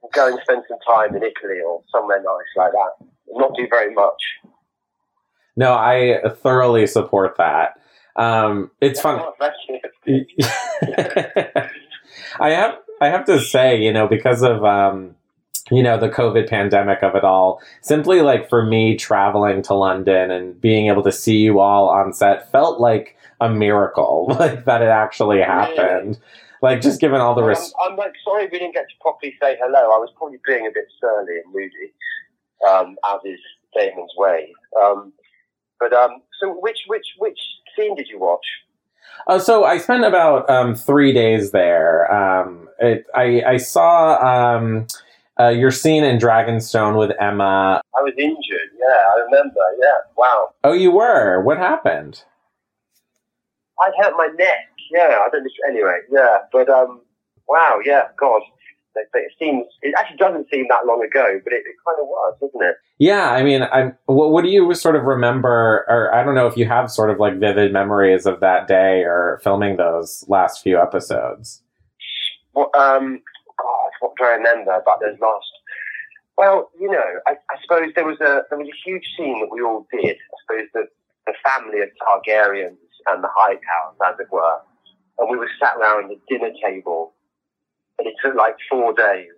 and 0.02 0.12
go 0.12 0.28
and 0.28 0.38
spend 0.42 0.62
some 0.68 0.78
time 0.86 1.14
in 1.16 1.22
Italy 1.22 1.60
or 1.66 1.82
somewhere 1.92 2.22
nice 2.22 2.52
like 2.56 2.72
that. 2.72 3.06
Not 3.28 3.54
do 3.56 3.66
very 3.68 3.94
much. 3.94 4.22
No, 5.56 5.72
I 5.72 6.20
thoroughly 6.42 6.86
support 6.86 7.36
that. 7.38 7.78
Um, 8.16 8.70
it's 8.80 9.00
fun. 9.00 9.20
I 12.40 12.50
have 12.50 12.78
I 13.00 13.08
have 13.08 13.24
to 13.26 13.40
say, 13.40 13.80
you 13.80 13.92
know, 13.92 14.06
because 14.06 14.42
of 14.42 14.64
um, 14.64 15.14
you 15.70 15.82
know 15.82 15.98
the 15.98 16.08
COVID 16.08 16.48
pandemic 16.48 17.02
of 17.02 17.14
it 17.14 17.24
all, 17.24 17.60
simply 17.80 18.20
like 18.20 18.48
for 18.48 18.64
me 18.64 18.96
traveling 18.96 19.62
to 19.62 19.74
London 19.74 20.30
and 20.30 20.60
being 20.60 20.88
able 20.88 21.02
to 21.02 21.12
see 21.12 21.38
you 21.38 21.60
all 21.60 21.88
on 21.88 22.12
set 22.12 22.50
felt 22.50 22.80
like 22.80 23.16
a 23.40 23.48
miracle, 23.48 24.26
like 24.38 24.64
that 24.64 24.82
it 24.82 24.88
actually 24.88 25.40
happened. 25.40 26.18
Like 26.62 26.80
just 26.80 27.00
given 27.00 27.20
all 27.20 27.34
the 27.34 27.42
I'm, 27.42 27.56
I'm 27.92 27.96
like 27.96 28.14
sorry 28.24 28.48
we 28.50 28.58
didn't 28.58 28.74
get 28.74 28.88
to 28.88 28.94
properly 29.00 29.34
say 29.40 29.56
hello. 29.60 29.80
I 29.80 29.98
was 29.98 30.10
probably 30.16 30.38
being 30.46 30.66
a 30.66 30.70
bit 30.70 30.86
surly 31.00 31.40
and 31.44 31.52
moody, 31.52 31.92
um, 32.68 32.96
as 33.08 33.20
is 33.24 33.40
Daemon's 33.76 34.12
way. 34.16 34.52
Um, 34.82 35.12
but 35.80 35.92
um, 35.92 36.22
so 36.40 36.50
which 36.60 36.78
which 36.86 37.06
which 37.18 37.38
scene 37.76 37.96
did 37.96 38.08
you 38.08 38.18
watch? 38.20 38.44
Uh, 39.26 39.38
so 39.38 39.64
I 39.64 39.78
spent 39.78 40.04
about 40.04 40.48
um, 40.50 40.74
three 40.74 41.12
days 41.12 41.50
there. 41.52 42.12
Um, 42.12 42.68
it, 42.80 43.06
I, 43.14 43.42
I 43.46 43.56
saw 43.58 44.16
um, 44.56 44.86
uh, 45.38 45.48
your 45.48 45.70
scene 45.70 46.04
in 46.04 46.18
Dragonstone 46.18 46.98
with 46.98 47.10
Emma. 47.20 47.80
I 47.96 48.02
was 48.02 48.12
injured. 48.18 48.70
Yeah, 48.78 48.86
I 49.16 49.20
remember. 49.24 49.60
Yeah, 49.80 49.98
wow. 50.16 50.50
Oh, 50.64 50.72
you 50.72 50.90
were. 50.90 51.40
What 51.42 51.58
happened? 51.58 52.22
I 53.80 53.90
hurt 54.02 54.14
my 54.16 54.28
neck. 54.36 54.68
Yeah, 54.92 55.20
I 55.24 55.28
don't. 55.30 55.42
know- 55.44 55.50
Anyway, 55.68 55.98
yeah, 56.10 56.38
but 56.52 56.68
um, 56.68 57.00
wow. 57.48 57.78
Yeah, 57.84 58.02
God. 58.18 58.42
It, 58.96 59.08
it 59.14 59.32
seems. 59.38 59.66
It 59.82 59.94
actually 59.98 60.16
doesn't 60.16 60.48
seem 60.50 60.66
that 60.68 60.86
long 60.86 61.02
ago, 61.04 61.40
but 61.42 61.52
it, 61.52 61.62
it 61.66 61.76
kind 61.86 61.98
of 62.00 62.06
was, 62.06 62.36
doesn't 62.40 62.66
it? 62.66 62.76
Yeah, 62.98 63.32
I 63.32 63.42
mean, 63.42 63.62
I'm. 63.62 63.96
What, 64.06 64.30
what 64.30 64.44
do 64.44 64.50
you 64.50 64.72
sort 64.74 64.96
of 64.96 65.04
remember, 65.04 65.84
or 65.88 66.14
I 66.14 66.22
don't 66.22 66.34
know 66.34 66.46
if 66.46 66.56
you 66.56 66.66
have 66.66 66.90
sort 66.90 67.10
of 67.10 67.18
like 67.18 67.38
vivid 67.38 67.72
memories 67.72 68.26
of 68.26 68.40
that 68.40 68.68
day 68.68 69.02
or 69.02 69.40
filming 69.42 69.76
those 69.76 70.24
last 70.28 70.62
few 70.62 70.80
episodes. 70.80 71.62
What, 72.52 72.70
um, 72.76 73.20
God, 73.58 73.90
what 74.00 74.12
do 74.16 74.24
I 74.24 74.34
remember 74.36 74.72
about 74.72 75.00
those 75.00 75.18
last? 75.20 75.46
Well, 76.36 76.70
you 76.80 76.90
know, 76.90 77.04
I, 77.26 77.32
I 77.32 77.56
suppose 77.62 77.90
there 77.94 78.06
was 78.06 78.20
a 78.20 78.42
there 78.50 78.58
was 78.58 78.68
a 78.68 78.80
huge 78.84 79.04
scene 79.16 79.40
that 79.40 79.50
we 79.50 79.62
all 79.62 79.86
did. 79.92 80.16
I 80.16 80.36
suppose 80.42 80.68
the 80.74 80.84
the 81.26 81.34
family 81.42 81.80
of 81.80 81.88
Targaryens 82.02 82.76
and 83.06 83.22
the 83.22 83.28
High 83.34 83.54
Towers, 83.54 83.96
as 84.06 84.20
it 84.20 84.30
were, 84.30 84.60
and 85.18 85.30
we 85.30 85.36
were 85.36 85.50
sat 85.60 85.76
around 85.76 86.10
the 86.10 86.18
dinner 86.28 86.50
table, 86.62 87.13
and 87.98 88.08
it 88.08 88.14
took 88.22 88.34
like 88.34 88.56
four 88.70 88.92
days, 88.92 89.30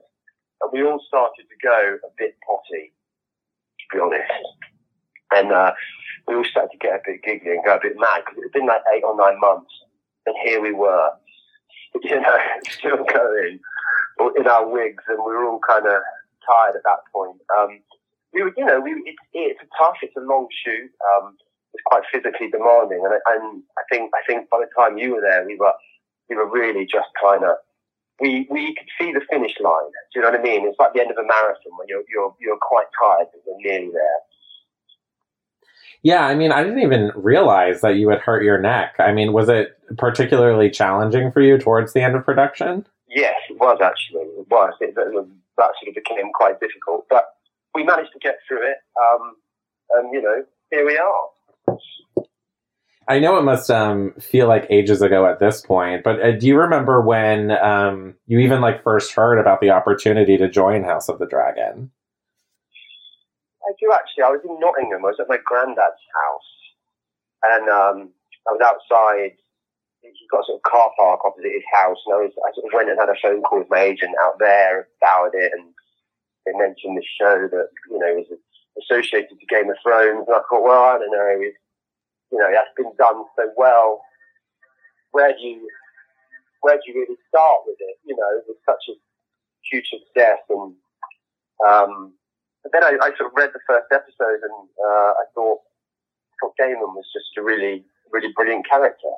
and 0.63 0.71
we 0.73 0.83
all 0.85 1.01
started 1.07 1.45
to 1.49 1.57
go 1.67 1.99
a 2.05 2.11
bit 2.19 2.37
potty, 2.47 2.93
to 3.81 3.97
be 3.97 4.01
honest, 4.01 4.33
and 5.35 5.53
uh, 5.53 5.73
we 6.29 6.35
all 6.37 6.45
started 6.45 6.71
to 6.73 6.79
get 6.79 6.95
a 6.95 7.03
bit 7.05 7.23
giggly 7.23 7.53
and 7.53 7.65
go 7.65 7.77
a 7.77 7.81
bit 7.83 7.97
mad 7.99 8.23
because 8.25 8.39
it 8.39 8.47
had 8.47 8.53
been 8.53 8.67
like 8.67 8.83
eight 8.95 9.05
or 9.05 9.17
nine 9.17 9.39
months, 9.41 9.71
and 10.27 10.35
here 10.45 10.61
we 10.61 10.73
were, 10.73 11.11
you 12.03 12.21
know, 12.21 12.37
still 12.69 13.05
going 13.05 13.61
in 14.39 14.47
our 14.49 14.67
wigs, 14.69 15.05
and 15.09 15.19
we 15.19 15.33
were 15.35 15.45
all 15.49 15.61
kind 15.67 15.87
of 15.87 16.01
tired 16.47 16.77
at 16.77 16.83
that 16.85 17.03
point. 17.13 17.37
Um, 17.59 17.81
we 18.33 18.43
were, 18.43 18.53
you 18.57 18.65
know, 18.65 18.81
we 18.81 18.93
it's 19.07 19.19
it's 19.33 19.61
a 19.63 19.69
tough, 19.79 19.97
it's 20.03 20.17
a 20.17 20.21
long 20.21 20.47
shoot. 20.65 20.91
Um, 21.17 21.37
it's 21.75 21.83
quite 21.85 22.05
physically 22.11 22.49
demanding, 22.51 23.05
and, 23.05 23.13
I- 23.13 23.35
and 23.35 23.63
I 23.79 23.83
think 23.93 24.11
I 24.15 24.23
think 24.27 24.49
by 24.49 24.59
the 24.61 24.71
time 24.77 24.97
you 24.99 25.15
were 25.15 25.21
there, 25.21 25.45
we 25.47 25.57
were 25.57 25.75
we 26.31 26.37
were 26.37 26.49
really 26.51 26.87
just 26.87 27.09
kind 27.23 27.45
of 27.45 27.57
we 28.21 28.47
we 28.51 28.75
could 28.75 28.89
see 28.99 29.13
the 29.13 29.21
finish 29.31 29.53
line. 29.61 29.91
Do 30.13 30.21
you 30.21 30.23
know 30.23 30.31
what 30.31 30.41
I 30.41 30.43
mean? 30.43 30.67
It's 30.67 30.79
like 30.79 30.93
the 30.95 31.01
end 31.01 31.11
of 31.11 31.19
a 31.19 31.27
marathon 31.27 31.73
when 31.79 31.89
you're 31.89 32.05
you're 32.09 32.35
you're 32.41 32.59
quite 32.61 32.87
tired, 33.01 33.27
but 33.33 33.43
you're 33.47 33.73
nearly 33.73 33.93
there. 33.93 34.21
Yeah, 36.03 36.27
I 36.27 36.35
mean, 36.35 36.53
I 36.53 36.63
didn't 36.63 36.83
even 36.83 37.11
realize 37.17 37.81
that 37.81 37.97
you 37.97 38.09
had 38.09 38.21
hurt 38.21 38.45
your 38.45 38.61
neck. 38.61 38.95
I 38.99 39.13
mean, 39.13 39.33
was 39.33 39.49
it 39.49 39.77
particularly 39.99 40.71
challenging 40.71 41.33
for 41.33 41.41
you 41.41 41.59
towards 41.59 41.93
the 41.95 42.03
end 42.03 42.15
of 42.15 42.25
production? 42.25 42.87
Yes, 43.09 43.35
it 43.51 43.59
was 43.59 43.79
actually. 43.83 44.23
It 44.23 44.47
was. 44.49 44.75
It, 44.81 44.95
that, 44.95 45.07
that 45.57 45.71
sort 45.81 45.89
of 45.89 45.95
became 45.95 46.31
quite 46.33 46.61
difficult, 46.61 47.07
but 47.11 47.25
we 47.75 47.83
managed 47.83 48.13
to 48.13 48.19
get 48.19 48.37
through 48.47 48.71
it. 48.71 48.77
Um, 49.01 49.37
and 49.95 50.13
you 50.13 50.23
know, 50.23 50.45
here 50.71 50.87
we 50.87 50.97
are. 50.97 51.77
I 53.09 53.21
know 53.21 53.37
it 53.39 53.43
must 53.43 53.71
um, 53.71 54.15
feel 54.19 54.49
like 54.49 54.67
ages 54.69 55.01
ago 55.01 55.27
at 55.27 55.39
this 55.39 55.61
point, 55.61 56.03
but 56.03 56.21
uh, 56.21 56.33
do 56.33 56.47
you 56.47 56.59
remember 56.59 57.01
when 57.01 57.53
um, 57.53 58.15
you 58.27 58.41
even 58.41 58.61
like 58.61 58.83
first 58.83 59.13
heard 59.13 59.39
about 59.39 59.61
the 59.61 59.71
opportunity 59.71 60.37
to 60.37 60.51
join 60.51 60.83
House 60.83 61.09
of 61.09 61.21
the 61.21 61.27
Dragon? 61.27 61.91
I 63.63 63.73
do 63.79 63.93
actually. 63.95 64.25
I 64.25 64.31
was 64.31 64.43
in 64.43 64.59
Nottingham. 64.59 65.07
I 65.07 65.15
was 65.15 65.21
at 65.21 65.29
my 65.29 65.39
granddad's 65.45 66.03
house, 66.19 66.51
and 67.45 67.69
um, 67.71 67.97
I 68.49 68.53
was 68.55 68.63
outside. 68.63 69.39
He's 70.03 70.31
got 70.31 70.43
a 70.43 70.47
sort 70.47 70.59
of 70.59 70.71
car 70.71 70.91
park 70.99 71.21
opposite 71.25 71.55
his 71.55 71.67
house, 71.79 71.99
and 72.07 72.15
I 72.15 72.19
was 72.27 72.35
I 72.43 72.51
sort 72.55 72.67
of 72.67 72.75
went 72.75 72.91
and 72.91 72.99
had 72.99 73.11
a 73.11 73.19
phone 73.23 73.43
call 73.43 73.59
with 73.61 73.71
my 73.71 73.87
agent 73.87 74.15
out 74.23 74.39
there 74.39 74.89
about 74.99 75.31
it, 75.35 75.51
and 75.55 75.71
they 76.47 76.55
mentioned 76.59 76.99
the 76.99 77.07
show 77.07 77.47
that 77.51 77.71
you 77.91 77.99
know 77.99 78.19
was 78.19 78.31
associated 78.83 79.39
to 79.39 79.47
Game 79.47 79.71
of 79.71 79.79
Thrones, 79.83 80.27
and 80.27 80.35
I 80.35 80.43
thought, 80.47 80.63
well, 80.63 80.95
I 80.95 80.99
don't 80.99 81.11
know, 81.11 81.39
it's, 81.43 81.66
you 82.33 82.39
know, 82.39 82.51
that's 82.51 82.75
been 82.77 82.93
done 82.99 83.25
so 83.37 83.51
well. 83.57 84.03
Where 85.13 85.33
do 85.33 85.41
you 85.41 85.69
where 86.61 86.77
do 86.77 86.83
you 86.87 86.95
really 87.01 87.19
start 87.29 87.61
with 87.67 87.77
it? 87.81 87.97
You 88.05 88.17
know, 88.17 88.43
with 88.49 88.59
such 88.67 88.83
a 88.91 88.95
huge 89.71 89.89
success, 89.89 90.39
and 90.51 90.75
um, 91.67 92.13
but 92.63 92.73
then 92.73 92.85
I, 92.85 92.99
I 93.01 93.11
sort 93.17 93.31
of 93.31 93.37
read 93.37 93.51
the 93.55 93.61
first 93.67 93.87
episode, 93.93 94.43
and 94.43 94.69
uh, 94.83 95.13
I 95.23 95.25
thought, 95.35 95.61
I 95.63 96.35
thought 96.41 96.55
Daemon 96.59 96.95
was 96.95 97.07
just 97.15 97.39
a 97.39 97.43
really, 97.43 97.85
really 98.11 98.33
brilliant 98.35 98.69
character. 98.69 99.11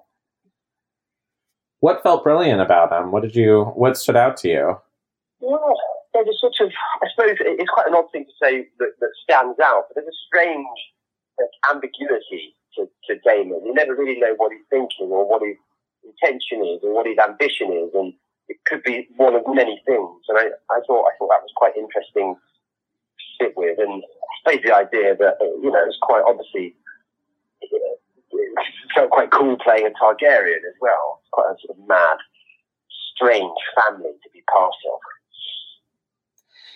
What 1.81 2.03
felt 2.03 2.25
brilliant 2.25 2.61
about 2.61 2.93
him? 2.93 3.13
What 3.13 3.23
did 3.23 3.35
you? 3.35 3.65
What 3.75 3.97
stood 3.97 4.17
out 4.17 4.37
to 4.39 4.49
you? 4.49 4.77
Yeah, 5.41 5.73
there's 6.13 6.29
a 6.29 6.39
sort 6.39 6.55
of, 6.61 6.73
I 7.01 7.07
suppose 7.15 7.37
it's 7.41 7.71
quite 7.71 7.87
an 7.87 7.95
odd 7.95 8.11
thing 8.11 8.25
to 8.25 8.37
say 8.43 8.67
that, 8.79 8.93
that 9.01 9.11
stands 9.23 9.59
out, 9.61 9.85
but 9.89 9.95
there's 9.95 10.09
a 10.09 10.21
strange 10.27 10.67
like, 11.39 11.49
ambiguity 11.71 12.58
to, 12.77 12.89
to 13.07 13.21
Daemon. 13.25 13.65
You 13.65 13.75
never 13.75 13.95
really 13.95 14.19
know 14.19 14.35
what 14.37 14.53
he's 14.53 14.67
thinking 14.71 15.09
or 15.11 15.29
what 15.29 15.43
his 15.43 15.57
intention 16.05 16.65
is 16.65 16.81
or 16.83 16.95
what 16.95 17.07
his 17.07 17.19
ambition 17.19 17.73
is, 17.73 17.91
and 17.95 18.13
it 18.49 18.57
could 18.67 18.83
be 18.83 19.09
one 19.17 19.35
of 19.35 19.43
many 19.49 19.83
things. 19.87 20.23
And 20.29 20.39
I, 20.39 20.49
I 20.71 20.81
thought 20.87 21.05
I 21.07 21.13
thought 21.19 21.31
that 21.33 21.45
was 21.45 21.53
quite 21.57 21.77
interesting 21.77 22.35
to 22.35 23.25
sit 23.45 23.53
with, 23.57 23.79
and 23.79 24.03
I 24.03 24.33
suppose 24.41 24.65
the 24.65 24.75
idea 24.75 25.17
that 25.17 25.37
uh, 25.41 25.45
you 25.63 25.71
know 25.71 25.83
it's 25.87 25.99
quite 26.01 26.23
obviously 26.27 26.75
it 27.61 27.83
felt 28.95 29.11
quite 29.11 29.31
cool 29.31 29.57
playing 29.59 29.87
a 29.87 29.91
Targaryen 29.91 30.65
as 30.67 30.77
well. 30.81 31.21
It's 31.21 31.31
quite 31.33 31.51
a 31.53 31.57
sort 31.67 31.79
of 31.79 31.89
mad, 31.89 32.19
strange 33.15 33.59
family 33.77 34.13
to 34.23 34.31
be 34.33 34.43
part 34.53 34.75
of. 34.93 35.01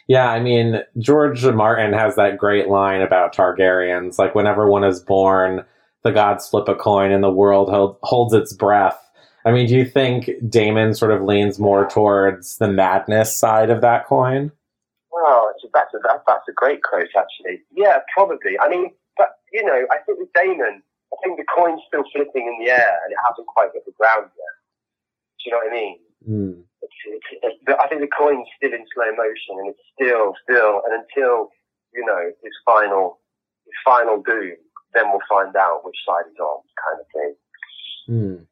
Yeah, 0.09 0.29
I 0.29 0.41
mean, 0.41 0.83
George 0.99 1.45
Martin 1.45 1.93
has 1.93 2.17
that 2.17 2.37
great 2.37 2.69
line 2.69 3.03
about 3.03 3.35
Targaryens. 3.35 4.19
Like, 4.19 4.35
whenever 4.35 4.69
one 4.69 4.85
is 4.85 5.01
born, 5.01 5.65
the 6.05 6.13
gods 6.13 6.49
flip 6.49 6.69
a 6.69 6.75
coin 6.75 7.13
and 7.13 7.23
the 7.23 7.31
world 7.31 7.71
hold, 7.71 7.99
holds 8.03 8.35
its 8.35 8.53
breath. 8.53 8.99
I 9.45 9.51
mean, 9.51 9.67
do 9.67 9.77
you 9.77 9.85
think 9.85 10.31
Daemon 10.49 10.95
sort 10.95 11.11
of 11.11 11.23
leans 11.23 11.59
more 11.59 11.89
towards 11.89 12.59
the 12.59 12.69
madness 12.69 13.37
side 13.37 13.71
of 13.71 13.81
that 13.81 14.07
coin? 14.07 14.53
Well, 15.11 15.53
that's 15.73 15.95
a, 15.95 15.99
that's 16.03 16.49
a 16.49 16.53
great 16.53 16.83
quote, 16.83 17.11
actually. 17.17 17.63
Yeah, 17.73 17.99
probably. 18.15 18.59
I 18.61 18.69
mean, 18.69 18.91
but, 19.17 19.31
you 19.53 19.65
know, 19.65 19.87
I 19.91 19.99
think 20.07 20.19
with 20.19 20.33
Daemon, 20.35 20.83
I 21.13 21.17
think 21.23 21.39
the 21.39 21.47
coin's 21.55 21.81
still 21.89 22.05
flipping 22.15 22.47
in 22.47 22.65
the 22.65 22.71
air 22.71 22.99
and 23.05 23.13
it 23.13 23.19
hasn't 23.29 23.47
quite 23.49 23.71
hit 23.75 23.85
the 23.85 23.93
ground 23.99 24.31
yet. 24.31 24.55
Do 25.39 25.43
you 25.45 25.51
know 25.51 25.59
what 25.59 25.71
I 25.71 25.75
mean? 25.75 25.99
Mm. 26.23 26.63
It's, 26.83 26.99
it's, 27.07 27.31
it's, 27.43 27.79
I 27.83 27.89
think 27.89 28.01
the 28.01 28.15
coin's 28.17 28.47
still 28.57 28.73
in 28.73 28.87
slow 28.95 29.11
motion, 29.11 29.59
and 29.59 29.75
it's 29.75 29.85
still, 29.95 30.35
still, 30.47 30.83
and 30.87 31.03
until 31.03 31.51
you 31.95 32.05
know 32.07 32.31
his 32.43 32.55
final, 32.65 33.19
his 33.67 33.75
final 33.85 34.23
doom, 34.23 34.57
then 34.95 35.05
we'll 35.11 35.21
find 35.29 35.55
out 35.57 35.85
which 35.85 35.97
side 36.07 36.25
he's 36.29 36.39
on, 36.39 36.63
kind 36.85 37.01
of 37.01 37.07
thing. 37.13 37.35
Mm. 38.09 38.47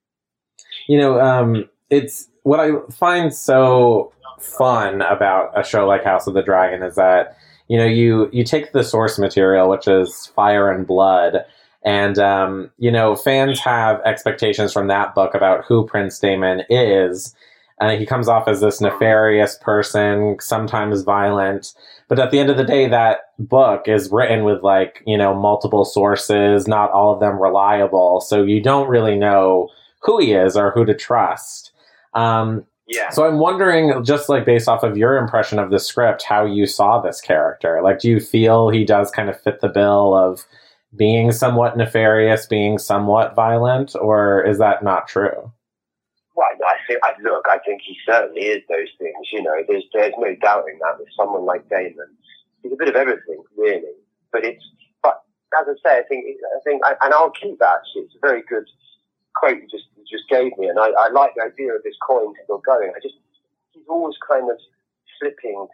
You 0.88 0.98
know, 0.98 1.20
um, 1.20 1.68
it's 1.90 2.28
what 2.42 2.60
I 2.60 2.70
find 2.90 3.34
so 3.34 4.12
fun 4.38 5.02
about 5.02 5.58
a 5.58 5.62
show 5.62 5.86
like 5.86 6.04
House 6.04 6.26
of 6.26 6.34
the 6.34 6.42
Dragon 6.42 6.82
is 6.82 6.94
that 6.96 7.36
you 7.68 7.76
know 7.76 7.86
you 7.86 8.28
you 8.32 8.44
take 8.44 8.72
the 8.72 8.84
source 8.84 9.18
material, 9.18 9.68
which 9.68 9.86
is 9.86 10.26
Fire 10.34 10.70
and 10.70 10.86
Blood. 10.86 11.44
And 11.82 12.18
um, 12.18 12.70
you 12.78 12.90
know, 12.90 13.16
fans 13.16 13.58
have 13.60 14.00
expectations 14.04 14.72
from 14.72 14.88
that 14.88 15.14
book 15.14 15.34
about 15.34 15.64
who 15.66 15.86
Prince 15.86 16.18
Daemon 16.18 16.62
is, 16.68 17.34
and 17.80 17.98
he 17.98 18.06
comes 18.06 18.28
off 18.28 18.46
as 18.46 18.60
this 18.60 18.80
nefarious 18.80 19.56
person, 19.60 20.36
sometimes 20.40 21.02
violent. 21.02 21.72
But 22.08 22.18
at 22.18 22.30
the 22.30 22.38
end 22.38 22.50
of 22.50 22.56
the 22.56 22.64
day, 22.64 22.88
that 22.88 23.30
book 23.38 23.88
is 23.88 24.10
written 24.12 24.44
with 24.44 24.62
like, 24.62 25.02
you 25.06 25.16
know, 25.16 25.34
multiple 25.34 25.84
sources, 25.84 26.68
not 26.68 26.90
all 26.90 27.14
of 27.14 27.20
them 27.20 27.40
reliable. 27.40 28.20
So 28.20 28.42
you 28.42 28.60
don't 28.60 28.88
really 28.88 29.16
know 29.16 29.68
who 30.02 30.18
he 30.20 30.32
is 30.32 30.56
or 30.56 30.72
who 30.72 30.84
to 30.84 30.94
trust. 30.94 31.72
Um, 32.14 32.66
yeah. 32.86 33.10
So 33.10 33.24
I'm 33.24 33.38
wondering, 33.38 34.04
just 34.04 34.28
like 34.28 34.44
based 34.44 34.68
off 34.68 34.82
of 34.82 34.96
your 34.96 35.16
impression 35.16 35.58
of 35.58 35.70
the 35.70 35.78
script, 35.78 36.24
how 36.24 36.44
you 36.44 36.66
saw 36.66 37.00
this 37.00 37.20
character. 37.20 37.80
Like, 37.82 38.00
do 38.00 38.10
you 38.10 38.20
feel 38.20 38.68
he 38.68 38.84
does 38.84 39.10
kind 39.10 39.30
of 39.30 39.40
fit 39.40 39.60
the 39.60 39.68
bill 39.68 40.14
of 40.14 40.44
being 40.96 41.30
somewhat 41.30 41.76
nefarious, 41.76 42.46
being 42.46 42.78
somewhat 42.78 43.36
violent, 43.36 43.94
or 43.94 44.44
is 44.44 44.58
that 44.58 44.82
not 44.82 45.06
true? 45.06 45.52
Well, 46.40 46.48
I 46.64 46.80
think, 46.88 47.00
I, 47.04 47.12
look, 47.20 47.44
I 47.50 47.58
think 47.58 47.82
he 47.84 47.96
certainly 48.06 48.48
is 48.48 48.62
those 48.68 48.88
things. 48.98 49.28
You 49.30 49.42
know, 49.42 49.60
there's 49.68 49.84
there's 49.92 50.14
no 50.16 50.34
doubting 50.40 50.78
that 50.80 50.98
with 50.98 51.08
someone 51.14 51.44
like 51.44 51.68
Daemon, 51.68 52.08
he's 52.62 52.72
a 52.72 52.76
bit 52.76 52.88
of 52.88 52.96
everything, 52.96 53.44
really. 53.56 53.92
But 54.32 54.44
it's, 54.44 54.64
but 55.02 55.20
as 55.60 55.66
I 55.68 55.74
say, 55.84 55.98
I 55.98 56.02
think, 56.08 56.24
I 56.24 56.60
think, 56.64 56.80
and 56.86 57.12
I'll 57.12 57.30
keep 57.36 57.58
that. 57.58 57.84
Actually, 57.84 58.08
it's 58.08 58.16
a 58.16 58.26
very 58.26 58.42
good 58.48 58.64
quote 59.36 59.56
you 59.56 59.68
just 59.70 59.84
you 59.96 60.04
just 60.10 60.28
gave 60.30 60.56
me, 60.56 60.68
and 60.68 60.78
I, 60.78 60.88
I 60.96 61.08
like 61.12 61.32
the 61.36 61.44
idea 61.44 61.74
of 61.74 61.82
this 61.84 61.96
coin 62.06 62.32
still 62.44 62.62
going. 62.64 62.92
I 62.96 63.00
just, 63.02 63.16
he's 63.72 63.84
always 63.88 64.16
kind 64.26 64.50
of 64.50 64.56
flipping 65.20 65.66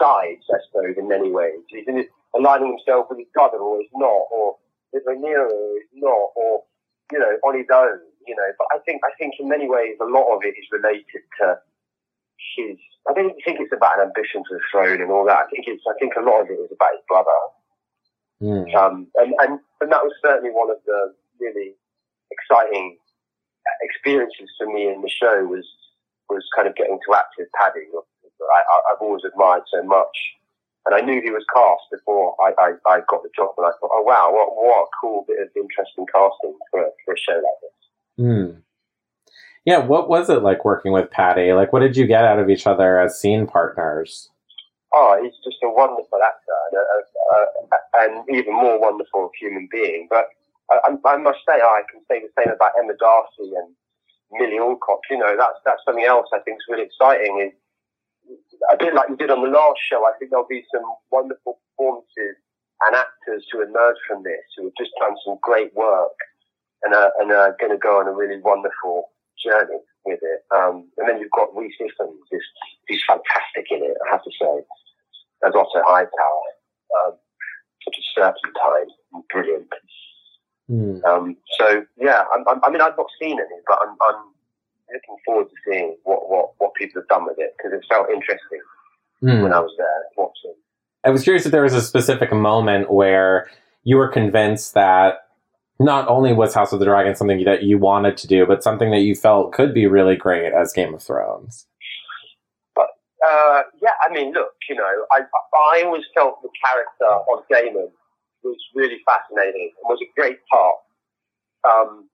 sides, 0.00 0.42
I 0.50 0.58
suppose, 0.66 0.96
in 0.98 1.06
many 1.06 1.30
ways. 1.30 1.62
He's 1.68 1.86
in 1.86 2.04
aligning 2.34 2.74
himself 2.74 3.06
with 3.08 3.18
his 3.18 3.28
brother, 3.32 3.58
or 3.58 3.78
he's 3.80 3.94
not, 3.94 4.26
or 4.34 4.56
with 4.92 5.06
or 5.06 5.14
he's 5.14 6.02
not, 6.02 6.30
or 6.34 6.64
you 7.12 7.18
know, 7.18 7.36
on 7.44 7.56
his 7.56 7.66
own 7.72 8.00
you 8.26 8.34
know. 8.34 8.50
But 8.58 8.68
I 8.74 8.78
think 8.84 9.02
I 9.04 9.12
think 9.18 9.34
in 9.38 9.48
many 9.48 9.68
ways 9.68 9.96
a 10.00 10.08
lot 10.08 10.34
of 10.34 10.42
it 10.44 10.54
is 10.58 10.66
related 10.72 11.22
to 11.40 11.58
his. 12.56 12.76
I 13.08 13.12
don't 13.12 13.34
think 13.44 13.60
it's 13.60 13.72
about 13.72 14.00
an 14.00 14.08
ambition 14.08 14.42
for 14.48 14.56
the 14.56 14.64
throne 14.72 15.00
and 15.00 15.10
all 15.10 15.24
that. 15.26 15.44
I 15.44 15.48
think 15.50 15.66
it's. 15.68 15.82
I 15.88 15.94
think 15.98 16.14
a 16.16 16.24
lot 16.24 16.42
of 16.42 16.50
it 16.50 16.58
is 16.60 16.72
about 16.72 16.96
his 16.96 17.04
brother. 17.08 17.38
Mm. 18.42 18.74
Um, 18.74 19.06
and, 19.16 19.32
and 19.40 19.60
and 19.80 19.88
that 19.92 20.02
was 20.02 20.12
certainly 20.24 20.50
one 20.50 20.70
of 20.70 20.78
the 20.86 21.14
really 21.40 21.74
exciting 22.30 22.98
experiences 23.82 24.50
for 24.58 24.66
me 24.66 24.88
in 24.88 25.00
the 25.00 25.10
show 25.10 25.44
was 25.46 25.64
was 26.28 26.44
kind 26.56 26.68
of 26.68 26.74
getting 26.76 26.98
to 27.06 27.14
act 27.14 27.36
with 27.38 27.48
Paddy. 27.60 27.86
I, 27.92 28.60
have 28.92 29.00
always 29.00 29.24
admired 29.24 29.62
so 29.72 29.82
much. 29.82 30.16
And 30.86 30.94
I 30.94 31.00
knew 31.00 31.20
he 31.22 31.30
was 31.30 31.44
cast 31.48 31.88
before 31.90 32.36
I, 32.44 32.52
I, 32.60 32.68
I, 32.84 33.00
got 33.08 33.22
the 33.24 33.32
job, 33.34 33.56
and 33.56 33.66
I 33.66 33.72
thought, 33.80 33.92
oh 33.92 34.04
wow, 34.04 34.28
what, 34.28 34.52
what 34.52 34.84
a 34.84 34.94
cool 35.00 35.24
bit 35.26 35.40
of 35.40 35.48
interesting 35.56 36.04
casting 36.12 36.56
for, 36.70 36.84
for 37.04 37.14
a 37.14 37.16
show 37.16 37.40
like 37.40 37.60
this. 37.64 37.83
Hmm. 38.16 38.60
Yeah, 39.64 39.78
what 39.78 40.08
was 40.08 40.28
it 40.28 40.42
like 40.42 40.64
working 40.64 40.92
with 40.92 41.10
Paddy? 41.10 41.52
Like, 41.52 41.72
what 41.72 41.80
did 41.80 41.96
you 41.96 42.06
get 42.06 42.24
out 42.24 42.38
of 42.38 42.50
each 42.50 42.66
other 42.66 43.00
as 43.00 43.18
scene 43.18 43.46
partners? 43.46 44.28
Oh, 44.92 45.18
he's 45.22 45.32
just 45.42 45.62
a 45.64 45.70
wonderful 45.70 46.20
actor 46.22 46.58
and, 46.70 46.78
a, 46.78 48.06
a, 48.06 48.20
a, 48.20 48.24
even 48.36 48.52
more 48.52 48.78
wonderful 48.78 49.30
human 49.40 49.68
being. 49.72 50.06
But 50.10 50.26
I, 50.70 50.94
I, 51.04 51.16
must 51.16 51.40
say, 51.48 51.60
I 51.60 51.82
can 51.90 52.02
say 52.10 52.20
the 52.20 52.30
same 52.36 52.52
about 52.52 52.72
Emma 52.78 52.92
Darcy 53.00 53.56
and 53.56 53.74
Milly 54.32 54.58
Alcock. 54.58 55.00
You 55.10 55.18
know, 55.18 55.34
that's 55.36 55.58
that's 55.64 55.82
something 55.84 56.04
else 56.04 56.28
I 56.32 56.40
think 56.40 56.58
is 56.58 56.68
really 56.68 56.84
exciting. 56.84 57.50
Is 57.50 58.36
a 58.72 58.76
bit 58.76 58.94
like 58.94 59.08
you 59.08 59.16
did 59.16 59.30
on 59.30 59.42
the 59.42 59.48
last 59.48 59.80
show. 59.88 60.04
I 60.04 60.12
think 60.18 60.30
there'll 60.30 60.46
be 60.46 60.64
some 60.72 60.84
wonderful 61.10 61.58
performances 61.72 62.36
and 62.86 62.96
actors 62.96 63.48
who 63.50 63.62
emerge 63.62 63.96
from 64.06 64.22
this 64.22 64.44
who 64.56 64.64
have 64.64 64.78
just 64.78 64.92
done 65.00 65.16
some 65.24 65.38
great 65.42 65.74
work 65.74 66.16
and 66.84 66.94
are, 66.94 67.12
and 67.18 67.32
are 67.32 67.56
going 67.58 67.72
to 67.72 67.78
go 67.78 68.00
on 68.00 68.08
a 68.08 68.12
really 68.12 68.40
wonderful 68.40 69.10
journey 69.42 69.80
with 70.04 70.20
it. 70.22 70.44
Um, 70.54 70.88
and 70.98 71.08
then 71.08 71.18
you've 71.18 71.30
got 71.30 71.54
Rhys 71.54 71.72
Ifans, 71.80 72.18
who's, 72.30 73.02
fantastic 73.08 73.66
in 73.70 73.82
it, 73.82 73.96
I 74.06 74.12
have 74.12 74.22
to 74.22 74.30
say, 74.40 74.64
as 75.46 75.54
Otto 75.54 75.82
Hightower. 75.86 76.48
Um, 77.00 77.12
such 77.84 77.96
a 77.98 78.04
serpentine, 78.14 78.94
brilliant. 79.30 79.68
Mm. 80.70 81.04
Um, 81.04 81.36
so 81.58 81.84
yeah, 81.98 82.24
I'm, 82.32 82.44
I'm, 82.48 82.60
i 82.64 82.70
mean, 82.70 82.80
I've 82.80 82.96
not 82.96 83.06
seen 83.20 83.38
any, 83.38 83.60
but 83.66 83.78
I'm, 83.82 83.96
I'm, 84.00 84.22
looking 84.92 85.16
forward 85.24 85.48
to 85.48 85.54
seeing 85.66 85.96
what, 86.04 86.30
what, 86.30 86.50
what 86.58 86.74
people 86.74 87.00
have 87.00 87.08
done 87.08 87.24
with 87.24 87.36
it 87.38 87.54
because 87.56 87.72
it 87.72 87.84
felt 87.88 88.08
interesting 88.10 88.60
mm. 89.22 89.42
when 89.42 89.52
I 89.52 89.58
was 89.58 89.72
there 89.76 89.88
watching. 90.16 90.54
I 91.02 91.10
was 91.10 91.24
curious 91.24 91.46
if 91.46 91.52
there 91.52 91.62
was 91.62 91.74
a 91.74 91.82
specific 91.82 92.32
moment 92.32 92.92
where 92.92 93.50
you 93.82 93.96
were 93.96 94.08
convinced 94.08 94.74
that 94.74 95.23
not 95.78 96.08
only 96.08 96.32
was 96.32 96.54
House 96.54 96.72
of 96.72 96.78
the 96.78 96.84
Dragon 96.84 97.14
something 97.14 97.44
that 97.44 97.62
you 97.62 97.78
wanted 97.78 98.16
to 98.18 98.26
do, 98.26 98.46
but 98.46 98.62
something 98.62 98.90
that 98.90 99.00
you 99.00 99.14
felt 99.14 99.52
could 99.52 99.74
be 99.74 99.86
really 99.86 100.16
great 100.16 100.52
as 100.52 100.72
Game 100.72 100.94
of 100.94 101.02
Thrones. 101.02 101.66
But 102.74 102.88
uh, 103.26 103.62
yeah, 103.82 103.96
I 104.08 104.12
mean, 104.12 104.32
look, 104.32 104.52
you 104.68 104.76
know, 104.76 105.06
I 105.12 105.22
I 105.76 105.82
always 105.84 106.04
felt 106.14 106.42
the 106.42 106.48
character 106.64 107.32
of 107.32 107.44
Daemon 107.50 107.90
was 108.44 108.56
really 108.74 108.98
fascinating 109.06 109.72
and 109.76 109.88
was 109.88 109.98
a 110.02 110.20
great 110.20 110.38
part. 110.50 110.76
Um, 111.64 112.08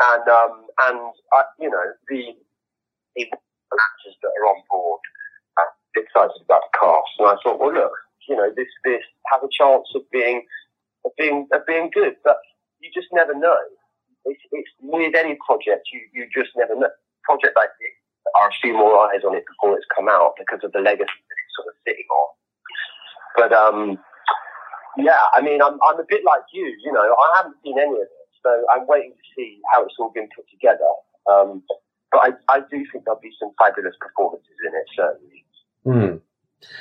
and 0.00 0.28
um, 0.28 0.66
and 0.88 1.12
uh, 1.36 1.42
you 1.60 1.70
know 1.70 1.84
the 2.08 2.34
the 3.16 3.22
actors 3.26 4.16
that 4.22 4.32
are 4.38 4.46
on 4.48 4.62
board 4.70 5.00
are 5.58 6.00
excited 6.00 6.42
about 6.44 6.62
the 6.72 6.78
cast, 6.78 7.10
and 7.18 7.28
I 7.28 7.36
thought, 7.42 7.60
well, 7.60 7.74
look, 7.74 7.92
you 8.28 8.36
know, 8.36 8.50
this 8.56 8.68
this 8.84 9.02
has 9.32 9.42
a 9.42 9.52
chance 9.52 9.88
of 9.94 10.02
being 10.10 10.42
of 11.04 11.12
being 11.18 11.48
of 11.52 11.66
being 11.66 11.90
good, 11.92 12.16
but 12.24 12.36
you 12.82 12.90
just 12.92 13.08
never 13.12 13.32
know. 13.34 13.56
It's, 14.26 14.42
it's 14.52 14.70
with 14.82 15.14
any 15.14 15.38
project, 15.46 15.88
you 15.92 16.02
you 16.12 16.26
just 16.34 16.50
never 16.56 16.74
know. 16.74 16.90
Project 17.22 17.54
like 17.54 17.70
this, 17.78 17.94
there 18.26 18.34
are 18.42 18.50
a 18.50 18.56
few 18.60 18.74
more 18.74 18.98
eyes 19.06 19.22
on 19.22 19.34
it 19.38 19.46
before 19.46 19.78
it's 19.78 19.86
come 19.94 20.10
out 20.10 20.34
because 20.38 20.60
of 20.66 20.74
the 20.74 20.82
legacy 20.82 21.22
that 21.30 21.38
it's 21.38 21.54
sort 21.54 21.70
of 21.70 21.74
sitting 21.86 22.08
on. 22.10 22.28
But 23.38 23.50
um, 23.54 23.78
yeah, 24.98 25.22
I 25.34 25.40
mean, 25.40 25.62
I'm 25.62 25.78
I'm 25.86 25.98
a 25.98 26.06
bit 26.06 26.22
like 26.26 26.42
you. 26.52 26.66
You 26.84 26.92
know, 26.92 27.02
I 27.02 27.28
haven't 27.38 27.56
seen 27.62 27.78
any 27.78 27.94
of 27.94 28.10
it, 28.10 28.26
so 28.42 28.50
I'm 28.74 28.86
waiting 28.86 29.14
to 29.14 29.26
see 29.34 29.62
how 29.72 29.86
it's 29.86 29.94
all 29.98 30.10
been 30.14 30.28
put 30.34 30.44
together. 30.50 30.90
Um, 31.30 31.62
but 32.10 32.20
I, 32.20 32.30
I 32.50 32.60
do 32.60 32.84
think 32.92 33.04
there'll 33.04 33.22
be 33.22 33.32
some 33.40 33.50
fabulous 33.58 33.94
performances 33.98 34.58
in 34.66 34.72
it, 34.74 34.86
certainly. 34.94 35.40
Hmm. 35.86 36.16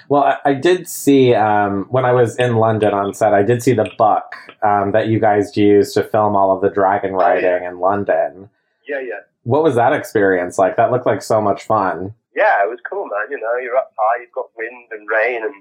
Well, 0.10 0.24
I, 0.24 0.38
I 0.46 0.54
did 0.54 0.88
see 0.88 1.34
um, 1.34 1.86
when 1.90 2.06
I 2.06 2.12
was 2.12 2.36
in 2.38 2.56
London 2.58 2.94
on 2.94 3.14
set. 3.14 3.34
I 3.34 3.44
did 3.44 3.62
see 3.64 3.74
the 3.74 3.90
buck 3.98 4.36
um, 4.62 4.92
that 4.92 5.08
you 5.08 5.20
guys 5.20 5.56
used 5.58 5.94
to 5.96 6.04
film 6.04 6.36
all 6.36 6.52
of 6.56 6.62
the 6.62 6.70
dragon 6.70 7.14
riding 7.14 7.46
Oh, 7.46 7.58
yeah. 7.62 7.70
in 7.70 7.80
London. 7.80 8.50
Yeah, 8.88 9.00
yeah. 9.00 9.22
What 9.44 9.64
was 9.64 9.76
that 9.76 9.94
experience 9.94 10.58
like? 10.58 10.78
That 10.78 10.92
looked 10.92 11.06
like 11.06 11.22
so 11.22 11.42
much 11.42 11.64
fun. 11.64 12.14
Yeah, 12.36 12.64
it 12.64 12.70
was 12.70 12.80
cool, 12.90 13.06
man. 13.06 13.28
You 13.30 13.38
know, 13.40 13.58
you're 13.62 13.76
up 13.76 13.92
high, 13.98 14.22
you've 14.22 14.32
got 14.32 14.50
wind 14.58 14.88
and 14.92 15.08
rain 15.10 15.44
and 15.44 15.54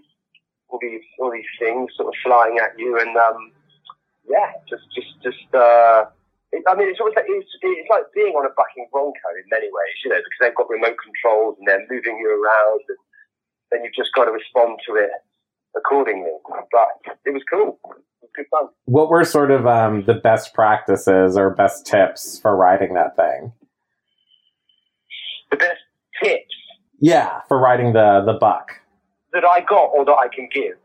all 0.68 0.78
these 0.80 1.02
all 1.18 1.32
these 1.32 1.48
things 1.58 1.90
sort 1.96 2.08
of 2.08 2.14
flying 2.22 2.58
at 2.62 2.78
you, 2.78 2.98
and 3.00 3.16
um, 3.16 3.52
yeah, 4.28 4.52
just 4.68 4.84
just 4.94 5.10
just. 5.22 5.54
Uh, 5.54 6.06
it, 6.52 6.62
I 6.68 6.74
mean, 6.74 6.90
it's 6.90 6.98
almost 7.00 7.14
like 7.16 7.26
it's, 7.30 7.46
it's 7.62 7.90
like 7.90 8.06
being 8.14 8.34
on 8.34 8.46
a 8.46 8.50
bucking 8.54 8.86
bronco 8.90 9.28
in 9.38 9.46
many 9.50 9.66
ways, 9.70 9.96
you 10.04 10.10
know, 10.10 10.18
because 10.18 10.38
they've 10.42 10.54
got 10.54 10.66
remote 10.70 10.98
controls 10.98 11.54
and 11.58 11.66
they're 11.66 11.86
moving 11.90 12.18
you 12.22 12.30
around, 12.30 12.82
and 12.90 12.98
then 13.70 13.84
you've 13.84 13.94
just 13.94 14.10
got 14.14 14.24
to 14.26 14.30
respond 14.32 14.78
to 14.88 14.94
it 14.96 15.10
accordingly. 15.76 16.30
But 16.72 17.16
it 17.24 17.30
was 17.32 17.42
cool. 17.52 17.78
It 17.84 17.96
was 18.22 18.30
good 18.34 18.46
fun. 18.50 18.68
What 18.86 19.08
were 19.10 19.24
sort 19.24 19.50
of 19.50 19.66
um, 19.66 20.04
the 20.06 20.14
best 20.14 20.54
practices 20.54 21.36
or 21.36 21.50
best 21.50 21.86
tips 21.86 22.38
for 22.40 22.56
riding 22.56 22.94
that 22.94 23.16
thing? 23.16 23.52
The 25.50 25.56
best 25.56 25.80
tips 26.22 26.54
Yeah, 27.00 27.40
for 27.48 27.58
riding 27.58 27.92
the 27.92 28.22
the 28.24 28.34
buck. 28.34 28.70
that 29.32 29.44
I 29.44 29.60
got 29.60 29.86
or 29.94 30.04
that 30.04 30.12
I 30.12 30.28
can 30.34 30.48
give. 30.52 30.76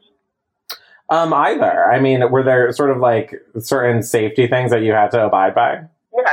Um, 1.10 1.34
either. 1.36 1.86
I 1.86 2.00
mean, 2.00 2.32
were 2.32 2.42
there 2.44 2.72
sort 2.72 2.90
of 2.90 2.98
like 2.98 3.34
certain 3.60 4.02
safety 4.02 4.48
things 4.48 4.72
that 4.72 4.82
you 4.82 4.92
had 4.94 5.12
to 5.12 5.24
abide 5.26 5.54
by? 5.54 5.82
No, 6.12 6.24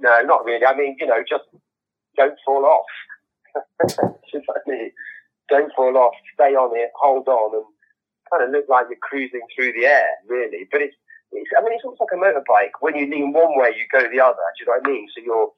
no, 0.00 0.20
not 0.22 0.44
really. 0.44 0.66
I 0.66 0.76
mean, 0.76 0.96
you 1.00 1.06
know, 1.06 1.22
just 1.26 1.44
don't 2.16 2.34
fall 2.44 2.64
off. 2.66 2.84
Just 4.30 4.44
like 4.48 4.66
me. 4.66 4.92
Don't 5.48 5.72
fall 5.74 5.96
off. 5.96 6.14
Stay 6.34 6.54
on 6.54 6.76
it. 6.76 6.90
Hold 7.00 7.28
on, 7.28 7.54
and 7.56 7.64
kind 8.30 8.44
of 8.44 8.50
look 8.50 8.68
like 8.68 8.86
you're 8.88 9.00
cruising 9.00 9.40
through 9.54 9.72
the 9.72 9.86
air, 9.86 10.08
really. 10.28 10.68
But 10.70 10.82
it's, 10.82 10.96
it's 11.32 11.50
I 11.58 11.64
mean, 11.64 11.72
it's 11.72 11.84
almost 11.84 12.00
like 12.00 12.12
a 12.12 12.20
motorbike. 12.20 12.76
When 12.80 12.96
you 12.96 13.08
lean 13.08 13.32
one 13.32 13.56
way, 13.56 13.72
you 13.76 13.84
go 13.90 14.00
the 14.00 14.20
other. 14.20 14.44
Do 14.56 14.60
you 14.60 14.66
know 14.66 14.78
what 14.78 14.86
I 14.86 14.90
mean? 14.90 15.08
So 15.14 15.22
you're 15.24 15.50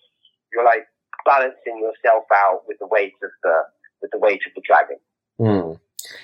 you're 0.52 0.64
like 0.64 0.86
balancing 1.24 1.78
yourself 1.78 2.24
out 2.32 2.62
with 2.66 2.78
the 2.78 2.86
weight 2.86 3.14
of 3.22 3.30
the 3.42 3.62
with 4.02 4.10
the 4.10 4.18
weight 4.18 4.40
of 4.46 4.52
the 4.54 4.62
dragon. 4.66 4.98
Hmm. 5.38 5.78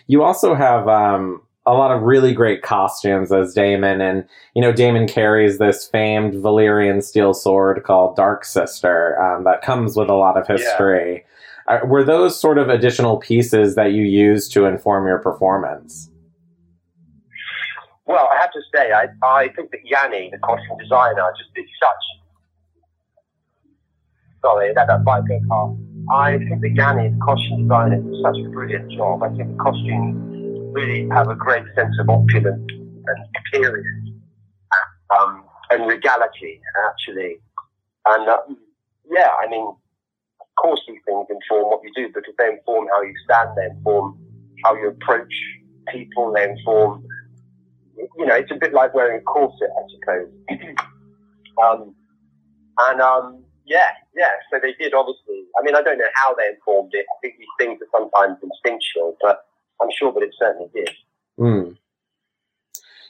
You 0.07 0.23
also 0.23 0.55
have 0.55 0.89
um, 0.89 1.43
a 1.67 1.75
lot 1.75 1.91
of 1.91 2.03
really 2.03 2.33
great 2.33 2.63
costumes 2.63 3.33
as 3.33 3.55
Daemon, 3.55 4.01
and 4.01 4.25
you 4.55 4.63
know 4.63 4.73
Daemon 4.73 5.09
carries 5.09 5.59
this 5.59 5.87
famed 5.87 6.35
Valyrian 6.35 7.03
steel 7.03 7.35
sword 7.35 7.83
called 7.85 8.17
Dark 8.17 8.45
Sister 8.45 9.21
um, 9.21 9.45
that 9.45 9.63
comes 9.63 9.97
with 9.97 10.09
a 10.09 10.15
lot 10.15 10.37
of 10.37 10.47
history. 10.47 11.25
Uh, 11.69 11.81
were 11.85 12.05
those 12.05 12.41
sort 12.41 12.59
of 12.59 12.69
additional 12.69 13.17
pieces 13.17 13.75
that 13.75 13.93
you 13.93 14.05
used 14.05 14.53
to 14.53 14.67
inform 14.67 15.07
your 15.07 15.19
performance? 15.19 16.11
Well, 18.07 18.29
I 18.33 18.41
have 18.41 18.53
to 18.53 18.61
say, 18.73 18.93
I, 18.93 19.07
I 19.25 19.49
think 19.49 19.73
that 19.73 19.81
Yanni, 19.85 20.31
the 20.31 20.39
costume 20.39 20.79
designer, 20.79 21.33
just 21.37 21.53
did 21.55 21.65
such. 21.83 22.05
Sorry, 24.43 24.73
that 24.75 24.87
that 24.87 25.03
might 25.03 25.27
go 25.27 25.41
past. 25.51 25.81
I 26.15 26.39
think 26.39 26.61
that 26.61 26.73
Yanni, 26.75 27.09
the 27.09 27.19
costume 27.19 27.63
designer, 27.63 28.01
did 28.01 28.23
such 28.23 28.39
a 28.39 28.49
brilliant 28.51 28.93
job. 28.93 29.25
I 29.25 29.29
think 29.31 29.57
the 29.57 29.63
costumes 29.63 30.73
really 30.73 31.09
have 31.11 31.29
a 31.29 31.35
great 31.35 31.65
sense 31.75 31.97
of 31.99 32.09
opulence 32.09 32.71
and 32.71 33.27
period 33.53 33.85
um, 35.19 35.45
and 35.71 35.89
regality, 35.89 36.61
actually. 36.89 37.39
And 38.07 38.29
um, 38.29 38.57
yeah, 39.11 39.31
I 39.43 39.49
mean, 39.49 39.75
these 40.87 41.01
things 41.05 41.27
inform 41.31 41.71
what 41.71 41.81
you 41.85 41.93
do 41.95 42.09
because 42.09 42.35
they 42.39 42.49
inform 42.49 42.89
how 42.89 43.03
you 43.03 43.15
stand, 43.25 43.51
they 43.57 43.67
inform 43.67 44.19
how 44.65 44.75
you 44.75 44.89
approach 44.89 45.33
people, 45.93 46.33
they 46.33 46.45
inform 46.51 47.05
you 47.97 48.27
know, 48.27 48.35
it's 48.35 48.51
a 48.51 48.57
bit 48.57 48.73
like 48.73 48.95
wearing 48.95 49.21
a 49.21 49.23
corset, 49.23 49.71
I 49.71 49.83
suppose. 49.95 50.31
um, 51.63 51.95
and 52.79 53.01
um, 53.01 53.45
yeah, 53.65 53.91
yeah. 54.15 54.33
So 54.51 54.59
they 54.61 54.73
did 54.75 54.95
obviously. 54.95 55.45
I 55.59 55.65
mean, 55.65 55.75
I 55.75 55.83
don't 55.83 55.99
know 55.99 56.13
how 56.15 56.35
they 56.35 56.49
informed 56.55 56.91
it. 56.93 57.07
I 57.11 57.17
think 57.21 57.37
these 57.39 57.49
things 57.59 57.81
are 57.81 58.01
sometimes 58.01 58.39
instinctual, 58.43 59.17
but 59.21 59.47
I'm 59.81 59.89
sure 59.99 60.13
that 60.13 60.23
it 60.23 60.35
certainly 60.39 60.69
did. 60.75 60.91
Hmm. 61.39 61.73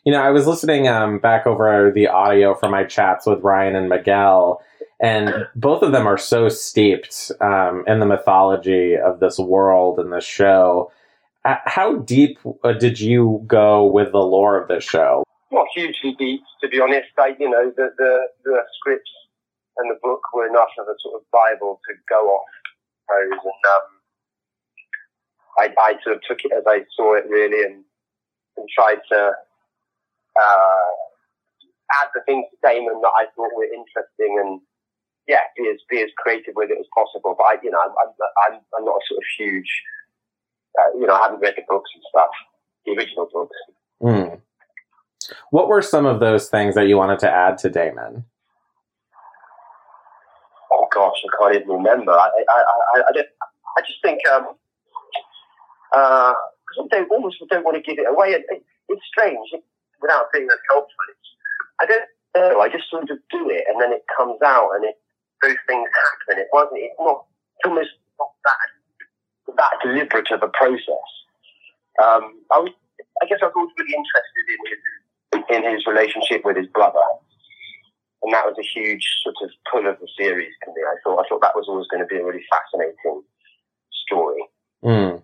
You 0.06 0.12
know, 0.12 0.22
I 0.22 0.30
was 0.30 0.46
listening 0.46 0.86
um, 0.86 1.18
back 1.18 1.48
over 1.48 1.90
the 1.92 2.06
audio 2.06 2.54
from 2.54 2.70
my 2.70 2.84
chats 2.84 3.26
with 3.26 3.42
Ryan 3.42 3.74
and 3.74 3.88
Miguel, 3.88 4.62
and 5.00 5.48
both 5.56 5.82
of 5.82 5.90
them 5.90 6.06
are 6.06 6.16
so 6.16 6.48
steeped 6.48 7.32
um, 7.40 7.82
in 7.88 7.98
the 7.98 8.06
mythology 8.06 8.96
of 8.96 9.18
this 9.18 9.36
world 9.36 9.98
and 9.98 10.12
this 10.12 10.24
show. 10.24 10.92
Uh, 11.44 11.56
How 11.64 11.96
deep 11.96 12.38
uh, 12.62 12.72
did 12.74 13.00
you 13.00 13.42
go 13.48 13.84
with 13.84 14.12
the 14.12 14.18
lore 14.18 14.62
of 14.62 14.68
this 14.68 14.84
show? 14.84 15.24
Not 15.50 15.66
hugely 15.74 16.14
deep, 16.16 16.42
to 16.62 16.68
be 16.68 16.80
honest. 16.80 17.08
I, 17.18 17.34
you 17.40 17.50
know, 17.50 17.72
the, 17.76 17.90
the 17.98 18.28
the 18.44 18.58
scripts 18.78 19.10
and 19.78 19.90
the 19.90 19.98
book 20.00 20.20
were 20.32 20.46
enough 20.46 20.70
of 20.78 20.86
a 20.86 20.94
sort 21.02 21.20
of 21.20 21.22
bible 21.32 21.80
to 21.88 21.94
go 22.08 22.28
off, 22.28 22.46
I 23.10 23.22
and 23.22 23.40
um, 23.74 23.88
I, 25.58 25.74
I 25.80 25.94
sort 26.04 26.14
of 26.14 26.22
took 26.28 26.38
it 26.44 26.52
as 26.56 26.62
I 26.64 26.84
saw 26.96 27.16
it 27.16 27.24
really, 27.28 27.64
and 27.64 27.82
and 28.56 28.68
tried 28.72 29.00
to 29.10 29.32
uh, 30.42 30.88
add 32.02 32.08
the 32.14 32.22
things 32.26 32.46
to 32.50 32.56
Daemon 32.62 33.00
that 33.00 33.14
I 33.16 33.26
thought 33.34 33.54
were 33.56 33.64
interesting, 33.64 34.38
and 34.40 34.60
yeah, 35.28 35.44
be 35.56 35.68
as 35.68 35.80
be 35.88 36.02
as 36.02 36.10
creative 36.16 36.54
with 36.56 36.70
it 36.70 36.78
as 36.78 36.86
possible. 36.94 37.34
But 37.36 37.44
I, 37.44 37.54
you 37.62 37.70
know, 37.70 37.80
I'm 37.80 37.92
I'm, 38.50 38.60
I'm, 38.78 38.84
not 38.84 38.96
a 38.96 39.04
sort 39.08 39.18
of 39.18 39.26
huge, 39.38 39.70
uh, 40.78 40.98
you 40.98 41.06
know, 41.06 41.14
I 41.14 41.22
haven't 41.24 41.40
read 41.40 41.54
the 41.56 41.62
books 41.68 41.90
and 41.94 42.04
stuff, 42.10 42.30
the 42.84 42.92
original 42.92 43.28
books. 43.32 43.56
Hmm. 44.00 44.34
What 45.50 45.68
were 45.68 45.82
some 45.82 46.06
of 46.06 46.20
those 46.20 46.48
things 46.48 46.74
that 46.76 46.86
you 46.86 46.96
wanted 46.96 47.18
to 47.20 47.30
add 47.30 47.58
to 47.58 47.70
Daemon? 47.70 48.24
oh 50.76 50.88
gosh, 50.92 51.16
I 51.24 51.28
can't 51.38 51.62
even 51.62 51.76
remember. 51.76 52.12
I, 52.12 52.28
I, 52.28 52.64
I, 52.96 53.02
I, 53.08 53.12
don't, 53.14 53.28
I 53.76 53.80
just 53.86 54.02
think, 54.02 54.20
um, 54.28 54.48
uh, 55.94 56.32
because 56.66 56.88
I 56.92 56.96
don't, 56.96 57.10
almost 57.10 57.36
don't 57.50 57.64
want 57.64 57.76
to 57.76 57.82
give 57.82 57.98
it 57.98 58.08
away. 58.08 58.30
It, 58.30 58.44
it, 58.48 58.62
it's 58.88 59.02
strange 59.06 59.48
without 60.06 60.30
being 60.32 60.46
helpful. 60.70 61.06
It's, 61.10 61.28
I 61.82 61.84
don't 61.90 62.06
know. 62.38 62.60
I 62.62 62.68
just 62.70 62.86
sort 62.90 63.10
of 63.10 63.18
do 63.30 63.50
it, 63.50 63.66
and 63.66 63.82
then 63.82 63.90
it 63.92 64.06
comes 64.14 64.38
out, 64.46 64.70
and 64.78 64.84
it 64.86 64.94
those 65.42 65.58
things 65.66 65.90
happen. 65.90 66.42
It 66.42 66.48
wasn't. 66.54 66.86
It's 66.86 67.00
not. 67.02 67.26
It's 67.58 67.66
almost 67.66 67.94
not 68.18 68.30
that 68.46 68.62
that 69.58 69.74
deliberate 69.82 70.30
of 70.30 70.42
a 70.42 70.50
process. 70.54 71.10
Um, 71.98 72.38
I 72.54 72.62
was. 72.62 72.70
I 73.22 73.26
guess 73.26 73.42
I 73.42 73.50
was 73.50 73.56
always 73.56 73.74
really 73.78 73.96
interested 73.96 74.44
in 74.54 74.60
his 74.70 74.80
in 75.50 75.62
his 75.74 75.86
relationship 75.86 76.44
with 76.44 76.56
his 76.56 76.66
brother 76.68 77.02
and 78.26 78.34
that 78.34 78.44
was 78.46 78.56
a 78.58 78.66
huge 78.66 79.06
sort 79.22 79.36
of 79.42 79.50
pull 79.70 79.86
of 79.86 79.98
the 80.00 80.08
series 80.18 80.52
to 80.64 80.70
me. 80.74 80.82
I 80.82 80.96
thought 81.04 81.22
I 81.22 81.28
thought 81.28 81.40
that 81.42 81.54
was 81.54 81.66
always 81.68 81.86
going 81.86 82.02
to 82.02 82.10
be 82.10 82.18
a 82.18 82.24
really 82.24 82.42
fascinating 82.50 83.22
story. 84.06 84.42
Hmm. 84.82 85.22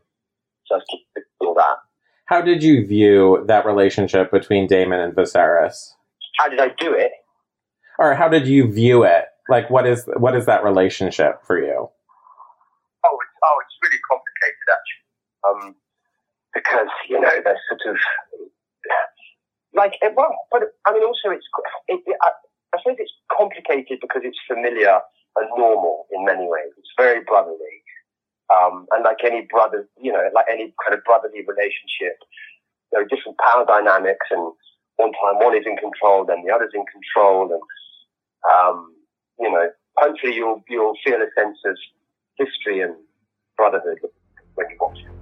So 0.67 0.75
I 0.75 0.79
was 0.79 0.87
to 0.87 0.99
explore 1.17 1.55
that. 1.57 1.79
How 2.27 2.41
did 2.41 2.63
you 2.63 2.87
view 2.87 3.45
that 3.47 3.67
relationship 3.67 4.31
between 4.31 4.67
Daemon 4.67 5.01
and 5.01 5.15
Viserys? 5.15 5.93
How 6.39 6.49
did 6.49 6.61
I 6.61 6.69
do 6.79 6.95
it? 6.95 7.13
Or 7.99 8.15
how 8.15 8.29
did 8.29 8.47
you 8.47 8.73
view 8.73 9.05
it? 9.05 9.27
Like, 9.49 9.69
what 9.71 9.87
is 9.87 10.09
what 10.17 10.37
is 10.37 10.47
that 10.47 10.65
relationship 10.65 11.43
for 11.47 11.59
you? 11.59 11.89
Oh, 13.05 13.17
it's, 13.21 13.37
oh, 13.45 13.57
it's 13.61 13.77
really 13.83 14.01
complicated 14.09 14.67
actually. 14.71 15.69
Um, 15.69 15.75
because 16.55 16.89
you 17.09 17.21
know 17.21 17.31
they're 17.45 17.61
sort 17.69 17.95
of 17.95 18.01
like 19.75 19.95
it, 20.01 20.13
well, 20.17 20.33
but 20.51 20.63
I 20.87 20.93
mean 20.93 21.03
also 21.03 21.31
it's 21.31 21.47
it, 21.89 22.01
it, 22.07 22.17
I, 22.23 22.31
I 22.75 22.79
suppose 22.81 22.97
it's 22.99 23.13
complicated 23.33 23.99
because 24.01 24.23
it's 24.25 24.39
familiar 24.47 25.01
and 25.37 25.49
normal 25.57 26.07
in 26.13 26.25
many 26.25 26.45
ways. 26.45 26.73
It's 26.77 26.93
very 26.97 27.25
brotherly, 27.25 27.82
um, 28.51 28.87
and 28.93 29.05
like 29.05 29.19
any 29.25 29.47
brother, 29.51 29.89
you 30.01 30.13
know, 30.13 30.29
like 30.35 30.47
any 30.51 30.75
kind 30.83 30.97
of 30.97 31.05
brotherly 31.05 31.45
relationship, 31.47 32.17
there 32.91 33.03
are 33.03 33.07
different 33.07 33.39
power 33.39 33.65
dynamics, 33.67 34.27
and 34.31 34.53
one 34.97 35.13
time 35.13 35.39
one 35.39 35.57
is 35.57 35.65
in 35.67 35.77
control, 35.77 36.25
then 36.25 36.43
the 36.45 36.53
other's 36.53 36.73
in 36.75 36.85
control, 36.87 37.53
and 37.53 37.63
Um, 38.43 38.97
you 39.39 39.51
know, 39.51 39.71
hopefully 39.97 40.35
you'll 40.35 40.63
you'll 40.69 40.97
feel 41.05 41.15
a 41.23 41.31
sense 41.39 41.59
of 41.65 41.77
history 42.37 42.81
and 42.81 42.95
brotherhood 43.57 43.99
when 44.57 44.67
you 44.69 44.77
watch 44.81 44.99
it. 44.99 45.13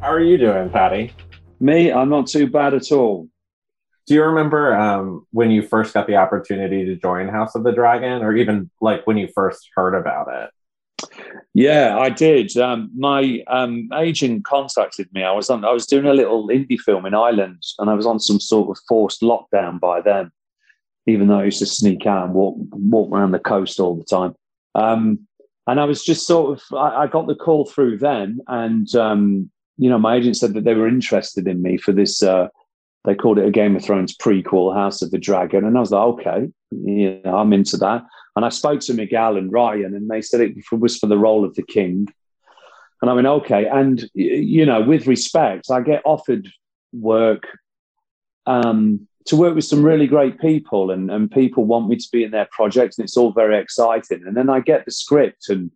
How 0.00 0.10
are 0.10 0.20
you 0.20 0.38
doing, 0.38 0.70
Paddy? 0.70 1.12
Me, 1.60 1.92
I'm 1.92 2.08
not 2.08 2.26
too 2.26 2.46
bad 2.48 2.72
at 2.74 2.90
all. 2.90 3.28
Do 4.06 4.14
you 4.14 4.24
remember 4.24 4.74
um, 4.76 5.26
when 5.30 5.50
you 5.50 5.62
first 5.62 5.94
got 5.94 6.06
the 6.06 6.16
opportunity 6.16 6.84
to 6.84 6.96
join 6.96 7.28
House 7.28 7.54
of 7.54 7.62
the 7.62 7.72
Dragon, 7.72 8.22
or 8.22 8.34
even 8.36 8.70
like 8.80 9.06
when 9.06 9.16
you 9.16 9.28
first 9.34 9.68
heard 9.74 9.94
about 9.94 10.28
it? 10.32 10.50
Yeah, 11.54 11.98
I 11.98 12.08
did. 12.08 12.56
Um, 12.56 12.90
my 12.96 13.42
um, 13.46 13.88
agent 13.94 14.44
contacted 14.44 15.08
me. 15.12 15.22
I 15.22 15.32
was 15.32 15.50
on. 15.50 15.64
I 15.64 15.70
was 15.70 15.86
doing 15.86 16.06
a 16.06 16.14
little 16.14 16.48
indie 16.48 16.78
film 16.78 17.06
in 17.06 17.14
Ireland, 17.14 17.62
and 17.78 17.90
I 17.90 17.94
was 17.94 18.06
on 18.06 18.18
some 18.18 18.40
sort 18.40 18.76
of 18.76 18.82
forced 18.88 19.20
lockdown 19.22 19.78
by 19.78 20.00
then. 20.00 20.30
Even 21.06 21.28
though 21.28 21.40
I 21.40 21.44
used 21.44 21.58
to 21.58 21.66
sneak 21.66 22.06
out 22.06 22.24
and 22.24 22.34
walk 22.34 22.56
walk 22.70 23.12
around 23.12 23.32
the 23.32 23.38
coast 23.38 23.80
all 23.80 23.96
the 23.96 24.04
time, 24.04 24.34
um, 24.74 25.26
and 25.66 25.80
I 25.80 25.84
was 25.84 26.04
just 26.04 26.26
sort 26.26 26.58
of. 26.58 26.76
I, 26.76 27.02
I 27.02 27.06
got 27.06 27.26
the 27.26 27.34
call 27.34 27.66
through 27.66 27.98
then, 27.98 28.40
and 28.48 28.92
um, 28.94 29.50
you 29.76 29.90
know, 29.90 29.98
my 29.98 30.16
agent 30.16 30.36
said 30.36 30.54
that 30.54 30.64
they 30.64 30.74
were 30.74 30.88
interested 30.88 31.46
in 31.46 31.62
me 31.62 31.76
for 31.76 31.92
this. 31.92 32.22
Uh, 32.22 32.48
they 33.04 33.14
called 33.14 33.38
it 33.38 33.46
a 33.46 33.50
Game 33.50 33.74
of 33.74 33.84
Thrones 33.84 34.16
prequel, 34.16 34.74
House 34.74 35.02
of 35.02 35.10
the 35.10 35.18
Dragon, 35.18 35.64
and 35.64 35.76
I 35.76 35.80
was 35.80 35.90
like, 35.90 36.02
okay, 36.02 36.48
you 36.70 37.20
know, 37.24 37.36
I'm 37.36 37.52
into 37.52 37.76
that. 37.78 38.04
And 38.36 38.44
I 38.44 38.48
spoke 38.48 38.80
to 38.80 38.94
Miguel 38.94 39.36
and 39.36 39.52
Ryan, 39.52 39.94
and 39.94 40.08
they 40.08 40.22
said 40.22 40.40
it 40.40 40.54
was 40.72 40.98
for 40.98 41.06
the 41.06 41.18
role 41.18 41.44
of 41.44 41.54
the 41.54 41.62
king. 41.62 42.08
And 43.00 43.10
I 43.10 43.14
went, 43.14 43.26
okay. 43.26 43.66
And 43.66 44.08
you 44.14 44.64
know, 44.64 44.80
with 44.80 45.06
respect, 45.06 45.70
I 45.70 45.80
get 45.80 46.02
offered 46.04 46.48
work 46.92 47.46
um, 48.46 49.06
to 49.26 49.36
work 49.36 49.54
with 49.54 49.64
some 49.64 49.82
really 49.82 50.06
great 50.06 50.40
people, 50.40 50.90
and, 50.90 51.10
and 51.10 51.30
people 51.30 51.64
want 51.64 51.88
me 51.88 51.96
to 51.96 52.08
be 52.12 52.24
in 52.24 52.30
their 52.30 52.48
projects, 52.52 52.98
and 52.98 53.04
it's 53.04 53.16
all 53.16 53.32
very 53.32 53.58
exciting. 53.58 54.22
And 54.26 54.36
then 54.36 54.48
I 54.48 54.60
get 54.60 54.84
the 54.84 54.92
script 54.92 55.48
and 55.48 55.70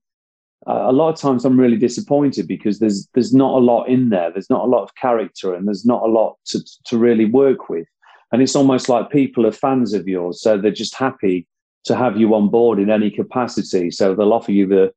a 0.67 0.93
lot 0.93 1.09
of 1.09 1.21
times 1.21 1.45
I'm 1.45 1.59
really 1.59 1.77
disappointed 1.77 2.49
because 2.49 2.79
there's 2.79 3.09
there's 3.15 3.33
not 3.33 3.55
a 3.55 3.65
lot 3.65 3.85
in 3.85 4.09
there. 4.09 4.31
There's 4.33 4.51
not 4.51 4.65
a 4.65 4.69
lot 4.69 4.83
of 4.83 4.95
character, 4.97 5.55
and 5.55 5.67
there's 5.67 5.87
not 5.87 6.03
a 6.03 6.07
lot 6.07 6.37
to 6.47 6.61
to 6.87 6.99
really 6.99 7.25
work 7.25 7.69
with. 7.69 7.87
And 8.33 8.43
it's 8.43 8.57
almost 8.57 8.89
like 8.89 9.11
people 9.11 9.47
are 9.47 9.53
fans 9.53 9.95
of 9.95 10.09
yours, 10.09 10.43
so 10.43 10.59
they're 10.59 10.73
just 10.73 10.97
happy 10.97 11.47
to 11.85 11.95
have 11.95 12.17
you 12.17 12.35
on 12.35 12.49
board 12.49 12.81
in 12.81 12.91
any 12.91 13.11
capacity. 13.11 13.93
So 13.93 14.15
they'll 14.15 14.33
offer 14.33 14.51
you 14.51 14.67
the, 14.67 14.93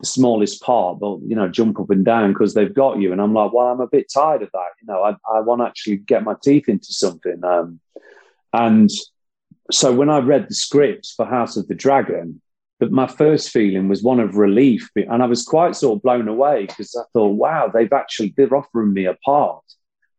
the 0.00 0.06
smallest 0.06 0.60
part, 0.60 1.00
they'll 1.00 1.20
you 1.26 1.34
know 1.34 1.48
jump 1.48 1.80
up 1.80 1.88
and 1.88 2.04
down 2.04 2.34
because 2.34 2.52
they've 2.52 2.74
got 2.74 3.00
you. 3.00 3.10
And 3.10 3.20
I'm 3.20 3.32
like, 3.32 3.52
well, 3.52 3.68
I'm 3.68 3.80
a 3.80 3.86
bit 3.86 4.12
tired 4.12 4.42
of 4.42 4.50
that. 4.52 4.68
You 4.82 4.88
know, 4.88 5.02
I 5.02 5.16
I 5.34 5.40
want 5.40 5.62
to 5.62 5.66
actually 5.66 5.96
get 5.96 6.22
my 6.22 6.34
teeth 6.42 6.68
into 6.68 6.92
something. 6.92 7.42
Um, 7.42 7.80
and 8.52 8.90
so 9.72 9.92
when 9.92 10.10
I 10.10 10.18
read 10.18 10.48
the 10.48 10.54
scripts 10.54 11.12
for 11.12 11.24
House 11.24 11.56
of 11.56 11.66
the 11.68 11.74
Dragon, 11.74 12.42
but 12.84 12.92
my 12.92 13.06
first 13.06 13.48
feeling 13.48 13.88
was 13.88 14.02
one 14.02 14.20
of 14.20 14.36
relief. 14.36 14.90
And 14.94 15.22
I 15.22 15.26
was 15.26 15.42
quite 15.42 15.74
sort 15.74 15.96
of 15.96 16.02
blown 16.02 16.28
away 16.28 16.66
because 16.66 16.94
I 16.94 17.04
thought, 17.14 17.30
wow, 17.30 17.70
they've 17.72 17.90
actually, 17.94 18.34
they're 18.36 18.54
offering 18.54 18.92
me 18.92 19.06
a 19.06 19.16
part. 19.24 19.64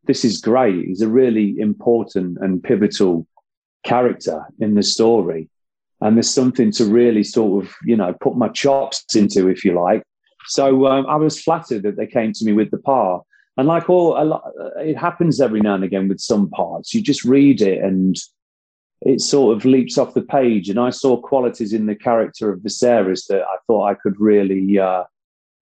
This 0.06 0.26
is 0.26 0.42
great. 0.42 0.84
He's 0.84 1.04
a 1.04 1.08
really 1.08 1.60
important 1.60 2.40
and 2.42 2.64
pivotal 2.64 3.28
character 3.84 4.48
in 4.60 4.74
the 4.74 4.82
story. 4.82 5.48
And 6.02 6.18
there's 6.18 6.34
something 6.34 6.72
to 6.72 6.86
really 6.86 7.24
sort 7.24 7.64
of, 7.64 7.76
you 7.84 7.96
know, 7.96 8.16
put 8.20 8.36
my 8.36 8.48
chops 8.48 9.16
into, 9.16 9.48
if 9.48 9.64
you 9.64 9.80
like. 9.80 10.02
So 10.48 10.88
um, 10.88 11.06
I 11.06 11.18
was 11.18 11.40
flattered 11.40 11.84
that 11.84 11.98
they 11.98 12.08
came 12.08 12.34
to 12.34 12.46
me 12.46 12.54
with 12.54 12.72
the 12.72 12.80
part. 12.80 13.24
And 13.58 13.68
like 13.68 13.92
all, 13.92 14.26
lot, 14.26 14.44
it 14.78 14.98
happens 14.98 15.40
every 15.40 15.62
now 15.62 15.76
and 15.76 15.84
again 15.84 16.08
with 16.08 16.20
some 16.20 16.50
parts. 16.50 16.96
You 16.96 17.04
just 17.04 17.26
read 17.26 17.62
it 17.62 17.84
and 17.84 18.16
it 19.06 19.22
sort 19.22 19.56
of 19.56 19.66
leaps 19.66 19.98
off 20.00 20.16
the 20.16 20.22
page. 20.22 20.68
And 20.68 20.80
I 20.80 20.90
saw 20.90 21.22
qualities 21.22 21.74
in 21.74 21.86
the 21.86 21.96
character 21.96 22.52
of 22.52 22.62
Viserys 22.62 23.28
that 23.28 23.44
I 23.44 23.58
thought 23.68 23.86
I 23.86 23.94
could 23.94 24.20
really 24.20 24.80
uh, 24.80 25.04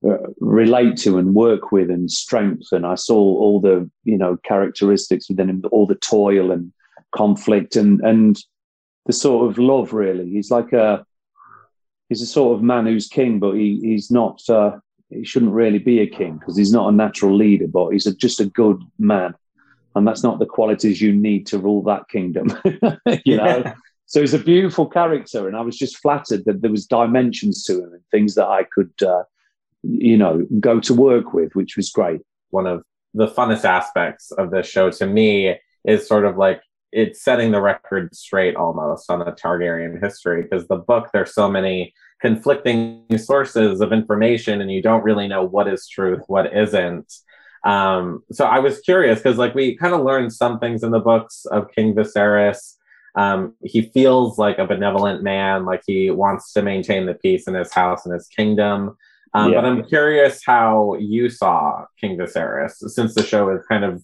uh, 0.08 0.18
relate 0.40 0.96
to 0.98 1.18
and 1.18 1.36
work 1.36 1.72
with 1.72 1.92
and 1.92 2.10
strengthen. 2.10 2.86
I 2.86 2.96
saw 2.96 3.18
all 3.18 3.60
the 3.60 3.90
you 4.06 4.18
know 4.18 4.38
characteristics 4.46 5.30
within 5.30 5.50
him, 5.50 5.64
all 5.72 5.86
the 5.86 5.96
toil 5.96 6.52
and 6.52 6.72
conflict 7.14 7.76
and 7.76 8.00
and 8.02 8.40
the 9.06 9.14
sort 9.14 9.50
of 9.50 9.58
love. 9.58 9.92
Really, 9.92 10.30
he's 10.30 10.50
like 10.50 10.72
a 10.72 11.06
he's 12.08 12.22
a 12.22 12.26
sort 12.26 12.56
of 12.58 12.64
man 12.64 12.86
who's 12.86 13.08
king, 13.08 13.40
but 13.40 13.54
he 13.54 13.80
he's 13.82 14.10
not. 14.10 14.42
Uh, 14.50 14.80
he 15.10 15.24
shouldn't 15.24 15.52
really 15.52 15.78
be 15.78 16.00
a 16.00 16.08
king 16.08 16.38
because 16.38 16.58
he's 16.58 16.72
not 16.72 16.90
a 16.90 16.96
natural 16.96 17.38
leader, 17.38 17.68
but 17.68 17.90
he's 17.90 18.08
a, 18.08 18.16
just 18.16 18.40
a 18.40 18.46
good 18.46 18.82
man 18.98 19.36
and 19.96 20.08
that's 20.08 20.24
not 20.24 20.40
the 20.40 20.46
qualities 20.46 21.02
you 21.02 21.14
need 21.14 21.46
to 21.48 21.58
rule 21.58 21.84
that 21.84 22.08
kingdom 22.10 22.48
you 23.26 23.38
know? 23.38 23.58
Yeah. 23.58 23.74
so 24.06 24.22
he's 24.22 24.34
a 24.34 24.40
beautiful 24.40 24.86
character 24.86 25.48
and 25.48 25.56
i 25.56 25.62
was 25.62 25.78
just 25.78 25.98
flattered 25.98 26.44
that 26.46 26.62
there 26.62 26.72
was 26.72 26.86
dimensions 26.86 27.64
to 27.66 27.74
him 27.74 27.94
and 27.94 28.02
things 28.12 28.36
that 28.36 28.48
i 28.48 28.64
could 28.64 28.94
uh, 29.04 29.24
you 29.84 30.18
know 30.18 30.46
go 30.60 30.80
to 30.80 30.94
work 30.94 31.34
with 31.34 31.54
which 31.56 31.76
was 31.76 31.90
great. 31.90 32.22
One 32.50 32.68
of 32.68 32.84
the 33.14 33.28
funnest 33.28 33.66
aspects 33.66 34.32
of 34.32 34.52
this 34.52 34.68
show 34.68 34.90
to 34.92 35.06
me 35.06 35.56
is 35.86 36.08
sort 36.08 36.26
of 36.26 36.38
like 36.38 36.62
it's 36.92 37.24
setting 37.24 37.52
the 37.52 37.62
record 37.62 38.16
straight 38.16 38.56
almost 38.56 39.10
on 39.10 39.20
the 39.20 39.32
Targaryen 39.32 40.02
history 40.02 40.44
because 40.44 40.68
the 40.68 40.78
book 40.78 41.10
there's 41.14 41.34
so 41.34 41.50
many 41.50 41.94
conflicting 42.22 43.06
sources 43.18 43.82
of 43.82 43.92
information 43.92 44.62
and 44.62 44.72
you 44.72 44.82
don't 44.82 45.04
really 45.04 45.28
know 45.28 45.44
what 45.44 45.68
is 45.68 45.88
truth 45.88 46.22
what 46.28 46.56
isn't 46.56 47.12
um, 47.64 48.24
so 48.32 48.46
I 48.46 48.60
was 48.60 48.80
curious 48.82 49.20
because, 49.20 49.38
like, 49.38 49.56
we 49.56 49.76
kind 49.76 49.94
of 49.94 50.02
learned 50.04 50.34
some 50.34 50.60
things 50.60 50.84
in 50.84 50.92
the 50.92 51.00
books 51.00 51.46
of 51.46 51.72
King 51.72 51.94
Viserys. 51.94 52.76
Um, 53.16 53.54
he 53.64 53.84
feels 53.84 54.38
like 54.38 54.58
a 54.58 54.66
benevolent 54.66 55.22
man, 55.22 55.66
like 55.66 55.84
he 55.86 56.10
wants 56.10 56.52
to 56.54 56.62
maintain 56.62 57.06
the 57.06 57.14
peace 57.14 57.48
in 57.48 57.54
his 57.54 57.72
house 57.72 58.06
and 58.06 58.14
his 58.14 58.28
kingdom. 58.28 58.98
Um, 59.36 59.52
yeah. 59.52 59.62
But 59.62 59.68
I'm 59.68 59.86
curious 59.86 60.42
how 60.46 60.96
you 61.00 61.30
saw 61.30 61.86
King 62.00 62.18
Viserys, 62.18 62.74
since 62.90 63.14
the 63.16 63.24
show 63.24 63.50
is 63.50 63.66
kind 63.68 63.84
of 63.84 64.04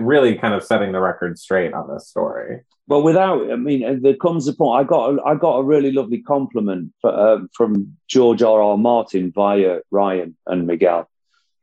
really 0.00 0.36
kind 0.36 0.52
of 0.52 0.62
setting 0.62 0.92
the 0.92 1.00
record 1.00 1.38
straight 1.38 1.72
on 1.72 1.92
this 1.92 2.08
story. 2.08 2.60
Well, 2.86 3.02
without, 3.02 3.50
I 3.50 3.56
mean, 3.56 4.02
there 4.02 4.16
comes 4.16 4.46
a 4.46 4.52
point. 4.52 4.78
I 4.78 4.84
got, 4.84 5.14
a, 5.14 5.22
I 5.22 5.34
got 5.36 5.56
a 5.56 5.62
really 5.62 5.90
lovely 5.90 6.20
compliment 6.20 6.92
for, 7.00 7.10
uh, 7.10 7.38
from 7.54 7.96
George 8.08 8.42
R. 8.42 8.60
R. 8.60 8.76
Martin 8.76 9.32
via 9.34 9.78
Ryan 9.90 10.36
and 10.46 10.66
Miguel 10.66 11.08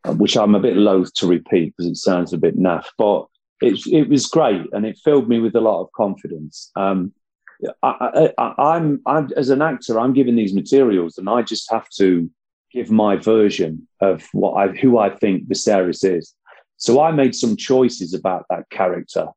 which 0.06 0.38
I'm 0.38 0.56
a 0.56 0.60
bit 0.60 0.78
loath 0.78 1.14
to 1.16 1.28
repeat 1.28 1.76
because 1.76 1.92
it 1.92 1.98
sounds 1.98 2.34
a 2.34 2.38
bit 2.38 2.58
naff, 2.58 2.86
but 2.98 3.28
it, 3.62 3.86
it 3.88 4.10
was 4.10 4.28
great 4.28 4.66
and 4.74 4.86
it 4.86 5.00
filled 5.04 5.30
me 5.30 5.40
with 5.40 5.56
a 5.56 5.62
lot 5.62 5.82
of 5.82 5.92
confidence. 5.92 6.72
Um, 6.76 7.14
I, 7.84 8.32
am 8.40 9.02
as 9.38 9.50
an 9.50 9.62
actor, 9.62 10.00
I'm 10.00 10.14
given 10.14 10.36
these 10.36 10.54
materials 10.54 11.18
and 11.18 11.30
I 11.30 11.44
just 11.44 11.70
have 11.72 11.88
to 11.98 12.30
give 12.74 12.90
my 12.90 13.16
version 13.16 13.88
of 14.00 14.28
what 14.32 14.54
I, 14.54 14.68
who 14.70 14.98
I 14.98 15.10
think 15.10 15.48
Viserys 15.48 16.04
is. 16.04 16.34
So 16.78 17.02
I 17.02 17.12
made 17.12 17.36
some 17.36 17.56
choices 17.56 18.16
about 18.16 18.46
that 18.50 18.70
character 18.72 19.28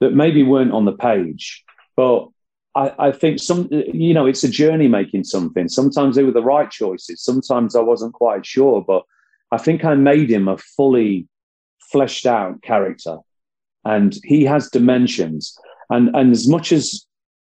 that 0.00 0.14
maybe 0.14 0.42
weren't 0.42 0.72
on 0.72 0.86
the 0.86 0.96
page, 0.96 1.62
but 1.94 2.28
I, 2.74 2.92
I 2.98 3.12
think 3.12 3.40
some, 3.40 3.68
you 3.70 4.14
know, 4.14 4.24
it's 4.24 4.44
a 4.44 4.48
journey 4.48 4.88
making 4.88 5.24
something. 5.24 5.68
Sometimes 5.68 6.16
they 6.16 6.22
were 6.22 6.30
the 6.30 6.42
right 6.42 6.70
choices. 6.70 7.22
Sometimes 7.22 7.76
I 7.76 7.80
wasn't 7.80 8.14
quite 8.14 8.46
sure, 8.46 8.82
but 8.86 9.02
I 9.52 9.58
think 9.58 9.84
I 9.84 9.94
made 9.94 10.30
him 10.30 10.48
a 10.48 10.58
fully 10.58 11.26
fleshed 11.90 12.26
out 12.26 12.62
character, 12.62 13.18
and 13.84 14.16
he 14.24 14.44
has 14.44 14.70
dimensions. 14.70 15.58
And 15.88 16.14
and 16.14 16.30
as 16.32 16.48
much 16.48 16.72
as 16.72 17.06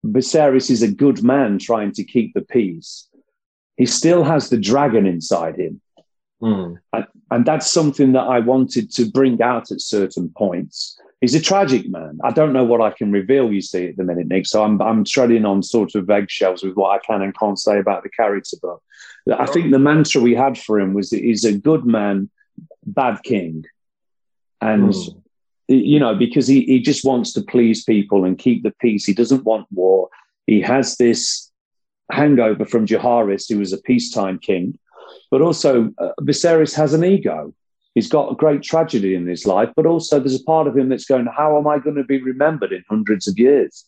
Viserys 0.06 0.70
is 0.70 0.84
a 0.84 0.92
good 0.92 1.24
man 1.24 1.58
trying 1.58 1.92
to 1.94 2.04
keep 2.04 2.34
the 2.34 2.42
peace, 2.42 3.08
he 3.78 3.86
still 3.86 4.24
has 4.24 4.50
the 4.50 4.58
dragon 4.58 5.06
inside 5.06 5.58
him. 5.58 5.82
Mm. 6.42 6.78
And, 6.94 7.06
and 7.32 7.46
that's 7.46 7.72
something 7.72 8.12
that 8.14 8.28
I 8.28 8.40
wanted 8.40 8.92
to 8.92 9.10
bring 9.10 9.42
out 9.42 9.72
at 9.72 9.82
certain 9.82 10.30
points. 10.36 11.00
He's 11.22 11.34
a 11.34 11.42
tragic 11.42 11.90
man. 11.90 12.20
I 12.24 12.32
don't 12.32 12.54
know 12.54 12.66
what 12.66 12.82
I 12.82 12.92
can 12.92 13.12
reveal, 13.12 13.52
you 13.52 13.62
see, 13.62 13.88
at 13.88 13.98
the 13.98 14.04
minute, 14.04 14.28
Nick. 14.28 14.46
So 14.46 14.64
I'm, 14.64 14.82
I'm 14.82 15.04
treading 15.04 15.46
on 15.46 15.64
sort 15.64 15.96
of 15.96 16.10
eggshells 16.10 16.62
with 16.62 16.76
what 16.76 16.92
I 16.92 17.00
can 17.06 17.22
and 17.22 17.38
can't 17.38 17.58
say 17.58 17.80
about 17.80 18.04
the 18.04 18.10
character. 18.10 18.58
But 18.62 19.40
I 19.40 19.46
think 19.46 19.72
the 19.72 19.80
mantra 19.80 20.22
we 20.22 20.36
had 20.36 20.58
for 20.58 20.80
him 20.80 20.94
was 20.94 21.10
that 21.10 21.22
he's 21.22 21.46
a 21.46 21.58
good 21.58 21.86
man, 21.86 22.30
bad 22.86 23.24
king. 23.24 23.66
And, 24.62 24.90
mm. 24.90 25.22
you 25.68 26.00
know, 26.00 26.16
because 26.16 26.48
he, 26.48 26.62
he 26.66 26.80
just 26.80 27.06
wants 27.06 27.34
to 27.34 27.42
please 27.42 27.84
people 27.84 28.26
and 28.26 28.38
keep 28.38 28.64
the 28.64 28.74
peace. 28.80 29.06
He 29.06 29.14
doesn't 29.14 29.46
want 29.46 29.68
war. 29.72 30.10
He 30.46 30.62
has 30.62 30.98
this 30.98 31.50
hangover 32.12 32.66
from 32.66 32.86
Jaehaerys, 32.86 33.50
who 33.50 33.60
was 33.60 33.74
a 33.74 33.80
peacetime 33.80 34.38
king. 34.38 34.78
But 35.32 35.42
also, 35.42 35.92
uh, 35.98 36.12
Viserys 36.22 36.76
has 36.76 36.94
an 36.94 37.04
ego. 37.04 37.54
He's 37.96 38.10
got 38.10 38.32
a 38.32 38.36
great 38.36 38.62
tragedy 38.62 39.16
in 39.16 39.26
his 39.26 39.46
life, 39.46 39.70
but 39.76 39.86
also 39.86 40.20
there's 40.20 40.40
a 40.40 40.44
part 40.44 40.68
of 40.68 40.78
him 40.78 40.90
that's 40.90 41.06
going, 41.06 41.26
How 41.26 41.58
am 41.58 41.66
I 41.66 41.80
going 41.80 41.96
to 41.96 42.04
be 42.04 42.22
remembered 42.22 42.74
in 42.74 42.84
hundreds 42.90 43.28
of 43.28 43.40
years? 43.40 43.86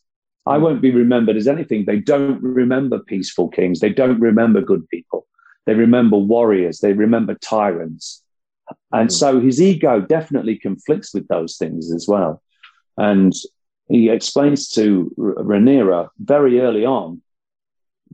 I 0.47 0.57
won't 0.57 0.81
be 0.81 0.91
remembered 0.91 1.35
as 1.35 1.47
anything. 1.47 1.83
They 1.85 1.99
don't 1.99 2.41
remember 2.41 2.99
peaceful 2.99 3.49
kings. 3.49 3.81
They 3.81 3.89
don't 3.89 4.19
remember 4.19 4.61
good 4.61 4.87
people. 4.87 5.27
They 5.65 5.73
remember 5.73 6.17
warriors. 6.17 6.79
They 6.79 6.93
remember 6.93 7.35
tyrants. 7.35 8.23
And 8.93 9.09
mm. 9.09 9.11
so 9.11 9.41
his 9.41 9.61
ego 9.61 9.99
definitely 9.99 10.57
conflicts 10.57 11.13
with 11.13 11.27
those 11.27 11.57
things 11.57 11.91
as 11.91 12.07
well. 12.07 12.41
And 12.95 13.33
he 13.89 14.09
explains 14.09 14.69
to 14.71 15.13
Rhaenyra 15.17 16.09
very 16.19 16.61
early 16.61 16.85
on 16.85 17.21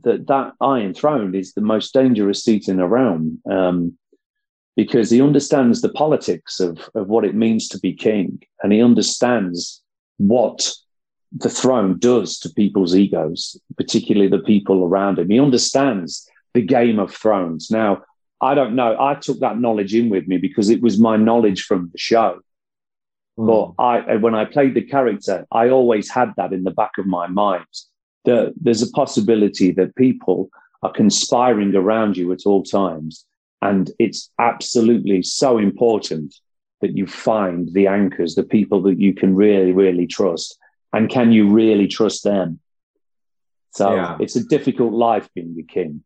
that 0.02 0.26
that 0.26 0.54
Iron 0.60 0.92
Throne 0.92 1.34
is 1.36 1.52
the 1.52 1.60
most 1.60 1.94
dangerous 1.94 2.42
seat 2.42 2.68
in 2.68 2.76
the 2.76 2.86
realm 2.86 3.40
um, 3.48 3.96
because 4.76 5.10
he 5.10 5.22
understands 5.22 5.80
the 5.80 5.88
politics 5.90 6.60
of, 6.60 6.88
of 6.94 7.08
what 7.08 7.24
it 7.24 7.34
means 7.34 7.68
to 7.68 7.78
be 7.78 7.92
king 7.92 8.42
and 8.62 8.72
he 8.72 8.82
understands 8.82 9.82
what 10.18 10.72
the 11.32 11.48
throne 11.48 11.98
does 11.98 12.38
to 12.38 12.50
people's 12.50 12.94
egos, 12.94 13.56
particularly 13.76 14.28
the 14.28 14.38
people 14.38 14.84
around 14.84 15.18
him. 15.18 15.30
He 15.30 15.40
understands 15.40 16.28
the 16.54 16.62
game 16.62 16.98
of 16.98 17.12
thrones. 17.12 17.70
Now, 17.70 18.02
I 18.40 18.54
don't 18.54 18.76
know. 18.76 18.96
I 19.00 19.14
took 19.14 19.40
that 19.40 19.58
knowledge 19.58 19.94
in 19.94 20.10
with 20.10 20.28
me 20.28 20.38
because 20.38 20.70
it 20.70 20.80
was 20.80 20.98
my 20.98 21.16
knowledge 21.16 21.64
from 21.64 21.90
the 21.92 21.98
show. 21.98 22.40
Mm. 23.38 23.46
But 23.76 23.82
I, 23.82 24.16
when 24.16 24.34
I 24.34 24.44
played 24.44 24.74
the 24.74 24.82
character, 24.82 25.46
I 25.50 25.70
always 25.70 26.08
had 26.08 26.32
that 26.36 26.52
in 26.52 26.64
the 26.64 26.70
back 26.70 26.92
of 26.98 27.06
my 27.06 27.26
mind. 27.26 27.66
That 28.24 28.54
there's 28.60 28.82
a 28.82 28.90
possibility 28.90 29.70
that 29.72 29.96
people 29.96 30.50
are 30.82 30.92
conspiring 30.92 31.74
around 31.74 32.16
you 32.16 32.32
at 32.32 32.46
all 32.46 32.62
times, 32.62 33.26
and 33.64 33.90
it's 33.98 34.30
absolutely 34.38 35.22
so 35.22 35.58
important 35.58 36.34
that 36.82 36.96
you 36.96 37.06
find 37.06 37.72
the 37.72 37.86
anchors, 37.86 38.34
the 38.34 38.42
people 38.42 38.82
that 38.82 39.00
you 39.00 39.14
can 39.14 39.34
really, 39.34 39.72
really 39.72 40.06
trust, 40.06 40.58
and 40.92 41.08
can 41.08 41.32
you 41.32 41.48
really 41.48 41.88
trust 41.88 42.24
them? 42.24 42.60
So 43.70 43.94
yeah. 43.94 44.18
it's 44.20 44.36
a 44.36 44.44
difficult 44.44 44.92
life 44.92 45.28
being 45.34 45.56
a 45.58 45.62
king. 45.62 46.04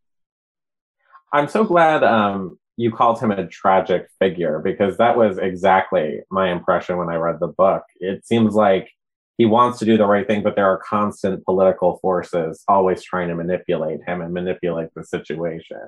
I'm 1.33 1.49
so 1.49 1.65
glad 1.65 2.05
um, 2.05 2.59
you 2.77 2.93
called 2.93 3.21
him 3.21 3.33
a 3.33 3.47
tragic 3.47 4.09
figure 4.21 4.61
because 4.61 4.97
that 4.99 5.17
was 5.17 5.37
exactly 5.37 6.21
my 6.31 6.51
impression 6.51 6.97
when 6.97 7.11
I 7.11 7.17
read 7.17 7.41
the 7.41 7.49
book. 7.49 7.83
It 7.97 8.25
seems 8.25 8.55
like 8.55 8.89
he 9.37 9.47
wants 9.47 9.81
to 9.81 9.85
do 9.85 9.99
the 9.99 10.07
right 10.07 10.27
thing, 10.27 10.43
but 10.43 10.55
there 10.55 10.67
are 10.67 10.79
constant 10.79 11.45
political 11.45 11.99
forces 11.99 12.63
always 12.69 13.03
trying 13.03 13.29
to 13.29 13.35
manipulate 13.35 14.01
him 14.07 14.21
and 14.21 14.33
manipulate 14.33 14.91
the 14.95 15.05
situation. 15.05 15.81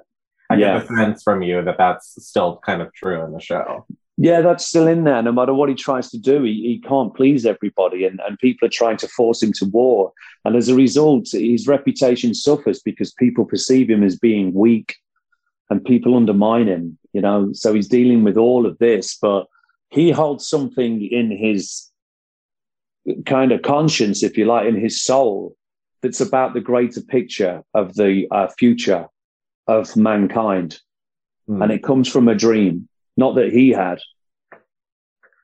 I 0.51 0.57
yeah. 0.57 0.79
get 0.79 0.89
the 0.89 0.97
sense 0.97 1.23
from 1.23 1.43
you 1.43 1.63
that 1.63 1.79
that's 1.79 2.15
still 2.27 2.61
kind 2.67 2.83
of 2.83 2.93
true 2.93 3.25
in 3.25 3.33
the 3.33 3.41
show. 3.41 3.87
Yeah, 4.17 4.43
that's 4.43 4.67
still 4.67 4.87
in 4.87 5.05
there. 5.05 5.23
No 5.23 5.33
matter 5.33 5.55
what 5.55 5.71
he 5.71 5.75
tries 5.75 6.11
to 6.11 6.19
do, 6.19 6.43
he, 6.43 6.53
he 6.53 6.81
can't 6.87 7.15
please 7.15 7.47
everybody, 7.47 8.05
and, 8.05 8.21
and 8.27 8.39
people 8.39 8.67
are 8.67 8.71
trying 8.71 8.99
to 8.99 9.09
force 9.09 9.43
him 9.43 9.53
to 9.55 9.65
war. 9.67 10.13
And 10.45 10.57
as 10.57 10.69
a 10.69 10.75
result, 10.75 11.29
his 11.33 11.67
reputation 11.67 12.35
suffers 12.35 12.83
because 12.83 13.13
people 13.13 13.47
perceive 13.47 13.89
him 13.89 14.03
as 14.03 14.19
being 14.19 14.53
weak 14.53 14.97
and 15.71 15.83
people 15.83 16.17
undermine 16.17 16.67
him, 16.67 16.99
you 17.13 17.23
know. 17.23 17.53
So 17.55 17.73
he's 17.73 17.89
dealing 17.89 18.25
with 18.25 18.37
all 18.37 18.67
of 18.67 18.77
this, 18.79 19.17
but 19.17 19.47
he 19.89 20.11
holds 20.11 20.47
something 20.49 21.01
in 21.01 21.31
his 21.31 21.91
kind 23.25 23.53
of 23.53 23.63
conscience, 23.63 24.23
if 24.23 24.37
you 24.37 24.45
like, 24.45 24.67
in 24.67 24.79
his 24.79 25.01
soul 25.01 25.57
that's 26.03 26.21
about 26.21 26.55
the 26.55 26.61
greater 26.61 27.01
picture 27.01 27.63
of 27.75 27.95
the 27.95 28.27
uh, 28.31 28.49
future 28.59 29.07
of 29.79 29.97
mankind. 29.97 30.79
Mm. 31.49 31.63
And 31.63 31.73
it 31.73 31.83
comes 31.83 32.09
from 32.09 32.29
a 32.29 32.35
dream, 32.35 32.89
not 33.17 33.35
that 33.37 33.53
he 33.53 33.71
had, 33.71 33.99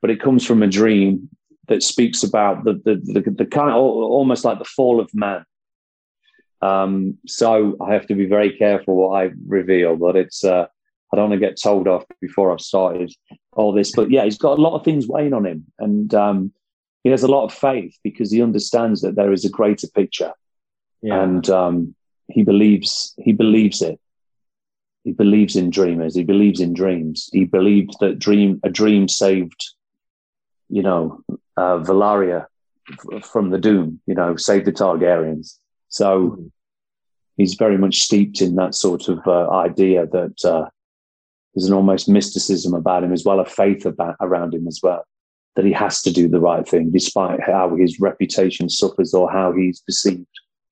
but 0.03 0.11
it 0.11 0.21
comes 0.21 0.47
from 0.47 0.63
a 0.63 0.69
dream 0.69 1.29
that 1.69 1.83
speaks 1.83 2.23
about 2.23 2.65
the, 2.65 2.75
the, 2.85 3.21
the, 3.21 3.31
the 3.31 3.47
kind 3.47 3.71
of 3.71 3.77
almost 3.77 4.45
like 4.45 4.59
the 4.59 4.65
fall 4.65 5.01
of 5.01 5.11
man 5.15 5.45
um, 6.63 7.19
so 7.27 7.77
I 7.81 7.93
have 7.93 8.07
to 8.07 8.15
be 8.15 8.27
very 8.27 8.57
careful 8.57 8.97
what 8.97 9.23
I 9.23 9.31
reveal, 9.47 9.97
but 9.97 10.17
it's 10.17 10.45
uh, 10.45 10.67
I 11.13 11.17
don't 11.17 11.31
want 11.31 11.41
to 11.41 11.47
get 11.47 11.61
told 11.61 11.87
off 11.87 12.05
before 12.21 12.53
I've 12.53 12.61
started 12.61 13.13
all 13.53 13.73
this. 13.73 13.93
But 13.93 14.11
yeah, 14.11 14.25
he's 14.25 14.39
got 14.39 14.59
a 14.59 14.63
lot 14.63 14.77
of 14.77 14.85
things 14.85 15.07
weighing 15.07 15.35
on 15.35 15.45
him, 15.45 15.67
and 15.79 16.13
um, 16.15 16.53
he 17.05 17.11
has 17.11 17.23
a 17.23 17.29
lot 17.29 17.45
of 17.45 17.53
faith 17.53 17.97
because 18.03 18.31
he 18.31 18.43
understands 18.43 19.03
that 19.03 19.17
there 19.17 19.33
is 19.33 19.45
a 19.45 19.51
greater 19.51 19.89
picture, 19.89 20.33
yeah. 21.03 21.23
and 21.23 21.49
um, 21.51 21.95
he 22.29 22.43
believes 22.43 23.15
he 23.19 23.33
believes 23.33 23.83
it. 23.83 24.01
He 25.07 25.13
believes 25.13 25.57
in 25.57 25.71
dreamers. 25.71 26.15
He 26.15 26.25
believes 26.25 26.61
in 26.61 26.75
dreams. 26.75 27.31
He 27.33 27.45
believed 27.47 27.95
that 28.01 28.19
dream 28.19 28.61
a 28.63 28.69
dream 28.69 29.09
saved, 29.09 29.61
you 30.69 30.83
know, 30.83 31.23
uh, 31.57 31.79
Valyria 31.79 32.47
from 33.23 33.49
the 33.49 33.59
doom. 33.59 34.01
You 34.07 34.15
know, 34.15 34.37
saved 34.37 34.67
the 34.67 34.73
Targaryens 34.73 35.59
so 35.89 36.29
hmm. 36.29 36.47
he's 37.37 37.55
very 37.55 37.79
much 37.79 38.01
steeped 38.01 38.41
in 38.41 38.57
that 38.57 38.75
sort 38.75 39.09
of 39.09 39.27
uh, 39.27 39.51
idea 39.51 40.07
that 40.07 40.45
uh, 40.45 40.69
there's 41.55 41.69
an 41.69 41.75
almost 41.75 42.09
mysticism 42.09 42.75
about 42.75 43.05
him 43.05 43.13
as 43.13 43.25
well, 43.25 43.41
a 43.41 43.47
faith 43.47 43.87
about, 43.87 44.17
around 44.21 44.55
him 44.55 44.67
as 44.67 44.81
well, 44.83 45.05
that 45.55 45.65
he 45.65 45.73
has 45.73 46.03
to 46.03 46.13
do 46.13 46.29
the 46.29 46.41
right 46.41 46.69
thing 46.69 46.91
despite 46.91 47.41
how 47.41 47.75
his 47.77 47.99
reputation 48.01 48.69
suffers 48.69 49.15
or 49.15 49.31
how 49.31 49.53
he's 49.53 49.81
perceived. 49.81 50.27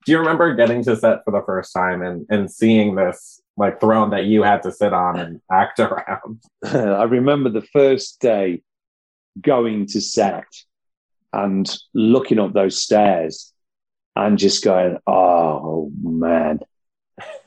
Do 0.04 0.12
you 0.12 0.18
remember 0.18 0.54
getting 0.54 0.84
to 0.84 0.96
set 0.96 1.24
for 1.24 1.30
the 1.30 1.42
first 1.46 1.72
time 1.72 2.02
and, 2.02 2.26
and 2.28 2.50
seeing 2.50 2.94
this 2.94 3.40
like 3.56 3.80
throne 3.80 4.10
that 4.10 4.24
you 4.24 4.42
had 4.42 4.62
to 4.62 4.72
sit 4.72 4.92
on 4.92 5.18
and 5.18 5.40
act 5.50 5.80
around? 5.80 6.42
I 6.64 7.04
remember 7.04 7.50
the 7.50 7.66
first 7.72 8.20
day 8.20 8.62
going 9.40 9.86
to 9.86 10.00
set 10.00 10.46
and 11.32 11.68
looking 11.92 12.38
up 12.38 12.52
those 12.52 12.80
stairs 12.80 13.52
and 14.16 14.38
just 14.38 14.64
going, 14.64 14.98
oh 15.06 15.90
man, 16.00 16.60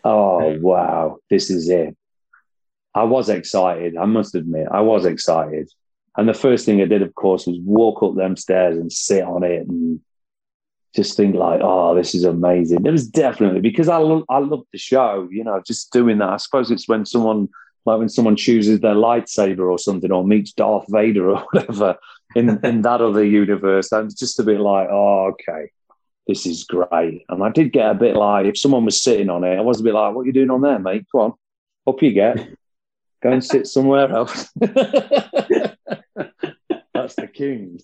oh 0.04 0.58
wow, 0.62 1.18
this 1.30 1.50
is 1.50 1.70
it. 1.70 1.96
I 2.94 3.04
was 3.04 3.30
excited. 3.30 3.96
I 3.96 4.06
must 4.06 4.36
admit, 4.36 4.68
I 4.72 4.82
was 4.82 5.06
excited. 5.06 5.70
And 6.18 6.28
the 6.28 6.34
first 6.34 6.66
thing 6.66 6.82
I 6.82 6.86
did, 6.86 7.04
of 7.04 7.14
course, 7.14 7.46
was 7.46 7.60
walk 7.60 8.02
up 8.02 8.16
them 8.16 8.36
stairs 8.36 8.78
and 8.78 8.92
sit 8.92 9.24
on 9.24 9.44
it 9.44 9.68
and 9.68 10.02
just 10.98 11.16
think 11.16 11.36
like, 11.36 11.62
oh, 11.64 11.96
this 11.96 12.14
is 12.14 12.26
amazing. 12.26 12.86
It 12.86 12.92
was 12.92 13.08
definitely 13.08 13.62
because 13.62 13.88
I 13.88 13.98
lo- 13.98 14.26
I 14.30 14.40
love 14.40 14.64
the 14.74 14.78
show. 14.78 15.30
You 15.32 15.46
know, 15.46 15.62
just 15.66 15.94
doing 15.94 16.18
that. 16.18 16.30
I 16.30 16.38
suppose 16.38 16.70
it's 16.70 16.90
when 16.90 17.06
someone 17.06 17.48
like 17.86 18.00
when 18.00 18.10
someone 18.10 18.36
chooses 18.36 18.82
their 18.82 18.96
lightsaber 18.96 19.72
or 19.72 19.80
something, 19.80 20.12
or 20.12 20.26
meets 20.26 20.52
Darth 20.52 20.88
Vader 20.90 21.32
or 21.32 21.46
whatever 21.52 21.98
in 22.36 22.60
in 22.66 22.82
that 22.82 23.02
other 23.02 23.24
universe. 23.24 23.94
I'm 23.94 24.10
just 24.10 24.40
a 24.40 24.44
bit 24.44 24.60
like, 24.60 24.90
oh, 24.92 25.28
okay 25.34 25.70
this 26.28 26.46
is 26.46 26.66
great. 26.66 27.24
And 27.30 27.42
I 27.42 27.50
did 27.50 27.72
get 27.72 27.90
a 27.90 27.94
bit 27.94 28.16
like, 28.16 28.46
if 28.46 28.58
someone 28.58 28.84
was 28.86 29.02
sitting 29.02 29.30
on 29.30 29.44
it, 29.46 29.58
I 29.58 29.62
was 29.62 29.80
a 29.80 29.84
bit 29.84 29.94
like, 29.94 30.14
what 30.14 30.24
are 30.24 30.26
you 30.26 30.34
doing 30.34 30.52
on 30.52 30.62
there, 30.62 30.78
mate? 30.78 31.06
Come 31.12 31.22
on, 31.22 31.34
up 31.88 32.02
you 32.02 32.12
get. 32.12 32.50
Go 33.24 33.32
and 33.32 33.44
sit 33.44 33.66
somewhere 33.66 34.12
else. 34.12 34.50
That's 34.60 34.76
the 37.16 37.28
king. 37.34 37.80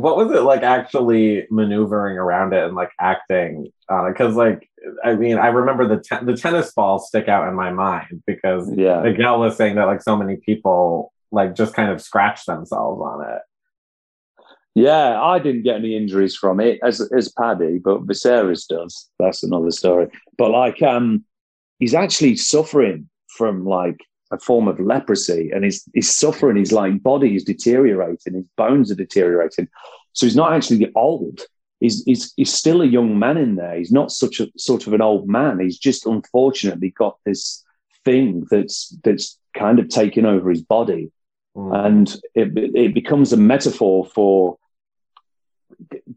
What 0.00 0.16
was 0.16 0.30
it 0.32 0.42
like 0.42 0.62
actually 0.62 1.46
maneuvering 1.50 2.18
around 2.18 2.52
it 2.52 2.64
and 2.64 2.74
like 2.74 2.90
acting 3.00 3.70
on 3.88 4.06
it? 4.06 4.12
Because, 4.12 4.34
like, 4.34 4.68
I 5.04 5.14
mean, 5.14 5.38
I 5.38 5.48
remember 5.48 5.86
the 5.86 6.02
te- 6.02 6.24
the 6.24 6.36
tennis 6.36 6.72
balls 6.72 7.08
stick 7.08 7.28
out 7.28 7.48
in 7.48 7.54
my 7.54 7.70
mind 7.70 8.22
because 8.26 8.70
yeah. 8.76 9.00
Miguel 9.02 9.40
was 9.40 9.56
saying 9.56 9.76
that 9.76 9.86
like 9.86 10.02
so 10.02 10.16
many 10.16 10.36
people 10.36 11.12
like 11.30 11.54
just 11.54 11.74
kind 11.74 11.90
of 11.90 12.00
scratch 12.00 12.44
themselves 12.44 13.00
on 13.00 13.26
it. 13.28 13.42
Yeah, 14.74 15.22
I 15.22 15.38
didn't 15.38 15.62
get 15.62 15.76
any 15.76 15.96
injuries 15.96 16.34
from 16.34 16.58
it 16.60 16.80
as 16.82 17.00
as 17.12 17.30
Paddy, 17.30 17.78
but 17.78 18.06
Viserys 18.06 18.66
does. 18.66 19.08
That's 19.18 19.42
another 19.42 19.70
story. 19.70 20.08
But 20.36 20.50
like, 20.50 20.82
um, 20.82 21.24
he's 21.78 21.94
actually 21.94 22.36
suffering 22.36 23.08
from 23.28 23.64
like 23.64 23.98
a 24.32 24.38
form 24.38 24.68
of 24.68 24.80
leprosy, 24.80 25.50
and 25.52 25.64
he's 25.64 25.84
he's 25.94 26.14
suffering. 26.14 26.56
His 26.56 26.72
like 26.72 27.02
body 27.02 27.36
is 27.36 27.44
deteriorating, 27.44 28.34
his 28.34 28.46
bones 28.56 28.90
are 28.90 28.96
deteriorating. 28.96 29.68
So 30.12 30.26
he's 30.26 30.36
not 30.36 30.52
actually 30.52 30.90
old. 30.94 31.40
He's 31.80 32.02
he's 32.04 32.32
he's 32.36 32.52
still 32.52 32.82
a 32.82 32.86
young 32.86 33.18
man 33.18 33.36
in 33.36 33.56
there. 33.56 33.76
He's 33.76 33.92
not 33.92 34.12
such 34.12 34.40
a 34.40 34.48
sort 34.56 34.86
of 34.86 34.92
an 34.92 35.02
old 35.02 35.28
man. 35.28 35.60
He's 35.60 35.78
just 35.78 36.06
unfortunately 36.06 36.90
got 36.90 37.18
this 37.24 37.62
thing 38.04 38.46
that's 38.50 38.96
that's 39.04 39.38
kind 39.56 39.78
of 39.78 39.88
taken 39.88 40.24
over 40.24 40.50
his 40.50 40.62
body, 40.62 41.10
mm. 41.56 41.86
and 41.86 42.16
it 42.34 42.56
it 42.74 42.94
becomes 42.94 43.32
a 43.32 43.36
metaphor 43.36 44.06
for 44.06 44.58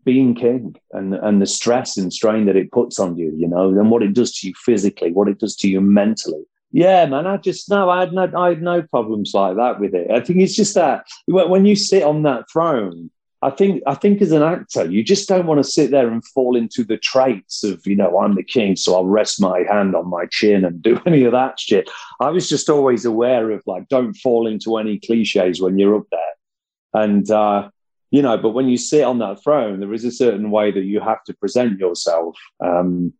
being 0.05 0.35
king 0.35 0.75
and 0.91 1.15
and 1.15 1.41
the 1.41 1.45
stress 1.45 1.97
and 1.97 2.13
strain 2.13 2.45
that 2.45 2.55
it 2.55 2.71
puts 2.71 2.99
on 2.99 3.17
you, 3.17 3.34
you 3.35 3.47
know, 3.47 3.69
and 3.69 3.91
what 3.91 4.03
it 4.03 4.13
does 4.13 4.34
to 4.38 4.47
you 4.47 4.53
physically, 4.55 5.11
what 5.11 5.27
it 5.27 5.39
does 5.39 5.55
to 5.57 5.67
you 5.67 5.81
mentally. 5.81 6.45
Yeah, 6.72 7.06
man, 7.06 7.26
I 7.26 7.38
just 7.38 7.69
no, 7.69 7.89
I 7.89 8.02
had 8.02 8.14
no, 8.14 8.30
I 8.35 8.49
had 8.49 8.61
no 8.61 8.81
problems 8.81 9.34
like 9.34 9.56
that 9.56 9.80
with 9.80 9.94
it. 9.94 10.11
I 10.11 10.19
think 10.19 10.41
it's 10.41 10.56
just 10.56 10.76
that 10.76 11.06
when 11.27 11.65
you 11.65 11.76
sit 11.76 12.03
on 12.03 12.23
that 12.23 12.49
throne, 12.52 13.10
I 13.41 13.52
think 13.52 13.84
I 13.85 13.94
think 13.94 14.22
as 14.22 14.31
an 14.31 14.41
actor, 14.41 14.85
you 14.85 15.03
just 15.03 15.30
don't 15.30 15.45
want 15.45 15.64
to 15.64 15.72
sit 15.72 15.91
there 15.91 16.10
and 16.10 16.26
fall 16.26 16.56
into 16.56 16.84
the 16.84 16.98
traits 16.98 17.64
of, 17.64 17.85
you 17.85 17.95
know, 17.95 18.19
I'm 18.19 18.35
the 18.35 18.44
king, 18.44 18.76
so 18.76 18.95
I'll 18.95 19.06
rest 19.06 19.39
my 19.39 19.64
hand 19.69 19.95
on 19.95 20.10
my 20.10 20.26
chin 20.26 20.65
and 20.65 20.81
do 20.81 20.99
any 21.06 21.23
of 21.23 21.34
that 21.34 21.60
shit. 21.60 21.89
I 22.19 22.30
was 22.30 22.49
just 22.49 22.69
always 22.69 23.06
aware 23.06 23.52
of 23.52 23.61
like, 23.68 23.88
don't 23.89 24.15
fall 24.15 24.48
into 24.48 24.77
any 24.77 24.99
cliches 24.99 25.61
when 25.61 25.77
you're 25.77 25.98
up 25.98 26.07
there. 26.11 27.02
And 27.03 27.30
uh, 27.30 27.69
you 28.10 28.23
know, 28.23 28.38
but 28.38 28.52
when 28.52 28.69
you 28.69 28.77
sit 28.77 29.03
on 29.03 29.19
that 29.19 29.44
throne, 29.44 29.81
there 29.81 29.94
is 29.94 30.06
a 30.06 30.11
certain 30.11 30.49
way 30.49 30.72
that 30.72 30.84
you 30.84 30.99
have 30.99 31.23
to 31.26 31.34
present 31.35 31.77
yourself, 31.77 32.35
um, 32.60 33.14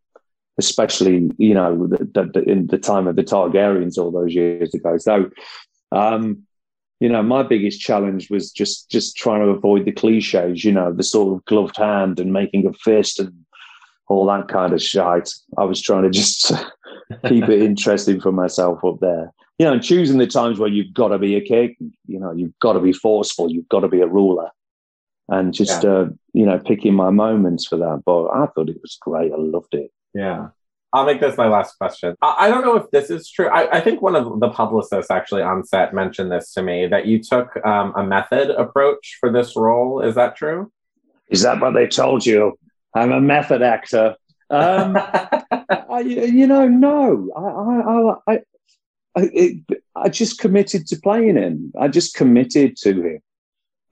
especially, 0.58 1.30
you 1.38 1.54
know, 1.54 1.86
the, 1.86 2.30
the, 2.34 2.42
in 2.46 2.66
the 2.66 2.78
time 2.78 3.06
of 3.06 3.16
the 3.16 3.22
Targaryens 3.22 3.96
all 3.96 4.10
those 4.10 4.34
years 4.34 4.74
ago. 4.74 4.98
So, 4.98 5.30
um, 5.92 6.42
you 7.00 7.08
know, 7.08 7.22
my 7.22 7.44
biggest 7.44 7.80
challenge 7.80 8.28
was 8.28 8.50
just 8.50 8.90
just 8.90 9.16
trying 9.16 9.40
to 9.40 9.50
avoid 9.50 9.84
the 9.84 9.92
cliches, 9.92 10.64
you 10.64 10.72
know, 10.72 10.92
the 10.92 11.04
sort 11.04 11.32
of 11.32 11.44
gloved 11.44 11.76
hand 11.76 12.18
and 12.18 12.32
making 12.32 12.66
a 12.66 12.72
fist 12.72 13.20
and 13.20 13.32
all 14.08 14.26
that 14.26 14.48
kind 14.48 14.72
of 14.72 14.82
shite. 14.82 15.30
I 15.56 15.64
was 15.64 15.80
trying 15.80 16.02
to 16.02 16.10
just 16.10 16.48
keep 17.26 17.48
it 17.48 17.62
interesting 17.62 18.20
for 18.20 18.32
myself 18.32 18.84
up 18.84 18.98
there. 19.00 19.32
You 19.58 19.66
know, 19.66 19.72
and 19.74 19.82
choosing 19.82 20.18
the 20.18 20.26
times 20.26 20.58
where 20.58 20.68
you've 20.68 20.94
got 20.94 21.08
to 21.08 21.18
be 21.18 21.36
a 21.36 21.40
king, 21.40 21.76
you 22.06 22.18
know, 22.18 22.32
you've 22.32 22.58
got 22.60 22.74
to 22.74 22.80
be 22.80 22.92
forceful, 22.92 23.50
you've 23.50 23.68
got 23.68 23.80
to 23.80 23.88
be 23.88 24.00
a 24.00 24.06
ruler. 24.06 24.50
And 25.28 25.52
just, 25.52 25.84
yeah. 25.84 25.90
uh, 25.90 26.08
you 26.32 26.46
know, 26.46 26.58
picking 26.58 26.94
my 26.94 27.10
moments 27.10 27.66
for 27.66 27.76
that. 27.76 28.02
But 28.06 28.28
I 28.28 28.46
thought 28.46 28.70
it 28.70 28.80
was 28.80 28.96
great. 29.00 29.32
I 29.32 29.36
loved 29.36 29.74
it. 29.74 29.90
Yeah. 30.18 30.48
I'll 30.92 31.04
make 31.04 31.20
this 31.20 31.36
my 31.36 31.48
last 31.48 31.76
question. 31.76 32.16
I, 32.22 32.46
I 32.46 32.48
don't 32.48 32.64
know 32.64 32.76
if 32.76 32.90
this 32.90 33.10
is 33.10 33.30
true. 33.30 33.48
I, 33.48 33.76
I, 33.76 33.80
think 33.80 34.00
one 34.00 34.16
of 34.16 34.40
the 34.40 34.48
publicists 34.48 35.10
actually 35.10 35.42
on 35.42 35.62
set 35.64 35.94
mentioned 35.94 36.32
this 36.32 36.52
to 36.54 36.62
me 36.62 36.86
that 36.86 37.06
you 37.06 37.22
took 37.22 37.54
um, 37.64 37.92
a 37.94 38.02
method 38.02 38.50
approach 38.50 39.18
for 39.20 39.30
this 39.30 39.54
role. 39.54 40.00
Is 40.00 40.14
that 40.14 40.34
true? 40.34 40.72
Is 41.28 41.42
that 41.42 41.60
what 41.60 41.74
they 41.74 41.86
told 41.86 42.24
you? 42.24 42.58
I'm 42.94 43.12
a 43.12 43.20
method 43.20 43.62
actor. 43.62 44.16
Um, 44.50 44.96
I, 45.60 46.00
you 46.00 46.46
know, 46.46 46.66
no. 46.66 47.30
I, 47.36 48.32
I, 48.32 48.34
I, 48.34 48.40
I, 49.14 49.30
it, 49.34 49.82
I 49.94 50.08
just 50.08 50.38
committed 50.38 50.86
to 50.88 51.00
playing 51.00 51.36
him. 51.36 51.72
I 51.78 51.88
just 51.88 52.14
committed 52.14 52.76
to 52.78 53.02
him. 53.02 53.20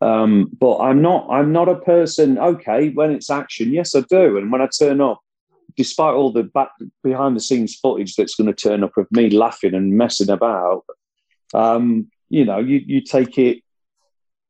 Um, 0.01 0.51
but 0.59 0.79
I'm 0.79 1.03
not. 1.03 1.29
I'm 1.31 1.53
not 1.53 1.69
a 1.69 1.77
person. 1.77 2.39
Okay, 2.39 2.91
when 2.91 3.13
it's 3.13 3.31
action, 3.31 3.73
yes, 3.73 3.95
I 3.95 4.01
do. 4.01 4.37
And 4.37 4.53
when 4.53 4.61
I 4.61 4.69
turn 4.69 5.01
up, 5.01 5.21
despite 5.77 6.15
all 6.15 6.33
the 6.33 6.43
back 6.43 6.71
behind 7.03 7.37
the 7.37 7.41
scenes 7.41 7.77
footage 7.77 8.17
that's 8.17 8.35
going 8.35 8.53
to 8.53 8.55
turn 8.55 8.85
up 8.85 8.97
of 8.97 9.07
me 9.11 9.31
laughing 9.31 9.75
and 9.75 9.97
messing 9.97 10.31
about, 10.31 10.85
um, 11.55 12.11
you 12.29 12.45
know, 12.45 12.59
you, 12.59 12.81
you 12.85 13.01
take 13.01 13.39
it 13.39 13.63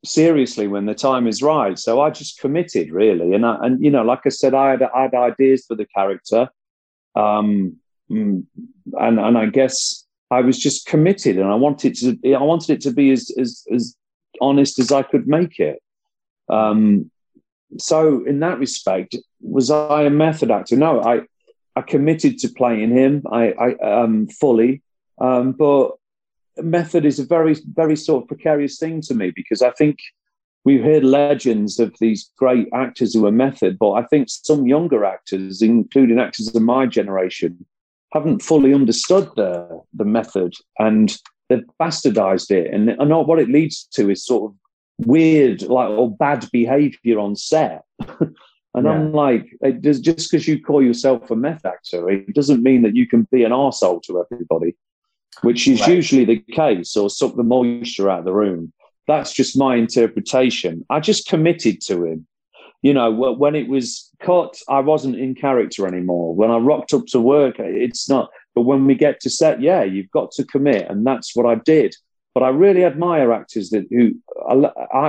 seriously 0.05 0.69
when 0.69 0.87
the 0.87 0.95
time 0.95 1.27
is 1.27 1.43
right. 1.43 1.79
So 1.79 2.01
I 2.01 2.11
just 2.11 2.41
committed 2.41 2.91
really, 2.91 3.35
and 3.35 3.45
I, 3.45 3.59
and 3.63 3.83
you 3.85 3.91
know, 3.91 4.03
like 4.03 4.21
I 4.25 4.31
said, 4.31 4.55
I 4.55 4.71
had, 4.71 4.83
I 4.83 5.03
had 5.03 5.15
ideas 5.15 5.65
for 5.67 5.75
the 5.75 5.87
character, 5.87 6.49
um, 7.15 7.77
mm, 8.11 8.45
and 8.95 9.21
and 9.21 9.39
I 9.39 9.47
guess 9.47 10.07
I 10.31 10.41
was 10.41 10.59
just 10.59 10.87
committed, 10.87 11.39
and 11.39 11.49
I 11.49 11.55
wanted 11.55 11.95
to 11.97 12.35
I 12.35 12.43
wanted 12.43 12.71
it 12.71 12.81
to 12.83 12.93
be 12.93 13.11
as 13.11 13.31
as 13.39 13.65
as 13.73 13.97
honest 14.41 14.79
as 14.79 14.93
I 14.93 15.03
could 15.03 15.27
make 15.27 15.59
it. 15.59 15.83
Um, 16.49 17.11
so 17.79 18.25
in 18.25 18.41
that 18.41 18.59
respect, 18.59 19.17
was 19.41 19.71
I 19.71 20.03
a 20.05 20.11
method 20.11 20.51
actor? 20.51 20.77
No, 20.77 21.03
I 21.03 21.23
I 21.75 21.83
committed 21.83 22.39
to 22.39 22.49
playing 22.49 22.91
him. 22.91 23.23
I, 23.31 23.53
I 23.53 24.03
um, 24.03 24.29
fully, 24.29 24.83
um, 25.21 25.53
but 25.53 25.93
method 26.59 27.05
is 27.05 27.19
a 27.19 27.27
very 27.27 27.57
very 27.75 27.97
sort 27.97 28.23
of 28.23 28.29
precarious 28.29 28.79
thing 28.79 29.01
to 29.03 29.15
me 29.15 29.31
because 29.35 29.63
I 29.63 29.71
think 29.73 29.99
we've 30.65 30.83
heard 30.83 31.05
legends 31.05 31.79
of 31.79 31.95
these 32.01 32.31
great 32.37 32.69
actors 32.73 33.15
who 33.15 33.27
are 33.27 33.33
method, 33.33 33.79
but 33.79 33.93
I 33.93 34.05
think 34.07 34.29
some 34.29 34.67
younger 34.67 35.05
actors, 35.05 35.63
including 35.63 36.19
actors 36.19 36.55
of 36.55 36.63
my 36.63 36.87
generation, 36.87 37.67
haven't 38.13 38.43
fully 38.43 38.73
understood 38.73 39.29
the 39.37 39.83
the 39.93 40.05
method 40.05 40.55
and 40.79 41.17
they've 41.49 41.65
bastardized 41.81 42.51
it. 42.51 42.73
And, 42.73 42.91
and 42.91 43.11
what 43.27 43.39
it 43.39 43.49
leads 43.49 43.85
to 43.93 44.11
is 44.11 44.25
sort 44.25 44.51
of 44.51 44.57
weird, 44.99 45.63
like 45.63 45.91
or 45.91 46.11
bad 46.11 46.49
behavior 46.53 47.19
on 47.19 47.37
set. 47.37 47.85
and 48.21 48.35
yeah. 48.75 48.91
I'm 48.91 49.13
like, 49.13 49.47
just 49.81 50.31
because 50.31 50.47
you 50.49 50.63
call 50.63 50.83
yourself 50.83 51.31
a 51.31 51.37
meth 51.37 51.65
actor, 51.65 52.09
it 52.11 52.35
doesn't 52.35 52.63
mean 52.63 52.83
that 52.83 52.97
you 52.97 53.07
can 53.07 53.27
be 53.31 53.45
an 53.45 53.53
asshole 53.53 54.01
to 54.03 54.25
everybody, 54.31 54.77
which 55.43 55.67
is 55.69 55.81
right. 55.81 55.91
usually 55.91 56.25
the 56.25 56.41
case, 56.53 56.97
or 56.97 57.11
suck 57.11 57.37
the 57.37 57.43
moisture 57.43 58.11
out 58.11 58.21
of 58.21 58.25
the 58.25 58.33
room. 58.33 58.73
That's 59.07 59.33
just 59.33 59.57
my 59.57 59.77
interpretation. 59.77 60.85
I 60.91 61.01
just 61.01 61.29
committed 61.29 61.81
to 61.83 62.05
him. 62.05 62.27
You 62.83 62.93
know, 62.93 63.11
when 63.11 63.55
it 63.55 63.69
was 63.69 64.11
cut, 64.21 64.59
I 64.69 64.81
wasn't 64.81 65.17
in 65.17 65.35
character 65.35 65.87
anymore. 65.87 66.35
When 66.35 66.51
I 66.51 66.59
rocked 66.59 66.93
up 66.93 67.07
to 67.09 67.21
work, 67.21 67.57
it's 67.59 68.09
not. 68.09 68.31
But 68.55 68.63
when 68.63 68.87
we 68.87 68.95
get 68.95 69.21
to 69.21 69.31
set, 69.31 69.61
yeah, 69.61 69.83
you've 69.83 70.11
got 70.11 70.31
to 70.33 70.45
commit, 70.45 70.89
and 70.89 71.07
that's 71.07 71.35
what 71.35 71.47
I 71.47 71.57
did. 71.57 71.97
But 72.37 72.43
I 72.43 72.51
really 72.51 72.85
admire 72.85 73.33
actors 73.33 73.71
that 73.71 73.87
who, 73.89 74.13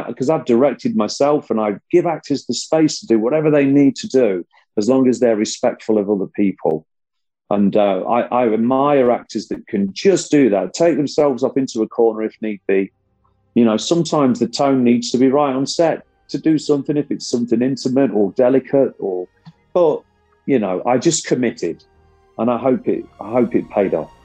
because 0.08 0.30
I've 0.30 0.46
directed 0.46 0.96
myself, 0.96 1.50
and 1.50 1.60
I 1.60 1.76
give 1.92 2.06
actors 2.06 2.46
the 2.46 2.54
space 2.54 3.02
to 3.02 3.06
do 3.06 3.20
whatever 3.20 3.52
they 3.52 3.66
need 3.66 3.98
to 3.98 4.08
do, 4.08 4.46
as 4.78 4.88
long 4.88 5.10
as 5.10 5.20
they're 5.20 5.36
respectful 5.36 5.98
of 5.98 6.10
other 6.10 6.28
people. 6.28 6.88
And 7.50 7.76
uh, 7.76 8.06
I, 8.06 8.22
I 8.28 8.54
admire 8.54 9.12
actors 9.12 9.50
that 9.50 9.68
can 9.68 9.92
just 9.92 10.32
do 10.32 10.50
that, 10.52 10.74
take 10.74 10.96
themselves 10.96 11.44
up 11.44 11.58
into 11.58 11.82
a 11.82 11.88
corner 11.90 12.24
if 12.24 12.34
need 12.42 12.62
be. 12.66 12.94
You 13.56 13.66
know, 13.66 13.76
sometimes 13.76 14.40
the 14.40 14.48
tone 14.48 14.86
needs 14.86 15.12
to 15.12 15.18
be 15.18 15.28
right 15.28 15.54
on 15.54 15.66
set 15.66 16.06
to 16.30 16.38
do 16.38 16.58
something 16.58 16.96
if 16.96 17.12
it's 17.12 17.28
something 17.28 17.62
intimate 17.62 18.12
or 18.12 18.32
delicate 18.38 18.94
or 19.00 19.28
but 19.74 20.02
you 20.46 20.60
know 20.60 20.82
i 20.86 20.98
just 20.98 21.26
committed 21.26 21.84
and 22.38 22.52
i 22.52 22.58
hope 22.58 22.88
it 22.88 23.06
i 23.22 23.32
hope 23.32 23.56
it 23.56 23.70
paid 23.70 23.94
off 23.94 24.17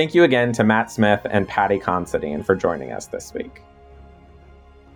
Thank 0.00 0.14
you 0.14 0.24
again 0.24 0.50
to 0.54 0.64
Matt 0.64 0.90
Smith 0.90 1.20
and 1.28 1.46
Paddy 1.46 1.78
Considine 1.78 2.42
for 2.42 2.54
joining 2.54 2.90
us 2.90 3.04
this 3.04 3.34
week. 3.34 3.60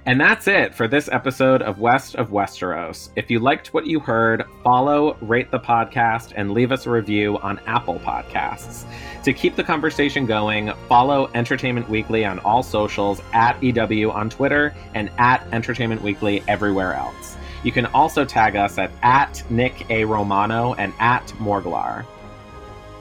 And 0.07 0.19
that's 0.19 0.49
it 0.49 0.75
for 0.75 0.89
this 0.89 1.11
episode 1.13 1.61
of 1.61 1.79
West 1.79 2.15
of 2.15 2.31
Westeros. 2.31 3.11
If 3.15 3.31
you 3.31 3.39
liked 3.39 3.75
what 3.75 3.87
you 3.87 4.01
heard, 4.01 4.45
follow, 4.63 5.19
rate 5.21 5.51
the 5.51 5.61
podcast, 5.61 6.33
and 6.37 6.53
leave 6.53 6.73
us 6.73 6.87
a 6.87 6.91
review 6.91 7.37
on 7.41 7.61
Apple 7.67 7.99
Podcasts. 7.99 8.87
To 9.25 9.35
keep 9.35 9.57
the 9.57 9.63
conversation 9.63 10.25
going, 10.25 10.73
follow 10.89 11.31
Entertainment 11.35 11.87
Weekly 11.91 12.25
on 12.25 12.39
all 12.39 12.63
socials 12.63 13.21
at 13.35 13.63
EW 13.63 14.11
on 14.11 14.31
Twitter 14.31 14.75
and 14.95 15.11
at 15.19 15.47
Entertainment 15.53 16.01
Weekly 16.01 16.43
everywhere 16.49 16.95
else. 16.95 17.37
You 17.63 17.73
can 17.73 17.85
also 17.89 18.25
tag 18.25 18.57
us 18.57 18.79
at, 18.79 18.91
at 19.03 19.45
Nick 19.51 19.91
A. 19.91 20.07
Romano 20.07 20.73
and 20.73 20.95
at 20.99 21.27
Morglar. 21.39 22.07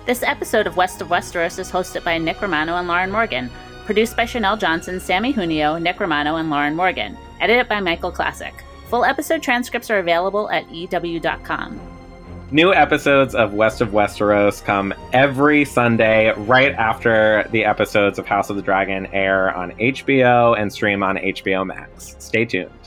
This 0.06 0.22
episode 0.22 0.68
of 0.68 0.76
West 0.76 1.00
of 1.00 1.08
Westeros 1.08 1.58
is 1.60 1.72
hosted 1.72 2.04
by 2.04 2.18
Nick 2.18 2.42
Romano 2.42 2.76
and 2.76 2.90
Lauren 2.90 3.10
Morgan, 3.10 3.50
produced 3.86 4.18
by 4.18 4.26
Chanel 4.26 4.58
Johnson, 4.58 5.00
Sammy 5.00 5.32
Junio, 5.32 5.78
Nick 5.78 5.98
Romano, 5.98 6.36
and 6.36 6.50
Lauren 6.50 6.76
Morgan, 6.76 7.18
edited 7.40 7.70
by 7.70 7.80
Michael 7.80 8.12
Classic. 8.12 8.54
Full 8.90 9.06
episode 9.06 9.42
transcripts 9.42 9.90
are 9.90 10.00
available 10.00 10.50
at 10.50 10.70
EW.com. 10.70 11.80
New 12.52 12.74
episodes 12.74 13.34
of 13.34 13.54
West 13.54 13.80
of 13.80 13.92
Westeros 13.92 14.62
come 14.62 14.94
every 15.14 15.64
Sunday 15.64 16.34
right 16.36 16.74
after 16.74 17.48
the 17.52 17.64
episodes 17.64 18.20
of 18.20 18.28
House 18.28 18.50
of 18.50 18.58
the 18.58 18.62
Dragon 18.62 19.06
air 19.08 19.56
on 19.56 19.72
HBO 19.72 20.60
and 20.60 20.72
stream 20.72 21.02
on 21.02 21.16
HBO 21.16 21.66
Max. 21.66 22.18
Stay 22.20 22.44
tuned. 22.44 22.83